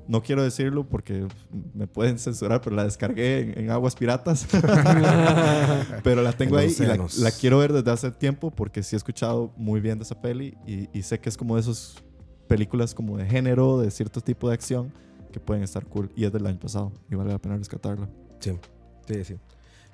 no 0.09 0.22
quiero 0.22 0.42
decirlo 0.42 0.88
porque 0.88 1.26
me 1.74 1.86
pueden 1.86 2.18
censurar, 2.18 2.61
pero 2.61 2.76
la 2.76 2.84
descargué 2.84 3.40
en, 3.40 3.59
en 3.59 3.70
aguas 3.70 3.94
piratas. 3.94 4.46
pero 6.03 6.22
la 6.22 6.32
tengo 6.32 6.59
En 6.59 6.68
ahí 6.68 6.76
y 6.78 7.20
la, 7.20 7.30
quiero 7.30 7.59
ver 7.59 7.72
desde 7.72 7.90
hace 7.90 8.11
tiempo 8.11 8.50
porque 8.50 8.82
sí 8.82 8.96
he 8.96 8.98
escuchado 8.98 9.53
muy 9.57 9.80
bien 9.80 9.98
de 9.98 10.05
esa 10.05 10.20
peli 10.20 10.57
y, 10.66 10.88
y 10.96 11.03
sé 11.03 11.20
que 11.20 11.28
es 11.28 11.36
como 11.36 11.55
de 11.55 11.62
esas 11.62 11.96
películas 12.48 12.94
como 12.94 13.16
de 13.16 13.26
género, 13.26 13.78
de 13.78 13.90
cierto 13.90 14.20
tipo 14.20 14.48
de 14.48 14.55
acción 14.55 14.92
que 15.32 15.40
pueden 15.40 15.62
estar 15.62 15.86
cool. 15.86 16.11
Y 16.14 16.24
es 16.24 16.32
del 16.32 16.46
año 16.46 16.59
pasado 16.59 16.92
y 17.11 17.14
vale 17.14 17.30
la 17.32 17.38
pena 17.38 17.57
rescatarla. 17.57 18.09
Sí, 18.40 18.59
sí, 19.07 19.24
sí. 19.24 19.36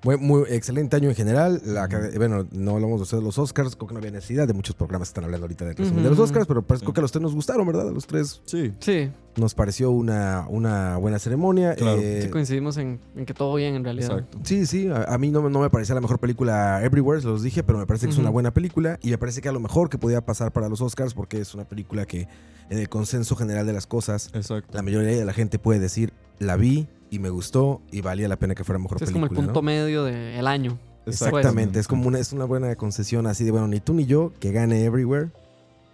Muy, 0.05 0.17
muy 0.17 0.45
excelente 0.49 0.95
año 0.95 1.09
en 1.09 1.17
general. 1.17 1.61
La, 1.65 1.89
Bueno, 2.17 2.47
no 2.53 2.73
hablamos 2.77 3.11
de 3.11 3.21
los 3.21 3.37
Oscars, 3.37 3.75
creo 3.75 3.89
que 3.89 3.95
no 3.95 3.99
había 3.99 4.13
necesidad 4.13 4.47
de 4.47 4.53
muchos 4.55 4.77
programas 4.77 5.09
que 5.09 5.11
están 5.11 5.25
hablando 5.25 5.45
ahorita 5.47 5.65
del 5.65 5.77
resumen 5.77 6.05
de 6.05 6.11
los. 6.11 6.19
Oscars, 6.21 6.47
pero 6.47 6.63
parece 6.63 6.87
Sí. 6.87 6.93
que 6.93 7.01
a 7.01 7.03
los 7.03 7.11
tres 7.11 7.23
nos 7.23 7.35
gustaron, 7.35 7.67
¿verdad? 7.67 7.89
A 7.89 7.91
los 7.91 8.07
tres 8.07 8.41
Sí. 8.45 8.73
Sí, 8.79 9.11
nos 9.37 9.55
pareció 9.55 9.91
una, 9.91 10.47
una 10.49 10.99
buena 10.99 11.19
ceremonia. 11.19 11.75
Claro. 11.75 12.01
Eh, 12.01 12.23
sí 12.23 12.29
coincidimos 12.29 12.77
en, 12.77 13.01
en 13.17 13.27
que 13.27 13.35
todo 13.35 13.55
bien 13.57 13.75
en 13.75 13.83
realidad. 13.83 14.11
Exacto. 14.13 14.39
Sí, 14.45 14.67
sí, 14.67 14.89
a, 14.89 15.03
a 15.03 15.19
mí 15.19 15.31
no, 15.33 15.43
me- 15.43 15.51
no 15.51 15.61
me 15.61 15.69
parecía 15.71 15.97
la 15.97 16.01
mejor 16.01 16.21
película 16.21 16.81
Everywhere, 16.85 17.21
se 17.21 17.27
los 17.27 17.43
dije, 17.43 17.65
pero 17.65 17.79
me 17.79 17.87
parece 17.87 18.07
que 18.07 18.13
es 18.13 18.19
una 18.19 18.31
buena 18.31 18.53
película 18.55 19.01
y 19.03 19.11
me 19.11 19.19
parece 19.19 19.41
que 19.41 19.49
a 19.49 19.53
lo 19.53 19.61
mejor 19.61 19.89
que 19.91 19.99
podía 19.99 20.21
pasar 20.25 20.53
para 20.53 20.69
los 20.69 20.81
Oscars 20.81 21.13
porque 21.13 21.41
es 21.41 21.55
una 21.55 21.65
película 21.65 22.07
que 22.07 22.29
en 22.71 22.79
el 22.79 22.89
consenso 22.89 23.35
general 23.35 23.67
de 23.67 23.73
las 23.73 23.87
cosas, 23.89 24.31
Exacto. 24.33 24.77
la 24.77 24.83
mayoría 24.83 25.09
de 25.17 25.25
la 25.25 25.33
gente 25.33 25.59
puede 25.59 25.81
decir, 25.81 26.13
la 26.39 26.55
vi 26.57 26.87
y 27.11 27.19
me 27.19 27.31
gustó 27.31 27.81
y 27.91 28.01
valía 28.01 28.29
la 28.29 28.39
pena 28.39 28.55
que 28.55 28.65
fuera 28.65 28.79
mejor 28.79 28.99
Sí, 28.99 29.05
es 29.05 29.11
como 29.11 29.27
película. 29.27 29.41
el 29.41 29.47
punto 29.47 29.61
¿no? 29.61 29.67
medio 29.67 30.05
del 30.05 30.47
año. 30.47 30.79
Exactamente, 31.07 31.79
es 31.81 31.89
como 31.89 32.07
una, 32.07 32.19
es 32.19 32.33
una 32.33 32.45
buena 32.45 32.75
concesión 32.77 33.27
así 33.27 33.45
de, 33.45 33.51
bueno, 33.51 33.67
ni 33.69 33.81
tú 33.81 33.95
ni 33.95 34.05
yo, 34.05 34.33
que 34.41 34.53
gane 34.53 34.85
Everywhere. 34.85 35.31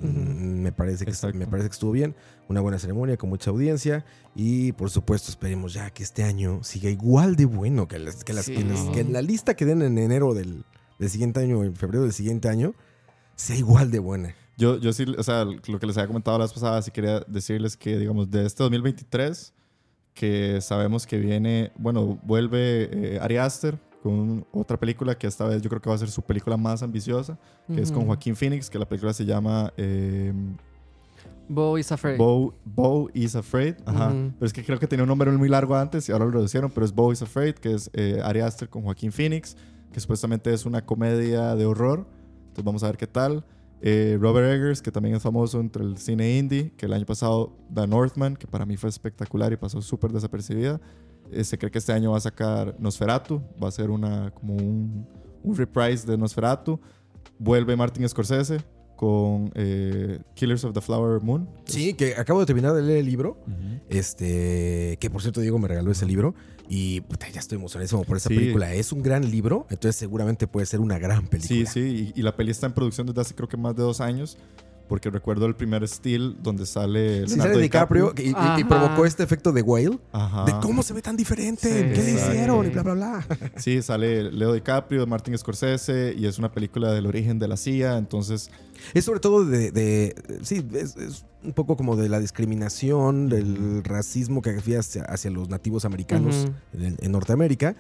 Mm, 0.01 0.63
me, 0.63 0.73
parece 0.73 1.05
que, 1.05 1.13
Exacto. 1.13 1.39
me 1.39 1.47
parece 1.47 1.69
que 1.69 1.73
estuvo 1.75 1.93
bien, 1.93 2.17
una 2.49 2.61
buena 2.61 2.79
ceremonia 2.81 3.17
con 3.17 3.31
mucha 3.31 3.51
audiencia 3.51 4.05
y 4.35 4.73
por 4.73 4.91
supuesto 4.91 5.31
esperemos 5.31 5.73
ya 5.73 5.89
que 5.91 6.03
este 6.03 6.25
año 6.25 6.65
siga 6.65 6.91
igual 6.91 7.37
de 7.37 7.45
bueno 7.45 7.87
que, 7.87 7.99
las, 8.01 8.25
que, 8.25 8.33
las, 8.33 8.47
Sí. 8.47 8.55
que 8.55 8.65
las- 8.65 8.81
que 8.91 9.05
la 9.05 9.23
lista 9.23 9.55
que 9.55 9.65
den 9.65 9.83
en 9.83 9.97
enero 9.99 10.35
del, 10.35 10.65
del 10.99 11.11
siguiente 11.11 11.41
año, 11.41 11.63
en 11.63 11.77
febrero 11.77 12.03
del 12.03 12.13
siguiente 12.13 12.49
año, 12.49 12.75
sea 13.37 13.57
igual 13.57 13.91
de 13.93 14.01
buena. 14.01 14.35
Yo, 14.59 14.79
yo 14.79 14.93
sí, 14.93 15.05
o 15.17 15.23
sea, 15.23 15.45
lo 15.45 15.79
que 15.79 15.87
les 15.87 15.97
había 15.97 16.09
comentado 16.09 16.39
la 16.39 16.45
vez 16.45 16.53
pasada, 16.53 16.83
sí 16.83 16.91
quería 16.91 17.21
decirles 17.27 17.77
que, 17.77 17.97
digamos, 17.99 18.31
de 18.31 18.47
este 18.47 18.63
2023, 18.65 19.53
que 20.15 20.61
sabemos 20.61 21.07
que 21.07 21.19
viene, 21.19 21.73
bueno, 21.77 22.19
vuelve 22.23 22.89
eh, 22.93 23.19
Ari 23.21 23.37
Aster 23.37 23.79
con 24.03 24.47
otra 24.53 24.79
película 24.79 25.17
que 25.17 25.27
esta 25.27 25.47
vez 25.47 25.63
yo 25.63 25.69
creo 25.69 25.81
que 25.83 25.89
va 25.89 25.97
a 25.97 25.99
ser 25.99 26.11
su 26.11 26.23
película 26.23 26.57
más 26.57 26.83
ambiciosa, 26.83 27.39
que 27.67 27.81
es 27.81 27.91
con. 27.91 28.07
Joaquín 28.07 28.37
Phoenix, 28.37 28.69
que 28.69 28.79
la 28.79 28.87
película 28.87 29.13
se 29.13 29.25
llama 29.25 29.73
eh, 29.77 30.33
Bo 31.49 31.79
is 31.79 31.91
afraid. 31.91 32.19
Bo, 32.19 32.55
Bo 32.65 33.11
is 33.13 33.35
Afraid. 33.35 33.77
Ajá. 33.85 34.11
Pero 34.11 34.47
es 34.47 34.53
que 34.53 34.65
creo 34.65 34.79
que 34.79 34.87
tenía 34.87 35.03
un 35.03 35.09
nombre 35.09 35.31
muy 35.33 35.49
largo 35.49 35.75
antes 35.75 36.09
y 36.09 36.13
ahora 36.13 36.27
lo 36.27 36.31
reducieron, 36.31 36.71
pero 36.71 36.87
es 36.87 36.95
Bo 36.95 37.13
is 37.13 37.23
Afraid, 37.23 37.55
que 37.55 37.73
es 37.73 37.91
eh, 37.93 38.21
Ari 38.23 38.41
Aster 38.41 38.69
con 38.69 38.83
Joaquín 38.83 39.13
Phoenix, 39.13 39.57
que 39.93 40.01
supuestamente 40.01 40.53
es 40.53 40.65
una 40.67 40.85
comedia 40.85 41.55
de 41.55 41.67
horror. 41.67 42.07
Entonces 42.41 42.65
vamos 42.65 42.83
a 42.83 42.87
ver 42.87 42.97
qué 42.97 43.07
tal. 43.07 43.45
Eh, 43.81 44.17
Robert 44.21 44.47
Eggers, 44.47 44.81
que 44.81 44.91
también 44.91 45.15
es 45.15 45.23
famoso 45.23 45.61
entre 45.61 45.85
el 45.85 45.99
cine 45.99 46.39
indie, 46.39 46.73
que 46.77 46.87
el 46.87 46.93
año 46.93 47.05
pasado 47.05 47.57
The 47.73 47.87
Northman, 47.87 48.37
que 48.37 48.47
para 48.47 48.65
mí 48.65 48.77
fue 48.77 48.89
espectacular 48.89 49.53
y 49.53 49.57
pasó 49.57 49.83
súper 49.83 50.11
desapercibida. 50.13 50.81
Eh, 51.31 51.45
se 51.45 51.59
cree 51.59 51.71
que 51.71 51.79
este 51.79 51.93
año 51.93 52.13
va 52.13 52.19
a 52.19 52.21
sacar 52.21 52.77
Nosferatu, 52.79 53.43
va 53.63 53.69
a 53.69 53.71
ser 53.71 53.91
una, 53.91 54.31
como 54.31 54.55
un, 54.55 55.07
un 55.43 55.57
reprise 55.57 56.07
de 56.07 56.17
Nosferatu. 56.17 56.81
Vuelve 57.39 57.77
Martin 57.77 58.09
Scorsese 58.09 58.59
con 58.97 59.51
eh, 59.55 60.21
Killers 60.35 60.65
of 60.65 60.73
the 60.73 60.81
Flower 60.81 61.21
Moon. 61.21 61.49
Sí, 61.67 61.95
que 61.95 62.15
acabo 62.15 62.41
de 62.41 62.47
terminar 62.47 62.73
de 62.75 62.83
leer 62.83 62.99
el 62.99 63.07
libro. 63.07 63.39
Este, 63.89 64.97
que 65.01 65.11
por 65.11 65.21
cierto, 65.21 65.41
Diego 65.41 65.59
me 65.59 65.69
regaló 65.69 65.91
ese 65.91 66.07
libro. 66.07 66.35
Y 66.69 67.01
puta, 67.03 67.29
ya 67.29 67.41
estoy 67.41 67.57
emocionadísimo 67.59 68.05
por 68.05 68.17
esa 68.17 68.29
Sí. 68.31 68.37
película. 68.37 68.73
Es 68.75 68.93
un 68.93 69.03
gran 69.03 69.31
libro, 69.31 69.67
entonces 69.71 69.97
seguramente 69.97 70.47
puede 70.47 70.67
ser 70.67 70.81
una 70.81 70.99
gran 70.99 71.27
película. 71.27 71.71
Sí, 71.71 71.81
sí, 71.83 72.13
y, 72.17 72.21
y 72.21 72.23
la 72.23 72.35
peli 72.37 72.51
está 72.51 72.67
en 72.67 72.73
producción 72.73 73.07
desde 73.07 73.21
hace 73.21 73.35
creo 73.35 73.49
que 73.49 73.57
más 73.57 73.77
de 73.77 73.83
dos 73.83 74.01
años, 74.01 74.39
porque 74.89 75.11
recuerdo 75.11 75.47
el 75.47 75.55
primer 75.57 75.87
Steel 75.89 76.37
donde 76.43 76.67
sale 76.67 77.21
Sí, 77.27 77.29
Leonardo 77.37 77.53
sale 77.55 77.63
DiCaprio, 77.63 78.15
y, 78.17 78.23
y- 78.23 78.29
y 78.31 78.35
Ajá. 78.35 78.59
provocó 78.69 79.07
este 79.07 79.23
efecto 79.23 79.53
de 79.53 79.63
Whale. 79.63 79.99
Ajá. 80.13 80.45
De 80.45 80.53
cómo 80.63 80.83
se 80.83 80.93
ve 80.95 81.03
tan 81.03 81.17
diferente, 81.17 81.69
Sí. 81.69 81.75
qué 81.95 82.03
le 82.03 82.13
Exacto. 82.13 82.33
hicieron 82.33 82.67
y 82.67 82.71
bla, 82.71 82.83
bla, 82.83 82.95
bla. 82.95 83.27
Sí, 83.57 83.81
sale 83.83 84.31
Leo 84.33 84.53
DiCaprio, 84.53 85.07
Martin 85.07 85.37
Scorsese, 85.39 86.15
y 86.17 86.27
es 86.27 86.39
una 86.39 86.53
película 86.53 86.93
del 86.93 87.07
origen 87.07 87.39
de 87.39 87.49
la 87.49 87.57
CIA, 87.57 87.97
entonces... 87.99 88.51
Es 88.93 89.05
sobre 89.05 89.21
todo 89.21 89.45
de, 89.45 89.71
de- 89.71 90.15
sí, 90.43 90.67
es, 90.75 90.97
es 90.97 91.25
un 91.43 91.53
poco 91.53 91.77
como 91.77 91.97
de 91.97 92.09
la 92.09 92.19
discriminación, 92.21 93.29
del 93.29 93.83
racismo 93.85 94.43
que 94.43 94.51
había 94.51 94.81
hacia, 94.81 95.03
hacia 95.05 95.31
los 95.31 95.49
nativos 95.49 95.85
americanos 95.85 96.47
en, 96.73 96.97
en 97.01 97.13
Norteamérica 97.13 97.77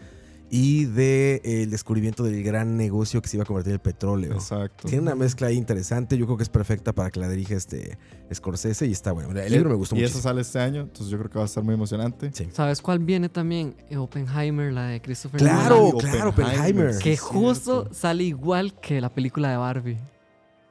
y 0.50 0.84
del 0.84 1.70
descubrimiento 1.70 2.22
del 2.22 2.42
gran 2.42 2.76
negocio 2.76 3.20
que 3.22 3.28
se 3.28 3.36
iba 3.36 3.42
a 3.42 3.46
convertir 3.46 3.70
en 3.70 3.74
el 3.74 3.80
petróleo. 3.80 4.34
Exacto. 4.34 4.86
Tiene 4.88 5.02
una 5.02 5.14
mezcla 5.14 5.48
ahí 5.48 5.56
interesante, 5.56 6.16
yo 6.16 6.26
creo 6.26 6.36
que 6.36 6.42
es 6.44 6.48
perfecta 6.48 6.92
para 6.92 7.10
que 7.10 7.18
la 7.20 7.28
dirija 7.28 7.54
este 7.54 7.98
Scorsese 8.32 8.86
y 8.86 8.92
está 8.92 9.12
bueno. 9.12 9.38
El 9.38 9.52
libro 9.52 9.70
me 9.70 9.76
gustó 9.76 9.94
Y 9.96 10.00
mucho. 10.00 10.10
eso 10.10 10.20
sale 10.20 10.42
este 10.42 10.58
año, 10.60 10.82
entonces 10.82 11.08
yo 11.08 11.18
creo 11.18 11.30
que 11.30 11.38
va 11.38 11.44
a 11.44 11.46
estar 11.46 11.62
muy 11.64 11.74
emocionante. 11.74 12.30
Sí. 12.32 12.48
¿Sabes 12.52 12.80
cuál 12.82 12.98
viene 13.00 13.28
también? 13.28 13.74
Eh, 13.90 13.96
Oppenheimer, 13.96 14.72
la 14.72 14.86
de 14.86 15.00
Christopher 15.02 15.40
Claro, 15.40 15.90
Nolan. 15.92 16.10
claro, 16.10 16.30
Oppenheimer. 16.30 16.98
Que 16.98 17.16
justo 17.16 17.88
sale 17.92 18.24
igual 18.24 18.78
que 18.80 19.00
la 19.00 19.12
película 19.12 19.50
de 19.50 19.56
Barbie. 19.56 19.98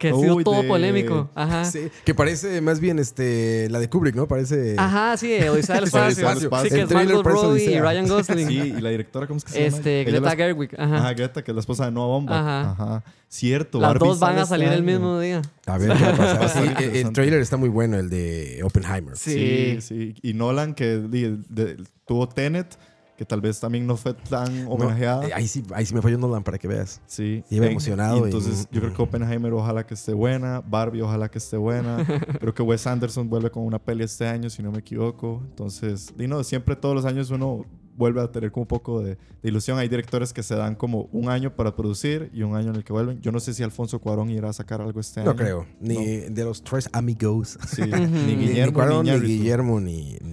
Que 0.03 0.09
ha 0.09 0.15
sido 0.19 0.35
Uy, 0.35 0.43
todo 0.43 0.61
de- 0.63 0.67
polémico. 0.67 1.29
Ajá. 1.33 1.63
Sí, 1.63 1.87
que 2.03 2.13
parece 2.13 2.59
más 2.59 2.81
bien 2.81 2.99
este 2.99 3.69
la 3.69 3.79
de 3.79 3.89
Kubrick, 3.89 4.15
¿no? 4.15 4.27
Parece 4.27 4.75
Ajá, 4.77 5.15
sí, 5.15 5.27
de 5.39 5.49
Odisea 5.49 5.75
del 5.79 5.89
Sí, 5.89 5.97
Odisea 5.97 6.33
Espacio. 6.33 6.49
Sí, 6.63 6.69
que 6.69 6.75
El 6.75 6.81
es 6.81 6.87
trailer 6.89 7.15
Margot 7.15 7.23
parece 7.23 7.41
Robbie 7.43 7.63
y 7.63 7.67
Odisea. 7.67 7.81
Ryan 7.81 8.07
Gosling. 8.09 8.47
Sí, 8.49 8.55
y 8.77 8.81
la 8.81 8.89
directora, 8.89 9.27
¿cómo 9.27 9.37
es 9.37 9.45
que 9.45 9.51
se 9.53 9.63
llama? 9.63 9.77
Este, 9.77 10.01
Ella 10.01 10.11
Greta 10.11 10.25
las- 10.25 10.35
Gerwig. 10.35 10.69
Ajá, 10.77 10.95
Ajá. 10.97 11.13
Greta, 11.13 11.41
que 11.43 11.51
es 11.51 11.55
la 11.55 11.59
esposa 11.61 11.85
de 11.85 11.91
Noah 11.93 12.07
Baumbach. 12.07 12.35
Ajá. 12.35 12.71
Ajá. 12.71 13.03
Cierto. 13.29 13.79
Las 13.79 13.89
Barbie 13.93 14.07
dos 14.09 14.19
van 14.19 14.29
sale 14.31 14.39
a 14.39 14.43
este 14.43 14.49
salir 14.49 14.67
el 14.67 14.73
año. 14.73 14.83
mismo 14.83 15.19
día. 15.19 15.41
A 15.65 15.77
ver 15.77 15.97
qué 15.97 16.03
va 16.03 16.09
a 16.09 16.17
pasar. 16.39 16.49
Sí, 16.49 16.59
el- 16.59 16.67
el, 16.67 16.71
interesante. 16.83 17.13
trailer 17.13 17.39
está 17.39 17.57
muy 17.57 17.69
bueno, 17.69 17.97
el 17.97 18.09
de 18.09 18.59
Oppenheimer. 18.63 19.17
Sí. 19.17 19.77
Sí, 19.79 19.81
sí. 19.81 20.15
Y 20.21 20.33
Nolan, 20.33 20.75
que 20.75 20.97
di- 20.99 21.39
de- 21.49 21.77
tuvo 22.05 22.27
Tenet, 22.29 22.77
que 23.17 23.25
tal 23.25 23.41
vez 23.41 23.59
también 23.59 23.85
no 23.85 23.95
fue 23.95 24.13
tan 24.13 24.65
No, 24.65 24.71
homenajeada. 24.71 25.27
eh, 25.27 25.31
ahí, 25.33 25.47
sí, 25.47 25.63
ahí 25.73 25.85
sí 25.85 25.93
me 25.93 26.01
falló 26.01 26.17
Nolan 26.17 26.43
para 26.43 26.57
que 26.57 26.67
veas. 26.67 27.01
Sí. 27.05 27.43
Iba 27.49 27.65
En- 27.65 27.71
emocionado 27.73 28.17
y 28.17 28.21
y- 28.21 28.23
entonces 28.25 28.67
yo 28.71 28.81
creo 28.81 28.93
que 28.93 29.01
Oppenheimer 29.01 29.53
ojalá 29.53 29.85
que 29.85 29.93
esté 29.93 30.13
buena. 30.13 30.61
Barbie 30.61 31.01
ojalá 31.01 31.29
que 31.29 31.37
esté 31.37 31.57
buena. 31.57 31.97
creo 32.39 32.53
que 32.53 32.63
Wes 32.63 32.87
Anderson 32.87 33.29
vuelve 33.29 33.51
con 33.51 33.63
una 33.63 33.79
peli 33.79 34.03
este 34.03 34.27
año, 34.27 34.49
si 34.49 34.63
no 34.63 34.71
me 34.71 34.79
equivoco. 34.79 35.41
Entonces, 35.45 36.13
y 36.17 36.27
no, 36.27 36.43
siempre 36.43 36.75
todos 36.75 36.95
los 36.95 37.05
años 37.05 37.29
uno 37.29 37.65
vuelve 37.95 38.21
a 38.21 38.31
tener 38.31 38.51
como 38.51 38.63
un 38.63 38.67
poco 38.67 39.01
de, 39.01 39.17
de 39.43 39.49
ilusión. 39.49 39.77
Hay 39.77 39.87
directores 39.87 40.33
que 40.33 40.41
se 40.41 40.55
dan 40.55 40.73
como 40.73 41.09
un 41.11 41.29
año 41.29 41.55
para 41.55 41.75
producir 41.75 42.31
y 42.33 42.41
un 42.41 42.55
año 42.55 42.69
en 42.71 42.77
el 42.77 42.83
que 42.83 42.91
vuelven. 42.91 43.21
Yo 43.21 43.31
no 43.31 43.39
sé 43.39 43.53
si 43.53 43.61
Alfonso 43.61 43.99
Cuarón 43.99 44.31
irá 44.31 44.49
a 44.49 44.53
sacar 44.53 44.81
algo 44.81 44.99
este 44.99 45.19
año. 45.19 45.29
No 45.29 45.35
creo. 45.35 45.67
Ni 45.79 46.21
de 46.21 46.43
los 46.43 46.63
tres 46.63 46.89
amigos. 46.91 47.59
Sí, 47.67 47.83
ni 47.83 47.91
Ni, 47.91 48.35
ni 48.35 48.47
Guillermo 48.47 48.73
Cuarón, 48.73 49.05
ni 49.05 49.11
ni. 49.11 49.19
Guillermo, 49.19 49.79
ni, 49.79 50.17
ni 50.23 50.32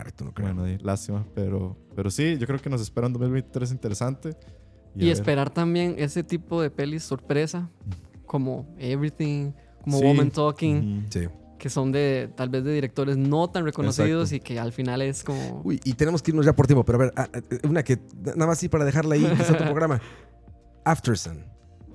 Iñárritu, 0.00 0.24
no 0.24 0.32
creo. 0.32 0.54
Bueno, 0.54 0.78
lástima, 0.82 1.26
pero, 1.34 1.76
pero 1.94 2.10
sí, 2.10 2.36
yo 2.38 2.46
creo 2.46 2.58
que 2.60 2.70
nos 2.70 2.80
espera 2.80 3.06
un 3.06 3.12
2023 3.12 3.70
interesante. 3.72 4.30
Y, 4.96 5.00
ver. 5.04 5.12
esperar 5.12 5.50
también 5.50 5.94
ese 5.98 6.22
tipo 6.24 6.60
de 6.62 6.70
pelis 6.70 7.02
sorpresa, 7.04 7.68
como 8.26 8.66
Everything, 8.78 9.52
como 9.82 9.98
Sí. 9.98 10.04
Woman 10.04 10.30
Talking, 10.30 10.98
Ujú. 10.98 11.06
Sí. 11.10 11.28
que 11.58 11.68
son 11.70 11.92
de 11.92 12.30
tal 12.36 12.48
vez 12.48 12.64
de 12.64 12.72
directores 12.72 13.16
no 13.16 13.48
tan 13.50 13.64
reconocidos 13.64 14.32
Exacto. 14.32 14.36
y 14.36 14.54
que 14.54 14.58
al 14.60 14.72
final 14.72 15.02
es 15.02 15.22
como... 15.22 15.60
Uy, 15.64 15.78
y 15.84 15.92
tenemos 15.92 16.22
que 16.22 16.30
irnos 16.30 16.46
ya 16.46 16.54
por 16.56 16.66
tiempo, 16.66 16.84
pero 16.84 16.98
a 17.14 17.26
ver, 17.28 17.42
una 17.68 17.82
que 17.82 17.98
nada 18.34 18.46
más 18.46 18.58
sí 18.58 18.68
para 18.68 18.84
dejarla 18.84 19.14
ahí, 19.16 19.24
que 19.24 19.42
es 19.42 19.50
otro 19.50 19.64
programa. 19.66 20.00
Aftersun. 20.84 21.44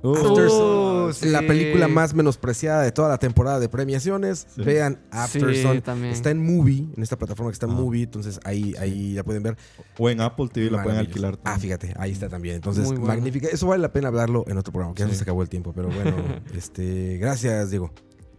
Uh, 0.05 1.07
Oh, 1.07 1.13
sí. 1.13 1.27
la 1.29 1.41
película 1.41 1.87
más 1.87 2.13
menospreciada 2.13 2.81
de 2.83 2.91
toda 2.91 3.09
la 3.09 3.17
temporada 3.17 3.59
de 3.59 3.69
premiaciones. 3.69 4.47
Sí. 4.55 4.61
Vean. 4.63 4.99
Sí, 5.29 5.39
también. 5.83 6.13
Está 6.13 6.31
en 6.31 6.43
Movie, 6.43 6.87
en 6.95 7.03
esta 7.03 7.17
plataforma 7.17 7.51
que 7.51 7.53
está 7.53 7.65
en 7.65 7.71
Ah. 7.73 7.75
Movie, 7.75 8.03
entonces 8.03 8.39
ahí, 8.43 8.73
ahí 8.79 9.13
la 9.13 9.23
pueden 9.23 9.43
ver. 9.43 9.57
O 9.97 10.09
en 10.09 10.21
Apple 10.21 10.47
TV 10.51 10.69
la 10.69 10.83
pueden 10.83 10.99
alquilar. 10.99 11.39
Ah, 11.43 11.57
fíjate, 11.59 11.93
ahí 11.97 12.11
está 12.11 12.29
también. 12.29 12.55
Entonces, 12.55 12.91
magnífica. 12.99 13.47
Eso 13.51 13.67
vale 13.67 13.81
la 13.81 13.91
pena 13.93 14.07
hablarlo 14.09 14.43
en 14.47 14.57
otro 14.57 14.71
programa, 14.73 14.93
que 14.95 15.03
ya 15.07 15.13
se 15.13 15.23
acabó 15.23 15.41
el 15.41 15.49
tiempo. 15.49 15.73
Pero 15.73 15.89
bueno, 15.89 16.15
este, 16.55 17.17
gracias, 17.17 17.69
Diego. 17.69 17.91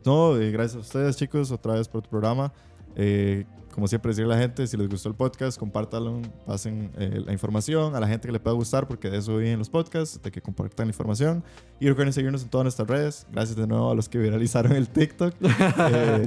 No, 0.05 0.37
eh, 0.37 0.51
gracias 0.53 0.77
a 0.77 0.81
ustedes, 0.81 1.17
chicos, 1.17 1.51
otra 1.51 1.75
vez 1.75 1.89
por 1.89 2.03
tu 2.03 2.11
programa. 2.11 2.53
Eh, 2.95 3.45
como 3.77 3.89
siempre, 3.89 4.09
decirle 4.09 4.33
a 4.33 4.37
la 4.39 4.43
gente, 4.43 4.66
si 4.66 4.74
les 4.74 4.89
gustó 4.89 5.11
el 5.11 5.14
podcast, 5.14 5.59
compártanlo, 5.59 6.22
pasen 6.47 6.91
eh, 6.97 7.22
la 7.27 7.31
información 7.35 7.95
a 7.95 8.01
la 8.01 8.09
gente 8.09 8.27
que 8.27 8.33
le 8.33 8.41
pueda 8.41 8.57
gustar, 8.57 8.89
porque 8.89 9.11
de 9.11 9.18
eso 9.18 9.37
viven 9.37 9.59
los 9.59 9.68
podcasts, 9.68 10.18
de 10.22 10.33
que 10.33 10.41
compartan 10.41 10.87
la 10.87 10.93
información. 10.93 11.45
Y 11.79 11.87
recuerden 11.87 12.14
seguirnos 12.14 12.43
en 12.43 12.49
todas 12.49 12.64
nuestras 12.64 12.89
redes. 12.89 13.27
Gracias 13.31 13.55
de 13.55 13.66
nuevo 13.66 13.91
a 13.91 13.95
los 13.95 14.09
que 14.09 14.16
viralizaron 14.16 14.72
el 14.72 14.89
TikTok. 14.89 15.35
Eh, 15.89 16.27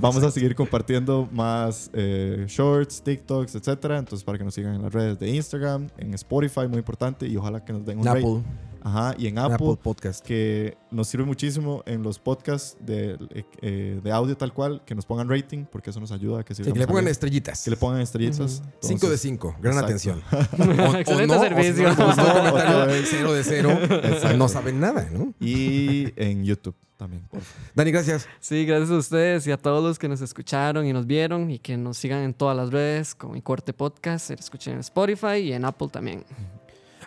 vamos 0.00 0.22
a 0.22 0.30
seguir 0.30 0.54
compartiendo 0.54 1.28
más 1.32 1.90
eh, 1.94 2.44
shorts, 2.46 3.02
TikToks, 3.02 3.54
etcétera. 3.54 3.98
Entonces, 3.98 4.22
para 4.22 4.36
que 4.36 4.44
nos 4.44 4.54
sigan 4.54 4.74
en 4.74 4.82
las 4.82 4.92
redes 4.92 5.18
de 5.18 5.30
Instagram, 5.30 5.88
en 5.96 6.12
Spotify, 6.14 6.68
muy 6.68 6.78
importante, 6.78 7.26
y 7.26 7.36
ojalá 7.36 7.64
que 7.64 7.72
nos 7.72 7.86
den 7.86 7.98
un 7.98 8.06
En 8.06 8.14
rate. 8.14 8.71
Ajá, 8.84 9.14
y 9.16 9.28
en 9.28 9.38
Apple, 9.38 9.54
Apple 9.54 9.78
Podcast. 9.82 10.24
que 10.24 10.76
nos 10.90 11.06
sirve 11.08 11.24
muchísimo 11.24 11.82
en 11.86 12.02
los 12.02 12.18
podcasts 12.18 12.76
de, 12.80 13.16
eh, 13.60 14.00
de 14.02 14.12
audio 14.12 14.36
tal 14.36 14.52
cual, 14.52 14.82
que 14.84 14.94
nos 14.94 15.06
pongan 15.06 15.28
rating, 15.28 15.64
porque 15.70 15.90
eso 15.90 16.00
nos 16.00 16.10
ayuda 16.12 16.40
a 16.40 16.44
que, 16.44 16.54
Sí, 16.54 16.62
que 16.62 16.72
le 16.72 16.86
pongan 16.86 17.08
estrellitas. 17.08 17.62
que 17.64 17.70
le 17.70 17.76
pongan 17.76 18.00
estrellitas. 18.00 18.62
5 18.80 18.82
de 18.82 18.94
Entonces, 18.94 19.20
5. 19.20 19.56
Gran 19.60 19.74
exacto. 19.78 19.86
atención. 19.86 20.22
Excelente 20.98 21.38
servicio. 21.38 21.88
O 21.88 21.92
si 21.92 21.96
no 21.96 22.06
les 22.06 22.06
gustó 22.06 22.22
el 22.22 22.32
comentario, 22.32 22.76
Otra 22.76 22.86
vez. 22.86 23.08
0 23.10 23.32
de 23.32 23.44
0. 23.44 24.36
No 24.36 24.48
saben 24.48 24.80
nada, 24.80 25.08
¿no? 25.12 25.32
Y 25.40 26.12
en 26.16 26.44
YouTube 26.44 26.74
también. 26.96 27.28
Dani, 27.74 27.90
gracias. 27.90 28.28
Sí, 28.40 28.64
gracias 28.64 28.90
a 28.90 28.96
ustedes 28.96 29.46
y 29.46 29.52
a 29.52 29.56
todos 29.56 29.82
los 29.82 29.98
que 29.98 30.08
nos 30.08 30.20
escucharon 30.20 30.86
y 30.86 30.92
nos 30.92 31.06
vieron 31.06 31.50
y 31.50 31.58
que 31.58 31.76
nos 31.76 31.98
sigan 31.98 32.22
en 32.22 32.34
todas 32.34 32.56
las 32.56 32.70
redes 32.70 33.14
como 33.14 33.34
Mi 33.34 33.42
Corte 33.42 33.72
Podcast, 33.72 34.26
se 34.28 34.34
escuchen 34.34 34.74
en 34.74 34.80
Spotify 34.80 35.36
y 35.38 35.52
en 35.52 35.64
Apple 35.64 35.88
también. 35.88 36.24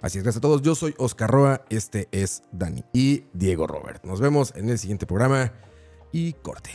Así 0.06 0.20
es, 0.20 0.24
gracias 0.24 0.38
a 0.38 0.42
todos. 0.42 0.62
Yo 0.62 0.76
soy 0.76 0.94
Oscar 1.00 1.32
Roa, 1.32 1.66
este 1.72 2.08
es 2.12 2.44
Dani 2.52 2.84
y 2.94 3.24
Diego 3.34 3.66
Robert. 3.66 4.06
Nos 4.06 4.22
vemos 4.22 4.54
en 4.56 4.70
el 4.70 4.78
siguiente 4.78 5.08
programa 5.08 5.52
y 6.12 6.34
corte. 6.34 6.70